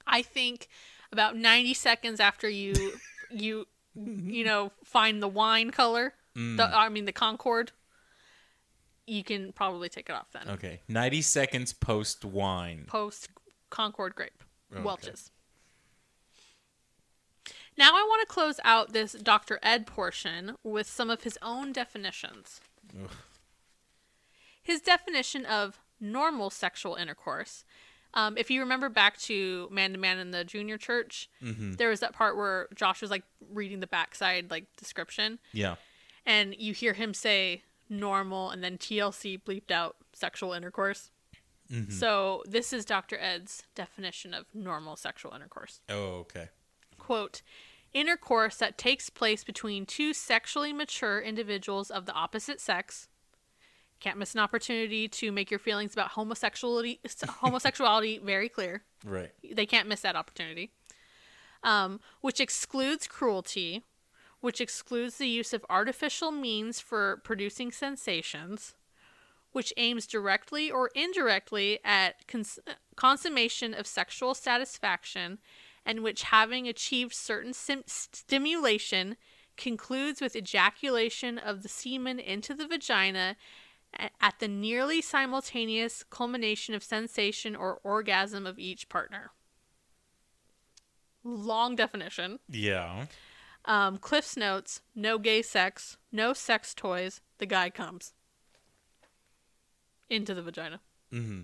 I 0.07 0.23
think 0.23 0.67
about 1.13 1.37
90 1.37 1.75
seconds 1.75 2.21
after 2.21 2.49
you 2.49 2.95
you 3.31 3.67
you 3.95 4.45
know 4.45 4.73
find 4.83 5.23
the 5.23 5.29
wine 5.29 5.71
color, 5.71 6.15
Mm. 6.35 6.57
the 6.59 6.65
I 6.65 6.89
mean 6.91 7.05
the 7.07 7.13
Concord, 7.13 7.73
you 9.07 9.23
can 9.25 9.53
probably 9.53 9.89
take 9.89 10.09
it 10.09 10.13
off 10.15 10.29
then. 10.33 10.49
Okay. 10.51 10.81
90 10.89 11.23
seconds 11.23 11.73
post 11.73 12.25
wine. 12.25 12.85
Post 12.87 13.29
Concord 13.71 14.15
grape 14.15 14.43
Okay. 14.73 14.83
Welch's. 14.83 15.31
Now 17.79 17.91
I 17.91 18.03
want 18.09 18.27
to 18.27 18.33
close 18.33 18.59
out 18.65 18.93
this 18.95 19.13
Dr. 19.13 19.59
Ed 19.63 19.87
portion 19.87 20.57
with 20.63 20.87
some 20.87 21.11
of 21.11 21.23
his 21.25 21.39
own 21.43 21.73
definitions. 21.73 22.61
His 24.63 24.81
definition 24.81 25.45
of 25.45 25.79
normal 26.01 26.51
sexual 26.51 26.95
intercourse. 26.95 27.65
Um, 28.15 28.39
if 28.39 28.51
you 28.51 28.61
remember 28.61 28.89
back 28.89 29.19
to 29.23 29.69
Man 29.71 29.93
to 29.93 29.99
Man 29.99 30.19
in 30.19 30.31
the 30.31 30.43
Junior 30.45 30.79
Church, 30.79 31.29
there 31.41 31.91
was 31.91 32.01
that 32.01 32.13
part 32.15 32.37
where 32.37 32.69
Josh 32.75 33.03
was 33.03 33.11
like 33.11 33.25
reading 33.53 33.81
the 33.81 33.87
backside 33.87 34.51
like 34.51 34.65
description, 34.77 35.39
Yeah. 35.53 35.75
and 36.25 36.55
you 36.57 36.73
hear 36.73 36.95
him 36.95 37.13
say 37.13 37.63
normal, 37.91 38.51
and 38.51 38.65
then 38.65 38.79
TLC 38.79 39.37
bleeped 39.43 39.71
out 39.71 39.97
sexual 40.13 40.53
intercourse. 40.53 41.11
So 41.91 42.45
this 42.47 42.73
is 42.73 42.85
Dr. 42.85 43.19
Ed's 43.19 43.65
definition 43.75 44.33
of 44.33 44.47
normal 44.55 44.95
sexual 44.95 45.35
intercourse 45.35 45.81
Oh, 45.89 46.21
okay. 46.21 46.49
quote 46.97 47.43
intercourse 47.93 48.57
that 48.59 48.79
takes 48.79 49.11
place 49.11 49.43
between 49.43 49.85
two 49.85 50.15
sexually 50.15 50.73
mature 50.73 51.21
individuals 51.21 51.91
of 51.91 52.07
the 52.07 52.13
opposite 52.13 52.61
sex 52.61 53.09
can't 54.01 54.19
miss 54.19 54.35
an 54.35 54.41
opportunity 54.41 55.09
to 55.09 55.33
make 55.33 55.51
your 55.51 55.59
feelings 55.61 55.93
about 55.93 56.11
homosexuality 56.11 56.99
homosexuality 57.41 58.19
very 58.25 58.49
clear 58.49 58.83
Right. 59.05 59.31
they 59.53 59.67
can't 59.67 59.89
miss 59.89 60.01
that 60.03 60.17
opportunity 60.17 60.71
um, 61.63 62.01
which 62.21 62.41
excludes 62.41 63.07
cruelty 63.07 63.83
which 64.41 64.61
excludes 64.61 65.17
the 65.17 65.27
use 65.29 65.53
of 65.53 65.65
artificial 65.71 66.31
means 66.31 66.79
for 66.81 67.21
producing 67.25 67.73
sensations 67.73 68.75
which 69.53 69.73
aims 69.79 70.07
directly 70.07 70.71
or 70.71 70.91
indirectly 70.95 71.79
at 71.85 72.27
cons- 72.29 72.59
consummation 72.97 73.73
of 73.73 73.87
sexual 73.87 74.35
satisfaction 74.35 75.39
and 75.87 76.03
which 76.03 76.25
having 76.25 76.69
achieved 76.69 77.15
certain 77.15 77.53
sim- 77.55 77.85
stimulation 77.87 79.17
concludes 79.57 80.21
with 80.21 80.37
ejaculation 80.37 81.39
of 81.39 81.63
the 81.63 81.69
semen 81.69 82.19
into 82.19 82.53
the 82.53 82.67
vagina 82.67 83.37
at 84.21 84.39
the 84.39 84.49
nearly 84.49 85.01
simultaneous 85.01 86.05
culmination 86.05 86.75
of 86.75 86.83
sensation 86.83 87.57
or 87.57 87.81
orgasm 87.83 88.47
of 88.47 88.59
each 88.59 88.89
partner. 88.89 89.31
Long 91.25 91.77
definition. 91.77 92.39
Yeah. 92.49 93.07
Um, 93.65 93.99
Cliff's 93.99 94.37
notes: 94.37 94.81
no 94.95 95.19
gay 95.19 95.43
sex, 95.43 95.97
no 96.13 96.33
sex 96.33 96.75
toys. 96.75 97.21
The 97.39 97.47
guy 97.47 97.71
comes 97.71 98.13
into 100.09 100.35
the 100.35 100.43
vagina. 100.43 100.81
Mm-hmm. 101.13 101.43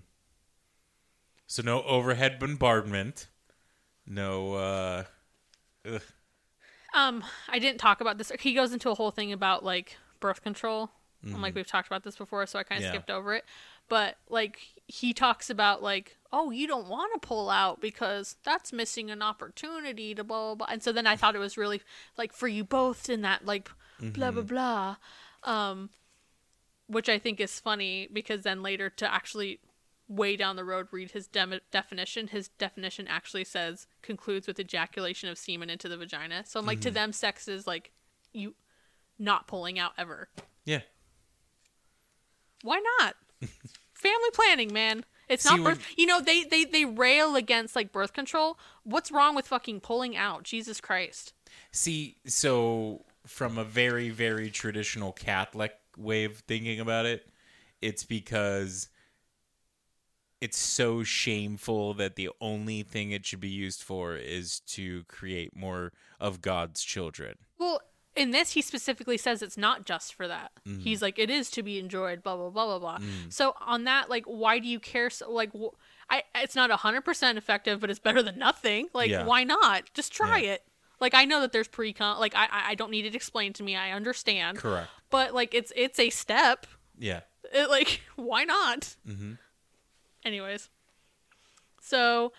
So 1.47 1.61
no 1.61 1.83
overhead 1.83 2.39
bombardment. 2.39 3.27
No 4.07 4.53
uh 4.53 5.03
ugh. 5.85 6.01
Um, 6.93 7.23
I 7.49 7.59
didn't 7.59 7.79
talk 7.79 8.01
about 8.01 8.17
this. 8.17 8.31
He 8.39 8.53
goes 8.53 8.71
into 8.71 8.89
a 8.89 8.95
whole 8.95 9.11
thing 9.11 9.33
about 9.33 9.65
like 9.65 9.97
birth 10.19 10.41
control. 10.43 10.91
I'm 11.25 11.41
like 11.41 11.51
mm-hmm. 11.51 11.59
we've 11.59 11.67
talked 11.67 11.87
about 11.87 12.03
this 12.03 12.15
before, 12.15 12.45
so 12.45 12.59
I 12.59 12.63
kind 12.63 12.79
of 12.79 12.85
Yeah. 12.85 12.91
skipped 12.91 13.09
over 13.09 13.33
it. 13.33 13.45
But 13.87 14.17
like 14.29 14.59
he 14.87 15.13
talks 15.13 15.49
about 15.49 15.81
like, 15.81 16.17
oh, 16.31 16.51
you 16.51 16.67
don't 16.67 16.87
want 16.87 17.13
to 17.13 17.25
pull 17.25 17.49
out 17.49 17.79
because 17.79 18.35
that's 18.43 18.73
missing 18.73 19.09
an 19.09 19.21
opportunity 19.21 20.13
to 20.15 20.23
blah 20.23 20.47
blah 20.47 20.55
blah. 20.55 20.67
And 20.69 20.83
so 20.83 20.91
then 20.91 21.07
I 21.07 21.15
thought 21.15 21.35
it 21.35 21.39
was 21.39 21.57
really 21.57 21.81
like 22.17 22.33
for 22.33 22.47
you 22.47 22.63
both 22.63 23.09
in 23.09 23.21
that 23.21 23.45
like 23.45 23.69
blah 23.99 24.31
blah 24.31 24.41
mm-hmm. 24.41 24.47
blah. 24.47 24.95
Um, 25.43 25.89
which 26.87 27.09
I 27.09 27.17
think 27.19 27.39
is 27.39 27.59
funny 27.59 28.07
because 28.11 28.43
then 28.43 28.61
later 28.61 28.89
to 28.89 29.11
actually 29.11 29.59
way 30.09 30.35
down 30.35 30.57
the 30.57 30.65
road 30.65 30.87
read 30.91 31.11
his 31.11 31.27
definition 31.27 32.27
his 32.27 32.49
definition 32.49 33.07
actually 33.07 33.45
says 33.45 33.87
concludes 34.01 34.45
with 34.45 34.59
ejaculation 34.59 35.29
of 35.29 35.37
semen 35.37 35.69
into 35.69 35.87
the 35.87 35.95
vagina 35.95 36.43
so 36.45 36.59
i'm 36.59 36.65
like 36.65 36.81
to 36.81 36.89
mm-hmm. 36.89 36.95
them 36.95 37.13
sex 37.13 37.47
is 37.47 37.65
like 37.65 37.91
you 38.33 38.53
not 39.17 39.47
pulling 39.47 39.79
out 39.79 39.93
ever 39.97 40.27
Yeah. 40.65 40.81
Why 42.63 42.81
not? 42.99 43.15
Family 43.93 44.29
planning 44.33 44.73
man. 44.73 45.05
It's 45.29 45.43
See, 45.43 45.49
not 45.49 45.63
when- 45.63 45.75
birth 45.75 45.85
you 45.95 46.05
know 46.07 46.19
they, 46.19 46.43
they 46.43 46.65
they 46.65 46.85
rail 46.85 47.35
against 47.35 47.75
like 47.75 47.91
birth 47.91 48.13
control. 48.13 48.57
What's 48.83 49.11
wrong 49.11 49.35
with 49.35 49.47
fucking 49.47 49.79
pulling 49.81 50.17
out 50.17 50.43
jesus 50.43 50.81
christ? 50.81 51.33
See, 51.71 52.17
so 52.25 53.05
from 53.25 53.57
a 53.57 53.63
very, 53.63 54.09
very 54.09 54.49
traditional 54.49 55.11
Catholic 55.13 55.73
way 55.97 56.23
of 56.25 56.37
thinking 56.39 56.79
about 56.79 57.05
it, 57.05 57.29
it's 57.81 58.03
because 58.03 58.89
it's 60.41 60.57
so 60.57 61.03
shameful 61.03 61.93
that 61.93 62.15
the 62.17 62.29
only 62.41 62.83
thing 62.83 63.11
it 63.11 63.25
should 63.25 63.39
be 63.39 63.47
used 63.49 63.81
for 63.81 64.17
is 64.17 64.59
to 64.61 65.03
create 65.05 65.55
more 65.55 65.93
of 66.19 66.41
God's 66.41 66.83
children. 66.83 67.35
Well, 67.57 67.79
in 68.15 68.31
this, 68.31 68.51
he 68.51 68.61
specifically 68.61 69.17
says 69.17 69.41
it's 69.41 69.57
not 69.57 69.85
just 69.85 70.13
for 70.13 70.27
that. 70.27 70.51
Mm-hmm. 70.67 70.81
He's 70.81 71.01
like, 71.01 71.17
it 71.17 71.29
is 71.29 71.49
to 71.51 71.63
be 71.63 71.79
enjoyed, 71.79 72.21
blah 72.23 72.35
blah 72.35 72.49
blah 72.49 72.65
blah 72.65 72.79
blah. 72.79 72.97
Mm. 72.99 73.31
So 73.33 73.55
on 73.61 73.85
that, 73.85 74.09
like, 74.09 74.25
why 74.25 74.59
do 74.59 74.67
you 74.67 74.79
care? 74.79 75.09
So 75.09 75.31
like, 75.31 75.51
wh- 75.53 75.75
I 76.09 76.23
it's 76.35 76.55
not 76.55 76.69
hundred 76.71 77.01
percent 77.01 77.37
effective, 77.37 77.79
but 77.79 77.89
it's 77.89 77.99
better 77.99 78.21
than 78.21 78.37
nothing. 78.37 78.87
Like, 78.93 79.09
Yeah. 79.09 79.25
why 79.25 79.43
not? 79.43 79.91
Just 79.93 80.13
try 80.13 80.39
Yeah. 80.39 80.51
it. 80.53 80.63
Like, 80.99 81.13
I 81.15 81.25
know 81.25 81.41
that 81.41 81.51
there's 81.51 81.67
pre-con. 81.67 82.19
Like, 82.19 82.35
I 82.35 82.47
I- 82.51 82.75
don't 82.75 82.91
need 82.91 83.05
it 83.05 83.15
explained 83.15 83.55
to 83.55 83.63
me. 83.63 83.75
I 83.75 83.91
understand. 83.91 84.57
Correct. 84.59 84.89
But 85.09 85.33
like, 85.33 85.53
it's 85.53 85.73
it's 85.75 85.99
a 85.99 86.09
step. 86.09 86.67
Yeah. 86.97 87.21
It, 87.53 87.69
like, 87.69 88.01
why 88.15 88.45
not? 88.45 88.95
Mhm. 89.07 89.37
Anyways, 90.25 90.69
so 91.81 92.31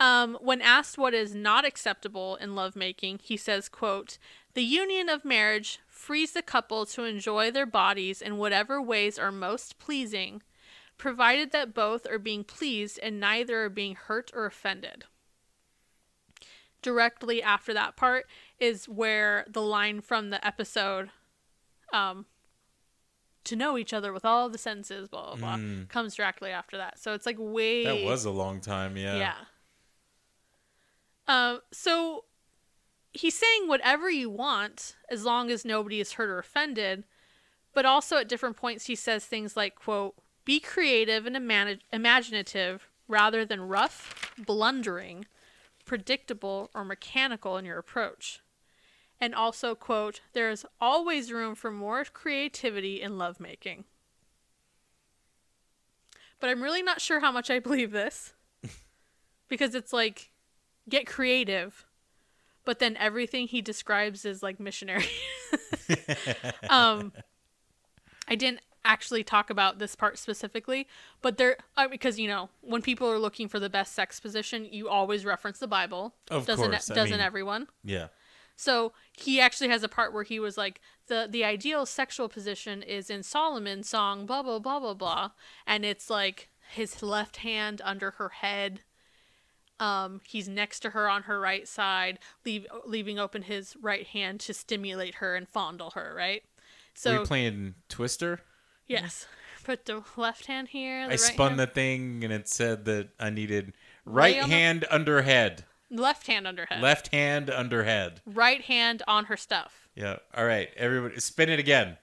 um, 0.00 0.38
when 0.40 0.60
asked 0.60 0.98
what 0.98 1.14
is 1.14 1.34
not 1.34 1.64
acceptable 1.64 2.36
in 2.36 2.54
lovemaking, 2.54 3.20
he 3.22 3.36
says, 3.36 3.68
"quote 3.68 4.18
The 4.54 4.62
union 4.62 5.08
of 5.08 5.24
marriage 5.24 5.80
frees 5.88 6.32
the 6.32 6.42
couple 6.42 6.86
to 6.86 7.04
enjoy 7.04 7.50
their 7.50 7.66
bodies 7.66 8.22
in 8.22 8.38
whatever 8.38 8.80
ways 8.80 9.18
are 9.18 9.32
most 9.32 9.78
pleasing, 9.78 10.42
provided 10.96 11.50
that 11.50 11.74
both 11.74 12.06
are 12.06 12.18
being 12.18 12.44
pleased 12.44 12.98
and 13.02 13.18
neither 13.18 13.64
are 13.64 13.70
being 13.70 13.96
hurt 13.96 14.30
or 14.34 14.46
offended." 14.46 15.04
Directly 16.82 17.42
after 17.42 17.72
that 17.72 17.96
part 17.96 18.26
is 18.60 18.88
where 18.88 19.46
the 19.48 19.62
line 19.62 20.00
from 20.00 20.30
the 20.30 20.46
episode 20.46 21.10
um, 21.92 22.26
to 23.44 23.56
know 23.56 23.78
each 23.78 23.92
other 23.92 24.12
with 24.12 24.24
all 24.24 24.48
the 24.48 24.58
senses, 24.58 25.08
blah 25.08 25.34
blah 25.34 25.56
blah, 25.56 25.86
comes 25.88 26.14
directly 26.14 26.50
after 26.50 26.76
that. 26.76 26.98
So 26.98 27.14
it's 27.14 27.26
like 27.26 27.36
way 27.38 27.84
That 27.84 28.04
was 28.04 28.24
a 28.24 28.30
long 28.30 28.60
time, 28.60 28.96
yeah. 28.96 29.16
yeah. 29.16 29.34
Um. 31.26 31.60
So 31.72 32.24
he's 33.14 33.38
saying 33.38 33.68
whatever 33.68 34.10
you 34.10 34.28
want, 34.28 34.96
as 35.08 35.24
long 35.24 35.50
as 35.50 35.64
nobody 35.64 36.00
is 36.00 36.12
hurt 36.12 36.28
or 36.28 36.38
offended. 36.38 37.04
But 37.72 37.86
also 37.86 38.18
at 38.18 38.28
different 38.28 38.56
points, 38.56 38.86
he 38.86 38.94
says 38.94 39.24
things 39.24 39.56
like, 39.56 39.76
"quote 39.76 40.14
Be 40.44 40.60
creative 40.60 41.24
and 41.26 41.36
imani- 41.36 41.80
imaginative 41.92 42.88
rather 43.08 43.44
than 43.44 43.68
rough, 43.68 44.32
blundering, 44.38 45.26
predictable, 45.84 46.70
or 46.74 46.84
mechanical 46.84 47.56
in 47.56 47.64
your 47.64 47.78
approach." 47.78 48.40
And 49.20 49.34
also, 49.34 49.74
quote, 49.74 50.20
there 50.32 50.50
is 50.50 50.66
always 50.80 51.32
room 51.32 51.54
for 51.54 51.70
more 51.70 52.04
creativity 52.04 53.00
in 53.00 53.16
lovemaking. 53.16 53.84
But 56.40 56.50
I'm 56.50 56.62
really 56.62 56.82
not 56.82 57.00
sure 57.00 57.20
how 57.20 57.32
much 57.32 57.50
I 57.50 57.58
believe 57.58 57.92
this. 57.92 58.34
because 59.48 59.74
it's 59.74 59.92
like, 59.92 60.30
get 60.88 61.06
creative, 61.06 61.86
but 62.64 62.78
then 62.78 62.96
everything 62.96 63.48
he 63.48 63.60
describes 63.60 64.24
is 64.24 64.42
like 64.42 64.60
missionary. 64.60 65.06
um, 66.70 67.12
I 68.28 68.34
didn't 68.34 68.60
actually 68.84 69.24
talk 69.24 69.50
about 69.50 69.78
this 69.78 69.94
part 69.94 70.18
specifically, 70.18 70.86
but 71.22 71.38
there, 71.38 71.56
uh, 71.76 71.88
because 71.88 72.18
you 72.18 72.28
know, 72.28 72.50
when 72.60 72.82
people 72.82 73.10
are 73.10 73.18
looking 73.18 73.48
for 73.48 73.58
the 73.58 73.70
best 73.70 73.94
sex 73.94 74.20
position, 74.20 74.66
you 74.70 74.88
always 74.88 75.24
reference 75.24 75.58
the 75.58 75.66
Bible. 75.66 76.14
Of 76.30 76.46
doesn't 76.46 76.70
course, 76.70 76.86
doesn't 76.86 77.10
mean- 77.10 77.20
everyone? 77.20 77.68
Yeah. 77.82 78.08
So 78.56 78.92
he 79.12 79.40
actually 79.40 79.68
has 79.70 79.82
a 79.82 79.88
part 79.88 80.12
where 80.12 80.22
he 80.22 80.38
was 80.38 80.56
like, 80.56 80.80
the 81.08 81.26
the 81.28 81.44
ideal 81.44 81.86
sexual 81.86 82.28
position 82.28 82.82
is 82.82 83.10
in 83.10 83.22
Solomon's 83.22 83.88
song, 83.88 84.26
blah 84.26 84.42
blah 84.42 84.58
blah 84.58 84.78
blah 84.80 84.94
blah, 84.94 85.30
and 85.66 85.84
it's 85.84 86.08
like 86.08 86.50
his 86.70 87.02
left 87.02 87.38
hand 87.38 87.80
under 87.84 88.12
her 88.12 88.28
head. 88.28 88.80
Um, 89.80 90.20
he's 90.24 90.48
next 90.48 90.80
to 90.80 90.90
her 90.90 91.08
on 91.08 91.24
her 91.24 91.40
right 91.40 91.66
side, 91.66 92.18
leave, 92.44 92.66
leaving 92.86 93.18
open 93.18 93.42
his 93.42 93.74
right 93.80 94.06
hand 94.06 94.40
to 94.40 94.54
stimulate 94.54 95.16
her 95.16 95.34
and 95.34 95.48
fondle 95.48 95.90
her. 95.90 96.14
Right. 96.16 96.42
Were 96.44 96.60
So 96.94 97.12
you 97.12 97.26
playing 97.26 97.74
Twister? 97.88 98.40
yes, 98.86 99.26
put 99.64 99.86
the 99.86 100.04
left 100.16 100.46
hand 100.46 100.68
here. 100.68 101.00
The 101.02 101.06
I 101.06 101.08
right 101.10 101.20
spun 101.20 101.48
hand, 101.50 101.60
the 101.60 101.66
thing 101.66 102.22
and 102.22 102.32
it 102.32 102.48
said 102.48 102.84
that 102.84 103.08
I 103.18 103.30
needed 103.30 103.72
right 104.04 104.40
on 104.42 104.48
the- 104.48 104.54
hand 104.54 104.84
under 104.90 105.22
head, 105.22 105.64
left 105.90 106.28
hand 106.28 106.46
under 106.46 106.66
head, 106.70 106.80
left 106.80 107.08
hand 107.08 107.50
under 107.50 107.82
head. 107.84 108.20
right 108.24 108.60
hand 108.62 109.02
on 109.08 109.24
her 109.24 109.36
stuff. 109.36 109.88
Yeah. 109.96 110.16
All 110.36 110.44
right, 110.44 110.68
everybody, 110.76 111.18
spin 111.20 111.48
it 111.48 111.58
again. 111.58 111.98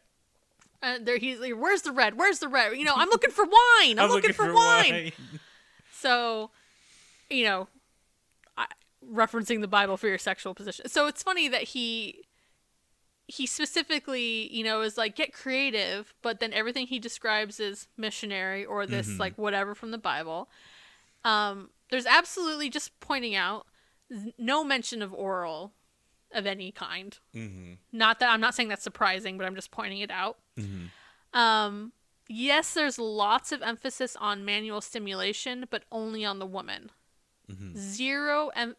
And 0.81 1.06
there 1.06 1.18
he's 1.18 1.39
like, 1.39 1.53
"Where's 1.53 1.84
the 1.84 1.91
red? 1.91 2.18
Where's 2.18 2.39
the 2.39 2.48
red? 2.49 2.76
You 2.76 2.84
know, 2.84 2.95
I'm 2.95 3.10
looking 3.10 3.31
for 3.31 3.45
wine. 3.45 3.98
I'm, 3.99 4.10
looking, 4.10 4.34
for, 4.34 4.52
wine. 4.53 5.11
So, 5.93 6.49
you 7.31 7.43
know, 7.43 7.67
referencing 9.09 9.61
the 9.61 9.67
Bible 9.67 9.97
for 9.97 10.07
your 10.07 10.17
sexual 10.17 10.53
position. 10.53 10.87
So 10.87 11.07
it's 11.07 11.23
funny 11.23 11.47
that 11.47 11.63
he 11.63 12.23
he 13.27 13.45
specifically, 13.45 14.53
you 14.53 14.63
know, 14.63 14.81
is 14.81 14.97
like 14.97 15.15
get 15.15 15.33
creative, 15.33 16.13
but 16.21 16.39
then 16.39 16.51
everything 16.51 16.87
he 16.87 16.99
describes 16.99 17.59
is 17.59 17.87
missionary 17.95 18.65
or 18.65 18.85
this 18.85 19.19
like 19.19 19.37
whatever 19.37 19.73
from 19.73 19.91
the 19.91 19.97
Bible. 19.97 20.49
Um, 21.23 21.69
there's 21.89 22.05
absolutely 22.05 22.69
just 22.69 22.99
pointing 22.99 23.35
out 23.35 23.67
no 24.37 24.63
mention 24.63 25.01
of 25.01 25.13
oral 25.13 25.71
of 26.33 26.45
any 26.45 26.71
kind. 26.71 27.17
Mm-hmm. 27.33 27.73
Not 27.91 28.19
that 28.19 28.29
I'm 28.31 28.41
not 28.41 28.53
saying 28.53 28.69
that's 28.69 28.83
surprising, 28.83 29.37
but 29.37 29.45
I'm 29.45 29.55
just 29.55 29.71
pointing 29.71 29.99
it 29.99 30.11
out. 30.11 30.37
Um, 31.33 31.93
yes, 32.27 32.73
there's 32.73 32.99
lots 32.99 33.51
of 33.51 33.61
emphasis 33.61 34.17
on 34.17 34.43
manual 34.43 34.81
stimulation, 34.81 35.65
but 35.69 35.83
only 35.91 36.25
on 36.25 36.39
the 36.39 36.45
woman. 36.45 36.91
Mm-hmm. 37.51 37.77
Zero 37.77 38.51
and 38.55 38.75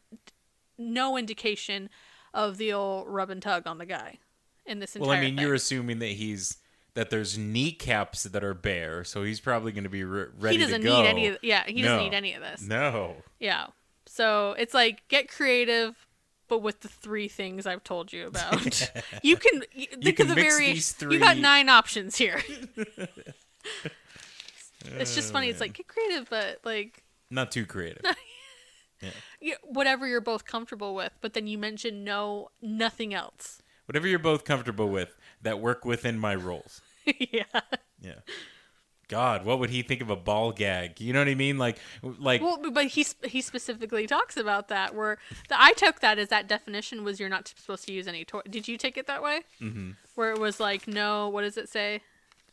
no 0.79 1.17
indication 1.17 1.91
of 2.35 2.57
the 2.57 2.73
old 2.73 3.09
rub 3.09 3.31
and 3.31 3.43
tug 3.43 3.67
on 3.67 3.79
the 3.79 3.87
guy 3.87 4.19
in 4.67 4.79
this 4.81 4.97
entire. 4.97 5.09
Well, 5.09 5.19
I 5.19 5.21
mean, 5.21 5.37
thing. 5.37 5.45
you're 5.45 5.55
assuming 5.55 5.99
that 6.01 6.07
he's 6.07 6.59
that 6.95 7.11
there's 7.11 7.39
kneecaps 7.39 8.25
that 8.25 8.45
are 8.45 8.55
bare, 8.55 9.05
so 9.05 9.23
he's 9.23 9.41
probably 9.41 9.73
going 9.73 9.85
to 9.85 9.91
be 9.91 10.05
re- 10.05 10.27
ready 10.39 10.57
he 10.57 10.63
doesn't 10.63 10.83
need 10.83 11.07
any. 11.07 11.29
Of, 11.29 11.39
yeah, 11.43 11.65
he 11.67 11.83
doesn't 11.83 12.05
need 12.05 12.15
any 12.15 12.35
of 12.35 12.43
this. 12.43 12.63
No. 12.63 13.17
Yeah. 13.39 13.69
So 14.07 14.55
it's 14.59 14.75
like 14.75 15.09
get 15.09 15.31
creative, 15.31 16.07
but 16.49 16.59
with 16.59 16.81
the 16.81 16.89
three 16.89 17.29
things 17.29 17.67
I've 17.67 17.83
told 17.83 18.13
you 18.13 18.27
about. 18.27 18.93
you 19.23 19.37
can 19.37 19.63
you, 19.73 19.87
think 19.87 20.19
can 20.19 20.31
of 20.31 20.37
the 20.37 20.43
various. 20.43 20.95
You 21.01 21.19
got 21.19 21.39
nine 21.39 21.71
options 21.71 22.17
here. 22.17 22.43
it's 24.85 25.15
just 25.15 25.33
funny. 25.33 25.49
It's 25.49 25.61
like 25.61 25.71
oh, 25.71 25.79
get 25.79 25.89
creative, 25.89 26.29
but 26.29 26.59
like 26.65 27.03
Not 27.31 27.51
too 27.53 27.65
creative. 27.65 28.05
yeah, 29.41 29.55
whatever 29.63 30.07
you're 30.07 30.21
both 30.21 30.45
comfortable 30.45 30.95
with. 30.95 31.13
But 31.21 31.35
then 31.35 31.47
you 31.47 31.59
mention 31.59 32.05
no 32.05 32.51
nothing 32.61 33.15
else. 33.15 33.63
Whatever 33.87 34.07
you're 34.07 34.19
both 34.19 34.45
comfortable 34.45 34.89
with 34.89 35.17
that 35.43 35.61
work 35.61 35.85
within 35.85 36.19
my 36.19 36.35
roles. 36.35 36.81
yeah. 37.07 37.45
Yeah. 38.01 38.21
God, 39.09 39.45
what 39.45 39.59
would 39.59 39.69
he 39.69 39.83
think 39.83 40.01
of 40.01 40.09
a 40.09 40.17
ball 40.17 40.53
gag? 40.53 40.99
You 40.99 41.13
know 41.13 41.19
what 41.19 41.29
I 41.29 41.35
mean? 41.35 41.59
Like, 41.59 41.79
like 42.03 42.41
Well, 42.41 42.59
but 42.73 42.87
he 42.87 43.05
he 43.25 43.43
specifically 43.43 44.07
talks 44.07 44.39
about 44.39 44.69
that. 44.69 44.95
Where 44.95 45.19
the, 45.49 45.61
I 45.61 45.75
took 45.75 46.01
that 46.01 46.19
as 46.19 46.29
that 46.29 46.49
definition 46.49 47.05
was 47.05 47.21
you're 47.21 47.29
not 47.29 47.53
supposed 47.55 47.85
to 47.87 47.93
use 47.93 48.09
any 48.09 48.25
toy. 48.25 48.41
Did 48.49 48.69
you 48.69 48.79
take 48.79 48.97
it 48.97 49.07
that 49.09 49.23
way? 49.23 49.43
Mm-hmm. 49.61 49.91
Where 50.15 50.33
it 50.33 50.39
was 50.39 50.61
like 50.61 50.89
no. 50.89 51.29
What 51.29 51.43
does 51.43 51.59
it 51.59 51.69
say? 51.69 52.01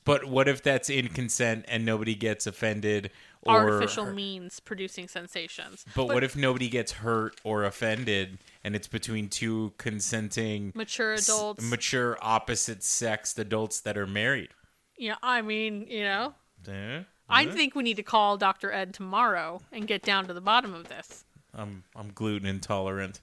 But 0.04 0.26
what 0.26 0.50
if 0.50 0.62
that's 0.62 0.90
in 0.90 1.08
consent 1.10 1.66
and 1.68 1.86
nobody 1.86 2.16
gets 2.16 2.48
offended 2.48 3.12
or 3.44 3.58
artificial 3.72 4.06
means 4.12 4.60
producing 4.60 5.08
sensations. 5.08 5.86
But, 5.96 6.06
what 6.08 6.24
if 6.24 6.36
nobody 6.36 6.68
gets 6.70 6.92
hurt 6.94 7.40
or 7.44 7.64
offended 7.64 8.40
and 8.64 8.76
it's 8.76 8.88
between 8.88 9.30
two 9.30 9.74
consenting 9.78 10.72
mature 10.76 11.14
s- 11.14 11.28
adults? 11.30 11.64
mature 11.64 12.18
opposite 12.22 12.84
sex 12.84 13.38
adults 13.38 13.80
that 13.82 13.98
are 13.98 14.08
married? 14.08 14.50
Yeah, 14.98 15.16
I 15.24 15.42
mean, 15.42 15.88
you 15.88 16.04
know, 16.04 16.34
Eh? 16.68 17.04
I 17.30 17.46
think 17.46 17.76
we 17.76 17.84
need 17.84 17.96
to 17.98 18.04
call 18.04 18.36
Dr. 18.38 18.72
Ed 18.72 18.94
tomorrow 18.94 19.62
and 19.72 19.88
get 19.88 20.02
down 20.04 20.28
to 20.28 20.34
the 20.34 20.42
bottom 20.42 20.74
of 20.74 20.90
this. 20.90 21.24
I'm 21.54 21.84
I'm 21.96 22.12
gluten 22.12 22.48
intolerant. 22.48 23.22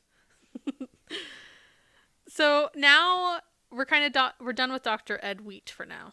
So 2.28 2.70
now 2.74 3.40
we're 3.70 3.84
kind 3.86 4.04
of 4.04 4.12
do- 4.12 4.44
we're 4.44 4.52
done 4.52 4.72
with 4.72 4.82
Dr. 4.82 5.18
Ed 5.22 5.42
Wheat 5.42 5.70
for 5.70 5.86
now. 5.86 6.12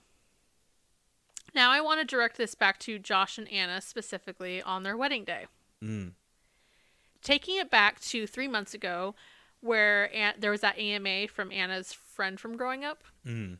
Now 1.53 1.71
I 1.71 1.81
want 1.81 1.99
to 1.99 2.05
direct 2.05 2.37
this 2.37 2.55
back 2.55 2.79
to 2.79 2.97
Josh 2.97 3.37
and 3.37 3.51
Anna 3.51 3.81
specifically 3.81 4.61
on 4.61 4.83
their 4.83 4.97
wedding 4.97 5.23
day. 5.23 5.45
Mm. 5.81 6.13
Taking 7.21 7.57
it 7.57 7.69
back 7.69 7.99
to 8.01 8.25
three 8.25 8.47
months 8.47 8.73
ago, 8.73 9.15
where 9.61 10.13
An- 10.15 10.35
there 10.39 10.51
was 10.51 10.61
that 10.61 10.77
AMA 10.77 11.27
from 11.27 11.51
Anna's 11.51 11.93
friend 11.93 12.39
from 12.39 12.57
growing 12.57 12.83
up. 12.83 13.03
Mm. 13.25 13.59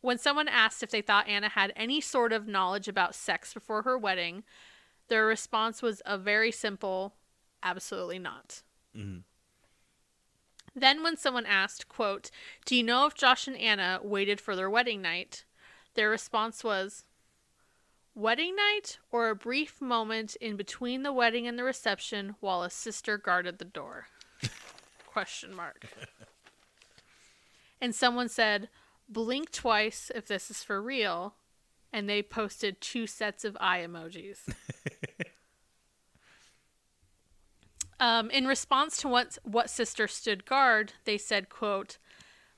When 0.00 0.18
someone 0.18 0.48
asked 0.48 0.82
if 0.82 0.90
they 0.90 1.02
thought 1.02 1.28
Anna 1.28 1.48
had 1.48 1.72
any 1.74 2.00
sort 2.00 2.32
of 2.32 2.46
knowledge 2.46 2.86
about 2.86 3.14
sex 3.14 3.52
before 3.52 3.82
her 3.82 3.98
wedding, 3.98 4.44
their 5.08 5.26
response 5.26 5.82
was 5.82 6.00
a 6.06 6.16
very 6.16 6.52
simple, 6.52 7.14
absolutely 7.62 8.18
not. 8.18 8.62
Mhm. 8.94 9.24
Then 10.74 11.02
when 11.02 11.16
someone 11.16 11.46
asked, 11.46 11.88
quote, 11.88 12.30
"Do 12.64 12.76
you 12.76 12.82
know 12.82 13.06
if 13.06 13.14
Josh 13.14 13.46
and 13.48 13.56
Anna 13.56 13.98
waited 14.02 14.40
for 14.40 14.54
their 14.54 14.70
wedding 14.70 15.02
night?" 15.02 15.44
their 15.94 16.10
response 16.10 16.62
was, 16.62 17.04
"Wedding 18.16 18.56
night 18.56 18.98
or 19.12 19.28
a 19.28 19.36
brief 19.36 19.80
moment 19.80 20.36
in 20.36 20.56
between 20.56 21.02
the 21.02 21.12
wedding 21.12 21.46
and 21.46 21.58
the 21.58 21.64
reception 21.64 22.34
while 22.40 22.62
a 22.62 22.70
sister 22.70 23.18
guarded 23.18 23.58
the 23.58 23.64
door?" 23.64 24.08
Question 25.06 25.54
mark. 25.54 25.86
And 27.80 27.94
someone 27.94 28.30
said, 28.30 28.70
"Blink 29.08 29.52
twice 29.52 30.10
if 30.14 30.26
this 30.26 30.50
is 30.50 30.64
for 30.64 30.82
real." 30.82 31.34
And 31.92 32.08
they 32.08 32.22
posted 32.22 32.80
two 32.80 33.06
sets 33.06 33.44
of 33.44 33.56
eye 33.60 33.84
emojis. 33.86 34.38
Um, 37.98 38.30
in 38.30 38.46
response 38.46 38.98
to 38.98 39.08
what 39.08 39.38
what 39.42 39.70
sister 39.70 40.06
stood 40.06 40.44
guard, 40.44 40.92
they 41.04 41.16
said, 41.16 41.48
"quote 41.48 41.98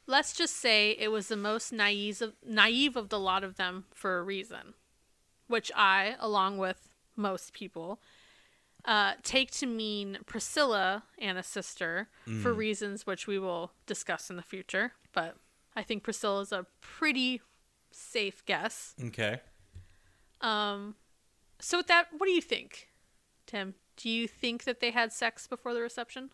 Let's 0.06 0.32
just 0.32 0.56
say 0.56 0.97
it 0.98 1.09
was 1.09 1.28
the 1.28 1.36
most 1.36 1.72
naive 1.72 2.22
of, 2.22 2.35
naive 2.44 2.97
of 2.97 3.10
the 3.10 3.20
lot 3.20 3.44
of 3.44 3.56
them 3.56 3.85
for 3.94 4.18
a 4.18 4.22
reason," 4.22 4.74
which 5.48 5.72
I, 5.74 6.14
along 6.20 6.58
with 6.58 6.88
most 7.16 7.52
people, 7.52 8.00
uh, 8.84 9.14
take 9.22 9.50
to 9.50 9.66
mean 9.66 10.18
Priscilla, 10.24 11.02
Anna's 11.18 11.46
sister, 11.46 12.08
for 12.42 12.52
reasons 12.52 13.06
which 13.06 13.26
we 13.26 13.38
will 13.38 13.72
discuss 13.86 14.30
in 14.30 14.36
the 14.36 14.42
future. 14.42 14.92
But 15.12 15.36
I 15.74 15.82
think 15.82 16.04
Priscilla 16.04 16.40
is 16.40 16.52
a 16.52 16.66
pretty 16.80 17.42
safe 17.90 18.44
guess. 18.46 18.94
Okay. 19.02 19.40
Um, 20.40 20.94
so 21.60 21.78
with 21.78 21.88
that, 21.88 22.06
what 22.16 22.26
do 22.26 22.32
you 22.32 22.40
think, 22.40 22.88
Tim? 23.46 23.74
Do 23.96 24.08
you 24.08 24.28
think 24.28 24.64
that 24.64 24.80
they 24.80 24.92
had 24.92 25.12
sex 25.12 25.46
before 25.46 25.74
the 25.74 25.80
reception? 25.80 26.30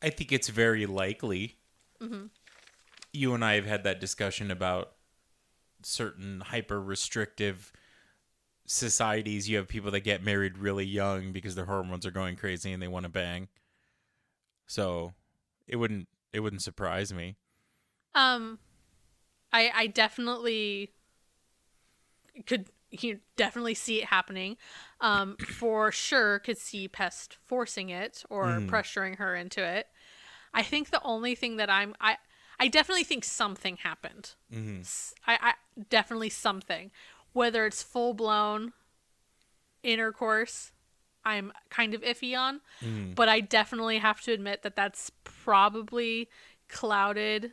I 0.00 0.10
think 0.10 0.32
it's 0.32 0.48
very 0.48 0.86
likely. 0.86 1.56
Mm-hmm. 2.00 2.26
You 3.12 3.34
and 3.34 3.44
I 3.44 3.54
have 3.54 3.66
had 3.66 3.84
that 3.84 4.00
discussion 4.00 4.50
about 4.50 4.92
certain 5.82 6.40
hyper 6.40 6.80
restrictive 6.80 7.72
societies. 8.66 9.48
You 9.48 9.56
have 9.58 9.68
people 9.68 9.90
that 9.90 10.00
get 10.00 10.22
married 10.22 10.58
really 10.58 10.86
young 10.86 11.32
because 11.32 11.54
their 11.54 11.66
hormones 11.66 12.06
are 12.06 12.10
going 12.10 12.36
crazy 12.36 12.72
and 12.72 12.82
they 12.82 12.88
want 12.88 13.04
to 13.04 13.10
bang. 13.10 13.48
So 14.66 15.12
it 15.66 15.76
wouldn't 15.76 16.08
it 16.32 16.40
wouldn't 16.40 16.62
surprise 16.62 17.12
me. 17.12 17.36
Um, 18.14 18.58
I 19.52 19.70
I 19.74 19.86
definitely 19.86 20.92
could 22.46 22.68
you 22.90 23.20
definitely 23.36 23.74
see 23.74 24.02
it 24.02 24.06
happening. 24.06 24.56
Um, 25.00 25.36
for 25.38 25.90
sure, 25.90 26.38
could 26.38 26.58
see 26.58 26.88
Pest 26.88 27.38
forcing 27.46 27.88
it 27.88 28.22
or 28.28 28.60
pressuring 28.66 29.16
her 29.16 29.34
into 29.34 29.64
it. 29.64 29.88
I 30.54 30.62
think 30.62 30.90
the 30.90 31.02
only 31.02 31.34
thing 31.34 31.56
that 31.56 31.70
I'm 31.70 31.94
I 32.00 32.18
I 32.60 32.68
definitely 32.68 33.04
think 33.04 33.24
something 33.24 33.78
happened. 33.78 34.34
S- 34.80 35.14
I, 35.26 35.38
I 35.40 35.82
definitely 35.88 36.28
something, 36.28 36.90
whether 37.32 37.66
it's 37.66 37.82
full 37.82 38.14
blown 38.14 38.72
intercourse. 39.82 40.72
I'm 41.24 41.52
kind 41.70 41.94
of 41.94 42.02
iffy 42.02 42.36
on, 42.36 42.60
but 43.14 43.28
I 43.28 43.40
definitely 43.40 43.98
have 43.98 44.20
to 44.22 44.32
admit 44.32 44.62
that 44.62 44.74
that's 44.74 45.10
probably 45.22 46.28
clouded 46.68 47.52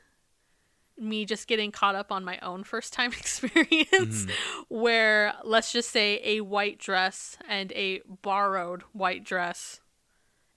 me 0.98 1.26
just 1.26 1.48
getting 1.48 1.72
caught 1.72 1.96
up 1.96 2.12
on 2.12 2.24
my 2.24 2.38
own 2.40 2.64
first 2.64 2.94
time 2.94 3.12
experience 3.18 4.28
where 4.68 5.34
let's 5.44 5.72
just 5.72 5.92
say 5.92 6.20
a 6.24 6.42
white 6.42 6.78
dress 6.80 7.38
and 7.48 7.72
a 7.74 8.02
borrowed 8.22 8.84
white 8.94 9.24
dress 9.24 9.80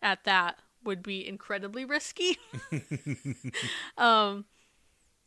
at 0.01 0.25
that 0.25 0.59
would 0.85 1.03
be 1.03 1.27
incredibly 1.27 1.85
risky. 1.85 2.39
um, 3.99 4.45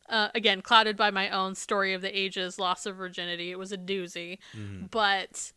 uh, 0.09 0.29
again, 0.35 0.61
clouded 0.61 0.95
by 0.97 1.09
my 1.11 1.29
own 1.29 1.55
story 1.55 1.93
of 1.93 2.01
the 2.01 2.17
ages, 2.17 2.59
loss 2.59 2.85
of 2.85 2.95
virginity. 2.95 3.51
It 3.51 3.57
was 3.59 3.71
a 3.71 3.77
doozy, 3.77 4.39
but 4.91 5.51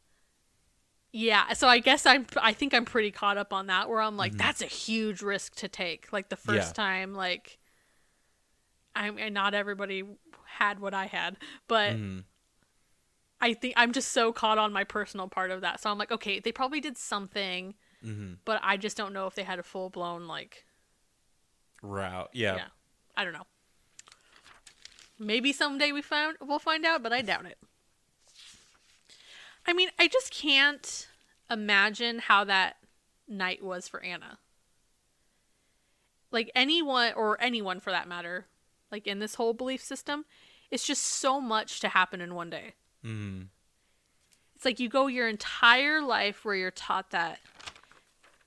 yeah. 1.12 1.52
So 1.54 1.68
I 1.68 1.78
guess 1.78 2.06
I'm. 2.06 2.26
I 2.40 2.52
think 2.52 2.74
I'm 2.74 2.84
pretty 2.84 3.10
caught 3.10 3.36
up 3.38 3.52
on 3.52 3.66
that. 3.66 3.88
Where 3.88 4.00
I'm 4.00 4.16
like, 4.16 4.36
that's 4.36 4.62
a 4.62 4.66
huge 4.66 5.22
risk 5.22 5.54
to 5.56 5.68
take. 5.68 6.12
Like 6.12 6.28
the 6.28 6.36
first 6.36 6.68
Yeah. 6.68 6.72
time, 6.84 7.14
like, 7.14 7.58
I'm 8.94 9.18
and 9.18 9.34
not 9.34 9.54
everybody 9.54 10.04
had 10.46 10.80
what 10.80 10.94
I 10.94 11.06
had, 11.06 11.36
but. 11.66 11.94
Mhm. 11.96 12.24
I 13.40 13.54
think 13.54 13.74
I'm 13.76 13.92
just 13.92 14.10
so 14.10 14.32
caught 14.32 14.58
on 14.58 14.72
my 14.72 14.82
personal 14.82 15.28
part 15.28 15.52
of 15.52 15.60
that. 15.60 15.78
So 15.80 15.88
I'm 15.92 15.96
like, 15.96 16.10
okay, 16.10 16.40
they 16.40 16.50
probably 16.50 16.80
did 16.80 16.98
something, 16.98 17.76
Mhm. 18.04 18.38
but 18.44 18.58
I 18.64 18.76
just 18.76 18.96
don't 18.96 19.12
know 19.12 19.28
if 19.28 19.36
they 19.36 19.44
had 19.44 19.60
a 19.60 19.62
full 19.62 19.90
blown 19.90 20.26
like, 20.26 20.66
route. 21.80 22.30
Yeah. 22.32 22.56
yeah, 22.56 22.66
I 23.16 23.22
don't 23.22 23.32
know. 23.32 23.46
Maybe 25.18 25.52
someday 25.52 25.92
we 25.92 26.02
found 26.02 26.36
we'll 26.40 26.58
find 26.58 26.84
out, 26.84 27.02
but 27.02 27.12
I 27.12 27.22
doubt 27.22 27.46
it. 27.46 27.58
I 29.66 29.72
mean, 29.72 29.90
I 29.98 30.08
just 30.08 30.32
can't 30.32 31.08
imagine 31.50 32.20
how 32.20 32.44
that 32.44 32.76
night 33.28 33.62
was 33.62 33.88
for 33.88 34.02
Anna. 34.02 34.38
Like 36.30 36.50
anyone 36.54 37.12
or 37.14 37.40
anyone 37.40 37.80
for 37.80 37.90
that 37.90 38.08
matter, 38.08 38.46
like 38.90 39.06
in 39.06 39.18
this 39.18 39.34
whole 39.34 39.52
belief 39.52 39.82
system, 39.82 40.24
it's 40.70 40.86
just 40.86 41.02
so 41.02 41.40
much 41.40 41.80
to 41.80 41.88
happen 41.88 42.20
in 42.20 42.34
one 42.34 42.50
day. 42.50 42.74
Mm. 43.04 43.48
It's 44.54 44.64
like 44.64 44.80
you 44.80 44.88
go 44.88 45.06
your 45.06 45.28
entire 45.28 46.02
life 46.02 46.44
where 46.44 46.54
you're 46.54 46.70
taught 46.70 47.10
that 47.10 47.38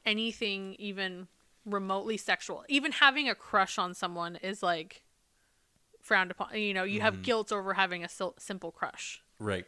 anything 0.06 0.76
even 0.78 1.28
remotely 1.66 2.18
sexual, 2.18 2.66
even 2.68 2.92
having 2.92 3.30
a 3.30 3.36
crush 3.36 3.78
on 3.78 3.94
someone 3.94 4.36
is 4.38 4.62
like 4.62 5.04
frowned 6.12 6.30
upon. 6.32 6.60
You 6.60 6.74
know, 6.74 6.84
you 6.84 7.00
have 7.00 7.22
guilt 7.24 7.54
over 7.54 7.74
having 7.76 8.04
a 8.04 8.10
sil- 8.12 8.36
simple 8.38 8.70
crush. 8.70 9.24
Right. 9.40 9.64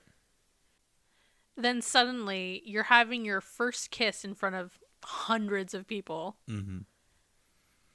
Then 1.55 1.81
suddenly 1.81 2.61
you're 2.65 2.83
having 2.83 3.23
your 3.23 3.39
first 3.39 3.91
kiss 3.91 4.25
in 4.25 4.33
front 4.33 4.55
of 4.57 4.77
hundreds 5.05 5.73
of 5.73 5.87
people. 5.87 6.35
Mm-hmm. 6.49 6.79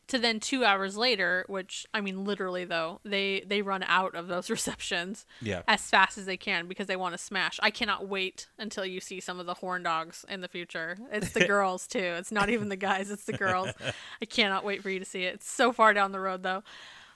To 0.06 0.18
then 0.18 0.40
2 0.40 0.64
hours 0.64 0.96
later, 0.96 1.44
which 1.48 1.84
I 1.92 2.00
mean 2.00 2.24
literally 2.24 2.64
though, 2.64 3.00
they 3.04 3.42
they 3.46 3.60
run 3.60 3.82
out 3.82 4.14
of 4.14 4.28
those 4.28 4.48
receptions. 4.56 5.26
Yeah. 5.42 5.60
as 5.68 5.82
fast 5.82 6.16
as 6.16 6.24
they 6.24 6.38
can 6.38 6.68
because 6.68 6.86
they 6.86 6.96
want 6.96 7.12
to 7.12 7.18
smash. 7.18 7.60
I 7.62 7.70
cannot 7.70 8.08
wait 8.08 8.48
until 8.58 8.86
you 8.86 9.00
see 9.00 9.20
some 9.20 9.38
of 9.38 9.44
the 9.44 9.52
horn 9.52 9.82
dogs 9.82 10.24
in 10.26 10.40
the 10.40 10.48
future. 10.48 10.96
It's 11.12 11.32
the 11.32 11.46
girls 11.54 11.86
too. 11.86 11.98
It's 11.98 12.32
not 12.32 12.48
even 12.48 12.70
the 12.70 12.76
guys, 12.76 13.10
it's 13.10 13.26
the 13.26 13.36
girls. 13.36 13.68
I 14.22 14.24
cannot 14.24 14.64
wait 14.64 14.82
for 14.82 14.88
you 14.88 14.98
to 15.00 15.04
see 15.04 15.24
it. 15.24 15.34
It's 15.34 15.50
so 15.50 15.70
far 15.70 15.92
down 15.92 16.12
the 16.12 16.20
road 16.20 16.42
though. 16.42 16.62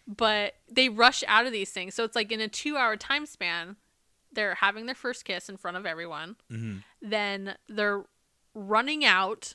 But 0.06 0.54
they 0.70 0.88
rush 0.88 1.22
out 1.28 1.46
of 1.46 1.52
these 1.52 1.70
things. 1.70 1.94
So 1.94 2.02
it's 2.04 2.16
like 2.16 2.32
in 2.32 2.40
a 2.40 2.48
2-hour 2.48 2.96
time 2.96 3.24
span, 3.26 3.76
they're 4.32 4.56
having 4.56 4.86
their 4.86 4.94
first 4.94 5.24
kiss 5.24 5.48
in 5.48 5.56
front 5.56 5.76
of 5.76 5.86
everyone. 5.86 6.36
Mm-hmm. 6.50 6.78
Then 7.00 7.54
they're 7.68 8.04
running 8.54 9.04
out 9.04 9.54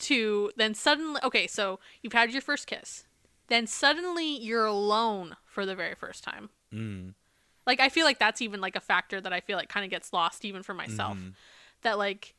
to 0.00 0.50
then 0.56 0.74
suddenly 0.74 1.20
okay, 1.24 1.46
so 1.46 1.78
you've 2.02 2.12
had 2.12 2.30
your 2.30 2.42
first 2.42 2.66
kiss. 2.66 3.04
Then 3.48 3.66
suddenly 3.66 4.26
you're 4.38 4.66
alone 4.66 5.36
for 5.46 5.64
the 5.66 5.74
very 5.74 5.94
first 5.94 6.22
time 6.24 6.50
Mm. 6.74 7.14
like 7.64 7.78
i 7.78 7.88
feel 7.88 8.04
like 8.04 8.18
that's 8.18 8.42
even 8.42 8.60
like 8.60 8.74
a 8.74 8.80
factor 8.80 9.20
that 9.20 9.32
i 9.32 9.38
feel 9.38 9.56
like 9.56 9.68
kind 9.68 9.84
of 9.84 9.90
gets 9.90 10.12
lost 10.12 10.44
even 10.44 10.64
for 10.64 10.74
myself 10.74 11.16
Mm-hmm. 11.16 11.28
that 11.82 11.96
like 11.96 12.34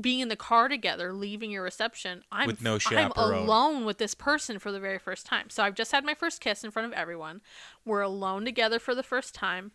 being 0.00 0.20
in 0.20 0.28
the 0.28 0.36
car 0.36 0.68
together 0.68 1.12
leaving 1.12 1.50
your 1.50 1.62
reception 1.62 2.24
i'm 2.32 2.46
With 2.46 2.62
no 2.62 2.78
i'm 2.90 3.12
alone 3.16 3.84
with 3.84 3.98
this 3.98 4.14
person 4.14 4.58
for 4.58 4.72
the 4.72 4.80
very 4.80 4.98
first 4.98 5.26
time. 5.26 5.50
So 5.50 5.62
i've 5.62 5.74
just 5.74 5.92
had 5.92 6.04
my 6.04 6.14
first 6.14 6.40
kiss 6.40 6.64
in 6.64 6.70
front 6.70 6.86
of 6.86 6.92
everyone. 6.92 7.40
We're 7.84 8.00
alone 8.00 8.44
together 8.44 8.78
for 8.78 8.94
the 8.94 9.02
first 9.02 9.34
time. 9.34 9.72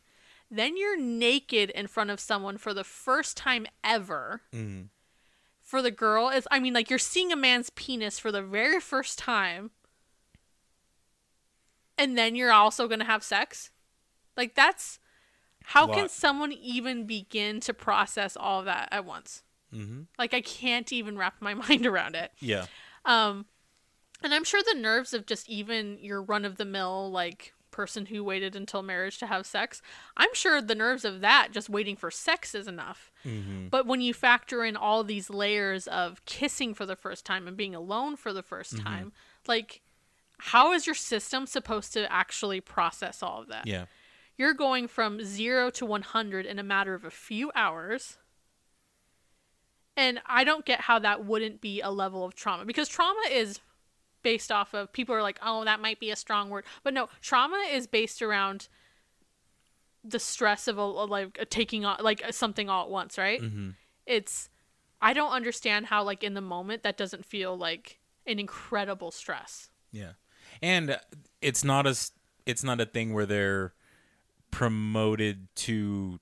Then 0.52 0.78
you're 0.78 1.00
naked 1.00 1.70
in 1.70 1.88
front 1.88 2.10
of 2.10 2.20
someone 2.20 2.58
for 2.58 2.74
the 2.74 2.84
first 2.84 3.38
time 3.38 3.68
ever. 3.84 4.42
Mm. 4.54 4.88
for 5.62 5.82
the 5.82 5.92
girl 5.92 6.30
is 6.30 6.48
i 6.52 6.60
mean 6.60 6.74
like 6.74 6.90
you're 6.90 7.00
seeing 7.00 7.32
a 7.32 7.38
man's 7.38 7.70
penis 7.70 8.20
for 8.20 8.32
the 8.32 8.44
very 8.44 8.80
first 8.80 9.18
time. 9.18 9.72
And 11.98 12.18
then 12.18 12.34
you're 12.36 12.54
also 12.54 12.88
going 12.88 13.00
to 13.00 13.06
have 13.06 13.24
sex? 13.24 13.72
Like 14.38 14.56
that's 14.56 15.00
how 15.66 15.88
can 15.94 16.10
someone 16.10 16.54
even 16.54 17.06
begin 17.06 17.60
to 17.60 17.74
process 17.74 18.38
all 18.38 18.60
of 18.60 18.66
that 18.66 18.88
at 18.92 19.06
once 19.06 19.44
Mm-hmm. 19.74 20.02
like 20.18 20.34
i 20.34 20.42
can't 20.42 20.92
even 20.92 21.18
wrap 21.18 21.36
my 21.42 21.54
mind 21.68 21.86
around 21.86 22.16
it 22.16 22.32
Yeah. 22.40 22.66
um 23.06 23.46
and 24.24 24.34
i'm 24.34 24.44
sure 24.44 24.62
the 24.64 24.80
nerves 24.80 25.14
of 25.14 25.26
just 25.26 25.48
even 25.50 25.98
your 26.02 26.22
run 26.22 26.44
of 26.46 26.58
the 26.58 26.66
mill 26.66 27.12
like 27.12 27.54
person 27.72 28.08
who 28.08 28.24
waited 28.24 28.56
until 28.56 28.82
marriage 28.82 29.20
to 29.20 29.28
have 29.28 29.46
sex 29.46 29.82
i'm 30.18 30.34
sure 30.34 30.60
the 30.62 30.74
nerves 30.76 31.06
of 31.06 31.22
that 31.22 31.50
just 31.52 31.70
waiting 31.70 31.96
for 31.96 32.10
sex 32.12 32.56
is 32.56 32.68
enough 32.68 33.12
Mm-hmm. 33.26 33.68
but 33.68 33.86
when 33.86 34.00
you 34.02 34.14
factor 34.14 34.64
in 34.64 34.76
all 34.78 35.04
these 35.04 35.30
layers 35.30 35.88
of 35.88 36.24
kissing 36.26 36.74
for 36.74 36.86
the 36.86 36.96
first 36.96 37.26
time 37.26 37.48
and 37.50 37.58
being 37.58 37.76
alone 37.76 38.16
for 38.16 38.32
the 38.34 38.42
1st 38.44 38.76
Mm-hmm. 38.76 38.86
time 38.86 39.12
like 39.48 39.82
how 40.40 40.72
is 40.72 40.86
your 40.88 40.96
system 40.96 41.46
supposed 41.46 41.92
to 41.94 42.10
actually 42.12 42.62
process 42.62 43.22
all 43.22 43.42
of 43.42 43.50
that 43.50 43.68
Yeah. 43.68 43.86
you're 44.38 44.54
going 44.54 44.88
from 44.88 45.22
0 45.24 45.70
to 45.72 45.86
100 45.86 46.46
in 46.46 46.60
a 46.60 46.64
matter 46.64 46.94
of 46.94 47.04
a 47.04 47.12
few 47.12 47.52
hours 47.56 48.18
and 50.00 50.20
i 50.26 50.44
don't 50.44 50.66
get 50.66 50.80
how 50.82 50.98
that 51.00 51.26
wouldn't 51.26 51.60
be 51.62 51.82
a 51.82 51.90
level 51.92 52.22
of 52.26 52.34
trauma 52.36 52.64
because 52.66 52.88
trauma 52.88 53.22
is 53.32 53.60
based 54.24 54.52
off 54.52 54.74
of 54.74 54.92
people 54.94 55.14
are 55.16 55.22
like 55.30 55.40
oh 55.42 55.64
that 55.66 55.80
might 55.80 56.00
be 56.00 56.10
a 56.12 56.16
strong 56.16 56.50
word 56.50 56.64
but 56.84 56.94
no 56.94 57.08
trauma 57.22 57.60
is 57.72 57.88
based 57.88 58.22
around 58.22 58.68
the 60.04 60.20
stress 60.20 60.68
of 60.68 60.78
a, 60.78 60.86
like 60.86 61.38
a 61.40 61.46
taking 61.46 61.84
on 61.86 61.98
like 62.02 62.22
something 62.32 62.70
all 62.70 62.84
at 62.86 62.90
once 62.90 63.18
right 63.18 63.42
Mm-hmm. 63.42 63.70
it's 64.06 64.50
i 65.02 65.14
don't 65.14 65.32
understand 65.32 65.86
how 65.88 66.04
like 66.04 66.24
in 66.24 66.34
the 66.34 66.42
moment 66.56 66.84
that 66.84 66.98
doesn't 66.98 67.26
feel 67.26 67.58
like 67.58 68.00
an 68.28 68.40
incredible 68.40 69.12
stress 69.12 69.70
Yeah. 69.92 70.14
And 70.62 71.00
it's 71.42 71.64
not 71.64 71.88
a 71.88 71.96
it's 72.46 72.64
not 72.64 72.80
a 72.82 72.86
thing 72.86 73.14
where 73.14 73.26
they're 73.26 73.74
promoted 74.52 75.48
to 75.56 76.20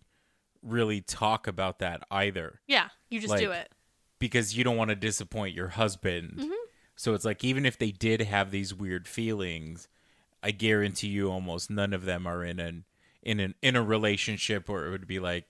really 0.68 1.02
talk 1.02 1.48
about 1.48 1.80
that 1.80 2.04
either 2.12 2.60
yeah 2.68 2.90
you 3.10 3.20
just 3.20 3.36
do 3.38 3.52
it 3.52 3.72
because 4.20 4.58
you 4.58 4.64
don't 4.64 4.78
want 4.78 4.90
to 4.90 4.96
disappoint 4.96 5.54
your 5.56 5.68
husband. 5.70 6.34
Mm-hmm. 6.38 6.52
So 6.96 7.14
it's 7.14 7.24
like 7.24 7.44
even 7.44 7.66
if 7.66 7.78
they 7.78 7.92
did 7.92 8.22
have 8.22 8.50
these 8.50 8.74
weird 8.74 9.08
feelings, 9.08 9.88
I 10.42 10.50
guarantee 10.50 11.10
you 11.10 11.30
almost 11.30 11.70
none 11.70 11.94
of 11.94 12.06
them 12.06 12.26
are 12.26 12.44
in 12.44 12.60
an 12.60 12.86
in 13.22 13.40
an 13.40 13.54
in 13.62 13.76
a 13.76 13.84
relationship 13.84 14.68
where 14.68 14.88
it 14.88 14.90
would 14.90 15.06
be 15.08 15.20
like 15.20 15.46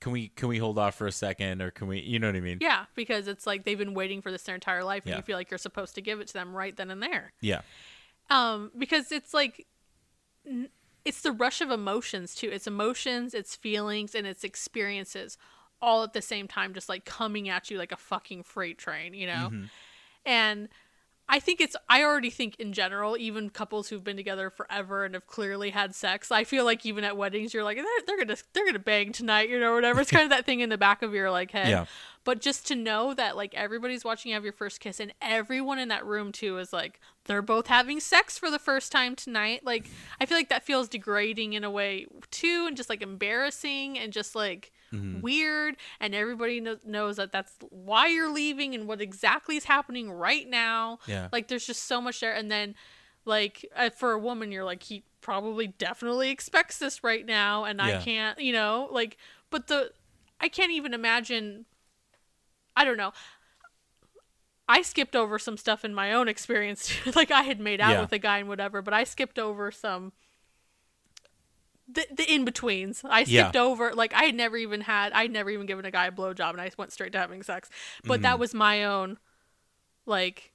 can 0.00 0.12
we 0.12 0.28
can 0.28 0.48
we 0.48 0.56
hold 0.58 0.78
off 0.78 0.94
for 0.94 1.06
a 1.06 1.12
second 1.12 1.60
or 1.60 1.70
can 1.70 1.86
we 1.86 2.00
you 2.00 2.18
know 2.18 2.28
what 2.28 2.36
I 2.36 2.40
mean? 2.40 2.58
Yeah, 2.62 2.86
because 2.94 3.28
it's 3.28 3.46
like 3.46 3.64
they've 3.64 3.76
been 3.78 3.92
waiting 3.94 4.22
for 4.22 4.30
this 4.32 4.42
their 4.44 4.54
entire 4.54 4.82
life, 4.84 5.04
and 5.04 5.10
Yeah. 5.10 5.16
you 5.18 5.22
feel 5.22 5.36
like 5.36 5.50
you're 5.50 5.58
supposed 5.58 5.94
to 5.96 6.00
give 6.00 6.20
it 6.20 6.28
to 6.28 6.32
them 6.32 6.54
right 6.56 6.74
then 6.74 6.90
and 6.90 7.02
there. 7.02 7.32
Yeah. 7.40 7.60
Um, 8.30 8.72
because 8.76 9.12
it's 9.12 9.32
like, 9.34 9.66
n- 10.46 10.68
it's 11.06 11.20
the 11.20 11.32
rush 11.32 11.60
of 11.60 11.70
emotions 11.70 12.34
too. 12.34 12.50
It's 12.50 12.66
emotions, 12.66 13.32
it's 13.32 13.54
feelings, 13.54 14.14
and 14.14 14.26
it's 14.26 14.42
experiences 14.42 15.38
all 15.80 16.02
at 16.02 16.12
the 16.12 16.20
same 16.20 16.48
time, 16.48 16.74
just 16.74 16.88
like 16.88 17.04
coming 17.04 17.48
at 17.48 17.70
you 17.70 17.78
like 17.78 17.92
a 17.92 17.96
fucking 17.96 18.42
freight 18.42 18.76
train, 18.76 19.14
you 19.14 19.26
know. 19.28 19.50
Mm-hmm. 19.52 19.64
And 20.24 20.68
I 21.28 21.40
think 21.40 21.60
it's. 21.60 21.74
I 21.88 22.04
already 22.04 22.30
think 22.30 22.56
in 22.60 22.72
general, 22.72 23.16
even 23.16 23.50
couples 23.50 23.88
who've 23.88 24.04
been 24.04 24.16
together 24.16 24.48
forever 24.48 25.04
and 25.04 25.14
have 25.14 25.26
clearly 25.26 25.70
had 25.70 25.94
sex, 25.94 26.30
I 26.30 26.44
feel 26.44 26.64
like 26.64 26.86
even 26.86 27.02
at 27.02 27.16
weddings, 27.16 27.52
you're 27.52 27.64
like 27.64 27.78
they're, 27.78 27.86
they're 28.06 28.24
gonna 28.24 28.38
they're 28.52 28.66
gonna 28.66 28.78
bang 28.78 29.12
tonight, 29.12 29.48
you 29.48 29.58
know, 29.58 29.72
or 29.72 29.74
whatever. 29.74 30.00
It's 30.00 30.10
kind 30.10 30.24
of 30.24 30.30
that 30.30 30.46
thing 30.46 30.60
in 30.60 30.68
the 30.68 30.78
back 30.78 31.02
of 31.02 31.12
your 31.14 31.30
like 31.30 31.50
head. 31.50 31.68
Yeah. 31.68 31.86
But 32.22 32.40
just 32.40 32.66
to 32.68 32.74
know 32.74 33.14
that 33.14 33.36
like 33.36 33.54
everybody's 33.54 34.04
watching 34.04 34.30
you 34.30 34.34
have 34.34 34.44
your 34.44 34.52
first 34.52 34.80
kiss 34.80 35.00
and 35.00 35.12
everyone 35.20 35.78
in 35.78 35.88
that 35.88 36.04
room 36.04 36.32
too 36.32 36.58
is 36.58 36.72
like 36.72 37.00
they're 37.24 37.42
both 37.42 37.66
having 37.66 38.00
sex 38.00 38.38
for 38.38 38.50
the 38.50 38.58
first 38.58 38.92
time 38.92 39.16
tonight. 39.16 39.64
Like 39.64 39.88
I 40.20 40.26
feel 40.26 40.38
like 40.38 40.48
that 40.48 40.64
feels 40.64 40.88
degrading 40.88 41.54
in 41.54 41.64
a 41.64 41.70
way 41.70 42.06
too 42.30 42.66
and 42.68 42.76
just 42.76 42.88
like 42.88 43.02
embarrassing 43.02 43.98
and 43.98 44.12
just 44.12 44.34
like 44.36 44.72
weird 44.92 45.76
and 46.00 46.14
everybody 46.14 46.60
kno- 46.60 46.78
knows 46.84 47.16
that 47.16 47.32
that's 47.32 47.54
why 47.70 48.06
you're 48.06 48.30
leaving 48.32 48.74
and 48.74 48.86
what 48.88 49.00
exactly 49.00 49.56
is 49.56 49.64
happening 49.64 50.10
right 50.10 50.48
now. 50.48 50.98
Yeah. 51.06 51.28
Like 51.32 51.48
there's 51.48 51.66
just 51.66 51.84
so 51.84 52.00
much 52.00 52.20
there 52.20 52.32
and 52.34 52.50
then 52.50 52.74
like 53.24 53.64
uh, 53.76 53.90
for 53.90 54.12
a 54.12 54.18
woman 54.18 54.52
you're 54.52 54.64
like 54.64 54.82
he 54.84 55.02
probably 55.20 55.66
definitely 55.66 56.30
expects 56.30 56.78
this 56.78 57.02
right 57.02 57.26
now 57.26 57.64
and 57.64 57.82
I 57.82 58.00
can't, 58.00 58.38
you 58.40 58.52
know, 58.52 58.88
like 58.92 59.16
but 59.50 59.66
the 59.66 59.90
I 60.40 60.48
can't 60.48 60.72
even 60.72 60.94
imagine 60.94 61.66
I 62.76 62.84
don't 62.84 62.96
know. 62.96 63.12
I 64.68 64.82
skipped 64.82 65.14
over 65.14 65.38
some 65.38 65.56
stuff 65.56 65.84
in 65.84 65.94
my 65.94 66.12
own 66.12 66.28
experience. 66.28 66.92
like 67.14 67.30
I 67.30 67.42
had 67.42 67.60
made 67.60 67.80
out 67.80 67.90
Yeah. 67.92 68.00
with 68.00 68.12
a 68.12 68.18
guy 68.18 68.38
and 68.38 68.48
whatever, 68.48 68.82
but 68.82 68.92
I 68.94 69.04
skipped 69.04 69.38
over 69.38 69.70
some 69.70 70.12
the, 71.96 72.06
the 72.14 72.32
in 72.32 72.44
betweens. 72.44 73.02
I 73.04 73.20
Yeah. 73.26 73.42
skipped 73.44 73.56
over 73.56 73.92
like 73.92 74.14
I 74.14 74.22
had 74.24 74.34
never 74.36 74.56
even 74.56 74.82
had 74.82 75.12
I'd 75.12 75.32
never 75.32 75.50
even 75.50 75.66
given 75.66 75.84
a 75.84 75.90
guy 75.90 76.06
a 76.06 76.12
blowjob 76.12 76.50
and 76.52 76.60
I 76.60 76.70
went 76.78 76.92
straight 76.92 77.12
to 77.12 77.18
having 77.18 77.42
sex. 77.42 77.68
But 78.04 78.14
Mm-hmm. 78.16 78.22
that 78.22 78.38
was 78.38 78.54
my 78.54 78.84
own 78.84 79.18
like 80.06 80.52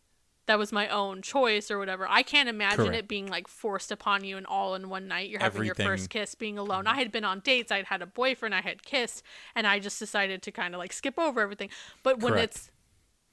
that 0.47 0.57
was 0.57 0.71
my 0.71 0.87
own 0.89 1.21
choice 1.21 1.69
or 1.69 1.77
whatever. 1.77 2.05
I 2.09 2.23
can't 2.23 2.49
imagine 2.49 2.85
Correct. 2.85 2.97
it 2.97 3.07
being 3.07 3.27
like 3.27 3.47
forced 3.47 3.91
upon 3.91 4.23
you 4.23 4.37
and 4.37 4.45
all 4.45 4.73
in 4.75 4.89
one 4.89 5.07
night. 5.07 5.29
You're 5.29 5.39
having 5.39 5.63
your 5.63 5.75
first 5.75 6.09
kiss 6.09 6.35
being 6.35 6.57
alone. 6.57 6.87
I 6.87 6.95
had 6.95 7.11
been 7.11 7.23
on 7.23 7.39
dates, 7.41 7.71
I'd 7.71 7.85
had 7.85 8.01
a 8.01 8.05
boyfriend, 8.07 8.55
I 8.55 8.61
had 8.61 8.83
kissed, 8.83 9.23
and 9.55 9.67
I 9.67 9.79
just 9.79 9.99
decided 9.99 10.41
to 10.43 10.51
kind 10.51 10.73
of 10.73 10.79
like 10.79 10.93
skip 10.93 11.17
over 11.19 11.39
everything. 11.41 11.69
But 12.03 12.19
when 12.19 12.33
Correct. 12.33 12.55
it's 12.55 12.71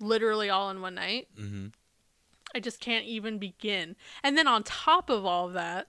literally 0.01 0.49
all 0.51 0.71
in 0.71 0.81
one 0.81 0.95
night, 0.97 1.29
Mhm. 1.37 1.73
I 2.55 2.61
just 2.61 2.79
can't 2.79 3.05
even 3.07 3.39
begin. 3.39 3.97
And 4.23 4.37
then 4.39 4.47
on 4.47 4.63
top 4.63 5.11
of 5.11 5.25
all 5.25 5.49
of 5.49 5.55
that, 5.55 5.89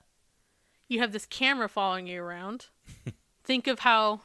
you 0.90 1.00
have 1.00 1.14
this 1.14 1.26
camera 1.26 1.70
following 1.70 2.08
you 2.08 2.22
around. 2.22 2.66
Think 3.46 3.68
of 3.68 3.80
how 3.80 4.22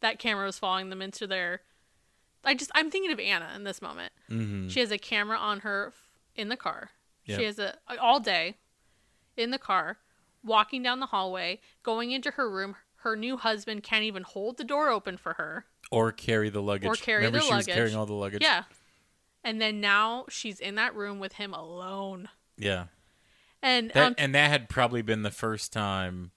that 0.00 0.18
camera 0.18 0.46
was 0.46 0.58
following 0.58 0.88
them 0.88 1.02
into 1.02 1.26
their. 1.26 1.60
I 2.44 2.54
just 2.54 2.70
I'm 2.74 2.90
thinking 2.90 3.12
of 3.12 3.18
Anna 3.20 3.50
in 3.54 3.64
this 3.64 3.82
moment. 3.82 4.12
Mhm. 4.30 4.70
She 4.70 4.80
has 4.80 4.90
a 4.90 4.98
camera 4.98 5.36
on 5.36 5.60
her 5.60 5.88
f- 5.88 6.18
in 6.34 6.48
the 6.48 6.56
car. 6.56 6.90
Yep. 7.26 7.38
She 7.38 7.44
has 7.44 7.58
a 7.58 7.76
all 8.00 8.20
day 8.20 8.56
in 9.36 9.50
the 9.50 9.58
car, 9.58 9.98
walking 10.44 10.82
down 10.82 11.00
the 11.00 11.06
hallway, 11.06 11.60
going 11.82 12.12
into 12.12 12.30
her 12.32 12.48
room. 12.50 12.76
Her 13.00 13.14
new 13.16 13.36
husband 13.36 13.82
can't 13.84 14.02
even 14.04 14.22
hold 14.24 14.56
the 14.56 14.64
door 14.64 14.88
open 14.88 15.16
for 15.16 15.34
her. 15.34 15.66
Or 15.92 16.10
carry 16.10 16.48
the 16.50 16.62
luggage. 16.62 16.88
Or 16.88 16.94
carry 16.94 17.18
Remember 17.24 17.38
the 17.38 17.44
she 17.44 17.54
was 17.54 17.66
luggage. 17.66 17.74
carrying 17.74 17.96
all 17.96 18.06
the 18.06 18.14
luggage. 18.14 18.42
Yeah. 18.42 18.64
And 19.44 19.60
then 19.60 19.80
now 19.80 20.24
she's 20.28 20.58
in 20.58 20.74
that 20.74 20.94
room 20.96 21.20
with 21.20 21.34
him 21.34 21.54
alone. 21.54 22.28
Yeah. 22.58 22.86
And 23.62 23.90
That 23.92 24.06
um, 24.06 24.14
and 24.18 24.34
that 24.34 24.50
had 24.50 24.68
probably 24.68 25.02
been 25.02 25.22
the 25.22 25.30
first 25.30 25.72
time 25.72 26.30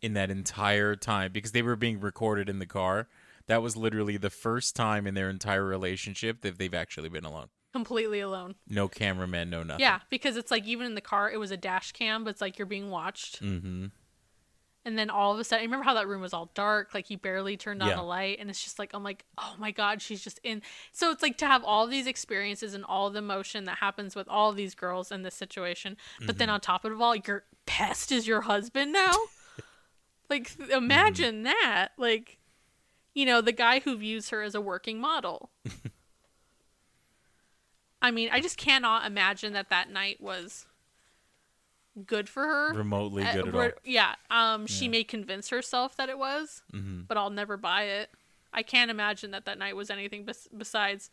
in 0.00 0.14
that 0.14 0.30
entire 0.30 0.96
time 0.96 1.32
because 1.32 1.52
they 1.52 1.62
were 1.62 1.76
being 1.76 2.00
recorded 2.00 2.48
in 2.48 2.58
the 2.58 2.66
car. 2.66 3.08
That 3.46 3.62
was 3.62 3.76
literally 3.76 4.16
the 4.16 4.30
first 4.30 4.76
time 4.76 5.06
in 5.06 5.14
their 5.14 5.28
entire 5.28 5.64
relationship 5.64 6.42
that 6.42 6.58
they've 6.58 6.72
actually 6.72 7.08
been 7.08 7.24
alone. 7.24 7.48
completely 7.72 8.20
alone. 8.20 8.54
No 8.68 8.88
cameraman, 8.88 9.50
no 9.50 9.62
nothing. 9.62 9.80
Yeah, 9.80 10.00
because 10.08 10.36
it's 10.36 10.50
like 10.50 10.66
even 10.66 10.86
in 10.86 10.94
the 10.94 11.00
car, 11.00 11.30
it 11.30 11.38
was 11.38 11.50
a 11.50 11.56
dash 11.56 11.92
cam, 11.92 12.24
but 12.24 12.30
it's 12.30 12.40
like 12.40 12.58
you're 12.58 12.66
being 12.66 12.90
watched. 12.90 13.42
Mm-hmm. 13.42 13.86
And 14.84 14.98
then 14.98 15.10
all 15.10 15.34
of 15.34 15.38
a 15.38 15.44
sudden, 15.44 15.64
remember 15.66 15.84
how 15.84 15.94
that 15.94 16.08
room 16.08 16.22
was 16.22 16.32
all 16.32 16.50
dark? 16.54 16.94
Like 16.94 17.06
he 17.06 17.16
barely 17.16 17.56
turned 17.56 17.82
on 17.82 17.90
Yeah. 17.90 17.96
the 17.96 18.02
light, 18.02 18.38
and 18.40 18.48
it's 18.48 18.62
just 18.64 18.78
like 18.78 18.92
I'm 18.94 19.04
like, 19.04 19.24
oh 19.36 19.54
my 19.58 19.70
god, 19.72 20.00
she's 20.00 20.22
just 20.24 20.40
in. 20.42 20.62
So 20.92 21.10
it's 21.10 21.22
like 21.22 21.36
to 21.38 21.46
have 21.46 21.62
all 21.64 21.86
these 21.86 22.06
experiences 22.06 22.72
and 22.72 22.84
all 22.84 23.10
the 23.10 23.18
emotion 23.18 23.64
that 23.64 23.78
happens 23.78 24.16
with 24.16 24.26
all 24.28 24.52
these 24.52 24.74
girls 24.74 25.12
in 25.12 25.22
this 25.22 25.34
situation, 25.34 25.96
but 26.26 26.38
then 26.38 26.48
Mm-hmm. 26.48 26.54
on 26.54 26.60
top 26.60 26.84
of 26.86 26.92
it 26.92 27.00
all, 27.00 27.14
your 27.14 27.44
pest 27.66 28.10
is 28.10 28.26
your 28.26 28.40
husband 28.42 28.92
now. 28.92 29.14
like 30.30 30.50
imagine 30.70 31.42
that, 31.44 31.88
like. 31.98 32.36
You 33.12 33.26
know, 33.26 33.40
the 33.40 33.50
guy 33.50 33.80
who 33.80 33.96
views 33.96 34.28
her 34.28 34.40
as 34.40 34.54
a 34.54 34.60
working 34.60 35.00
model. 35.00 35.50
I 38.00 38.12
mean, 38.12 38.28
I 38.32 38.40
just 38.40 38.56
cannot 38.56 39.04
imagine 39.06 39.52
that 39.54 39.68
that 39.70 39.90
night 39.90 40.20
was 40.20 40.66
good 42.06 42.28
for 42.28 42.42
her. 42.44 42.72
Remotely 42.72 43.24
good 43.32 43.48
at 43.48 43.54
all. 43.54 43.70
Yeah. 43.84 44.14
Um, 44.30 44.66
she 44.66 44.88
may 44.88 45.04
convince 45.04 45.48
herself 45.50 45.96
that 45.96 46.08
it 46.08 46.18
was, 46.18 46.62
Mm-hmm. 46.72 47.02
but 47.08 47.16
I'll 47.16 47.30
never 47.30 47.56
buy 47.56 47.82
it. 47.84 48.10
I 48.52 48.62
can't 48.62 48.90
imagine 48.90 49.30
that 49.32 49.44
that 49.44 49.58
night 49.58 49.76
was 49.76 49.90
anything 49.90 50.24
bes- 50.24 50.48
besides 50.56 51.10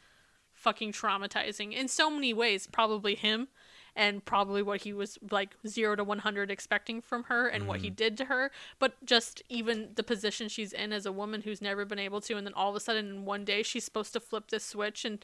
fucking 0.54 0.91
traumatizing 0.91 1.72
in 1.74 1.88
so 1.88 2.10
many 2.10 2.34
ways. 2.34 2.66
Probably 2.68 3.14
him, 3.16 3.48
and 3.95 4.24
probably 4.26 4.62
what 4.64 4.82
he 4.82 4.94
was 4.94 5.18
like 5.30 5.56
zero 5.68 5.95
to 5.95 6.04
one 6.04 6.20
hundred 6.20 6.49
expecting 6.49 6.99
from 7.02 7.26
her, 7.26 7.48
and 7.48 7.68
what 7.68 7.82
he 7.82 7.90
did 7.91 8.18
to 8.18 8.26
her. 8.26 8.49
But 8.80 9.04
just 9.06 9.44
even 9.49 9.90
the 9.95 10.04
position 10.04 10.49
she's 10.49 10.74
in 10.74 10.91
as 10.94 11.06
a 11.06 11.12
woman 11.12 11.41
who's 11.41 11.62
never 11.62 11.86
been 11.86 11.99
able 11.99 12.22
to, 12.22 12.36
and 12.38 12.45
then 12.48 12.54
all 12.54 12.70
of 12.72 12.76
a 12.76 12.80
sudden 12.80 13.08
in 13.08 13.26
one 13.26 13.45
day 13.45 13.62
she's 13.64 13.84
supposed 13.86 14.14
to 14.14 14.20
flip 14.20 14.49
this 14.49 14.64
switch, 14.66 15.06
and 15.06 15.24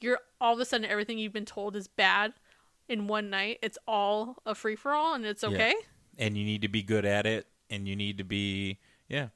you're 0.00 0.20
all 0.40 0.54
of 0.54 0.60
a 0.60 0.64
sudden 0.64 0.86
everything 0.86 1.18
you've 1.18 1.32
been 1.32 1.44
told 1.44 1.76
is 1.76 1.86
bad. 1.88 2.32
In 2.88 3.06
one 3.08 3.30
night, 3.30 3.58
it's 3.62 3.78
all 3.86 4.36
a 4.46 4.54
free 4.54 4.76
for 4.76 4.92
all, 4.92 5.14
and 5.14 5.24
it's 5.26 5.42
Yeah. 5.42 5.48
okay. 5.50 5.74
And 6.18 6.36
you 6.38 6.44
need 6.44 6.62
to 6.62 6.68
be 6.68 6.82
good 6.82 7.04
at 7.04 7.26
it 7.26 7.46
and 7.68 7.86
you 7.88 7.96
need 7.96 8.16
to 8.18 8.24
be 8.24 8.78
yeah. 9.08 9.28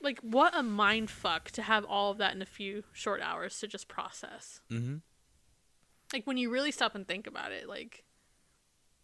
like 0.00 0.20
what 0.20 0.56
a 0.56 0.62
mind 0.62 1.10
fuck 1.10 1.50
to 1.50 1.62
have 1.62 1.84
all 1.84 2.10
of 2.12 2.18
that 2.18 2.34
in 2.34 2.40
a 2.40 2.46
few 2.46 2.84
short 2.92 3.20
hours 3.20 3.58
to 3.60 3.66
just 3.66 3.88
process 3.88 4.60
Mm-hmm. 4.70 4.96
like 6.12 6.24
when 6.26 6.36
you 6.36 6.50
really 6.50 6.70
stop 6.70 6.94
and 6.94 7.06
think 7.06 7.26
about 7.26 7.50
it 7.52 7.68
like 7.68 8.04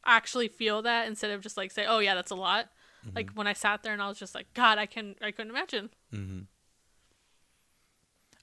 actually 0.05 0.47
feel 0.49 0.83
that 0.83 1.09
instead 1.09 1.31
of 1.33 1.41
just 1.43 1.57
like 1.57 1.73
say 1.73 1.85
oh 1.87 1.99
yeah 1.99 2.15
that's 2.15 2.31
a 2.31 2.35
lot 2.37 2.71
like 3.15 3.31
when 3.33 3.47
i 3.49 3.53
sat 3.53 3.83
there 3.83 3.93
and 3.93 4.01
i 4.01 4.09
was 4.09 4.19
just 4.19 4.35
like 4.35 4.47
god 4.55 4.79
i 4.79 4.87
can 4.87 5.15
i 5.21 5.31
couldn't 5.33 5.51
imagine 5.51 5.91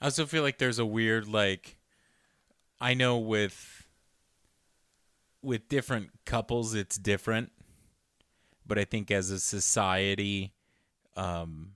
I 0.02 0.06
also 0.06 0.26
feel 0.26 0.44
like 0.44 0.58
there's 0.58 0.80
a 0.80 0.86
weird 0.86 1.28
like 1.28 1.78
I 2.82 2.94
know 2.94 3.18
with 3.18 3.75
with 5.46 5.70
different 5.70 6.10
couples 6.26 6.74
it's 6.74 6.98
different, 6.98 7.52
but 8.66 8.78
I 8.78 8.84
think 8.84 9.12
as 9.12 9.30
a 9.30 9.40
society 9.40 10.54
um 11.16 11.72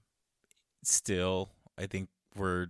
still 0.83 1.49
I 1.77 1.85
think 1.85 2.09
we're 2.35 2.67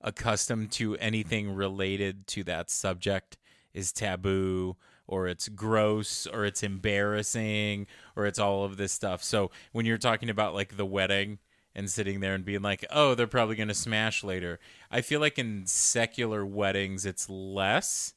accustomed 0.00 0.70
to 0.72 0.96
anything 0.96 1.54
related 1.54 2.26
to 2.28 2.44
that 2.44 2.70
subject 2.70 3.36
is 3.74 3.92
taboo 3.92 4.76
or 5.06 5.26
it's 5.26 5.48
gross 5.48 6.26
or 6.26 6.44
it's 6.44 6.62
embarrassing 6.62 7.86
or 8.16 8.26
it's 8.26 8.38
all 8.38 8.64
of 8.64 8.76
this 8.76 8.92
stuff. 8.92 9.22
So 9.22 9.50
when 9.72 9.84
you're 9.84 9.98
talking 9.98 10.30
about 10.30 10.54
like 10.54 10.76
the 10.76 10.86
wedding 10.86 11.38
and 11.74 11.90
sitting 11.90 12.20
there 12.20 12.34
and 12.34 12.44
being 12.44 12.62
like, 12.62 12.84
"Oh, 12.90 13.14
they're 13.14 13.26
probably 13.26 13.56
going 13.56 13.68
to 13.68 13.74
smash 13.74 14.24
later." 14.24 14.58
I 14.90 15.00
feel 15.02 15.20
like 15.20 15.38
in 15.38 15.66
secular 15.66 16.44
weddings 16.46 17.04
it's 17.04 17.28
less 17.28 18.14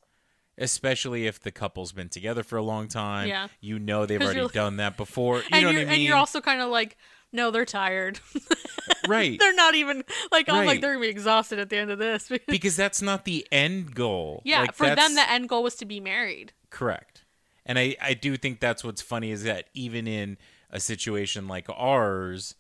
especially 0.58 1.26
if 1.28 1.40
the 1.40 1.52
couple's 1.52 1.92
been 1.92 2.10
together 2.10 2.44
for 2.44 2.58
a 2.58 2.64
long 2.64 2.88
time. 2.88 3.28
Yeah. 3.28 3.48
You 3.62 3.80
know 3.80 4.06
they've 4.06 4.22
already 4.22 4.48
done 4.50 4.78
that 4.78 4.98
before. 4.98 5.38
You 5.40 5.44
and 5.52 5.62
know 5.64 5.68
what 5.70 5.76
I 5.76 5.80
mean? 5.80 5.90
and 5.90 6.02
you're 6.04 6.16
also 6.18 6.42
kind 6.42 6.62
of 6.62 6.70
like 6.70 6.98
no 7.32 7.50
they're 7.50 7.66
tired 7.66 8.20
right. 9.08 9.40
they're 9.40 9.56
not 9.56 9.74
even 9.74 10.04
like 10.32 10.48
i'm 10.50 10.56
Right. 10.60 10.68
like 10.68 10.82
they're 10.82 10.94
gonna 10.94 11.02
be 11.02 11.10
exhausted 11.10 11.58
at 11.58 11.70
the 11.70 11.78
end 11.78 11.90
of 11.90 11.98
this 11.98 12.30
because 12.48 12.76
that's 12.76 13.02
not 13.02 13.26
the 13.26 13.48
end 13.52 13.96
goal. 13.96 14.44
yeah 14.46 14.62
Like, 14.62 14.74
for 14.76 14.86
them 14.94 15.16
the 15.16 15.28
end 15.28 15.50
goal 15.50 15.64
was 15.64 15.74
to 15.78 15.86
be 15.86 16.00
married 16.00 16.54
Correct. 16.70 17.26
And 17.66 17.80
I, 17.80 17.96
I 18.02 18.14
do 18.14 18.36
think 18.38 18.60
that's 18.60 18.84
what's 18.84 19.02
funny 19.02 19.32
is 19.32 19.44
that 19.46 19.70
even 19.74 20.06
in 20.08 20.38
a 20.70 20.80
situation 20.80 21.48
like 21.48 21.68
ours, 21.76 22.56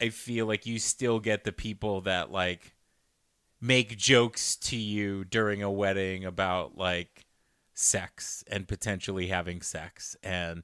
I 0.00 0.08
feel 0.10 0.44
like 0.46 0.66
you 0.66 0.78
still 0.78 1.20
get 1.20 1.44
the 1.44 1.52
people 1.52 2.00
that 2.02 2.30
like 2.32 2.73
make 3.64 3.96
jokes 3.96 4.56
to 4.56 4.76
you 4.76 5.24
during 5.24 5.62
a 5.62 5.70
wedding 5.70 6.22
about 6.24 6.76
like 6.76 7.24
sex 7.72 8.44
and 8.50 8.68
potentially 8.68 9.28
having 9.28 9.62
sex. 9.62 10.16
And 10.22 10.62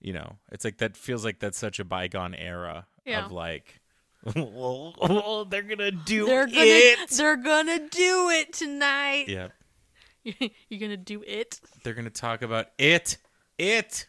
you 0.00 0.12
know 0.12 0.36
it's 0.52 0.64
like 0.64 0.78
that 0.78 0.96
feels 0.96 1.24
like 1.24 1.40
that's 1.40 1.58
such 1.58 1.80
a 1.80 1.84
bygone 1.84 2.34
era 2.34 2.86
Yeah. 3.04 3.24
of 3.24 3.32
like 3.32 3.80
well, 4.36 5.44
they're 5.50 5.62
gonna 5.62 5.90
do 5.90 6.26
they're 6.26 6.46
gonna 6.46 6.60
it. 6.64 7.10
they're 7.10 7.36
gonna 7.36 7.88
do 7.88 8.28
it 8.30 8.52
tonight. 8.52 9.24
Yeah 9.28 9.48
you're 10.68 10.80
gonna 10.80 10.96
do 10.96 11.22
it? 11.26 11.60
They're 11.82 11.94
gonna 11.94 12.10
talk 12.10 12.42
about 12.42 12.68
it. 12.78 13.16
It. 13.58 14.06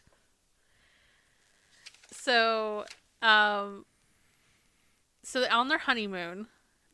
So 2.12 2.84
um 3.22 3.84
so 5.24 5.44
on 5.50 5.68
their 5.68 5.78
honeymoon 5.78 6.46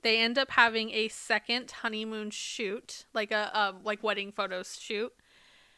they 0.04 0.20
end 0.20 0.38
up 0.38 0.52
having 0.52 0.90
a 0.90 1.08
second 1.08 1.70
honeymoon 1.82 2.30
shoot 2.30 3.06
like 3.12 3.32
a, 3.32 3.50
a 3.52 3.74
like 3.82 4.02
wedding 4.04 4.30
photos 4.30 4.78
shoot 4.80 5.12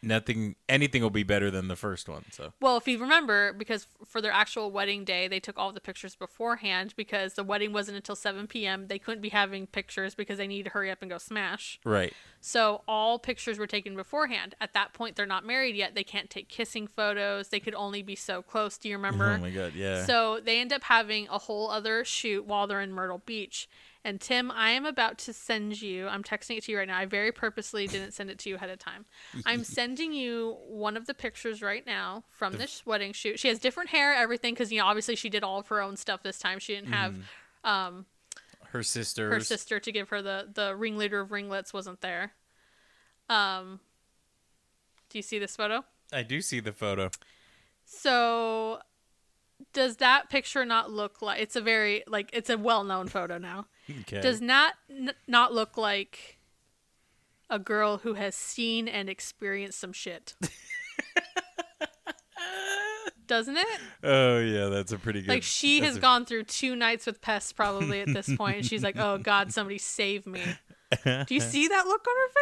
nothing 0.03 0.55
anything 0.69 1.03
will 1.03 1.11
be 1.11 1.23
better 1.23 1.51
than 1.51 1.69
the 1.69 1.75
first 1.75 2.07
one 2.09 2.25
so 2.31 2.53
well 2.61 2.77
if 2.77 2.87
you 2.87 2.99
remember 2.99 3.53
because 3.55 3.87
for 4.05 4.21
their 4.21 4.31
actual 4.31 4.71
wedding 4.71 5.05
day 5.05 5.27
they 5.27 5.41
took 5.41 5.59
all 5.59 5.73
the 5.73 5.81
pictures 5.81 6.15
beforehand 6.15 6.93
because 6.97 7.33
the 7.35 7.43
wedding 7.43 7.73
wasn't 7.73 7.97
until 7.97 8.15
7 8.15 8.47
p.m 8.47 8.89
they 8.89 8.99
couldn't 8.99 9.23
be 9.23 9.31
having 9.31 9.67
pictures 9.67 10.15
because 10.15 10.37
they 10.37 10.47
needed 10.47 10.65
to 10.65 10.71
hurry 10.71 10.91
up 10.91 10.99
and 11.01 11.11
go 11.11 11.19
smash 11.19 11.81
right 11.85 12.13
So 12.43 12.83
all 12.87 13.19
pictures 13.19 13.59
were 13.59 13.67
taken 13.67 13.97
beforehand. 13.97 14.55
At 14.61 14.73
that 14.75 14.93
point, 14.93 15.17
they're 15.17 15.27
not 15.27 15.45
married 15.45 15.75
yet. 15.75 15.97
They 15.97 16.05
can't 16.05 16.31
take 16.31 16.49
kissing 16.49 16.87
photos. 16.87 17.49
They 17.49 17.59
could 17.59 17.75
only 17.75 18.03
be 18.03 18.15
so 18.15 18.41
close. 18.41 18.79
Do 18.79 18.89
you 18.89 18.95
remember? 18.97 19.33
oh 19.33 19.39
my 19.39 19.51
god 19.51 19.73
yeah 19.75 20.05
So 20.05 20.39
they 20.45 20.61
end 20.61 20.73
up 20.73 20.85
having 20.85 21.27
a 21.29 21.39
whole 21.39 21.69
other 21.71 22.05
shoot 22.05 22.47
while 22.47 22.69
they're 22.69 22.83
in 22.83 22.93
Myrtle 22.93 23.23
Beach. 23.27 23.69
And 24.07 24.21
Tim, 24.21 24.53
I 24.53 24.71
am 24.71 24.87
about 24.87 25.19
to 25.19 25.33
send 25.33 25.83
you, 25.83 26.07
I'm 26.07 26.23
texting 26.23 26.57
it 26.57 26.63
to 26.65 26.73
you 26.73 26.79
right 26.79 26.87
now. 26.87 26.97
I 26.97 27.07
very 27.07 27.33
purposely 27.33 27.89
didn't 27.89 28.13
send 28.13 28.31
it 28.31 28.39
to 28.39 28.49
you 28.49 28.55
ahead 28.55 28.71
of 28.71 28.79
time. 28.79 29.05
I'm 29.45 29.65
sending 29.79 30.13
you 30.13 30.59
one 30.69 30.97
of 30.97 31.07
the 31.07 31.13
pictures 31.13 31.61
right 31.61 31.85
now 31.85 32.23
from 32.31 32.53
this 32.53 32.87
wedding 32.87 33.13
shoot. 33.13 33.41
She 33.41 33.49
has 33.49 33.59
different 33.59 33.91
hair, 33.91 34.15
everything, 34.15 34.55
because, 34.55 34.71
you 34.71 34.79
know, 34.79 34.87
obviously 34.87 35.17
she 35.17 35.29
did 35.29 35.43
all 35.43 35.59
of 35.59 35.67
her 35.67 35.83
own 35.83 35.97
stuff 35.97 36.23
this 36.23 36.39
time. 36.39 36.61
She 36.61 36.77
didn't 36.77 36.93
have 36.93 37.17
her 38.67 38.85
sister. 38.85 39.29
her 39.29 39.41
sister 39.41 39.81
to 39.81 39.91
give 39.91 40.11
her 40.11 40.23
the 40.23 40.49
the 40.55 40.77
ringleader 40.77 41.21
of 41.21 41.33
ringlets 41.33 41.73
wasn't 41.73 42.01
there. 42.01 42.33
Um, 43.29 43.81
do 45.11 45.19
you 45.19 45.23
see 45.23 45.41
this 45.41 45.57
photo? 45.57 45.85
i 46.13 46.23
do 46.23 46.41
see 46.41 46.61
the 46.61 46.73
photo 46.73 47.11
So, 47.85 48.79
does 49.77 49.97
that 49.99 50.31
picture 50.31 50.65
not 50.65 50.91
look 50.91 51.21
like 51.21 51.39
it's 51.41 51.55
a 51.55 51.61
very 51.61 52.03
like 52.09 52.31
it's 52.33 52.49
a 52.51 52.57
well 52.57 52.83
known 52.83 53.09
photo 53.09 53.37
now? 53.37 53.67
okay 54.01 54.21
Does 54.23 54.41
not 54.41 54.73
n- 54.91 55.13
not 55.29 55.53
look 55.53 55.77
like 55.77 56.39
a 57.51 57.59
girl 57.59 57.99
who 57.99 58.15
has 58.15 58.35
seen 58.35 58.89
and 58.89 59.09
experienced 59.11 59.79
some 59.79 59.93
shit. 59.93 60.35
Doesn't 63.27 63.57
it? 63.57 63.67
Oh 64.05 64.39
yeah, 64.39 64.67
that's 64.67 64.93
a 64.93 64.99
pretty 64.99 65.21
good. 65.21 65.29
Like 65.29 65.43
she 65.43 65.81
has 65.81 65.97
a- 65.97 66.01
gone 66.01 66.25
through 66.27 66.45
two 66.45 66.77
nights 66.77 67.07
with 67.07 67.21
pests 67.21 67.53
probably 67.53 68.01
at 68.01 68.07
this 68.13 68.35
point, 68.37 68.59
and 68.59 68.67
she's 68.67 68.85
like, 68.85 68.97
"Oh 68.99 69.19
God, 69.19 69.53
somebody 69.53 69.79
save 69.79 70.27
me!" 70.27 70.43
Do 71.05 71.35
you 71.35 71.41
see 71.41 71.67
that 71.67 71.87
look 71.87 72.07
on 72.07 72.15
her 72.15 72.33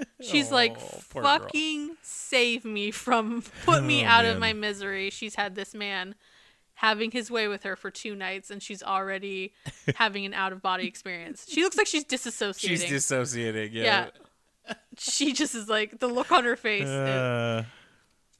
face? 0.00 0.06
She's 0.28 0.50
like, 0.50 0.76
Oh, 0.80 1.00
girl. 1.14 1.22
"Fucking 1.22 1.96
save 2.02 2.64
me 2.64 2.90
from 2.90 3.44
put 3.64 3.84
me 3.84 4.02
Oh, 4.04 4.08
out 4.08 4.24
of 4.24 4.40
my 4.40 4.52
misery." 4.52 5.10
She's 5.10 5.36
had 5.36 5.54
this 5.54 5.72
man 5.72 6.16
having 6.82 7.12
his 7.12 7.30
way 7.30 7.46
with 7.46 7.62
her 7.62 7.76
for 7.76 7.90
two 7.90 8.14
nights, 8.16 8.50
and 8.50 8.60
she's 8.60 8.82
already 8.82 9.54
having 9.94 10.26
an 10.26 10.34
out 10.34 10.52
of 10.52 10.60
body 10.60 10.86
experience. 10.86 11.46
She 11.48 11.62
looks 11.62 11.78
like 11.78 11.86
she's 11.86 12.04
disassociating. 12.04 12.68
She's 12.68 12.84
dissociating. 12.84 13.72
Yeah. 13.72 14.08
yeah. 14.66 14.74
She 14.98 15.32
just 15.32 15.54
is 15.54 15.68
like 15.68 16.00
the 16.00 16.08
look 16.08 16.32
on 16.32 16.44
her 16.44 16.56
face. 16.56 16.86
Uh, 16.86 17.64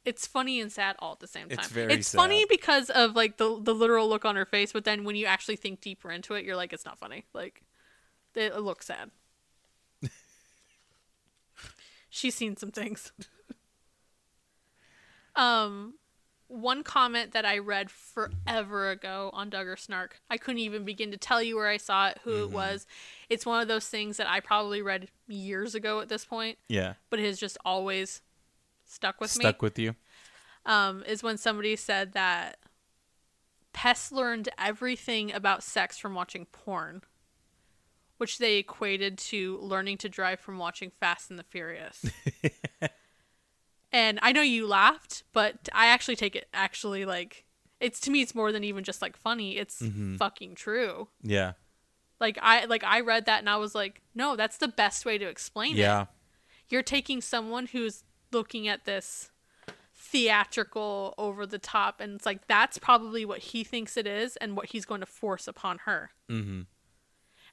it's 0.05 0.27
funny 0.27 0.61
and 0.61 0.73
sad 0.73 0.97
all 0.99 1.13
at 1.13 1.21
the 1.21 1.29
same 1.29 1.49
time. 1.49 1.61
It's 1.61 1.69
very 1.69 1.93
It's 1.95 2.13
funny 2.13 2.45
because 2.49 2.91
of 2.91 3.15
like 3.15 3.37
the 3.37 3.61
the 3.61 3.75
literal 3.75 4.09
look 4.09 4.25
on 4.25 4.35
her 4.35 4.45
face, 4.45 4.73
but 4.73 4.85
then 4.85 5.05
when 5.05 5.15
you 5.15 5.27
actually 5.27 5.57
think 5.57 5.81
deeper 5.81 6.11
into 6.11 6.35
it, 6.35 6.45
you're 6.45 6.57
like, 6.57 6.73
it's 6.73 6.85
not 6.85 6.99
funny. 6.99 7.25
Like, 7.33 7.63
it 8.35 8.57
looks 8.57 8.87
sad. 8.87 9.11
She's 12.11 12.35
seen 12.35 12.57
some 12.57 12.73
things. 12.73 13.13
um, 15.37 15.95
one 16.53 16.83
comment 16.83 17.33
that 17.33 17.45
I 17.47 17.59
read 17.59 17.91
forever 17.91 18.91
ago 18.91 19.31
on 19.33 19.51
Duggar 19.51 19.79
Snark, 19.79 20.21
I 20.29 20.37
couldn't 20.37 20.61
even 20.61 20.85
begin 20.85 21.11
to 21.11 21.17
tell 21.17 21.43
you 21.43 21.57
where 21.57 21.69
I 21.69 21.79
saw 21.79 22.09
it, 22.09 22.19
who 22.25 22.31
it 22.31 22.45
Mm-hmm. 22.47 22.55
was. 22.55 22.87
It's 23.31 23.47
one 23.47 23.63
of 23.63 23.69
those 23.69 23.87
things 23.89 24.19
that 24.19 24.29
I 24.29 24.41
probably 24.41 24.83
read 24.83 25.09
years 25.27 25.75
ago 25.75 26.01
at 26.01 26.09
this 26.09 26.25
point, 26.25 26.59
yeah. 26.69 26.95
but 27.09 27.19
it 27.19 27.25
has 27.25 27.39
just 27.39 27.57
always 27.65 28.21
stuck 28.85 29.21
with 29.21 29.37
me 29.39 29.45
Stuck 29.45 29.63
with 29.63 29.79
you. 29.79 29.95
um, 30.67 31.03
is 31.07 31.23
when 31.23 31.39
somebody 31.39 31.75
said 31.77 32.13
that 32.13 32.59
Pest 33.73 34.13
learned 34.13 34.51
everything 34.59 35.33
about 35.33 35.63
sex 35.63 35.97
from 35.97 36.15
watching 36.15 36.45
porn, 36.47 37.01
which 38.19 38.37
they 38.37 38.59
equated 38.59 39.17
to 39.17 39.59
learning 39.63 39.97
to 39.99 40.09
drive 40.11 40.39
from 40.41 40.59
watching 40.59 40.93
Fast 41.01 41.31
and 41.31 41.39
the 41.39 41.45
Furious. 41.45 42.05
and 43.93 44.19
I 44.23 44.33
know 44.33 44.43
you 44.43 44.67
laughed, 44.67 45.23
but 45.33 45.69
I 45.73 45.87
actually 45.87 46.17
take 46.17 46.35
it 46.37 46.49
actually 46.55 47.05
like 47.05 47.45
it's 47.81 47.99
to 48.01 48.11
me 48.11 48.23
it's 48.23 48.35
more 48.35 48.53
than 48.53 48.65
even 48.65 48.85
just 48.85 49.03
like 49.03 49.17
funny. 49.17 49.57
It's 49.57 49.83
fucking 50.19 50.55
true. 50.55 51.09
Yeah. 51.23 51.53
Like 52.21 52.39
I 52.41 52.65
like 52.67 52.85
I 52.85 53.01
read 53.01 53.27
that 53.27 53.41
and 53.41 53.51
I 53.51 53.57
was 53.57 53.75
like, 53.75 54.01
no, 54.15 54.37
that's 54.37 54.57
the 54.59 54.69
best 54.69 55.05
way 55.05 55.19
to 55.19 55.27
explain 55.27 55.75
it 55.77 55.81
Yeah. 55.81 56.07
you're 56.69 56.83
taking 56.83 57.21
someone 57.21 57.67
who's 57.67 58.05
looking 58.31 58.69
at 58.69 58.85
this 58.85 59.31
theatrical 59.95 61.15
over 61.17 61.47
the 61.47 61.59
top 61.59 62.01
and 62.01 62.15
it's 62.17 62.27
like 62.27 62.47
that's 62.47 62.77
probably 62.79 63.25
what 63.25 63.39
he 63.39 63.65
thinks 63.65 63.97
it 63.97 64.07
is 64.07 64.37
and 64.37 64.57
what 64.57 64.67
he's 64.67 64.85
going 64.85 65.01
to 65.01 65.07
force 65.07 65.49
upon 65.49 65.79
her 65.85 66.11
Mm-hmm. 66.31 66.63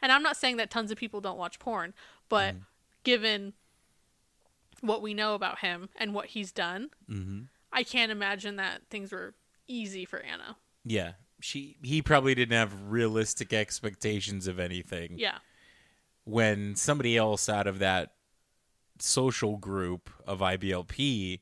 and 0.01 0.11
i'm 0.11 0.23
not 0.23 0.35
saying 0.37 0.57
that 0.57 0.69
tons 0.69 0.89
of 0.91 0.97
people 0.97 1.21
don't 1.21 1.37
watch 1.37 1.59
porn 1.59 1.93
but 2.27 2.55
given 3.03 3.53
what 4.81 5.01
we 5.01 5.13
know 5.13 5.33
about 5.35 5.59
him 5.59 5.89
and 5.95 6.13
what 6.13 6.27
he's 6.27 6.51
done 6.51 6.89
Mm-hmm. 7.09 7.41
i 7.71 7.83
can't 7.83 8.11
imagine 8.11 8.55
that 8.57 8.81
things 8.89 9.11
were 9.11 9.33
easy 9.67 10.05
for 10.05 10.19
anna 10.19 10.57
Yeah. 10.83 11.13
She 11.41 11.77
he 11.81 12.01
probably 12.01 12.35
didn't 12.35 12.57
have 12.57 12.73
realistic 12.91 13.53
expectations 13.53 14.45
of 14.47 14.59
anything. 14.59 15.15
yeah 15.17 15.37
When 16.25 16.75
somebody 16.75 17.15
else 17.15 17.47
out 17.47 17.65
of 17.67 17.79
that 17.79 18.11
social 18.99 19.55
group 19.55 20.09
of 20.27 20.39
IBLP 20.39 21.39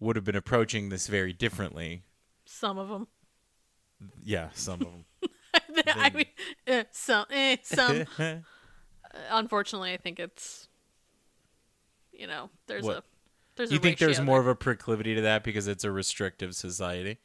would 0.00 0.16
have 0.16 0.24
been 0.24 0.36
approaching 0.36 0.88
this 0.88 1.08
very 1.08 1.32
differently. 1.34 2.04
some 2.46 2.78
of 2.78 2.88
them 2.88 3.06
Yeah, 4.24 4.48
some 4.54 4.80
of 4.80 4.86
them. 4.86 5.04
i 5.88 6.10
mean 6.10 6.24
eh, 6.66 6.84
some 6.92 7.26
eh, 7.30 7.56
some 7.62 8.04
unfortunately 9.30 9.92
i 9.92 9.96
think 9.96 10.18
it's 10.18 10.67
you 12.18 12.26
know 12.26 12.50
there's 12.66 12.84
What? 12.84 12.96
a 12.98 13.02
there's 13.56 13.70
you 13.72 13.78
a 13.78 13.80
think 13.80 13.98
there's 13.98 14.20
more 14.20 14.36
there. 14.42 14.42
of 14.42 14.46
a 14.48 14.54
proclivity 14.54 15.14
to 15.14 15.20
that 15.22 15.42
because 15.44 15.66
it's 15.66 15.84
a 15.84 15.90
restrictive 15.90 16.54
society? 16.54 17.18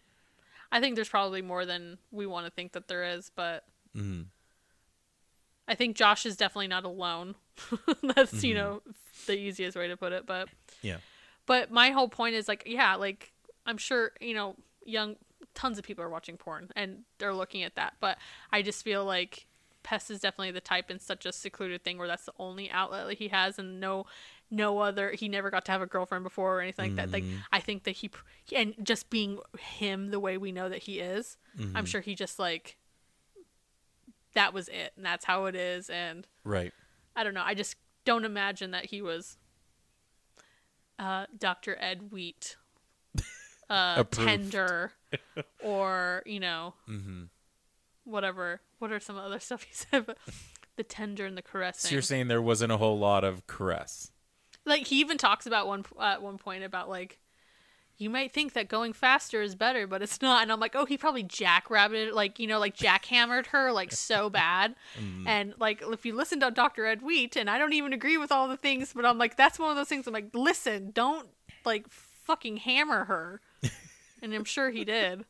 I 0.71 0.79
think 0.79 0.95
there's 0.95 1.09
probably 1.09 1.41
more 1.41 1.65
than 1.65 1.97
we 2.11 2.25
want 2.25 2.45
to 2.47 2.51
think 2.51 2.71
that 2.71 2.87
there 2.87 3.03
is, 3.03 3.29
but 3.35 3.65
Mhm. 3.95 4.27
I 5.67 5.75
think 5.75 5.95
Josh 5.95 6.25
is 6.25 6.35
definitely 6.35 6.67
not 6.67 6.83
alone. 6.83 7.35
That's 8.15 8.33
Mm-hmm. 8.33 8.45
you 8.45 8.53
know 8.55 8.81
the 9.27 9.37
easiest 9.37 9.77
way 9.77 9.87
to 9.87 9.95
put 9.97 10.11
it, 10.11 10.25
but 10.25 10.49
Yeah. 10.81 10.97
but 11.45 11.71
my 11.71 11.91
whole 11.91 12.09
point 12.09 12.35
is 12.35 12.47
like 12.47 12.63
yeah, 12.65 12.95
like 12.95 13.31
I'm 13.65 13.77
sure 13.77 14.11
you 14.19 14.33
know 14.33 14.55
young 14.85 15.15
tons 15.53 15.77
of 15.77 15.85
people 15.85 16.03
are 16.03 16.09
watching 16.09 16.35
porn 16.35 16.69
and 16.75 17.03
they're 17.19 17.33
looking 17.33 17.63
at 17.63 17.75
that, 17.75 17.93
but 17.99 18.17
I 18.51 18.61
just 18.61 18.83
feel 18.83 19.05
like 19.05 19.45
Pest 19.83 20.09
is 20.09 20.19
definitely 20.19 20.51
the 20.51 20.61
type 20.61 20.89
in 20.89 20.99
such 20.99 21.25
a 21.25 21.31
secluded 21.31 21.83
thing 21.83 21.97
where 21.97 22.07
that's 22.07 22.25
the 22.25 22.33
only 22.39 22.71
outlet 22.71 23.07
that 23.07 23.17
he 23.19 23.27
has 23.29 23.59
and 23.59 23.79
no 23.79 24.05
no 24.51 24.79
other 24.79 25.11
he 25.11 25.27
never 25.27 25.49
got 25.49 25.65
to 25.65 25.71
have 25.71 25.81
a 25.81 25.85
girlfriend 25.87 26.23
before 26.23 26.57
or 26.57 26.61
anything 26.61 26.85
like 26.85 26.95
that 26.95 27.11
like 27.11 27.23
Mm-hmm. 27.23 27.37
i 27.51 27.59
think 27.59 27.83
that 27.85 27.91
he 27.91 28.09
and 28.55 28.75
just 28.83 29.09
being 29.09 29.39
him 29.59 30.11
the 30.11 30.19
way 30.19 30.37
we 30.37 30.51
know 30.51 30.69
that 30.69 30.83
he 30.83 30.99
is 30.99 31.37
Mm-hmm. 31.57 31.75
i'm 31.77 31.85
sure 31.85 32.01
he 32.01 32.13
just 32.15 32.37
like 32.39 32.77
that 34.35 34.53
was 34.53 34.67
it 34.69 34.93
and 34.95 35.05
that's 35.05 35.25
how 35.25 35.45
it 35.45 35.55
is 35.55 35.89
and 35.89 36.27
Right. 36.43 36.71
i 37.15 37.23
don't 37.23 37.33
know 37.33 37.43
i 37.45 37.53
just 37.53 37.75
don't 38.05 38.25
imagine 38.25 38.71
that 38.71 38.85
he 38.85 39.01
was 39.01 39.37
uh 40.99 41.25
dr 41.37 41.75
ed 41.79 42.11
wheat 42.11 42.55
uh 43.69 44.03
tender 44.11 44.91
or 45.63 46.21
you 46.25 46.39
know 46.39 46.73
Mm-hmm. 46.89 47.23
whatever 48.03 48.61
what 48.79 48.91
are 48.91 48.99
some 48.99 49.17
other 49.17 49.39
stuff 49.39 49.63
he 49.63 49.73
said 49.73 50.05
but 50.05 50.17
the 50.75 50.83
tender 50.83 51.25
and 51.25 51.37
the 51.37 51.41
caressing 51.41 51.89
So 51.89 51.93
you're 51.93 52.01
saying 52.01 52.27
there 52.27 52.41
wasn't 52.41 52.71
a 52.71 52.77
whole 52.77 52.97
lot 52.97 53.23
of 53.23 53.45
caress. 53.47 54.11
Like 54.65 54.87
he 54.87 54.99
even 54.99 55.17
talks 55.17 55.45
about 55.45 55.67
one 55.67 55.85
at 56.01 56.21
one 56.21 56.37
point 56.37 56.63
about 56.63 56.89
like 56.89 57.19
you 57.97 58.09
might 58.09 58.33
think 58.33 58.53
that 58.53 58.67
going 58.67 58.93
faster 58.93 59.41
is 59.41 59.55
better 59.55 59.87
but 59.87 60.01
it's 60.01 60.21
not 60.21 60.41
and 60.41 60.51
i'm 60.51 60.59
like 60.59 60.75
oh 60.75 60.85
he 60.85 60.97
probably 60.97 61.23
jackrabbited 61.23 62.13
like 62.13 62.39
you 62.39 62.47
know 62.47 62.59
like 62.59 62.75
jackhammered 62.75 63.47
her 63.47 63.71
like 63.71 63.91
so 63.91 64.29
bad 64.31 64.75
mm. 64.99 65.27
and 65.27 65.53
like 65.59 65.81
if 65.91 66.05
you 66.05 66.15
listen 66.15 66.39
to 66.39 66.51
dr 66.51 66.85
ed 66.85 67.01
wheat 67.01 67.35
and 67.35 67.49
i 67.49 67.57
don't 67.57 67.73
even 67.73 67.93
agree 67.93 68.17
with 68.17 68.31
all 68.31 68.47
the 68.47 68.57
things 68.57 68.93
but 68.93 69.05
i'm 69.05 69.17
like 69.17 69.37
that's 69.37 69.59
one 69.59 69.69
of 69.69 69.75
those 69.75 69.87
things 69.87 70.07
i'm 70.07 70.13
like 70.13 70.29
listen 70.33 70.91
don't 70.91 71.29
like 71.65 71.87
fucking 71.89 72.57
hammer 72.57 73.05
her 73.05 73.41
and 74.21 74.33
i'm 74.33 74.45
sure 74.45 74.71
he 74.71 74.83
did 74.83 75.25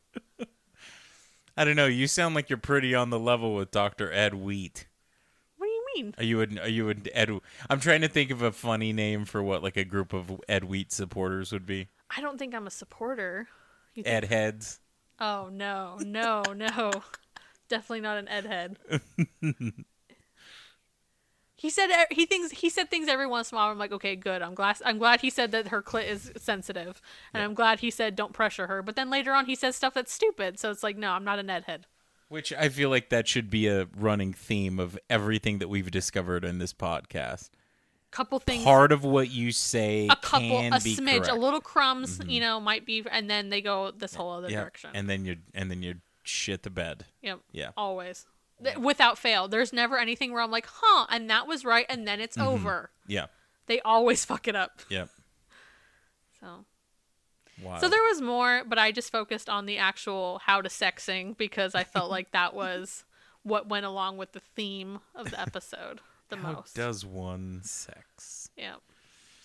I 1.56 1.64
don't 1.64 1.76
know. 1.76 1.86
You 1.86 2.08
sound 2.08 2.34
like 2.34 2.50
you're 2.50 2.56
pretty 2.56 2.94
on 2.94 3.10
the 3.10 3.18
level 3.18 3.54
with 3.54 3.70
Dr. 3.70 4.12
Ed 4.12 4.34
Wheat. 4.34 4.86
What 5.94 5.96
do 5.96 6.00
you 6.00 6.04
mean 6.06 6.14
Are 6.18 6.24
you 6.24 6.40
an 6.40 6.58
are 6.58 6.68
you 6.68 6.88
an 6.88 7.04
Ed? 7.12 7.30
I'm 7.70 7.80
trying 7.80 8.00
to 8.02 8.08
think 8.08 8.30
of 8.30 8.42
a 8.42 8.52
funny 8.52 8.92
name 8.92 9.24
for 9.24 9.42
what 9.42 9.62
like 9.62 9.76
a 9.76 9.84
group 9.84 10.12
of 10.12 10.40
Ed 10.48 10.64
Wheat 10.64 10.92
supporters 10.92 11.52
would 11.52 11.66
be. 11.66 11.88
i 12.16 12.20
don't 12.20 12.38
think 12.38 12.54
i'm 12.54 12.66
a 12.66 12.70
supporter 12.70 13.48
You 13.94 14.02
think- 14.02 14.14
Ed 14.14 14.24
heads. 14.26 14.80
Oh 15.20 15.48
no, 15.52 15.96
no, 16.00 16.42
no. 16.54 16.90
Definitely 17.68 18.00
not 18.02 18.18
an 18.18 18.28
Ed 18.28 18.44
head. 18.46 18.78
he 21.56 21.70
said 21.70 21.88
he 22.10 22.26
thinks 22.26 22.50
he 22.50 22.68
said 22.68 22.90
things 22.90 23.08
every 23.08 23.26
once 23.26 23.50
in 23.52 23.56
a 23.56 23.58
while. 23.58 23.70
I'm 23.70 23.78
like, 23.78 23.92
okay, 23.92 24.16
good. 24.16 24.42
I'm 24.42 24.54
glad. 24.54 24.76
I'm 24.84 24.98
glad 24.98 25.20
he 25.20 25.30
said 25.30 25.52
that 25.52 25.68
her 25.68 25.82
clit 25.82 26.08
is 26.08 26.32
sensitive, 26.36 27.00
and 27.32 27.42
I'm 27.42 27.54
glad 27.54 27.80
he 27.80 27.90
said 27.90 28.16
don't 28.16 28.32
pressure 28.32 28.66
her. 28.66 28.82
But 28.82 28.96
then 28.96 29.08
later 29.08 29.32
on, 29.32 29.46
he 29.46 29.54
says 29.54 29.76
stuff 29.76 29.94
that's 29.94 30.12
stupid. 30.12 30.58
So 30.58 30.70
it's 30.70 30.82
like, 30.82 30.96
no, 30.96 31.10
I'm 31.12 31.24
not 31.24 31.38
an 31.38 31.48
Ed 31.48 31.64
head. 31.64 31.86
Which 32.28 32.52
I 32.52 32.68
feel 32.68 32.90
like 32.90 33.10
that 33.10 33.28
should 33.28 33.50
be 33.50 33.68
a 33.68 33.86
running 33.96 34.32
theme 34.32 34.80
of 34.80 34.98
everything 35.08 35.58
that 35.58 35.68
we've 35.68 35.90
discovered 35.90 36.44
in 36.44 36.58
this 36.58 36.72
podcast. 36.72 37.50
Couple 38.10 38.38
things. 38.38 38.64
Part 38.64 38.92
of 38.92 39.02
what 39.04 39.30
you 39.30 39.50
say 39.52 40.06
a 40.08 40.16
couple, 40.16 40.58
a 40.60 40.70
smidge, 40.70 40.96
correct. 41.04 41.26
Mm-hmm. 41.26 41.36
a 41.36 41.40
little 41.40 41.60
crumbs, 41.60 42.20
you 42.26 42.40
know, 42.40 42.60
might 42.60 42.86
be, 42.86 43.04
and 43.10 43.28
then 43.28 43.50
they 43.50 43.60
go 43.60 43.90
this 43.90 44.14
whole 44.14 44.30
other 44.32 44.48
Yeah, 44.48 44.60
direction. 44.60 44.90
and 44.94 45.10
then 45.10 45.24
you 45.24 45.36
and 45.52 45.70
then 45.70 45.82
you 45.82 45.96
shit 46.22 46.62
the 46.62 46.70
bed. 46.70 47.06
yep. 47.22 47.40
Yeah. 47.52 47.70
Always. 47.76 48.24
Th- 48.62 48.76
Without 48.78 49.18
fail. 49.18 49.48
There's 49.48 49.72
never 49.72 49.98
anything 49.98 50.32
where 50.32 50.40
I'm 50.42 50.50
like, 50.52 50.66
huh, 50.70 51.06
and 51.10 51.28
that 51.28 51.46
was 51.48 51.64
right, 51.64 51.86
and 51.88 52.06
then 52.06 52.18
Mm-hmm. 52.18 52.24
it's 52.24 52.38
over. 52.38 52.90
Yeah. 53.08 53.26
They 53.66 53.80
always 53.80 54.24
fuck 54.30 54.46
it 54.48 54.54
up. 54.56 54.80
Yep. 54.88 55.08
So. 56.40 56.64
Wow. 57.62 57.78
So 57.78 57.88
there 57.88 58.02
was 58.02 58.20
more, 58.20 58.62
but 58.66 58.78
I 58.78 58.90
just 58.92 59.12
focused 59.12 59.48
on 59.48 59.66
the 59.66 59.78
actual 59.78 60.40
how 60.44 60.60
to 60.60 60.68
sexing 60.68 61.36
because 61.36 61.74
I 61.74 61.84
felt 61.84 62.10
like 62.10 62.32
that 62.32 62.54
was 62.62 63.04
what 63.42 63.68
went 63.68 63.86
along 63.86 64.16
with 64.16 64.32
the 64.32 64.40
theme 64.40 65.00
of 65.14 65.30
the 65.30 65.40
episode 65.40 66.00
the 66.30 66.36
How 66.36 66.52
most. 66.52 66.74
does 66.74 67.04
one 67.04 67.60
sex? 67.62 68.50
yeah. 68.56 68.74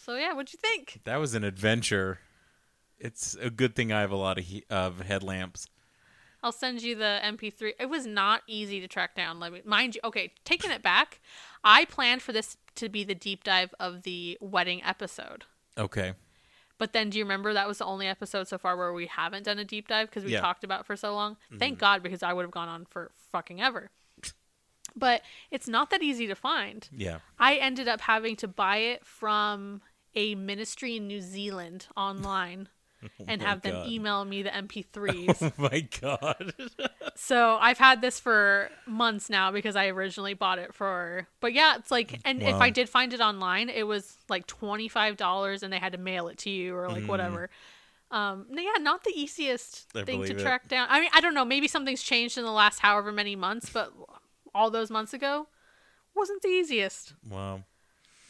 So 0.01 0.15
yeah, 0.15 0.33
what'd 0.33 0.53
you 0.53 0.59
think? 0.59 1.01
That 1.03 1.17
was 1.17 1.35
an 1.35 1.43
adventure. 1.43 2.19
It's 2.97 3.35
a 3.35 3.49
good 3.49 3.75
thing 3.75 3.91
I 3.93 4.01
have 4.01 4.11
a 4.11 4.15
lot 4.15 4.37
of 4.39 4.45
he- 4.45 4.65
of 4.69 5.01
headlamps 5.01 5.67
I'll 6.41 6.51
send 6.53 6.81
you 6.81 6.95
the 6.95 7.19
MP3. 7.23 7.73
It 7.79 7.89
was 7.89 8.05
not 8.05 8.43
easy 8.47 8.79
to 8.79 8.87
track 8.87 9.13
down. 9.15 9.39
Let 9.41 9.51
me 9.51 9.61
mind 9.65 9.95
you. 9.95 10.01
Okay, 10.05 10.31
taking 10.45 10.71
it 10.71 10.81
back, 10.81 11.19
I 11.63 11.83
planned 11.85 12.21
for 12.21 12.31
this 12.31 12.55
to 12.75 12.87
be 12.87 13.03
the 13.03 13.13
deep 13.15 13.43
dive 13.43 13.75
of 13.79 14.03
the 14.03 14.37
wedding 14.39 14.81
episode. 14.83 15.43
Okay. 15.77 16.13
But 16.79 16.93
then, 16.93 17.11
do 17.11 17.19
you 17.19 17.25
remember 17.25 17.53
that 17.53 17.67
was 17.67 17.77
the 17.77 17.85
only 17.85 18.07
episode 18.07 18.47
so 18.47 18.57
far 18.57 18.75
where 18.75 18.91
we 18.93 19.05
haven't 19.05 19.43
done 19.43 19.59
a 19.59 19.65
deep 19.65 19.87
dive 19.87 20.09
because 20.09 20.23
we 20.23 20.31
Yeah. 20.31 20.37
Mm-hmm. 20.37 20.45
talked 20.45 20.63
about 20.63 20.79
it 20.81 20.85
for 20.87 20.95
so 20.95 21.13
long? 21.13 21.37
Thank 21.59 21.77
God, 21.77 22.01
because 22.01 22.23
I 22.23 22.33
would 22.33 22.41
have 22.43 22.51
gone 22.51 22.69
on 22.69 22.85
for 22.85 23.11
fucking 23.31 23.61
ever. 23.61 23.91
But 24.95 25.21
it's 25.51 25.67
not 25.67 25.91
that 25.91 26.01
easy 26.01 26.25
to 26.27 26.35
find. 26.35 26.89
Yeah. 26.91 27.19
I 27.37 27.55
ended 27.57 27.87
up 27.87 28.01
having 28.01 28.35
to 28.37 28.47
buy 28.47 28.77
it 28.77 29.05
from 29.05 29.81
a 30.15 30.33
ministry 30.35 30.97
in 30.97 31.07
New 31.07 31.21
Zealand 31.21 31.87
online 31.95 32.69
and 33.27 33.41
my 33.41 33.47
have 33.47 33.61
them 33.61 33.87
email 33.87 34.25
me 34.25 34.43
the 34.43 34.49
MP3s. 34.49 35.41
Oh 35.59 35.61
my 35.61 35.81
god. 36.01 36.53
so 37.15 37.57
I've 37.59 37.77
had 37.77 38.01
this 38.01 38.19
for 38.19 38.69
months 38.85 39.29
now 39.29 39.51
because 39.51 39.75
I 39.75 39.87
originally 39.87 40.33
bought 40.33 40.59
it 40.59 40.73
for. 40.73 41.27
But 41.39 41.53
yeah, 41.53 41.75
it's 41.77 41.91
like, 41.91 42.19
and 42.25 42.41
if 42.41 42.55
I 42.55 42.69
did 42.69 42.89
find 42.89 43.13
it 43.13 43.21
online, 43.21 43.69
it 43.69 43.83
was 43.83 44.17
like 44.27 44.47
twenty 44.47 44.87
five 44.87 45.17
dollars, 45.17 45.63
and 45.63 45.71
they 45.71 45.79
had 45.79 45.93
to 45.93 45.97
mail 45.97 46.27
it 46.27 46.37
to 46.39 46.49
you 46.49 46.75
or 46.75 46.89
like 46.89 47.05
whatever. 47.05 47.49
Um, 48.11 48.47
yeah, 48.51 48.71
not 48.79 49.03
the 49.03 49.13
easiest 49.15 49.87
I 49.95 50.03
thing 50.03 50.23
to 50.23 50.31
it. 50.31 50.39
track 50.39 50.67
down. 50.67 50.87
I 50.89 50.99
mean, 50.99 51.09
I 51.13 51.21
don't 51.21 51.33
know. 51.33 51.45
Maybe 51.45 51.67
something's 51.67 52.01
changed 52.01 52.37
in 52.37 52.43
the 52.43 52.51
last 52.51 52.79
however 52.79 53.11
many 53.11 53.35
months, 53.35 53.69
but 53.69 53.93
all 54.53 54.71
those 54.71 54.89
months 54.89 55.13
ago 55.13 55.47
wasn't 56.15 56.41
the 56.41 56.47
easiest. 56.49 57.13
wow. 57.29 57.63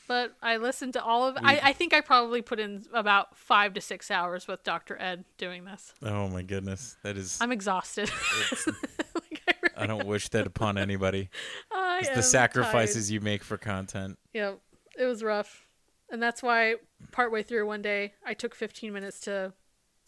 But 0.10 0.36
I 0.41 0.57
listened 0.57 0.94
to 0.94 1.03
all 1.03 1.27
of. 1.27 1.38
I, 1.38 1.60
I 1.65 1.73
think 1.73 1.94
I 1.94 2.02
probably 2.02 2.41
put 2.41 2.60
in 2.60 2.84
about 2.95 3.38
five 3.38 3.76
to 3.76 3.81
six 3.81 4.10
hours 4.10 4.48
with 4.48 4.64
Dr. 4.64 4.98
Ed 4.99 5.23
doing 5.38 5.65
this. 5.65 5.94
Oh 6.02 6.27
my 6.27 6.41
goodness. 6.41 6.98
That 7.03 7.15
is 7.15 7.38
I'm 7.40 7.52
exhausted. 7.52 8.10
Like, 8.65 9.41
I 9.48 9.53
really- 9.61 9.76
I 9.77 9.86
don't 9.86 10.07
wish 10.07 10.30
that 10.30 10.48
upon 10.48 10.77
anybody. 10.80 11.30
Am 11.76 12.02
the 12.02 12.07
tired. 12.10 12.23
sacrifices 12.23 13.11
you 13.11 13.22
make 13.22 13.44
for 13.44 13.57
content. 13.57 14.18
Yeah, 14.34 14.53
it 14.98 15.06
was 15.06 15.23
rough. 15.23 15.68
And 16.10 16.22
that's 16.23 16.41
why 16.41 16.76
partway 17.11 17.44
through 17.44 17.68
one 17.68 17.84
day, 17.84 18.14
I 18.26 18.34
took 18.34 18.56
15 18.56 18.91
minutes 18.91 19.19
to 19.22 19.53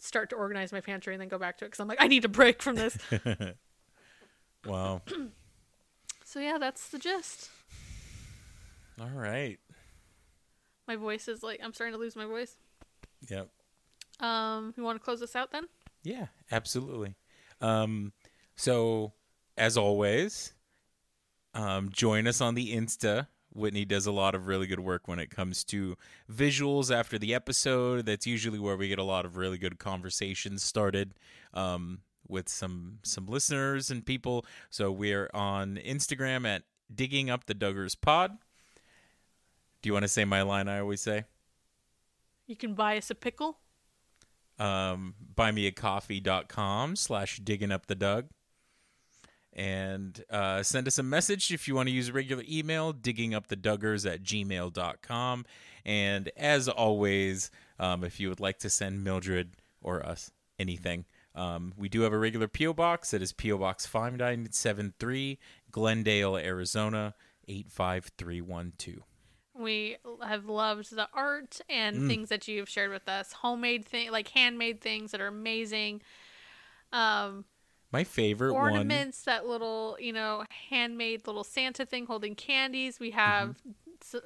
start 0.00 0.30
to 0.30 0.36
organize 0.36 0.72
my 0.72 0.80
pantry 0.80 1.14
and 1.14 1.20
then 1.20 1.28
go 1.28 1.38
back 1.38 1.58
to 1.58 1.64
it 1.64 1.68
because 1.68 1.78
I'm 1.80 1.86
like, 1.86 2.02
I 2.02 2.08
need 2.08 2.24
a 2.24 2.28
break 2.28 2.60
from 2.60 2.74
this. 2.74 2.98
Wow. 4.66 5.02
so 6.24 6.40
yeah, 6.40 6.58
that's 6.58 6.88
the 6.88 6.98
gist. 6.98 7.50
All 9.00 9.08
right. 9.14 9.58
My 10.86 10.96
voice 10.96 11.28
is 11.28 11.42
like, 11.42 11.60
I'm 11.62 11.72
starting 11.72 11.94
to 11.94 12.00
lose 12.00 12.16
my 12.16 12.26
voice. 12.26 12.56
Yep. 13.28 13.48
Um, 14.20 14.74
you 14.76 14.82
want 14.82 14.98
to 14.98 15.04
close 15.04 15.20
this 15.20 15.36
out 15.36 15.52
then? 15.52 15.64
Yeah, 16.02 16.26
absolutely. 16.50 17.14
Um, 17.60 18.12
so 18.56 19.12
as 19.56 19.76
always, 19.76 20.52
um, 21.54 21.90
join 21.90 22.26
us 22.26 22.40
on 22.40 22.54
the 22.54 22.74
Insta. 22.74 23.28
Whitney 23.54 23.84
does 23.84 24.06
a 24.06 24.12
lot 24.12 24.34
of 24.34 24.46
really 24.46 24.66
good 24.66 24.80
work 24.80 25.06
when 25.06 25.18
it 25.18 25.30
comes 25.30 25.62
to 25.64 25.96
visuals 26.30 26.94
after 26.94 27.18
the 27.18 27.34
episode. 27.34 28.06
That's 28.06 28.26
usually 28.26 28.58
where 28.58 28.76
we 28.76 28.88
get 28.88 28.98
a 28.98 29.04
lot 29.04 29.26
of 29.26 29.36
really 29.36 29.58
good 29.58 29.78
conversations 29.78 30.62
started 30.62 31.14
um, 31.52 32.00
with 32.26 32.48
some 32.48 32.98
some 33.02 33.26
listeners 33.26 33.90
and 33.90 34.06
people. 34.06 34.46
So 34.70 34.90
we're 34.90 35.28
on 35.34 35.78
Instagram 35.84 36.46
at 36.46 36.62
Digging 36.92 37.28
Up 37.28 37.44
the 37.44 37.54
Duggars 37.54 37.94
Pod. 38.00 38.38
Do 39.82 39.88
you 39.88 39.92
want 39.92 40.04
to 40.04 40.08
say 40.08 40.24
my 40.24 40.42
line? 40.42 40.68
I 40.68 40.78
always 40.80 41.00
say. 41.00 41.24
You 42.46 42.56
can 42.56 42.74
buy 42.74 42.96
us 42.96 43.10
a 43.10 43.14
pickle. 43.14 43.58
um, 44.58 45.14
buymeacoffee.com 45.34 46.96
slash 46.96 47.38
digging 47.38 47.72
up 47.72 47.86
the 47.86 47.94
Doug. 47.94 48.26
And 49.54 50.24
uh, 50.30 50.62
send 50.62 50.86
us 50.86 50.98
a 50.98 51.02
message 51.02 51.52
if 51.52 51.68
you 51.68 51.74
want 51.74 51.88
to 51.88 51.94
use 51.94 52.08
a 52.08 52.12
regular 52.12 52.42
email, 52.48 52.92
digging 52.92 53.34
up 53.34 53.48
the 53.48 53.56
Duggars 53.56 54.10
at 54.10 54.22
gmail.com. 54.22 55.44
And 55.84 56.30
as 56.36 56.68
always, 56.68 57.50
um, 57.78 58.02
if 58.04 58.18
you 58.20 58.28
would 58.28 58.40
like 58.40 58.58
to 58.60 58.70
send 58.70 59.04
Mildred 59.04 59.56
or 59.82 60.04
us 60.06 60.30
anything, 60.58 61.04
um, 61.34 61.74
we 61.76 61.88
do 61.90 62.02
have 62.02 62.12
a 62.12 62.18
regular 62.18 62.48
P.O. 62.48 62.72
Box. 62.74 63.10
That 63.10 63.20
is 63.20 63.32
P.O. 63.32 63.58
Box 63.58 63.84
5973, 63.84 65.38
Glendale, 65.70 66.36
Arizona 66.36 67.14
85312. 67.48 69.02
We 69.54 69.96
have 70.26 70.46
loved 70.46 70.94
the 70.94 71.08
art 71.12 71.60
and 71.68 71.96
Mm. 71.96 72.08
things 72.08 72.28
that 72.30 72.48
you've 72.48 72.68
shared 72.68 72.90
with 72.90 73.08
us. 73.08 73.32
Homemade 73.32 73.84
thing, 73.86 74.10
like 74.10 74.28
handmade 74.28 74.80
things 74.80 75.10
that 75.12 75.20
are 75.20 75.26
amazing. 75.28 76.00
Um, 76.92 77.44
My 77.90 78.04
favorite 78.04 78.54
one. 78.54 78.72
ornaments, 78.72 79.22
that 79.24 79.46
little, 79.46 79.96
you 80.00 80.12
know, 80.12 80.44
handmade 80.70 81.26
little 81.26 81.44
Santa 81.44 81.84
thing 81.84 82.06
holding 82.06 82.34
candies. 82.34 82.98
We 82.98 83.10
have 83.10 83.56
Mm-hmm. 84.12 84.18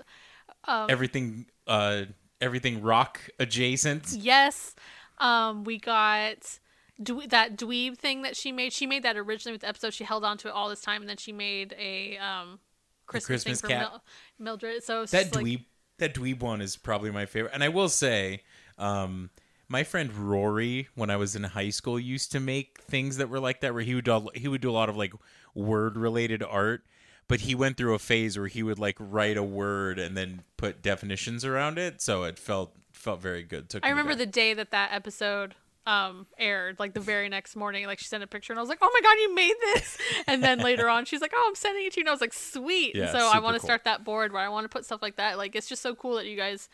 um, 0.70 0.90
Everything, 0.90 1.46
uh, 1.66 2.04
everything 2.40 2.82
rock 2.82 3.20
adjacent. 3.38 4.12
yes. 4.12 4.74
Um, 5.18 5.64
we 5.64 5.78
got 5.78 6.58
dwe- 7.00 7.28
that 7.30 7.56
dweeb 7.56 7.96
thing 7.98 8.22
that 8.22 8.36
she 8.36 8.52
made. 8.52 8.72
She 8.72 8.86
made 8.86 9.02
that 9.02 9.16
originally 9.16 9.54
with 9.54 9.62
the 9.62 9.68
episode. 9.68 9.94
She 9.94 10.04
held 10.04 10.24
on 10.24 10.38
to 10.38 10.48
it 10.48 10.52
all 10.52 10.68
this 10.68 10.82
time, 10.82 11.02
and 11.02 11.08
then 11.08 11.16
she 11.16 11.32
made 11.32 11.74
a 11.78 12.16
um 12.18 12.60
Christmas, 13.06 13.44
Christmas 13.44 13.60
thing 13.60 13.68
for 13.70 13.74
cat. 13.74 13.90
Mil- 13.90 14.02
Mildred. 14.38 14.82
So 14.82 15.00
that 15.06 15.24
just 15.24 15.34
like, 15.34 15.44
dweeb 15.44 15.64
that 15.98 16.14
dweeb 16.14 16.40
one 16.40 16.60
is 16.60 16.76
probably 16.76 17.10
my 17.10 17.24
favorite 17.24 17.52
and 17.54 17.64
i 17.64 17.70
will 17.70 17.88
say 17.88 18.42
um 18.76 19.30
my 19.66 19.82
friend 19.82 20.12
rory 20.12 20.88
when 20.94 21.08
i 21.08 21.16
was 21.16 21.34
in 21.34 21.42
high 21.42 21.70
school 21.70 21.98
used 21.98 22.30
to 22.32 22.38
make 22.38 22.82
things 22.82 23.16
that 23.16 23.30
were 23.30 23.40
like 23.40 23.62
that 23.62 23.72
where 23.72 23.82
he 23.82 23.94
would 23.94 24.04
do, 24.04 24.28
he 24.34 24.46
would 24.46 24.60
do 24.60 24.70
a 24.70 24.72
lot 24.72 24.90
of 24.90 24.96
like 24.98 25.14
word 25.54 25.96
related 25.96 26.42
art 26.42 26.84
but 27.28 27.40
he 27.40 27.54
went 27.54 27.78
through 27.78 27.94
a 27.94 27.98
phase 27.98 28.38
where 28.38 28.46
he 28.46 28.62
would 28.62 28.78
like 28.78 28.96
write 29.00 29.38
a 29.38 29.42
word 29.42 29.98
and 29.98 30.16
then 30.18 30.42
put 30.58 30.82
definitions 30.82 31.46
around 31.46 31.78
it 31.78 32.02
so 32.02 32.24
it 32.24 32.38
felt 32.38 32.74
felt 32.92 33.22
very 33.22 33.42
good 33.42 33.70
Took 33.70 33.84
I 33.86 33.88
remember 33.88 34.10
back. 34.12 34.18
the 34.18 34.26
day 34.26 34.52
that 34.52 34.70
that 34.72 34.90
episode 34.92 35.54
um 35.86 36.26
aired, 36.36 36.78
like 36.80 36.94
the 36.94 37.00
very 37.00 37.28
next 37.28 37.54
morning. 37.56 37.86
Like 37.86 37.98
she 38.00 38.06
sent 38.06 38.22
a 38.22 38.26
picture, 38.26 38.52
and 38.52 38.58
I 38.58 38.62
was 38.62 38.68
like, 38.68 38.78
"Oh 38.82 38.90
my 38.92 39.00
god, 39.00 39.14
you 39.20 39.34
made 39.34 39.54
this!" 39.74 39.98
And 40.26 40.42
then 40.42 40.58
later 40.58 40.88
on, 40.88 41.04
she's 41.04 41.20
like, 41.20 41.32
"Oh, 41.34 41.44
I'm 41.48 41.54
sending 41.54 41.86
it 41.86 41.92
to 41.94 42.00
you." 42.00 42.02
And 42.02 42.08
I 42.08 42.12
was 42.12 42.20
like, 42.20 42.32
"Sweet!" 42.32 42.94
Yeah, 42.96 43.02
and 43.04 43.10
so 43.12 43.18
I 43.32 43.38
want 43.38 43.54
to 43.54 43.60
cool. 43.60 43.66
start 43.68 43.84
that 43.84 44.04
board 44.04 44.32
where 44.32 44.42
I 44.42 44.48
want 44.48 44.64
to 44.64 44.68
put 44.68 44.84
stuff 44.84 45.00
like 45.02 45.16
that. 45.16 45.38
Like 45.38 45.54
it's 45.54 45.68
just 45.68 45.82
so 45.82 45.94
cool 45.94 46.16
that 46.16 46.26
you 46.26 46.36
guys 46.36 46.68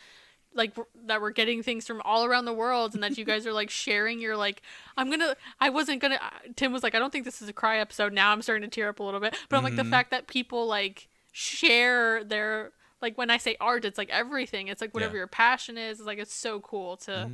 like 0.54 0.74
that 1.06 1.22
we're 1.22 1.30
getting 1.30 1.62
things 1.62 1.86
from 1.86 2.02
all 2.04 2.24
around 2.26 2.44
the 2.44 2.52
world 2.52 2.92
and 2.94 3.02
that 3.02 3.16
you 3.16 3.24
guys 3.24 3.46
are 3.46 3.54
like 3.54 3.70
sharing 3.70 4.20
your 4.20 4.36
like 4.36 4.60
i'm 4.98 5.08
gonna 5.08 5.34
i 5.62 5.70
wasn't 5.70 5.98
gonna 5.98 6.16
uh, 6.22 6.28
tim 6.56 6.74
was 6.74 6.82
like 6.82 6.94
i 6.94 6.98
don't 6.98 7.10
think 7.10 7.24
this 7.24 7.40
is 7.40 7.48
a 7.48 7.54
cry 7.54 7.78
episode 7.78 8.12
now 8.12 8.30
i'm 8.32 8.42
starting 8.42 8.60
to 8.60 8.68
tear 8.68 8.90
up 8.90 9.00
a 9.00 9.02
little 9.02 9.18
bit 9.18 9.34
but 9.48 9.56
i'm 9.56 9.62
like 9.62 9.72
Mm-hmm. 9.72 9.84
the 9.84 9.90
fact 9.90 10.10
that 10.10 10.26
people 10.26 10.66
like 10.66 11.08
share 11.32 12.22
their 12.22 12.70
like 13.00 13.16
when 13.16 13.30
i 13.30 13.38
say 13.38 13.56
art 13.62 13.86
it's 13.86 13.96
like 13.96 14.10
everything 14.10 14.68
it's 14.68 14.80
like 14.82 14.92
whatever 14.92 15.14
Yeah. 15.14 15.20
your 15.20 15.26
passion 15.26 15.78
is 15.78 15.98
it's 16.00 16.06
like 16.06 16.18
it's 16.18 16.34
so 16.34 16.60
cool 16.60 16.96
to 16.98 17.30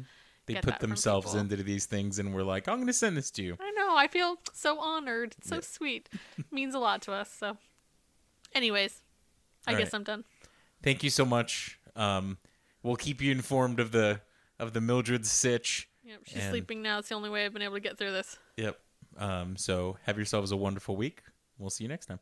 they 0.49 0.55
get 0.55 0.65
put 0.65 0.81
themselves 0.81 1.35
into 1.35 1.57
these 1.57 1.87
things 1.87 2.19
and 2.19 2.35
we're 2.35 2.43
like 2.43 2.67
i'm 2.69 2.79
gonna 2.81 2.93
send 2.93 3.17
this 3.17 3.31
to 3.31 3.43
you 3.43 3.57
I 3.61 3.71
know. 3.71 3.95
I 3.97 4.07
feel 4.09 4.37
so 4.53 4.79
honored. 4.81 5.35
It's 5.39 5.49
so 5.49 5.61
sweet. 5.61 6.09
Means 6.51 6.75
a 6.75 6.79
lot 6.79 7.01
to 7.03 7.13
us. 7.13 7.31
So, 7.33 7.57
anyways, 8.55 9.01
I 9.67 9.73
All 9.73 9.79
guess 9.79 9.87
right. 9.87 9.95
I'm 9.95 10.05
done. 10.05 10.25
thank 10.83 11.03
you 11.03 11.11
so 11.11 11.25
much 11.25 11.79
um 11.97 12.39
we'll 12.83 12.97
keep 12.97 13.21
you 13.23 13.33
informed 13.33 13.81
of 13.81 13.91
the 13.93 14.21
of 14.59 14.73
the 14.73 14.81
mildred 14.81 15.25
sitch 15.27 15.89
Yep, 16.05 16.21
she's 16.27 16.43
And- 16.43 16.51
sleeping 16.51 16.81
now. 16.83 16.99
It's 17.01 17.09
the 17.11 17.15
only 17.17 17.29
way 17.29 17.45
I've 17.45 17.53
been 17.53 17.61
able 17.61 17.75
to 17.75 17.81
get 17.81 17.99
through 17.99 18.13
this. 18.13 18.39
Yep. 18.57 18.79
Um, 19.19 19.57
so 19.59 19.99
have 20.07 20.17
yourselves 20.17 20.53
a 20.53 20.57
wonderful 20.57 20.97
week. 20.97 21.23
We'll 21.59 21.69
see 21.69 21.85
you 21.85 21.89
next 21.89 22.07
time. 22.07 22.19